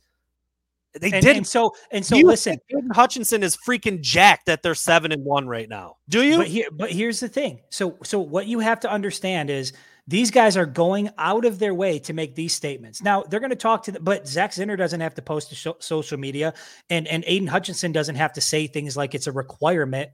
They 0.99 1.12
and, 1.12 1.22
didn't. 1.22 1.36
and 1.36 1.47
so 1.47 1.74
and 1.93 2.05
so 2.05 2.16
you 2.16 2.26
listen, 2.26 2.59
Aidan 2.68 2.91
Hutchinson 2.91 3.43
is 3.45 3.57
freaking 3.57 4.01
jacked 4.01 4.47
that 4.47 4.62
they're 4.62 4.74
seven 4.74 5.12
and 5.12 5.24
one 5.24 5.47
right 5.47 5.68
now. 5.68 5.97
Do 6.09 6.24
you? 6.24 6.38
But 6.38 6.49
here, 6.49 6.68
but 6.72 6.91
here's 6.91 7.20
the 7.20 7.28
thing. 7.28 7.61
So, 7.70 7.97
so 8.03 8.18
what 8.18 8.47
you 8.47 8.59
have 8.59 8.80
to 8.80 8.91
understand 8.91 9.51
is 9.51 9.72
these 10.09 10.32
guys 10.32 10.57
are 10.57 10.66
going 10.66 11.11
out 11.16 11.45
of 11.45 11.61
their 11.61 11.74
way 11.74 12.01
to 12.01 12.12
make 12.12 12.34
these 12.34 12.53
statements. 12.53 13.03
Now 13.03 13.22
they're 13.22 13.38
going 13.38 13.51
to 13.51 13.57
talk 13.57 13.84
to, 13.84 13.93
the, 13.93 14.01
but 14.01 14.26
Zak 14.26 14.51
Zinter 14.51 14.76
doesn't 14.76 15.01
have 15.01 15.14
to 15.14 15.22
post 15.22 15.51
to 15.51 15.76
social 15.78 16.18
media, 16.18 16.55
and 16.88 17.07
and 17.07 17.22
Aidan 17.26 17.47
Hutchinson 17.47 17.93
doesn't 17.93 18.16
have 18.16 18.32
to 18.32 18.41
say 18.41 18.66
things 18.66 18.97
like 18.97 19.14
it's 19.14 19.28
a 19.28 19.32
requirement. 19.32 20.11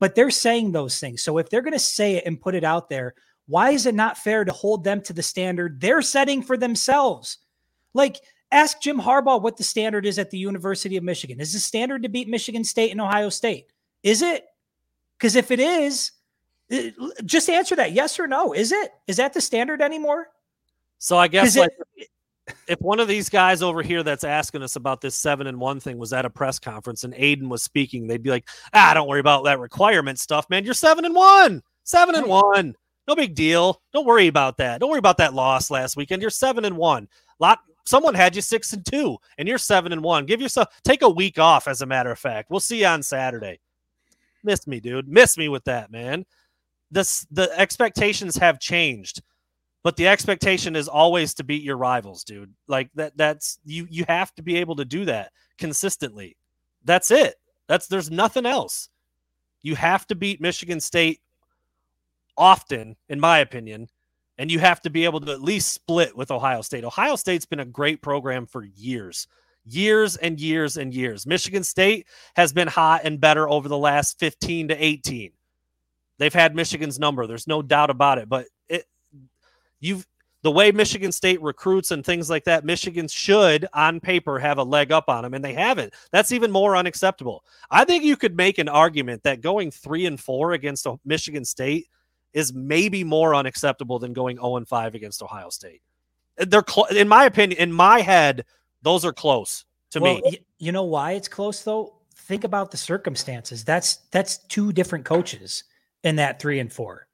But 0.00 0.14
they're 0.14 0.30
saying 0.30 0.72
those 0.72 0.98
things. 0.98 1.22
So 1.22 1.38
if 1.38 1.50
they're 1.50 1.62
going 1.62 1.72
to 1.72 1.78
say 1.78 2.16
it 2.16 2.24
and 2.26 2.40
put 2.40 2.54
it 2.54 2.64
out 2.64 2.88
there, 2.88 3.14
why 3.46 3.70
is 3.70 3.86
it 3.86 3.94
not 3.94 4.18
fair 4.18 4.44
to 4.44 4.52
hold 4.52 4.84
them 4.84 5.02
to 5.02 5.12
the 5.12 5.22
standard 5.22 5.80
they're 5.80 6.02
setting 6.02 6.42
for 6.42 6.56
themselves? 6.56 7.38
Like 7.92 8.20
Ask 8.54 8.80
Jim 8.80 9.00
Harbaugh 9.00 9.42
what 9.42 9.56
the 9.56 9.64
standard 9.64 10.06
is 10.06 10.16
at 10.18 10.30
the 10.30 10.38
University 10.38 10.96
of 10.96 11.02
Michigan. 11.02 11.40
Is 11.40 11.52
the 11.52 11.58
standard 11.58 12.04
to 12.04 12.08
beat 12.08 12.28
Michigan 12.28 12.62
State 12.62 12.92
and 12.92 13.00
Ohio 13.00 13.28
State? 13.28 13.66
Is 14.04 14.22
it? 14.22 14.46
Because 15.18 15.34
if 15.34 15.50
it 15.50 15.58
is, 15.58 16.12
just 17.24 17.50
answer 17.50 17.74
that 17.74 17.92
yes 17.92 18.20
or 18.20 18.28
no. 18.28 18.52
Is 18.52 18.70
it? 18.70 18.92
Is 19.08 19.16
that 19.16 19.34
the 19.34 19.40
standard 19.40 19.82
anymore? 19.82 20.28
So 20.98 21.18
I 21.18 21.26
guess 21.26 21.56
it, 21.56 21.72
if 22.68 22.80
one 22.80 23.00
of 23.00 23.08
these 23.08 23.28
guys 23.28 23.60
over 23.60 23.82
here 23.82 24.04
that's 24.04 24.22
asking 24.22 24.62
us 24.62 24.76
about 24.76 25.00
this 25.00 25.16
seven 25.16 25.48
and 25.48 25.58
one 25.58 25.80
thing 25.80 25.98
was 25.98 26.12
at 26.12 26.24
a 26.24 26.30
press 26.30 26.60
conference 26.60 27.02
and 27.02 27.12
Aidan 27.16 27.48
was 27.48 27.64
speaking, 27.64 28.06
they'd 28.06 28.22
be 28.22 28.30
like, 28.30 28.48
ah, 28.72 28.92
don't 28.94 29.08
worry 29.08 29.20
about 29.20 29.44
that 29.44 29.58
requirement 29.58 30.20
stuff, 30.20 30.48
man. 30.48 30.64
You're 30.64 30.74
seven 30.74 31.04
and 31.04 31.14
one, 31.14 31.60
seven 31.82 32.14
and 32.14 32.28
one. 32.28 32.76
No 33.08 33.16
big 33.16 33.34
deal. 33.34 33.82
Don't 33.92 34.06
worry 34.06 34.28
about 34.28 34.58
that. 34.58 34.78
Don't 34.78 34.90
worry 34.90 34.98
about 35.00 35.18
that 35.18 35.34
loss 35.34 35.72
last 35.72 35.96
weekend. 35.96 36.22
You're 36.22 36.30
seven 36.30 36.64
and 36.64 36.76
one. 36.76 37.08
Lot 37.40 37.58
someone 37.84 38.14
had 38.14 38.34
you 38.36 38.42
six 38.42 38.72
and 38.72 38.84
two, 38.84 39.18
and 39.38 39.48
you're 39.48 39.58
seven 39.58 39.92
and 39.92 40.02
one. 40.02 40.26
Give 40.26 40.40
yourself 40.40 40.68
take 40.84 41.02
a 41.02 41.08
week 41.08 41.38
off. 41.38 41.68
As 41.68 41.82
a 41.82 41.86
matter 41.86 42.10
of 42.10 42.18
fact, 42.18 42.50
we'll 42.50 42.60
see 42.60 42.80
you 42.80 42.86
on 42.86 43.02
Saturday. 43.02 43.60
Miss 44.42 44.66
me, 44.66 44.80
dude. 44.80 45.08
Miss 45.08 45.38
me 45.38 45.48
with 45.48 45.64
that, 45.64 45.90
man. 45.90 46.26
This 46.90 47.26
the 47.30 47.50
expectations 47.58 48.36
have 48.36 48.60
changed, 48.60 49.22
but 49.82 49.96
the 49.96 50.08
expectation 50.08 50.76
is 50.76 50.88
always 50.88 51.34
to 51.34 51.44
beat 51.44 51.62
your 51.62 51.76
rivals, 51.76 52.24
dude. 52.24 52.52
Like 52.68 52.90
that. 52.94 53.16
That's 53.16 53.58
you. 53.64 53.86
You 53.90 54.04
have 54.08 54.34
to 54.34 54.42
be 54.42 54.56
able 54.56 54.76
to 54.76 54.84
do 54.84 55.04
that 55.06 55.32
consistently. 55.58 56.36
That's 56.84 57.10
it. 57.10 57.36
That's 57.68 57.86
there's 57.86 58.10
nothing 58.10 58.46
else. 58.46 58.88
You 59.62 59.74
have 59.76 60.06
to 60.08 60.14
beat 60.14 60.42
Michigan 60.42 60.78
State 60.78 61.20
often, 62.36 62.96
in 63.08 63.18
my 63.18 63.38
opinion, 63.38 63.88
and 64.38 64.50
you 64.50 64.58
have 64.58 64.80
to 64.82 64.90
be 64.90 65.04
able 65.04 65.20
to 65.20 65.32
at 65.32 65.42
least 65.42 65.72
split 65.72 66.16
with 66.16 66.30
Ohio 66.30 66.62
State. 66.62 66.84
Ohio 66.84 67.16
State's 67.16 67.46
been 67.46 67.60
a 67.60 67.64
great 67.64 68.02
program 68.02 68.46
for 68.46 68.64
years, 68.64 69.26
years 69.64 70.16
and 70.16 70.40
years 70.40 70.76
and 70.76 70.92
years. 70.92 71.26
Michigan 71.26 71.64
State 71.64 72.06
has 72.34 72.52
been 72.52 72.68
hot 72.68 73.02
and 73.04 73.20
better 73.20 73.48
over 73.48 73.68
the 73.68 73.78
last 73.78 74.18
15 74.18 74.68
to 74.68 74.84
18. 74.84 75.32
They've 76.18 76.34
had 76.34 76.54
Michigan's 76.54 76.98
number. 76.98 77.26
There's 77.26 77.46
no 77.46 77.62
doubt 77.62 77.90
about 77.90 78.18
it. 78.18 78.28
But 78.28 78.46
it, 78.68 78.84
you've 79.80 80.06
the 80.44 80.50
way 80.50 80.70
Michigan 80.72 81.10
State 81.10 81.40
recruits 81.40 81.90
and 81.90 82.04
things 82.04 82.28
like 82.28 82.44
that, 82.44 82.66
Michigan 82.66 83.08
should, 83.08 83.66
on 83.72 83.98
paper, 83.98 84.38
have 84.38 84.58
a 84.58 84.62
leg 84.62 84.92
up 84.92 85.08
on 85.08 85.22
them, 85.22 85.32
and 85.32 85.42
they 85.42 85.54
haven't. 85.54 85.94
That's 86.12 86.32
even 86.32 86.52
more 86.52 86.76
unacceptable. 86.76 87.42
I 87.70 87.86
think 87.86 88.04
you 88.04 88.14
could 88.14 88.36
make 88.36 88.58
an 88.58 88.68
argument 88.68 89.22
that 89.22 89.40
going 89.40 89.70
three 89.70 90.04
and 90.04 90.20
four 90.20 90.52
against 90.52 90.86
Michigan 91.02 91.46
State 91.46 91.86
is 92.34 92.52
maybe 92.52 93.04
more 93.04 93.34
unacceptable 93.34 93.98
than 93.98 94.12
going 94.12 94.36
0 94.36 94.56
and 94.56 94.68
5 94.68 94.94
against 94.94 95.22
Ohio 95.22 95.48
State. 95.48 95.80
They're 96.36 96.64
cl- 96.68 96.86
in 96.86 97.08
my 97.08 97.24
opinion, 97.24 97.60
in 97.60 97.72
my 97.72 98.00
head, 98.00 98.44
those 98.82 99.04
are 99.04 99.12
close 99.12 99.64
to 99.90 100.00
well, 100.00 100.16
me. 100.16 100.22
Y- 100.24 100.38
you 100.58 100.72
know 100.72 100.82
why 100.82 101.12
it's 101.12 101.28
close 101.28 101.62
though? 101.62 101.94
Think 102.16 102.44
about 102.44 102.70
the 102.70 102.76
circumstances. 102.76 103.64
That's 103.64 103.96
that's 104.10 104.38
two 104.38 104.72
different 104.72 105.04
coaches 105.04 105.64
in 106.02 106.16
that 106.16 106.40
3 106.40 106.60
and 106.60 106.72
4, 106.72 107.06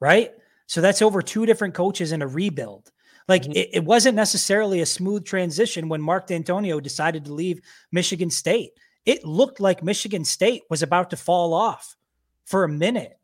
right? 0.00 0.32
So 0.66 0.80
that's 0.80 1.02
over 1.02 1.22
two 1.22 1.46
different 1.46 1.74
coaches 1.74 2.12
in 2.12 2.22
a 2.22 2.26
rebuild. 2.26 2.90
Like 3.26 3.42
mm-hmm. 3.42 3.52
it, 3.52 3.70
it, 3.74 3.84
wasn't 3.84 4.16
necessarily 4.16 4.80
a 4.80 4.86
smooth 4.86 5.24
transition 5.24 5.88
when 5.88 6.00
Mark 6.00 6.28
Dantonio 6.28 6.82
decided 6.82 7.24
to 7.26 7.34
leave 7.34 7.60
Michigan 7.92 8.30
State. 8.30 8.72
It 9.04 9.24
looked 9.24 9.60
like 9.60 9.82
Michigan 9.82 10.24
State 10.24 10.62
was 10.70 10.82
about 10.82 11.10
to 11.10 11.16
fall 11.16 11.54
off 11.54 11.96
for 12.44 12.64
a 12.64 12.68
minute. 12.68 13.17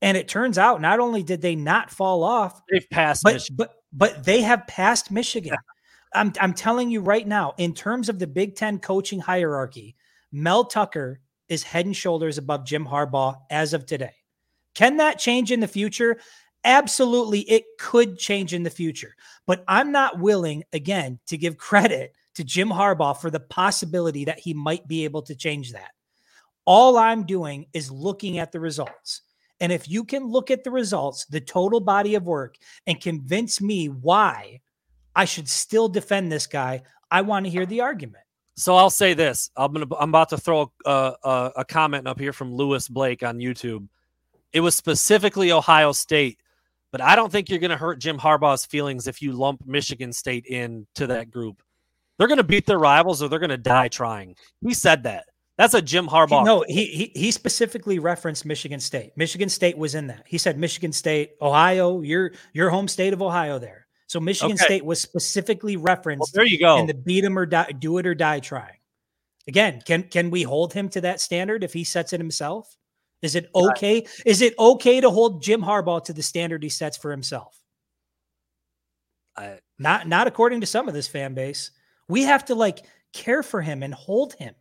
And 0.00 0.16
it 0.16 0.28
turns 0.28 0.58
out 0.58 0.80
not 0.80 1.00
only 1.00 1.22
did 1.22 1.40
they 1.40 1.56
not 1.56 1.90
fall 1.90 2.22
off, 2.22 2.62
they've 2.70 2.88
passed, 2.90 3.22
but 3.24 3.34
Michigan. 3.34 3.56
but 3.56 3.74
but 3.92 4.24
they 4.24 4.42
have 4.42 4.66
passed 4.66 5.10
Michigan. 5.10 5.52
Yeah. 5.54 6.20
I'm 6.20 6.32
I'm 6.40 6.54
telling 6.54 6.90
you 6.90 7.00
right 7.00 7.26
now, 7.26 7.54
in 7.58 7.74
terms 7.74 8.08
of 8.08 8.18
the 8.18 8.26
Big 8.26 8.54
Ten 8.54 8.78
coaching 8.78 9.20
hierarchy, 9.20 9.96
Mel 10.32 10.64
Tucker 10.64 11.20
is 11.48 11.62
head 11.62 11.86
and 11.86 11.96
shoulders 11.96 12.38
above 12.38 12.64
Jim 12.64 12.86
Harbaugh 12.86 13.36
as 13.50 13.72
of 13.74 13.86
today. 13.86 14.14
Can 14.74 14.98
that 14.98 15.18
change 15.18 15.50
in 15.50 15.60
the 15.60 15.68
future? 15.68 16.18
Absolutely, 16.64 17.40
it 17.40 17.64
could 17.78 18.18
change 18.18 18.52
in 18.52 18.62
the 18.62 18.70
future. 18.70 19.14
But 19.46 19.64
I'm 19.66 19.90
not 19.90 20.18
willing, 20.18 20.64
again, 20.72 21.18
to 21.26 21.38
give 21.38 21.56
credit 21.56 22.14
to 22.34 22.44
Jim 22.44 22.68
Harbaugh 22.68 23.18
for 23.18 23.30
the 23.30 23.40
possibility 23.40 24.26
that 24.26 24.38
he 24.38 24.54
might 24.54 24.86
be 24.86 25.04
able 25.04 25.22
to 25.22 25.34
change 25.34 25.72
that. 25.72 25.90
All 26.64 26.98
I'm 26.98 27.24
doing 27.24 27.66
is 27.72 27.90
looking 27.90 28.38
at 28.38 28.52
the 28.52 28.60
results. 28.60 29.22
And 29.60 29.72
if 29.72 29.88
you 29.88 30.04
can 30.04 30.24
look 30.24 30.50
at 30.50 30.64
the 30.64 30.70
results, 30.70 31.24
the 31.26 31.40
total 31.40 31.80
body 31.80 32.14
of 32.14 32.24
work, 32.24 32.56
and 32.86 33.00
convince 33.00 33.60
me 33.60 33.88
why 33.88 34.60
I 35.16 35.24
should 35.24 35.48
still 35.48 35.88
defend 35.88 36.30
this 36.30 36.46
guy, 36.46 36.82
I 37.10 37.22
want 37.22 37.46
to 37.46 37.50
hear 37.50 37.66
the 37.66 37.80
argument. 37.80 38.24
So 38.56 38.74
I'll 38.74 38.90
say 38.90 39.14
this: 39.14 39.50
I'm 39.56 39.72
gonna, 39.72 39.86
I'm 39.98 40.10
about 40.10 40.28
to 40.30 40.38
throw 40.38 40.72
a, 40.84 41.14
a, 41.22 41.52
a 41.56 41.64
comment 41.64 42.08
up 42.08 42.18
here 42.18 42.32
from 42.32 42.54
Lewis 42.54 42.88
Blake 42.88 43.22
on 43.22 43.38
YouTube. 43.38 43.86
It 44.52 44.60
was 44.60 44.74
specifically 44.74 45.52
Ohio 45.52 45.92
State, 45.92 46.40
but 46.90 47.00
I 47.00 47.14
don't 47.14 47.30
think 47.30 47.48
you're 47.48 47.58
going 47.58 47.70
to 47.70 47.76
hurt 47.76 48.00
Jim 48.00 48.18
Harbaugh's 48.18 48.64
feelings 48.64 49.06
if 49.06 49.22
you 49.22 49.32
lump 49.32 49.64
Michigan 49.66 50.12
State 50.12 50.46
into 50.46 51.06
that 51.06 51.30
group. 51.30 51.62
They're 52.16 52.26
going 52.28 52.38
to 52.38 52.44
beat 52.44 52.66
their 52.66 52.78
rivals, 52.78 53.22
or 53.22 53.28
they're 53.28 53.38
going 53.38 53.50
to 53.50 53.58
die 53.58 53.88
trying. 53.88 54.34
He 54.60 54.74
said 54.74 55.04
that. 55.04 55.26
That's 55.58 55.74
a 55.74 55.82
Jim 55.82 56.06
Harbaugh. 56.06 56.44
no, 56.44 56.64
he, 56.68 56.86
he 56.86 57.12
he 57.16 57.30
specifically 57.32 57.98
referenced 57.98 58.46
Michigan 58.46 58.78
State. 58.78 59.10
Michigan 59.16 59.48
State 59.48 59.76
was 59.76 59.96
in 59.96 60.06
that. 60.06 60.22
He 60.24 60.38
said 60.38 60.56
Michigan 60.56 60.92
State, 60.92 61.32
Ohio, 61.42 62.00
your 62.00 62.30
your 62.52 62.70
home 62.70 62.86
state 62.86 63.12
of 63.12 63.20
Ohio 63.20 63.58
there. 63.58 63.88
So 64.06 64.20
Michigan 64.20 64.54
okay. 64.54 64.64
State 64.64 64.84
was 64.84 65.00
specifically 65.00 65.76
referenced. 65.76 66.20
Well, 66.20 66.30
there 66.32 66.46
you 66.46 66.60
go. 66.60 66.78
In 66.78 66.86
the 66.86 66.94
beat 66.94 67.24
him 67.24 67.36
or 67.36 67.44
die, 67.44 67.72
do 67.76 67.98
it 67.98 68.06
or 68.06 68.14
die 68.14 68.38
trying. 68.38 68.78
Again, 69.48 69.82
can 69.84 70.04
can 70.04 70.30
we 70.30 70.44
hold 70.44 70.72
him 70.72 70.88
to 70.90 71.00
that 71.00 71.20
standard 71.20 71.64
if 71.64 71.72
he 71.72 71.82
sets 71.82 72.12
it 72.12 72.20
himself? 72.20 72.76
Is 73.20 73.34
it 73.34 73.50
okay? 73.52 74.06
Is 74.24 74.42
it 74.42 74.54
okay 74.60 75.00
to 75.00 75.10
hold 75.10 75.42
Jim 75.42 75.60
Harbaugh 75.60 76.04
to 76.04 76.12
the 76.12 76.22
standard 76.22 76.62
he 76.62 76.68
sets 76.68 76.96
for 76.96 77.10
himself? 77.10 77.60
I, 79.36 79.58
not 79.76 80.06
not 80.06 80.28
according 80.28 80.60
to 80.60 80.66
some 80.68 80.86
of 80.86 80.94
this 80.94 81.08
fan 81.08 81.34
base. 81.34 81.72
We 82.08 82.22
have 82.22 82.44
to 82.44 82.54
like 82.54 82.86
care 83.12 83.42
for 83.42 83.60
him 83.60 83.82
and 83.82 83.92
hold 83.92 84.34
him 84.34 84.54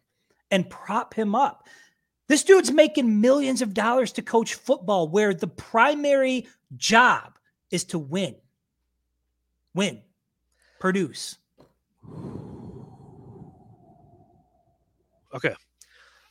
and 0.51 0.69
prop 0.69 1.13
him 1.13 1.35
up. 1.35 1.67
This 2.27 2.43
dude's 2.43 2.71
making 2.71 3.21
millions 3.21 3.61
of 3.61 3.73
dollars 3.73 4.11
to 4.13 4.21
coach 4.21 4.55
football 4.55 5.07
where 5.07 5.33
the 5.33 5.47
primary 5.47 6.47
job 6.75 7.37
is 7.71 7.85
to 7.85 7.99
win. 7.99 8.35
Win. 9.73 10.01
Produce. 10.79 11.37
Okay. 15.33 15.55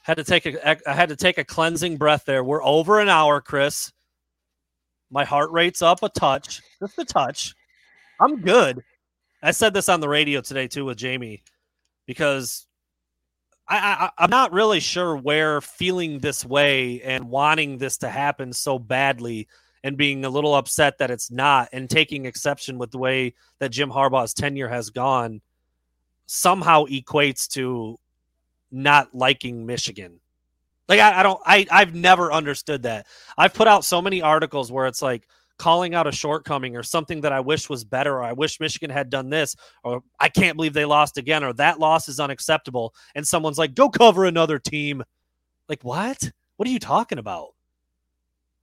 Had 0.02 0.18
to 0.18 0.24
take 0.24 0.46
a 0.46 0.88
I 0.88 0.92
had 0.92 1.08
to 1.08 1.16
take 1.16 1.38
a 1.38 1.44
cleansing 1.44 1.96
breath 1.96 2.24
there. 2.26 2.44
We're 2.44 2.62
over 2.62 3.00
an 3.00 3.08
hour, 3.08 3.40
Chris. 3.40 3.92
My 5.10 5.24
heart 5.24 5.50
rate's 5.50 5.82
up 5.82 6.02
a 6.02 6.08
touch. 6.08 6.60
Just 6.80 6.98
a 6.98 7.04
touch. 7.04 7.54
I'm 8.20 8.40
good. 8.40 8.82
I 9.42 9.50
said 9.50 9.74
this 9.74 9.88
on 9.88 10.00
the 10.00 10.08
radio 10.08 10.40
today 10.40 10.68
too 10.68 10.84
with 10.84 10.98
Jamie 10.98 11.42
because 12.06 12.65
I, 13.68 14.10
I 14.18 14.24
am 14.24 14.30
not 14.30 14.52
really 14.52 14.80
sure 14.80 15.16
where 15.16 15.60
feeling 15.60 16.20
this 16.20 16.44
way 16.44 17.02
and 17.02 17.28
wanting 17.28 17.78
this 17.78 17.98
to 17.98 18.08
happen 18.08 18.52
so 18.52 18.78
badly 18.78 19.48
and 19.82 19.96
being 19.96 20.24
a 20.24 20.30
little 20.30 20.54
upset 20.54 20.98
that 20.98 21.10
it's 21.10 21.30
not 21.30 21.68
and 21.72 21.88
taking 21.88 22.26
exception 22.26 22.78
with 22.78 22.90
the 22.90 22.98
way 22.98 23.34
that 23.58 23.70
Jim 23.70 23.90
Harbaugh's 23.90 24.34
tenure 24.34 24.68
has 24.68 24.90
gone 24.90 25.40
somehow 26.26 26.84
equates 26.86 27.48
to 27.48 27.98
not 28.70 29.14
liking 29.14 29.66
Michigan. 29.66 30.20
Like 30.88 31.00
I, 31.00 31.20
I 31.20 31.22
don't 31.22 31.40
I 31.44 31.66
I've 31.70 31.94
never 31.94 32.32
understood 32.32 32.82
that. 32.84 33.06
I've 33.36 33.54
put 33.54 33.68
out 33.68 33.84
so 33.84 34.00
many 34.00 34.22
articles 34.22 34.70
where 34.70 34.86
it's 34.86 35.02
like 35.02 35.26
calling 35.59 35.94
out 35.94 36.07
a 36.07 36.12
shortcoming 36.12 36.76
or 36.76 36.82
something 36.82 37.20
that 37.22 37.32
I 37.32 37.40
wish 37.40 37.68
was 37.68 37.84
better, 37.84 38.14
or 38.14 38.22
I 38.22 38.32
wish 38.32 38.61
Michigan 38.61 38.90
had 38.90 39.11
done 39.11 39.30
this, 39.30 39.57
or 39.82 40.02
I 40.20 40.28
can't 40.28 40.57
believe 40.57 40.72
they 40.72 40.84
lost 40.84 41.18
again, 41.18 41.44
or 41.44 41.52
that 41.54 41.78
loss 41.78 42.09
is 42.09 42.20
unacceptable. 42.20 42.94
And 43.14 43.26
someone's 43.26 43.59
like, 43.59 43.74
go 43.74 43.88
cover 43.88 44.24
another 44.24 44.59
team. 44.59 45.02
Like, 45.68 45.82
what? 45.82 46.30
What 46.57 46.68
are 46.68 46.72
you 46.72 46.78
talking 46.78 47.18
about? 47.18 47.48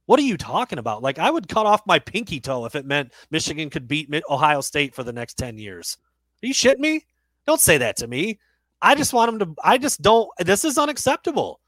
What 0.05 0.19
are 0.19 0.23
you 0.23 0.37
talking 0.37 0.79
about? 0.79 1.01
Like, 1.01 1.17
I 1.17 1.29
would 1.29 1.47
cut 1.47 1.65
off 1.65 1.81
my 1.87 1.97
pinky 1.99 2.39
toe 2.39 2.65
if 2.65 2.75
it 2.75 2.85
meant 2.85 3.13
Michigan 3.31 3.69
could 3.69 3.87
beat 3.87 4.13
Ohio 4.29 4.61
State 4.61 4.93
for 4.93 5.03
the 5.03 5.13
next 5.13 5.37
10 5.37 5.57
years. 5.57 5.97
Are 6.43 6.47
you 6.47 6.53
shitting 6.53 6.79
me? 6.79 7.05
Don't 7.47 7.61
say 7.61 7.77
that 7.77 7.95
to 7.97 8.07
me. 8.07 8.39
I 8.81 8.95
just 8.95 9.13
want 9.13 9.31
them 9.31 9.55
to. 9.55 9.61
I 9.63 9.77
just 9.77 10.01
don't. 10.01 10.29
This 10.39 10.65
is 10.65 10.77
unacceptable. 10.77 11.61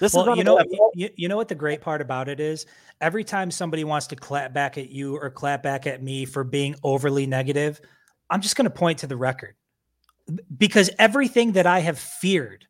This 0.00 0.14
well, 0.14 0.30
is 0.30 0.38
you 0.38 0.44
know, 0.44 0.60
you, 0.94 1.10
you 1.16 1.28
know 1.28 1.36
what 1.36 1.48
the 1.48 1.54
great 1.54 1.80
part 1.80 2.00
about 2.00 2.28
it 2.28 2.40
is. 2.40 2.66
Every 3.00 3.24
time 3.24 3.50
somebody 3.50 3.84
wants 3.84 4.06
to 4.08 4.16
clap 4.16 4.52
back 4.52 4.78
at 4.78 4.90
you 4.90 5.16
or 5.16 5.30
clap 5.30 5.62
back 5.62 5.86
at 5.86 6.02
me 6.02 6.24
for 6.24 6.44
being 6.44 6.74
overly 6.82 7.26
negative, 7.26 7.80
I'm 8.30 8.40
just 8.40 8.56
going 8.56 8.64
to 8.64 8.70
point 8.70 8.98
to 9.00 9.06
the 9.06 9.16
record 9.16 9.54
because 10.56 10.90
everything 10.98 11.52
that 11.52 11.66
I 11.66 11.80
have 11.80 11.98
feared 11.98 12.66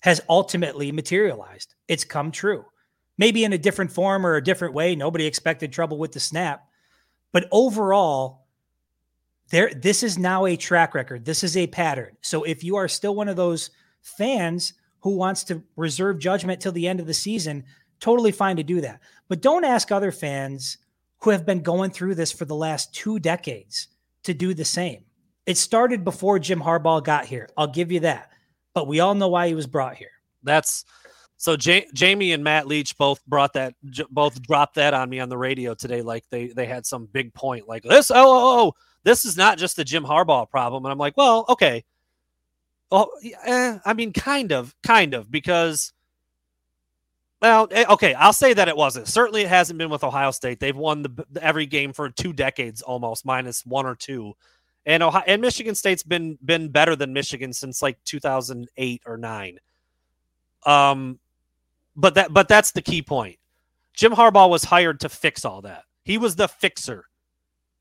has 0.00 0.20
ultimately 0.28 0.92
materialized. 0.92 1.74
It's 1.88 2.04
come 2.04 2.30
true. 2.30 2.64
Maybe 3.16 3.44
in 3.44 3.52
a 3.52 3.58
different 3.58 3.92
form 3.92 4.26
or 4.26 4.36
a 4.36 4.44
different 4.44 4.74
way. 4.74 4.96
Nobody 4.96 5.24
expected 5.24 5.72
trouble 5.72 5.98
with 5.98 6.12
the 6.12 6.20
snap. 6.20 6.66
But 7.32 7.48
overall, 7.50 8.46
there 9.50 9.72
this 9.74 10.02
is 10.02 10.18
now 10.18 10.46
a 10.46 10.56
track 10.56 10.94
record. 10.94 11.24
This 11.24 11.44
is 11.44 11.56
a 11.56 11.66
pattern. 11.66 12.16
So 12.22 12.42
if 12.42 12.64
you 12.64 12.76
are 12.76 12.88
still 12.88 13.14
one 13.14 13.28
of 13.28 13.36
those 13.36 13.70
fans 14.02 14.74
who 15.04 15.10
wants 15.10 15.44
to 15.44 15.62
reserve 15.76 16.18
judgment 16.18 16.62
till 16.62 16.72
the 16.72 16.88
end 16.88 16.98
of 16.98 17.06
the 17.06 17.12
season, 17.12 17.62
totally 18.00 18.32
fine 18.32 18.56
to 18.56 18.62
do 18.62 18.80
that. 18.80 19.00
But 19.28 19.42
don't 19.42 19.64
ask 19.64 19.92
other 19.92 20.10
fans 20.10 20.78
who 21.20 21.28
have 21.28 21.44
been 21.44 21.60
going 21.60 21.90
through 21.90 22.14
this 22.14 22.32
for 22.32 22.46
the 22.46 22.54
last 22.54 22.94
two 22.94 23.18
decades 23.18 23.88
to 24.22 24.32
do 24.32 24.54
the 24.54 24.64
same. 24.64 25.04
It 25.44 25.58
started 25.58 26.04
before 26.04 26.38
Jim 26.38 26.58
Harbaugh 26.58 27.04
got 27.04 27.26
here. 27.26 27.50
I'll 27.54 27.66
give 27.66 27.92
you 27.92 28.00
that. 28.00 28.32
But 28.72 28.88
we 28.88 29.00
all 29.00 29.14
know 29.14 29.28
why 29.28 29.46
he 29.46 29.54
was 29.54 29.66
brought 29.66 29.94
here. 29.94 30.08
That's 30.42 30.86
so 31.36 31.54
Jamie 31.54 32.32
and 32.32 32.42
Matt 32.42 32.66
Leach 32.66 32.96
both 32.96 33.22
brought 33.26 33.52
that 33.52 33.74
both 34.10 34.40
dropped 34.40 34.76
that 34.76 34.94
on 34.94 35.10
me 35.10 35.20
on 35.20 35.28
the 35.28 35.36
radio 35.36 35.74
today 35.74 36.00
like 36.00 36.24
they 36.30 36.46
they 36.46 36.64
had 36.64 36.86
some 36.86 37.06
big 37.12 37.34
point 37.34 37.68
like 37.68 37.82
this 37.82 38.10
oh, 38.10 38.16
oh, 38.16 38.68
oh 38.68 38.74
this 39.02 39.26
is 39.26 39.36
not 39.36 39.58
just 39.58 39.76
the 39.76 39.84
Jim 39.84 40.04
Harbaugh 40.04 40.48
problem 40.48 40.84
and 40.84 40.92
I'm 40.92 40.98
like 40.98 41.16
well 41.16 41.44
okay 41.48 41.84
well 42.94 43.10
eh, 43.44 43.78
I 43.84 43.92
mean 43.92 44.12
kind 44.12 44.52
of 44.52 44.74
kind 44.84 45.14
of 45.14 45.28
because 45.30 45.92
well 47.42 47.66
eh, 47.72 47.84
okay 47.90 48.14
I'll 48.14 48.32
say 48.32 48.54
that 48.54 48.68
it 48.68 48.76
wasn't 48.76 49.08
certainly 49.08 49.42
it 49.42 49.48
hasn't 49.48 49.78
been 49.78 49.90
with 49.90 50.04
Ohio 50.04 50.30
State 50.30 50.60
they've 50.60 50.76
won 50.76 51.02
the 51.02 51.26
every 51.42 51.66
game 51.66 51.92
for 51.92 52.08
two 52.08 52.32
decades 52.32 52.82
almost 52.82 53.26
minus 53.26 53.66
one 53.66 53.84
or 53.84 53.96
two 53.96 54.34
and 54.86 55.02
Ohio 55.02 55.24
and 55.26 55.42
Michigan 55.42 55.74
State's 55.74 56.04
been 56.04 56.38
been 56.44 56.68
better 56.68 56.94
than 56.94 57.12
Michigan 57.12 57.52
since 57.52 57.82
like 57.82 57.98
2008 58.04 59.02
or 59.06 59.16
9. 59.16 59.58
Um 60.64 61.18
but 61.96 62.14
that 62.14 62.32
but 62.32 62.46
that's 62.46 62.70
the 62.70 62.82
key 62.82 63.02
point. 63.02 63.38
Jim 63.92 64.12
Harbaugh 64.12 64.48
was 64.48 64.64
hired 64.64 65.00
to 65.00 65.08
fix 65.08 65.44
all 65.44 65.62
that. 65.62 65.84
He 66.04 66.16
was 66.16 66.36
the 66.36 66.46
fixer. 66.48 67.06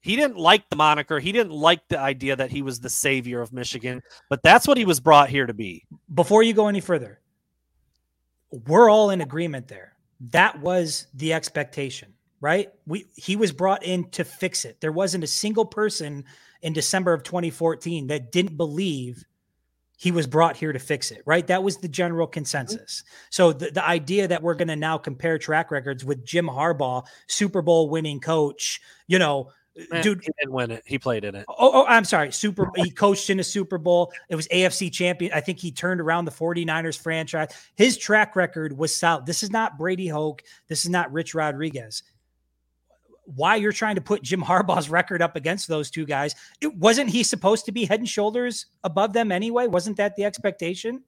He 0.04 0.18
didn't 0.18 0.38
like 0.38 0.70
the 0.70 0.76
moniker. 0.76 1.18
He 1.18 1.32
didn't 1.32 1.54
like 1.54 1.88
the 1.88 1.98
idea 1.98 2.36
that 2.36 2.52
he 2.52 2.62
was 2.62 2.82
the 2.82 2.90
savior 2.90 3.42
of 3.42 3.54
Michigan, 3.54 4.04
but 4.30 4.44
that's 4.44 4.68
what 4.68 4.78
he 4.78 4.84
was 4.84 5.00
brought 5.00 5.30
here 5.30 5.46
to 5.46 5.54
be. 5.54 5.86
Before 6.14 6.44
you 6.44 6.54
go 6.54 6.68
any 6.68 6.82
further, 6.82 7.22
we're 8.68 8.90
all 8.90 9.12
in 9.12 9.22
agreement 9.22 9.70
there. 9.70 9.94
That 10.32 10.60
was 10.60 11.08
the 11.14 11.32
expectation, 11.32 12.14
right? 12.42 12.70
We 12.86 13.06
he 13.16 13.38
was 13.38 13.54
brought 13.54 13.84
in 13.84 14.10
to 14.12 14.26
fix 14.26 14.66
it. 14.66 14.82
There 14.82 14.92
wasn't 14.92 15.24
a 15.24 15.28
single 15.28 15.66
person 15.66 16.26
in 16.62 16.74
December 16.74 17.14
of 17.14 17.24
2014 17.24 18.08
that 18.08 18.34
didn't 18.34 18.58
believe 18.58 19.24
he 19.96 20.12
was 20.12 20.28
brought 20.28 20.58
here 20.58 20.74
to 20.74 20.80
fix 20.80 21.12
it, 21.12 21.22
right? 21.26 21.48
That 21.48 21.64
was 21.64 21.78
the 21.78 21.88
general 21.88 22.28
consensus. 22.28 23.04
So 23.30 23.54
the, 23.54 23.72
the 23.72 23.86
idea 23.86 24.28
that 24.28 24.44
we're 24.44 24.56
going 24.56 24.68
to 24.68 24.76
now 24.76 24.98
compare 24.98 25.38
track 25.38 25.72
records 25.72 26.04
with 26.04 26.26
Jim 26.26 26.48
Harbaugh, 26.48 27.06
Super 27.28 27.62
Bowl 27.62 27.90
winning 27.90 28.20
coach, 28.20 28.82
you 29.08 29.18
know, 29.18 29.50
Eh, 29.76 30.02
dude 30.02 30.22
he 30.24 30.32
didn't 30.40 30.54
win 30.54 30.72
it. 30.72 30.84
He 30.86 31.00
played 31.00 31.24
in 31.24 31.36
it. 31.36 31.46
Oh, 31.50 31.72
oh, 31.74 31.86
I'm 31.88 32.06
sorry. 32.06 32.32
Super 32.32 32.70
he 32.76 32.92
coached 32.92 33.30
in 33.30 33.40
a 33.40 33.44
Super 33.44 33.78
Bowl. 33.78 34.12
It 34.30 34.36
was 34.36 34.48
AFC 34.50 34.92
champion. 34.92 35.32
I 35.34 35.42
think 35.42 35.60
he 35.60 35.72
turned 35.72 36.00
around 36.00 36.26
the 36.26 36.32
49ers 36.32 37.00
franchise. 37.00 37.50
His 37.76 37.98
track 37.98 38.36
record 38.36 38.78
was 38.78 38.96
solid. 38.96 39.26
This 39.26 39.42
is 39.42 39.50
not 39.50 39.78
Brady 39.78 40.08
Hoke. 40.08 40.44
This 40.68 40.86
is 40.86 40.90
not 40.90 41.12
Rich 41.12 41.34
Rodriguez 41.34 42.04
why 43.26 43.56
you're 43.56 43.72
trying 43.72 43.96
to 43.96 44.02
put 44.02 44.22
Jim 44.22 44.42
Harbaugh's 44.42 44.90
record 44.90 45.22
up 45.22 45.36
against 45.36 45.68
those 45.68 45.90
two 45.90 46.06
guys. 46.06 46.36
It 46.62 46.76
wasn't 46.76 47.10
he 47.10 47.24
supposed 47.24 47.66
to 47.66 47.72
be 47.72 47.86
head 47.86 48.00
and 48.00 48.10
shoulders 48.10 48.68
above 48.84 49.14
them 49.14 49.32
anyway? 49.32 49.68
Wasn't 49.68 49.98
that 49.98 50.16
the 50.16 50.26
expectation? 50.26 51.04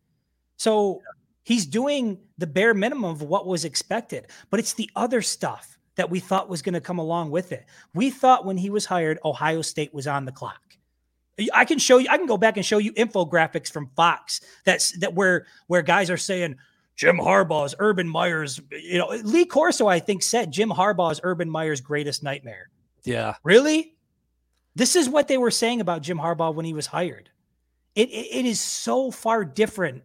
So 0.58 1.02
he's 1.44 1.66
doing 1.66 2.20
the 2.38 2.48
bare 2.48 2.74
minimum 2.74 3.12
of 3.12 3.22
what 3.22 3.48
was 3.48 3.66
expected, 3.66 4.28
but 4.50 4.60
it's 4.60 4.74
the 4.74 4.90
other 4.96 5.22
stuff 5.22 5.75
that 5.96 6.10
we 6.10 6.20
thought 6.20 6.50
was 6.50 6.62
going 6.62 6.74
to 6.74 6.82
come 6.82 7.00
along 7.00 7.32
with 7.32 7.52
it. 7.52 7.66
We 7.94 8.10
thought 8.10 8.46
when 8.46 8.58
he 8.58 8.70
was 8.70 8.86
hired, 8.86 9.20
Ohio 9.24 9.62
State 9.62 9.94
was 9.94 10.08
on 10.08 10.26
the 10.26 10.32
clock. 10.32 10.62
I 11.54 11.66
can 11.66 11.80
show 11.80 11.98
you, 11.98 12.08
I 12.10 12.18
can 12.18 12.28
go 12.28 12.38
back 12.38 12.56
and 12.58 12.66
show 12.66 12.78
you 12.78 12.94
infographics 12.94 13.70
from 13.70 13.90
Fox 13.96 14.40
that's 14.64 14.98
that 15.00 15.14
where 15.14 15.46
where 15.68 15.82
guys 15.82 16.10
are 16.10 16.18
saying, 16.18 16.56
Jim 16.96 17.18
Harbaugh 17.18 17.66
is 17.66 17.76
Urban 17.80 18.08
Meyer's, 18.08 18.62
you 18.72 18.98
know, 18.98 19.08
Lee 19.24 19.46
Corso, 19.46 19.88
I 19.88 20.00
think, 20.00 20.24
said 20.24 20.52
Jim 20.52 20.70
Harbaugh 20.70 21.12
is 21.12 21.20
Urban 21.24 21.50
Meyer's 21.50 21.82
greatest 21.82 22.24
nightmare. 22.24 22.70
Yeah. 23.04 23.36
Really? 23.44 23.96
This 24.76 24.96
is 24.96 25.10
what 25.10 25.28
they 25.28 25.38
were 25.38 25.52
saying 25.52 25.82
about 25.82 26.02
Jim 26.02 26.18
Harbaugh 26.18 26.54
when 26.56 26.66
he 26.66 26.74
was 26.74 26.88
hired. 26.88 27.30
It, 27.96 28.10
it, 28.10 28.40
it 28.40 28.46
is 28.46 28.60
so 28.60 29.12
far 29.12 29.44
different. 29.44 30.04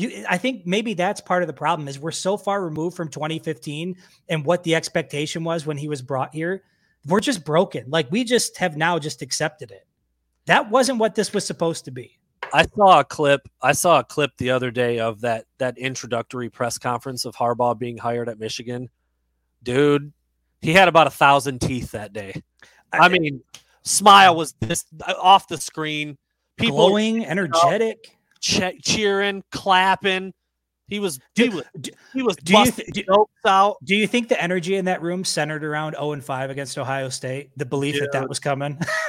You, 0.00 0.24
I 0.26 0.38
think 0.38 0.66
maybe 0.66 0.94
that's 0.94 1.20
part 1.20 1.42
of 1.42 1.46
the 1.46 1.52
problem 1.52 1.86
is 1.86 1.98
we're 1.98 2.10
so 2.10 2.38
far 2.38 2.64
removed 2.64 2.96
from 2.96 3.08
2015 3.08 3.96
and 4.30 4.44
what 4.46 4.62
the 4.62 4.74
expectation 4.74 5.44
was 5.44 5.66
when 5.66 5.76
he 5.76 5.88
was 5.88 6.00
brought 6.00 6.34
here. 6.34 6.62
We're 7.04 7.20
just 7.20 7.44
broken. 7.44 7.84
Like 7.90 8.10
we 8.10 8.24
just 8.24 8.56
have 8.56 8.78
now 8.78 8.98
just 8.98 9.20
accepted 9.20 9.70
it. 9.70 9.86
That 10.46 10.70
wasn't 10.70 11.00
what 11.00 11.14
this 11.14 11.34
was 11.34 11.46
supposed 11.46 11.84
to 11.84 11.90
be. 11.90 12.18
I 12.50 12.64
saw 12.64 13.00
a 13.00 13.04
clip. 13.04 13.46
I 13.60 13.72
saw 13.72 13.98
a 13.98 14.04
clip 14.04 14.30
the 14.38 14.52
other 14.52 14.70
day 14.70 15.00
of 15.00 15.20
that 15.20 15.44
that 15.58 15.76
introductory 15.76 16.48
press 16.48 16.78
conference 16.78 17.26
of 17.26 17.36
Harbaugh 17.36 17.78
being 17.78 17.98
hired 17.98 18.30
at 18.30 18.38
Michigan. 18.38 18.88
Dude, 19.62 20.14
he 20.62 20.72
had 20.72 20.88
about 20.88 21.08
a 21.08 21.10
thousand 21.10 21.60
teeth 21.60 21.90
that 21.90 22.14
day. 22.14 22.42
I 22.90 23.10
mean, 23.10 23.42
smile 23.82 24.34
was 24.34 24.54
this 24.60 24.86
uh, 25.06 25.12
off 25.20 25.46
the 25.46 25.58
screen. 25.58 26.16
People 26.56 26.76
glowing, 26.76 27.26
energetic, 27.26 28.16
che- 28.40 28.78
cheering, 28.82 29.42
clapping. 29.50 30.32
He 30.88 30.98
was 30.98 31.20
do, 31.36 31.44
he 31.44 31.48
was 31.50 31.64
he 32.12 32.22
was 32.22 32.36
do 32.36 32.58
you 32.58 32.70
th- 32.72 33.06
out. 33.46 33.76
Do 33.84 33.94
you 33.94 34.08
think 34.08 34.28
the 34.28 34.42
energy 34.42 34.74
in 34.74 34.86
that 34.86 35.02
room 35.02 35.24
centered 35.24 35.64
around 35.64 35.94
0 35.94 36.12
and 36.12 36.24
5 36.24 36.50
against 36.50 36.76
Ohio 36.78 37.08
State? 37.08 37.50
The 37.56 37.64
belief 37.64 38.00
that 38.00 38.10
that 38.12 38.28
was 38.28 38.40
coming. 38.40 38.76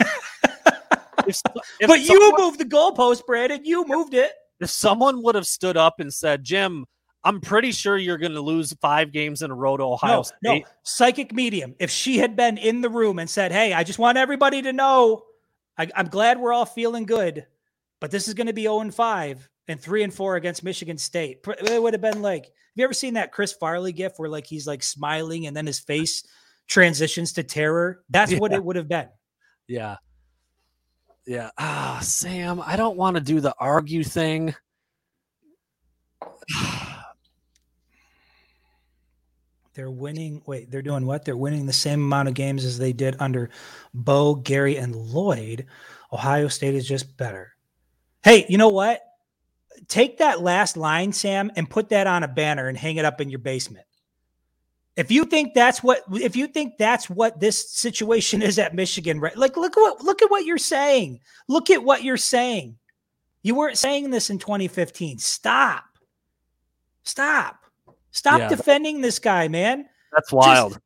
if, 1.27 1.41
if 1.79 1.87
but 1.87 1.99
someone, 1.99 2.01
you 2.01 2.33
moved 2.37 2.59
the 2.59 2.65
goalpost, 2.65 3.25
Brandon. 3.25 3.65
You 3.65 3.85
moved 3.87 4.13
it. 4.13 4.31
If 4.59 4.69
someone 4.69 5.23
would 5.23 5.33
have 5.33 5.47
stood 5.47 5.75
up 5.75 5.99
and 5.99 6.13
said, 6.13 6.43
Jim, 6.43 6.85
I'm 7.23 7.41
pretty 7.41 7.71
sure 7.71 7.97
you're 7.97 8.17
going 8.17 8.33
to 8.33 8.41
lose 8.41 8.73
five 8.73 9.11
games 9.11 9.41
in 9.41 9.51
a 9.51 9.55
row 9.55 9.77
to 9.77 9.83
Ohio 9.83 10.17
no, 10.17 10.21
State. 10.23 10.37
No, 10.43 10.61
psychic 10.83 11.33
medium. 11.33 11.75
If 11.79 11.91
she 11.91 12.17
had 12.17 12.35
been 12.35 12.57
in 12.57 12.81
the 12.81 12.89
room 12.89 13.19
and 13.19 13.29
said, 13.29 13.51
Hey, 13.51 13.73
I 13.73 13.83
just 13.83 13.99
want 13.99 14.17
everybody 14.17 14.61
to 14.63 14.73
know, 14.73 15.23
I, 15.77 15.89
am 15.95 16.07
glad 16.07 16.39
we're 16.39 16.53
all 16.53 16.65
feeling 16.65 17.05
good, 17.05 17.45
but 18.01 18.11
this 18.11 18.27
is 18.27 18.33
going 18.33 18.47
to 18.47 18.53
be 18.53 18.63
0 18.63 18.81
and 18.81 18.93
5 18.93 19.49
and 19.69 19.79
3 19.79 20.03
and 20.03 20.13
4 20.13 20.35
against 20.35 20.63
Michigan 20.63 20.97
State. 20.97 21.39
It 21.47 21.81
would 21.81 21.93
have 21.93 22.01
been 22.01 22.21
like, 22.21 22.45
have 22.45 22.51
you 22.75 22.83
ever 22.83 22.93
seen 22.93 23.13
that 23.13 23.31
Chris 23.31 23.53
Farley 23.53 23.93
gif 23.93 24.17
where 24.17 24.29
like 24.29 24.47
he's 24.47 24.67
like 24.67 24.83
smiling 24.83 25.47
and 25.47 25.55
then 25.55 25.67
his 25.67 25.79
face 25.79 26.27
transitions 26.67 27.31
to 27.33 27.43
terror? 27.43 28.03
That's 28.09 28.33
yeah. 28.33 28.39
what 28.39 28.51
it 28.51 28.61
would 28.63 28.75
have 28.75 28.89
been. 28.89 29.07
Yeah. 29.67 29.97
Yeah. 31.25 31.51
Ah, 31.57 31.99
Sam, 32.01 32.61
I 32.65 32.75
don't 32.75 32.97
want 32.97 33.15
to 33.15 33.21
do 33.21 33.39
the 33.39 33.53
argue 33.59 34.03
thing. 34.03 34.55
they're 39.75 39.91
winning. 39.91 40.41
Wait, 40.47 40.71
they're 40.71 40.81
doing 40.81 41.05
what? 41.05 41.23
They're 41.23 41.37
winning 41.37 41.67
the 41.67 41.73
same 41.73 42.01
amount 42.01 42.29
of 42.29 42.33
games 42.33 42.65
as 42.65 42.79
they 42.79 42.93
did 42.93 43.15
under 43.19 43.51
Bo, 43.93 44.35
Gary, 44.35 44.77
and 44.77 44.95
Lloyd. 44.95 45.67
Ohio 46.11 46.47
State 46.47 46.73
is 46.73 46.87
just 46.87 47.15
better. 47.15 47.50
Hey, 48.23 48.45
you 48.49 48.57
know 48.57 48.69
what? 48.69 49.01
Take 49.87 50.19
that 50.19 50.41
last 50.41 50.77
line, 50.77 51.11
Sam, 51.11 51.51
and 51.55 51.69
put 51.69 51.89
that 51.89 52.07
on 52.07 52.23
a 52.23 52.27
banner 52.27 52.67
and 52.67 52.77
hang 52.77 52.97
it 52.97 53.05
up 53.05 53.19
in 53.19 53.29
your 53.29 53.39
basement. 53.39 53.85
If 54.95 55.09
you 55.09 55.25
think 55.25 55.53
that's 55.53 55.81
what 55.81 56.03
if 56.13 56.35
you 56.35 56.47
think 56.47 56.77
that's 56.77 57.09
what 57.09 57.39
this 57.39 57.71
situation 57.71 58.41
is 58.41 58.59
at 58.59 58.75
Michigan, 58.75 59.19
right? 59.19 59.35
Like 59.35 59.57
look 59.57 59.77
at 59.77 59.81
what 59.81 60.03
look 60.03 60.21
at 60.21 60.29
what 60.29 60.45
you're 60.45 60.57
saying. 60.57 61.21
Look 61.47 61.69
at 61.69 61.83
what 61.83 62.03
you're 62.03 62.17
saying. 62.17 62.77
You 63.41 63.55
weren't 63.55 63.77
saying 63.77 64.11
this 64.11 64.29
in 64.29 64.37
2015. 64.37 65.17
Stop. 65.17 65.85
Stop. 67.03 67.65
Stop 68.11 68.39
yeah. 68.39 68.49
defending 68.49 69.01
this 69.01 69.17
guy, 69.17 69.47
man. 69.47 69.87
That's 70.11 70.31
wild. 70.31 70.73
Just, 70.73 70.81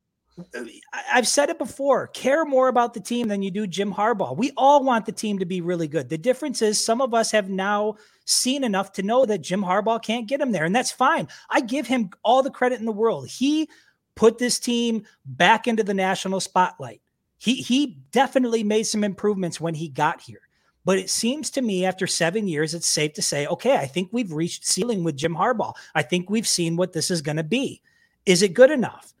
I've 1.12 1.26
said 1.28 1.48
it 1.48 1.58
before. 1.58 2.08
Care 2.08 2.44
more 2.44 2.68
about 2.68 2.92
the 2.94 3.00
team 3.00 3.28
than 3.28 3.42
you 3.42 3.50
do 3.50 3.66
Jim 3.66 3.92
Harbaugh. 3.92 4.36
We 4.36 4.52
all 4.56 4.84
want 4.84 5.06
the 5.06 5.12
team 5.12 5.38
to 5.38 5.46
be 5.46 5.60
really 5.60 5.88
good. 5.88 6.08
The 6.08 6.18
difference 6.18 6.60
is 6.60 6.84
some 6.84 7.00
of 7.00 7.14
us 7.14 7.30
have 7.30 7.48
now 7.48 7.96
seen 8.26 8.64
enough 8.64 8.92
to 8.92 9.02
know 9.02 9.24
that 9.24 9.40
Jim 9.40 9.62
Harbaugh 9.62 10.02
can't 10.02 10.28
get 10.28 10.40
him 10.40 10.52
there, 10.52 10.64
and 10.64 10.76
that's 10.76 10.92
fine. 10.92 11.28
I 11.48 11.60
give 11.60 11.86
him 11.86 12.10
all 12.22 12.42
the 12.42 12.50
credit 12.50 12.80
in 12.80 12.86
the 12.86 12.92
world. 12.92 13.28
He 13.28 13.68
put 14.14 14.38
this 14.38 14.58
team 14.58 15.04
back 15.24 15.66
into 15.66 15.82
the 15.82 15.94
national 15.94 16.40
spotlight. 16.40 17.00
He 17.38 17.54
he 17.56 17.98
definitely 18.12 18.64
made 18.64 18.84
some 18.84 19.04
improvements 19.04 19.60
when 19.60 19.74
he 19.74 19.88
got 19.88 20.20
here. 20.20 20.40
But 20.84 20.98
it 20.98 21.10
seems 21.10 21.50
to 21.50 21.62
me 21.62 21.84
after 21.84 22.06
seven 22.06 22.46
years, 22.46 22.72
it's 22.72 22.86
safe 22.86 23.12
to 23.14 23.22
say, 23.22 23.46
okay, 23.48 23.76
I 23.76 23.86
think 23.86 24.10
we've 24.12 24.32
reached 24.32 24.64
ceiling 24.64 25.02
with 25.02 25.16
Jim 25.16 25.34
Harbaugh. 25.34 25.74
I 25.96 26.02
think 26.02 26.30
we've 26.30 26.46
seen 26.46 26.76
what 26.76 26.92
this 26.92 27.10
is 27.10 27.22
going 27.22 27.38
to 27.38 27.42
be. 27.42 27.82
Is 28.24 28.42
it 28.42 28.54
good 28.54 28.70
enough? 28.70 29.12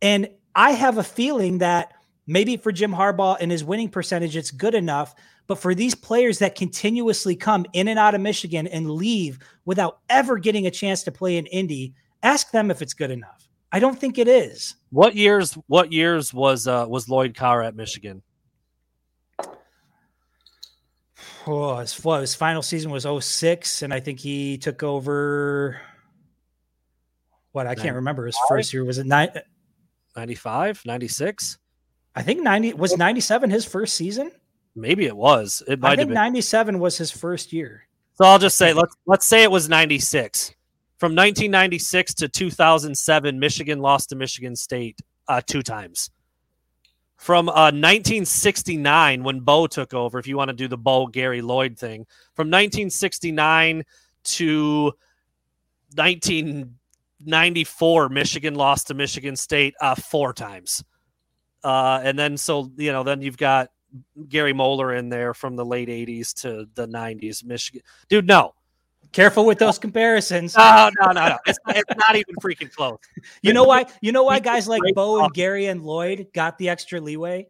And 0.00 0.28
I 0.58 0.72
have 0.72 0.98
a 0.98 1.04
feeling 1.04 1.58
that 1.58 1.92
maybe 2.26 2.56
for 2.56 2.72
Jim 2.72 2.92
Harbaugh 2.92 3.36
and 3.40 3.48
his 3.48 3.62
winning 3.62 3.88
percentage, 3.88 4.36
it's 4.36 4.50
good 4.50 4.74
enough. 4.74 5.14
But 5.46 5.60
for 5.60 5.72
these 5.72 5.94
players 5.94 6.40
that 6.40 6.56
continuously 6.56 7.36
come 7.36 7.64
in 7.74 7.86
and 7.86 7.96
out 7.96 8.16
of 8.16 8.20
Michigan 8.20 8.66
and 8.66 8.90
leave 8.90 9.38
without 9.66 10.00
ever 10.10 10.36
getting 10.36 10.66
a 10.66 10.70
chance 10.72 11.04
to 11.04 11.12
play 11.12 11.36
in 11.36 11.46
Indy, 11.46 11.94
ask 12.24 12.50
them 12.50 12.72
if 12.72 12.82
it's 12.82 12.92
good 12.92 13.12
enough. 13.12 13.48
I 13.70 13.78
don't 13.78 13.96
think 13.96 14.18
it 14.18 14.26
is. 14.26 14.74
What 14.90 15.14
years? 15.14 15.56
What 15.68 15.92
years 15.92 16.34
was 16.34 16.66
uh, 16.66 16.86
was 16.88 17.08
Lloyd 17.08 17.36
Carr 17.36 17.62
at 17.62 17.76
Michigan? 17.76 18.20
Oh, 21.46 21.76
his, 21.76 21.94
his 21.94 22.34
final 22.34 22.62
season 22.62 22.90
was 22.90 23.06
06, 23.24 23.82
and 23.82 23.94
I 23.94 24.00
think 24.00 24.18
he 24.18 24.58
took 24.58 24.82
over. 24.82 25.80
What 27.52 27.68
I 27.68 27.76
can't 27.76 27.94
remember 27.94 28.26
his 28.26 28.36
first 28.48 28.72
year. 28.72 28.84
Was 28.84 28.98
it 28.98 29.06
nine? 29.06 29.30
95, 30.16 30.82
96? 30.84 31.58
I 32.14 32.22
think 32.22 32.42
90 32.42 32.74
was 32.74 32.96
97 32.96 33.50
his 33.50 33.64
first 33.64 33.94
season. 33.94 34.32
Maybe 34.74 35.06
it 35.06 35.16
was. 35.16 35.62
It 35.66 35.80
might 35.80 35.88
I 35.88 35.90
have 35.90 35.98
think 35.98 36.08
been. 36.08 36.14
97 36.14 36.78
was 36.78 36.96
his 36.96 37.10
first 37.10 37.52
year. 37.52 37.84
So 38.14 38.24
I'll 38.24 38.38
just 38.38 38.58
say 38.58 38.72
let's 38.72 38.96
let's 39.06 39.26
say 39.26 39.44
it 39.44 39.50
was 39.50 39.68
96. 39.68 40.54
From 40.98 41.12
1996 41.12 42.14
to 42.14 42.28
2007, 42.28 43.38
Michigan 43.38 43.78
lost 43.78 44.08
to 44.08 44.16
Michigan 44.16 44.56
State 44.56 45.00
uh, 45.28 45.40
two 45.46 45.62
times. 45.62 46.10
From 47.16 47.48
uh, 47.48 47.70
1969, 47.70 49.22
when 49.22 49.40
Bo 49.40 49.68
took 49.68 49.94
over, 49.94 50.18
if 50.18 50.26
you 50.26 50.36
want 50.36 50.48
to 50.48 50.56
do 50.56 50.66
the 50.66 50.78
Bo 50.78 51.06
Gary 51.06 51.40
Lloyd 51.40 51.78
thing, 51.78 52.06
from 52.34 52.48
1969 52.48 53.84
to 54.24 54.92
1994, 57.20 58.08
Michigan 58.08 58.54
lost 58.54 58.88
to 58.88 58.94
Michigan 58.94 59.36
State 59.36 59.74
uh, 59.80 59.94
four 59.94 60.32
times. 60.32 60.84
Uh, 61.64 62.00
and 62.02 62.18
then 62.18 62.36
so 62.36 62.70
you 62.76 62.92
know, 62.92 63.02
then 63.02 63.20
you've 63.20 63.36
got 63.36 63.70
Gary 64.28 64.52
Moeller 64.52 64.94
in 64.94 65.08
there 65.08 65.34
from 65.34 65.56
the 65.56 65.64
late 65.64 65.88
80s 65.88 66.32
to 66.42 66.68
the 66.74 66.86
90s. 66.86 67.44
Michigan, 67.44 67.82
dude, 68.08 68.26
no, 68.26 68.54
Careful 69.12 69.46
with 69.46 69.58
those 69.58 69.78
comparisons. 69.78 70.56
no, 70.56 70.90
no, 71.00 71.12
no, 71.12 71.28
no. 71.28 71.38
It's, 71.46 71.58
it's 71.68 71.96
not 71.96 72.16
even 72.16 72.34
freaking 72.42 72.70
close. 72.70 72.98
You 73.42 73.52
know 73.52 73.64
why? 73.64 73.86
You 74.02 74.12
know 74.12 74.24
why 74.24 74.38
guys 74.38 74.68
like 74.68 74.82
Bo 74.94 75.24
and. 75.24 75.32
Gary 75.32 75.66
and 75.66 75.82
Lloyd 75.82 76.28
got 76.34 76.58
the 76.58 76.68
extra 76.68 77.00
leeway 77.00 77.48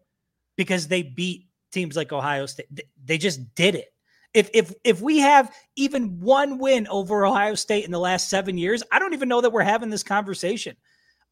because 0.57 0.87
they 0.87 1.03
beat 1.03 1.47
teams 1.73 1.97
like 1.97 2.13
Ohio 2.13 2.47
State. 2.47 2.67
They 3.05 3.19
just 3.19 3.55
did 3.55 3.75
it. 3.75 3.93
If 4.35 4.51
if 4.53 4.73
if 4.85 5.01
we 5.01 5.19
have 5.19 5.51
even 5.77 6.21
one 6.21 6.59
win 6.59 6.87
over 6.89 7.25
Ohio 7.27 7.55
State 7.55 7.85
in 7.85 7.91
the 7.91 7.99
last 7.99 8.29
seven 8.29 8.59
years, 8.59 8.83
I 8.93 8.99
don't 8.99 9.15
even 9.15 9.29
know 9.29 9.41
that 9.41 9.51
we're 9.53 9.63
having 9.63 9.91
this 9.91 10.03
conversation. 10.03 10.77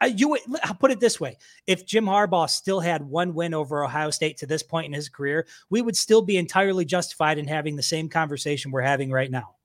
I, 0.00 0.06
you 0.06 0.36
I'll 0.64 0.74
put 0.74 0.90
it 0.90 1.00
this 1.00 1.20
way: 1.20 1.36
if 1.66 1.86
Jim 1.86 2.06
Harbaugh 2.06 2.48
still 2.48 2.80
had 2.80 3.02
one 3.02 3.34
win 3.34 3.54
over 3.54 3.84
Ohio 3.84 4.10
State 4.10 4.38
to 4.38 4.46
this 4.46 4.62
point 4.62 4.86
in 4.86 4.92
his 4.92 5.08
career, 5.08 5.46
we 5.70 5.82
would 5.82 5.96
still 5.96 6.22
be 6.22 6.36
entirely 6.36 6.84
justified 6.84 7.38
in 7.38 7.46
having 7.46 7.76
the 7.76 7.82
same 7.82 8.08
conversation 8.08 8.70
we're 8.70 8.80
having 8.82 9.10
right 9.10 9.30
now. 9.30 9.56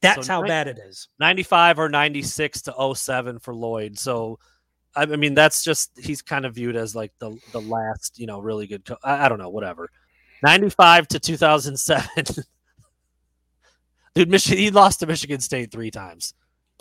That's 0.00 0.26
So 0.26 0.32
how 0.32 0.40
nine- 0.40 0.48
bad 0.48 0.68
it 0.68 0.78
is. 0.78 1.08
95 1.18 1.78
or 1.80 1.88
96 1.88 2.62
to 2.62 2.94
07 2.94 3.40
for 3.40 3.54
Lloyd. 3.54 3.98
So, 3.98 4.38
I 4.94 5.02
I 5.02 5.16
mean, 5.16 5.34
that's 5.34 5.64
just 5.64 5.90
he's 5.98 6.22
kind 6.22 6.46
of 6.46 6.54
viewed 6.54 6.76
as 6.76 6.94
like 6.94 7.12
the 7.18 7.36
the 7.52 7.60
last, 7.62 8.18
you 8.18 8.26
know, 8.26 8.38
really 8.40 8.66
good. 8.66 8.84
Co- 8.84 8.96
I, 9.02 9.24
I 9.26 9.28
don't 9.28 9.38
know, 9.38 9.50
whatever. 9.50 9.90
95 10.42 11.08
to 11.08 11.18
2007. 11.18 12.44
Dude, 14.18 14.30
Michigan, 14.30 14.58
he 14.58 14.72
lost 14.72 14.98
to 14.98 15.06
Michigan 15.06 15.38
State 15.38 15.70
three 15.70 15.92
times 15.92 16.34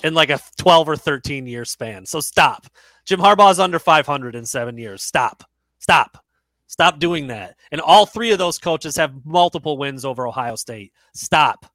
in 0.04 0.16
like 0.16 0.32
a 0.32 0.40
12 0.58 0.90
or 0.90 0.96
13 0.96 1.46
year 1.46 1.66
span. 1.66 2.04
So 2.04 2.20
stop. 2.20 2.66
Jim 3.06 3.20
Harbaugh's 3.20 3.60
under 3.60 3.78
500 3.78 4.34
in 4.34 4.44
seven 4.44 4.76
years. 4.76 5.04
Stop. 5.04 5.44
Stop. 5.78 6.26
Stop 6.66 6.98
doing 6.98 7.28
that. 7.28 7.56
And 7.72 7.80
all 7.80 8.08
three 8.08 8.32
of 8.32 8.40
those 8.40 8.58
coaches 8.58 8.96
have 8.96 9.24
multiple 9.24 9.78
wins 9.78 10.04
over 10.04 10.28
Ohio 10.28 10.56
State. 10.56 10.94
Stop. 11.14 11.68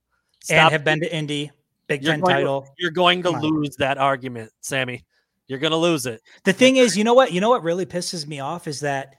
And 0.51 0.73
have 0.73 0.83
been 0.83 0.99
to 0.99 1.15
Indy, 1.15 1.53
Big 1.87 2.05
Ten 2.05 2.19
to- 2.19 2.27
title. 2.27 2.67
you're 2.77 2.91
going 2.91 3.23
to 3.23 3.31
lose 3.31 3.77
that 3.77 3.99
argument, 3.99 4.51
Sammy. 4.63 5.05
You're 5.47 5.61
going 5.61 5.71
to 5.71 5.77
lose 5.77 6.07
it. 6.07 6.23
The 6.43 6.53
thing 6.53 6.75
is, 6.75 6.99
you 6.99 7.05
know 7.05 7.15
what? 7.15 7.31
You 7.31 7.41
know 7.41 7.51
what 7.51 7.63
really 7.63 7.87
pisses 7.87 8.27
me 8.27 8.41
off 8.41 8.67
is 8.67 8.81
that, 8.81 9.15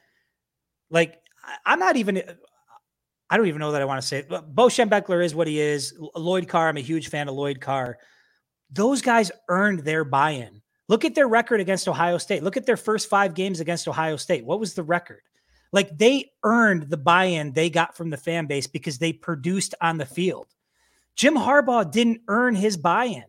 like, 0.90 1.22
I'm 1.66 1.80
not 1.80 1.96
even. 1.96 2.22
I 3.34 3.38
don't 3.38 3.48
even 3.48 3.62
know 3.62 3.72
that 3.72 3.82
I 3.82 3.86
want 3.86 4.00
to 4.00 4.08
say 4.08 4.20
it. 4.20 4.30
But 4.30 4.54
Bo 4.54 4.68
Schembechler 4.68 5.26
is 5.26 5.34
what 5.34 5.48
he 5.48 5.60
is. 5.60 5.98
Lloyd 6.16 6.48
Carr, 6.48 6.70
I'm 6.70 6.78
a 6.78 6.82
huge 6.82 7.10
fan 7.10 7.28
of 7.28 7.34
Lloyd 7.34 7.60
Carr. 7.60 7.98
Those 8.70 9.02
guys 9.02 9.32
earned 9.50 9.80
their 9.80 10.04
buy-in. 10.04 10.62
Look 10.88 11.04
at 11.04 11.16
their 11.16 11.28
record 11.28 11.60
against 11.60 11.88
Ohio 11.88 12.20
State. 12.20 12.44
Look 12.44 12.58
at 12.58 12.68
their 12.68 12.78
first 12.78 13.10
five 13.10 13.34
games 13.34 13.60
against 13.60 13.88
Ohio 13.88 14.18
State. 14.18 14.46
What 14.46 14.60
was 14.60 14.76
the 14.76 14.84
record? 14.84 15.22
Like 15.72 15.98
they 15.98 16.30
earned 16.44 16.92
the 16.92 16.98
buy-in 16.98 17.54
they 17.54 17.72
got 17.72 17.98
from 17.98 18.12
the 18.12 18.18
fan 18.18 18.46
base 18.46 18.68
because 18.68 19.00
they 19.00 19.12
produced 19.12 19.74
on 19.82 19.98
the 19.98 20.06
field. 20.06 20.46
Jim 21.16 21.34
Harbaugh 21.34 21.90
didn't 21.90 22.22
earn 22.28 22.54
his 22.54 22.78
buy-in. 22.78 23.24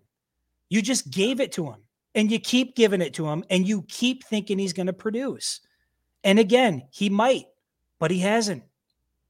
You 0.69 0.83
just 0.83 1.11
gave 1.11 1.41
it 1.41 1.53
to 1.53 1.65
him 1.65 1.81
and 2.15 2.31
you 2.31 2.39
keep 2.39 2.77
giving 2.77 3.01
it 3.01 3.15
to 3.15 3.27
him 3.27 3.43
and 3.49 3.67
you 3.67 3.87
keep 3.89 4.23
thinking 4.23 4.59
he's 4.59 4.75
going 4.75 4.89
to 4.89 4.93
produce. 4.93 5.61
And 6.23 6.39
again, 6.39 6.83
he 6.91 7.09
might, 7.09 7.47
but 7.99 8.11
he 8.11 8.19
hasn't. 8.19 8.65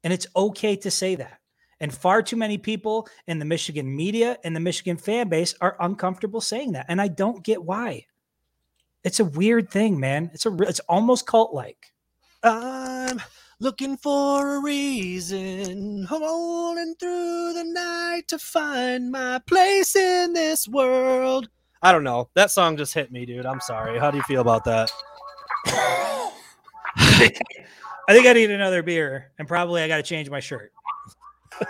And 0.05 0.13
it's 0.13 0.27
okay 0.37 0.77
to 0.77 0.91
say 0.91 1.17
that. 1.17 1.41
And 1.81 1.93
far 1.93 2.23
too 2.23 2.37
many 2.37 2.57
people 2.59 3.09
in 3.27 3.39
the 3.39 3.45
Michigan 3.45 3.95
media 3.95 4.39
and 4.45 4.55
the 4.55 4.61
Michigan 4.61 4.97
fan 4.97 5.29
base 5.29 5.55
are 5.61 5.77
uncomfortable 5.81 6.41
saying 6.41 6.73
that. 6.73 6.87
And 6.89 7.01
I 7.01 7.09
don't 7.09 7.43
get 7.43 7.65
why. 7.65 8.07
It's 9.03 9.21
a 9.21 9.25
weird 9.25 9.71
thing, 9.71 9.99
man. 9.99 10.31
It's 10.33 10.47
a 10.47 10.51
re- 10.51 10.67
it's 10.69 10.81
almost 10.81 11.27
cult 11.27 11.53
like. 11.53 11.93
I'm 12.43 13.21
looking 13.61 13.97
for 13.97 14.57
a 14.57 14.63
reason, 14.63 16.07
rolling 16.11 16.95
through 17.01 17.55
the 17.55 17.65
night 17.65 18.29
to 18.29 18.39
find 18.39 19.11
my 19.11 19.41
place 19.47 19.97
in 19.97 20.33
this 20.33 20.69
world. 20.69 21.49
I 21.83 21.93
don't 21.93 22.05
know. 22.05 22.31
That 22.35 22.51
song 22.51 22.77
just 22.77 22.95
hit 22.95 23.13
me, 23.13 23.27
dude. 23.27 23.47
I'm 23.47 23.61
sorry. 23.61 23.99
How 23.99 24.11
do 24.11 24.17
you 24.17 24.23
feel 24.23 24.41
about 24.41 24.65
that? 24.65 24.91
I 28.09 28.13
think 28.13 28.27
I 28.27 28.33
need 28.35 28.51
another 28.51 28.83
beer 28.83 29.31
and 29.39 29.49
probably 29.49 29.83
I 29.83 29.89
got 29.89 29.97
to 29.97 30.03
change 30.03 30.29
my 30.31 30.41
shirt. 30.41 30.73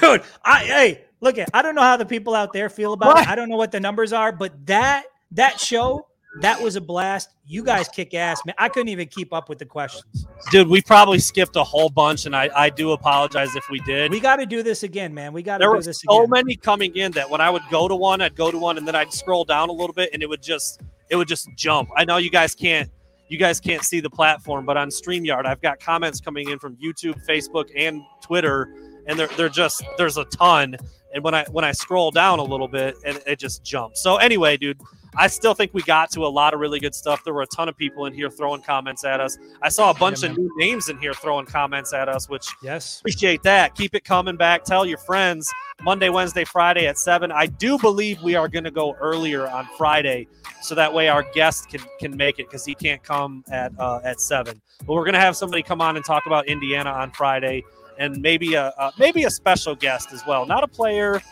Dude, 0.00 0.22
I 0.44 0.58
hey, 0.64 1.04
look 1.20 1.38
at 1.38 1.48
I 1.54 1.62
don't 1.62 1.74
know 1.74 1.82
how 1.82 1.96
the 1.96 2.04
people 2.06 2.34
out 2.34 2.52
there 2.52 2.68
feel 2.68 2.92
about 2.92 3.14
What? 3.14 3.22
it. 3.22 3.28
I 3.28 3.34
don't 3.34 3.48
know 3.48 3.56
what 3.56 3.72
the 3.72 3.80
numbers 3.80 4.12
are, 4.12 4.32
but 4.32 4.52
that 4.66 5.04
that 5.32 5.58
show, 5.58 6.06
that 6.40 6.60
was 6.60 6.76
a 6.76 6.80
blast. 6.80 7.30
You 7.46 7.62
guys 7.62 7.88
kick 7.88 8.12
ass, 8.14 8.44
man. 8.44 8.54
I 8.58 8.68
couldn't 8.68 8.88
even 8.88 9.08
keep 9.08 9.32
up 9.32 9.48
with 9.48 9.58
the 9.58 9.64
questions. 9.64 10.26
Dude, 10.50 10.68
we 10.68 10.82
probably 10.82 11.18
skipped 11.18 11.56
a 11.56 11.64
whole 11.64 11.88
bunch, 11.88 12.26
and 12.26 12.36
I, 12.36 12.50
I 12.54 12.70
do 12.70 12.92
apologize 12.92 13.54
if 13.56 13.64
we 13.70 13.80
did. 13.80 14.10
We 14.10 14.20
got 14.20 14.36
to 14.36 14.46
do 14.46 14.62
this 14.62 14.82
again, 14.82 15.14
man. 15.14 15.32
We 15.32 15.42
got 15.42 15.58
to 15.58 15.64
do 15.64 15.80
this 15.82 16.02
so 16.02 16.16
again. 16.18 16.26
So 16.26 16.28
many 16.28 16.56
coming 16.56 16.94
in 16.96 17.12
that 17.12 17.28
when 17.30 17.40
I 17.40 17.50
would 17.50 17.62
go 17.70 17.88
to 17.88 17.96
one, 17.96 18.20
I'd 18.20 18.36
go 18.36 18.50
to 18.50 18.58
one, 18.58 18.78
and 18.78 18.86
then 18.86 18.94
I'd 18.94 19.12
scroll 19.12 19.44
down 19.44 19.68
a 19.68 19.72
little 19.72 19.94
bit, 19.94 20.10
and 20.12 20.22
it 20.22 20.28
would 20.28 20.42
just 20.42 20.80
it 21.10 21.16
would 21.16 21.28
just 21.28 21.48
jump. 21.56 21.90
I 21.96 22.04
know 22.04 22.16
you 22.16 22.30
guys 22.30 22.54
can't 22.54 22.90
you 23.28 23.38
guys 23.38 23.58
can't 23.58 23.82
see 23.82 24.00
the 24.00 24.10
platform, 24.10 24.66
but 24.66 24.76
on 24.76 24.88
Streamyard, 24.88 25.46
I've 25.46 25.60
got 25.60 25.80
comments 25.80 26.20
coming 26.20 26.50
in 26.50 26.58
from 26.58 26.76
YouTube, 26.76 27.24
Facebook, 27.26 27.70
and 27.76 28.02
Twitter, 28.22 28.74
and 29.06 29.18
they're 29.18 29.28
they're 29.36 29.48
just 29.48 29.82
there's 29.96 30.18
a 30.18 30.24
ton. 30.26 30.76
And 31.14 31.22
when 31.22 31.34
I 31.34 31.44
when 31.50 31.64
I 31.64 31.72
scroll 31.72 32.10
down 32.10 32.38
a 32.38 32.44
little 32.44 32.68
bit, 32.68 32.96
and 33.04 33.20
it 33.26 33.38
just 33.38 33.64
jumps. 33.64 34.02
So 34.02 34.16
anyway, 34.16 34.56
dude, 34.56 34.80
I 35.16 35.28
still 35.28 35.54
think 35.54 35.72
we 35.74 35.82
got 35.82 36.10
to 36.12 36.26
a 36.26 36.28
lot 36.28 36.54
of 36.54 36.60
really 36.60 36.80
good 36.80 36.94
stuff. 36.94 37.22
There 37.24 37.32
were 37.34 37.42
a 37.42 37.46
ton 37.46 37.68
of 37.68 37.76
people 37.76 38.06
in 38.06 38.12
here 38.12 38.30
throwing 38.30 38.62
comments 38.62 39.04
at 39.04 39.20
us. 39.20 39.38
I 39.62 39.68
saw 39.68 39.90
a 39.90 39.94
bunch 39.94 40.22
Yeah, 40.22 40.30
of 40.30 40.38
new 40.38 40.50
names 40.56 40.88
in 40.88 40.98
here 40.98 41.14
throwing 41.14 41.46
comments 41.46 41.92
at 41.92 42.08
us, 42.08 42.28
which 42.28 42.46
Yes. 42.62 43.00
appreciate 43.00 43.42
that. 43.44 43.74
Keep 43.74 43.94
it 43.94 44.04
coming 44.04 44.36
back. 44.36 44.64
Tell 44.64 44.84
your 44.84 44.98
friends 44.98 45.52
Monday, 45.82 46.08
Wednesday, 46.08 46.44
Friday 46.44 46.86
at 46.86 46.98
seven. 46.98 47.30
I 47.30 47.46
do 47.46 47.78
believe 47.78 48.22
we 48.22 48.34
are 48.34 48.48
going 48.48 48.64
to 48.64 48.70
go 48.70 48.94
earlier 48.94 49.46
on 49.48 49.68
Friday, 49.78 50.26
so 50.62 50.74
that 50.74 50.92
way 50.92 51.08
our 51.08 51.22
guest 51.34 51.68
can 51.68 51.80
can 52.00 52.16
make 52.16 52.38
it 52.38 52.46
because 52.46 52.64
he 52.64 52.74
can't 52.74 53.02
come 53.02 53.44
at 53.50 53.72
uh, 53.78 54.00
at 54.04 54.20
seven. 54.20 54.60
But 54.86 54.94
we're 54.94 55.04
going 55.04 55.14
to 55.14 55.20
have 55.20 55.36
somebody 55.36 55.62
come 55.62 55.80
on 55.80 55.96
and 55.96 56.04
talk 56.04 56.26
about 56.26 56.46
Indiana 56.46 56.90
on 56.90 57.10
Friday, 57.12 57.62
and 57.98 58.20
maybe 58.20 58.54
a, 58.54 58.68
a 58.78 58.92
maybe 58.98 59.24
a 59.24 59.30
special 59.30 59.74
guest 59.74 60.12
as 60.12 60.24
well. 60.26 60.46
Not 60.46 60.64
a 60.64 60.68
player, 60.68 61.22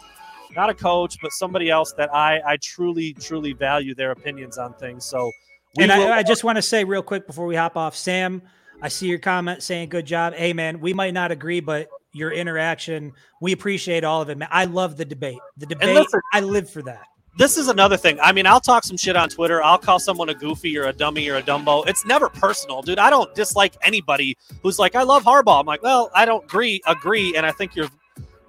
not 0.54 0.70
a 0.70 0.74
coach, 0.74 1.16
but 1.22 1.32
somebody 1.32 1.70
else 1.70 1.92
that 1.94 2.14
I 2.14 2.40
I 2.46 2.56
truly 2.62 3.14
truly 3.14 3.52
value 3.52 3.94
their 3.94 4.10
opinions 4.10 4.58
on 4.58 4.74
things. 4.74 5.04
So. 5.04 5.30
we 5.76 5.84
and 5.84 5.92
will- 5.92 6.12
I, 6.12 6.18
I 6.18 6.22
just 6.22 6.44
want 6.44 6.56
to 6.56 6.62
say 6.62 6.84
real 6.84 7.02
quick 7.02 7.26
before 7.26 7.46
we 7.46 7.56
hop 7.56 7.76
off, 7.76 7.96
Sam, 7.96 8.42
I 8.80 8.88
see 8.88 9.06
your 9.06 9.18
comment 9.18 9.62
saying 9.62 9.88
good 9.88 10.06
job. 10.06 10.34
Hey 10.34 10.52
man, 10.52 10.80
we 10.80 10.92
might 10.92 11.14
not 11.14 11.30
agree, 11.32 11.60
but 11.60 11.88
your 12.12 12.30
interaction, 12.30 13.12
we 13.40 13.52
appreciate 13.52 14.04
all 14.04 14.20
of 14.20 14.28
it, 14.28 14.36
man. 14.36 14.48
I 14.50 14.66
love 14.66 14.96
the 14.98 15.04
debate. 15.06 15.38
The 15.56 15.66
debate, 15.66 15.94
listen- 15.94 16.20
I 16.32 16.40
live 16.40 16.68
for 16.68 16.82
that. 16.82 17.06
this 17.38 17.56
is 17.56 17.68
another 17.68 17.96
thing. 17.96 18.20
I 18.20 18.32
mean, 18.32 18.46
I'll 18.46 18.60
talk 18.60 18.84
some 18.84 18.98
shit 18.98 19.16
on 19.16 19.30
Twitter. 19.30 19.62
I'll 19.62 19.78
call 19.78 19.98
someone 19.98 20.28
a 20.28 20.34
goofy 20.34 20.76
or 20.76 20.84
a 20.84 20.92
dummy 20.92 21.26
or 21.30 21.36
a 21.36 21.42
dumbo. 21.42 21.86
It's 21.88 22.04
never 22.04 22.28
personal, 22.28 22.82
dude. 22.82 22.98
I 22.98 23.08
don't 23.08 23.34
dislike 23.34 23.74
anybody 23.82 24.36
who's 24.62 24.78
like, 24.78 24.94
I 24.94 25.04
love 25.04 25.24
Harbaugh. 25.24 25.60
I'm 25.60 25.64
like, 25.64 25.82
well, 25.82 26.10
I 26.14 26.26
don't 26.26 26.44
agree, 26.44 26.82
agree, 26.86 27.34
and 27.34 27.46
I 27.46 27.52
think 27.52 27.74
your, 27.74 27.86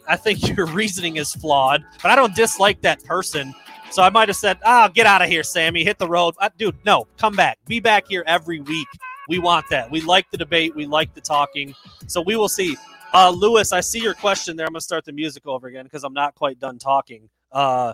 I 0.08 0.16
think 0.16 0.48
your 0.58 0.66
reasoning 0.68 1.18
is 1.18 1.34
flawed, 1.34 1.84
but 2.02 2.12
I 2.12 2.16
don't 2.16 2.36
dislike 2.36 2.82
that 2.82 3.04
person. 3.04 3.54
So 3.92 4.02
I 4.02 4.10
might 4.10 4.28
have 4.28 4.38
said, 4.38 4.58
"Ah, 4.66 4.86
oh, 4.86 4.92
get 4.92 5.06
out 5.06 5.22
of 5.22 5.30
here, 5.30 5.44
Sammy. 5.44 5.84
Hit 5.84 6.00
the 6.00 6.08
road, 6.08 6.36
dude. 6.58 6.76
No, 6.86 7.08
come 7.18 7.36
back. 7.36 7.60
Be 7.68 7.80
back 7.80 8.08
here 8.08 8.24
every 8.26 8.60
week. 8.60 8.88
We 9.30 9.40
want 9.40 9.66
that. 9.70 9.90
We 9.90 10.02
like 10.02 10.30
the 10.32 10.38
debate. 10.38 10.76
We 10.76 10.86
like 10.86 11.14
the 11.14 11.22
talking. 11.22 11.74
So 12.08 12.22
we 12.22 12.36
will 12.36 12.50
see. 12.50 12.76
Uh, 13.14 13.30
Lewis, 13.30 13.72
I 13.72 13.80
see 13.80 14.00
your 14.00 14.16
question 14.16 14.58
there. 14.58 14.66
I'm 14.66 14.74
gonna 14.74 14.82
start 14.82 15.06
the 15.06 15.12
music 15.12 15.46
over 15.46 15.68
again 15.68 15.84
because 15.84 16.04
I'm 16.04 16.14
not 16.14 16.34
quite 16.34 16.60
done 16.60 16.80
talking. 16.80 17.30
Uh, 17.52 17.94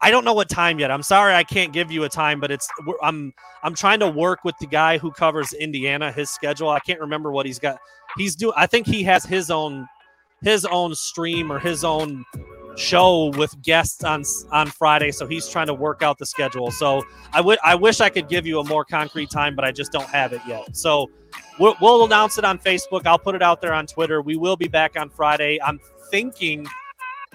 I 0.00 0.10
don't 0.10 0.24
know 0.24 0.32
what 0.32 0.48
time 0.48 0.78
yet. 0.78 0.90
I'm 0.90 1.02
sorry 1.02 1.34
I 1.34 1.42
can't 1.42 1.72
give 1.72 1.90
you 1.90 2.04
a 2.04 2.08
time, 2.08 2.38
but 2.40 2.50
it's 2.50 2.68
I'm 3.02 3.32
I'm 3.62 3.74
trying 3.74 4.00
to 4.00 4.08
work 4.08 4.44
with 4.44 4.54
the 4.60 4.66
guy 4.66 4.98
who 4.98 5.10
covers 5.10 5.52
Indiana, 5.52 6.12
his 6.12 6.30
schedule. 6.30 6.68
I 6.68 6.80
can't 6.80 7.00
remember 7.00 7.32
what 7.32 7.46
he's 7.46 7.58
got. 7.58 7.78
He's 8.16 8.36
doing 8.36 8.54
I 8.56 8.66
think 8.66 8.86
he 8.86 9.02
has 9.04 9.24
his 9.24 9.50
own 9.50 9.86
his 10.42 10.64
own 10.64 10.94
stream 10.94 11.50
or 11.50 11.58
his 11.58 11.84
own 11.84 12.24
show 12.76 13.32
with 13.36 13.60
guests 13.62 14.04
on 14.04 14.22
on 14.52 14.68
Friday, 14.68 15.10
so 15.10 15.26
he's 15.26 15.48
trying 15.48 15.66
to 15.66 15.74
work 15.74 16.02
out 16.02 16.18
the 16.18 16.26
schedule. 16.26 16.70
So 16.70 17.04
I 17.32 17.40
would 17.40 17.58
I 17.64 17.74
wish 17.74 18.00
I 18.00 18.08
could 18.08 18.28
give 18.28 18.46
you 18.46 18.60
a 18.60 18.64
more 18.64 18.84
concrete 18.84 19.30
time, 19.30 19.54
but 19.54 19.64
I 19.64 19.72
just 19.72 19.92
don't 19.92 20.08
have 20.08 20.32
it 20.32 20.40
yet. 20.46 20.76
So 20.76 21.10
we'll, 21.58 21.74
we'll 21.80 22.04
announce 22.04 22.38
it 22.38 22.44
on 22.44 22.58
Facebook. 22.58 23.06
I'll 23.06 23.18
put 23.18 23.34
it 23.34 23.42
out 23.42 23.60
there 23.60 23.72
on 23.72 23.86
Twitter. 23.86 24.22
We 24.22 24.36
will 24.36 24.56
be 24.56 24.68
back 24.68 24.98
on 24.98 25.10
Friday. 25.10 25.60
I'm 25.60 25.80
thinking. 26.10 26.66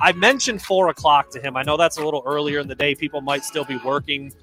I 0.02 0.12
mentioned 0.14 0.60
four 0.62 0.90
o'clock 0.90 1.30
to 1.32 1.40
him. 1.40 1.56
I 1.56 1.62
know 1.62 1.78
that's 1.78 1.98
a 1.98 2.04
little 2.04 2.24
earlier 2.26 2.60
in 2.60 2.68
the 2.68 2.74
day. 2.74 2.96
People 2.96 3.22
might 3.22 3.44
still 3.44 3.64
be 3.64 3.78
working. 3.78 4.34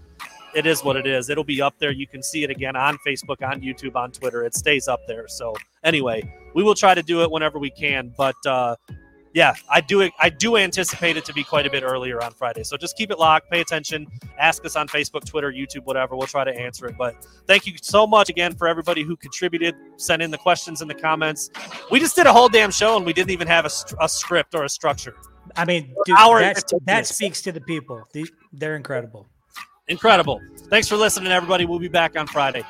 It 0.55 0.67
is 0.67 0.83
what 0.83 0.97
it 0.97 1.07
is. 1.07 1.31
It'll 1.31 1.45
be 1.45 1.63
up 1.63 1.79
there. 1.79 1.93
You 1.93 2.07
can 2.07 2.23
see 2.23 2.45
it 2.45 2.51
again 2.51 2.77
on 2.77 2.99
Facebook, 3.07 3.47
on 3.47 3.61
YouTube, 3.61 3.97
on 3.97 4.11
Twitter. 4.11 4.45
It 4.45 4.55
stays 4.55 4.89
up 4.89 5.01
there. 5.07 5.29
So 5.29 5.55
anyway, 5.85 6.23
we 6.55 6.63
will 6.63 6.75
try 6.75 6.95
to 6.95 7.03
do 7.03 7.23
it 7.23 7.31
whenever 7.31 7.59
we 7.59 7.71
can. 7.71 8.13
But 8.17 8.35
uh, 8.47 8.77
yeah, 9.33 9.55
I 9.69 9.81
do. 9.81 10.11
I 10.19 10.29
do 10.29 10.57
anticipate 10.57 11.17
it 11.17 11.25
to 11.27 11.33
be 11.33 11.45
quite 11.45 11.65
a 11.65 11.71
bit 11.71 11.85
earlier 11.85 12.23
on 12.23 12.33
Friday. 12.33 12.65
So 12.65 12.77
just 12.77 12.97
keep 12.97 13.13
it 13.13 13.19
locked. 13.19 13.49
Pay 13.49 13.61
attention. 13.61 14.07
Ask 14.39 14.65
us 14.65 14.75
on 14.75 14.89
Facebook, 14.89 15.25
Twitter, 15.25 15.53
YouTube, 15.53 15.85
whatever. 15.85 16.17
We'll 16.17 16.27
try 16.27 16.43
to 16.43 16.53
answer 16.53 16.87
it. 16.87 16.97
But 16.99 17.25
thank 17.47 17.67
you 17.67 17.75
so 17.81 18.07
much 18.07 18.29
again 18.29 18.55
for 18.55 18.67
everybody 18.67 19.05
who 19.05 19.17
contributed, 19.17 19.77
sent 19.99 20.21
in 20.21 20.33
the 20.33 20.39
questions 20.39 20.83
in 20.83 20.89
the 20.89 20.95
comments. 20.95 21.51
We 21.93 22.01
just 22.01 22.17
did 22.17 22.27
a 22.27 22.33
whole 22.33 22.49
damn 22.49 22.73
show 22.73 22.97
and 22.97 23.07
we 23.07 23.13
didn't 23.13 23.31
even 23.31 23.47
have 23.47 23.67
a, 23.67 23.71
a 24.01 24.09
script 24.09 24.55
or 24.55 24.65
a 24.65 24.69
structure. 24.69 25.15
I 25.57 25.65
mean, 25.65 25.95
dude, 26.07 26.17
that, 26.17 26.65
that 26.87 27.07
speaks 27.07 27.41
to 27.43 27.53
the 27.53 27.61
people. 27.61 28.09
They're 28.53 28.77
incredible. 28.77 29.29
Incredible. 29.91 30.41
Thanks 30.69 30.87
for 30.87 30.97
listening, 30.97 31.33
everybody. 31.33 31.67
We'll 31.67 31.81
be 31.81 31.89
back 31.89 32.17
on 32.17 32.29
Friday. 32.29 32.63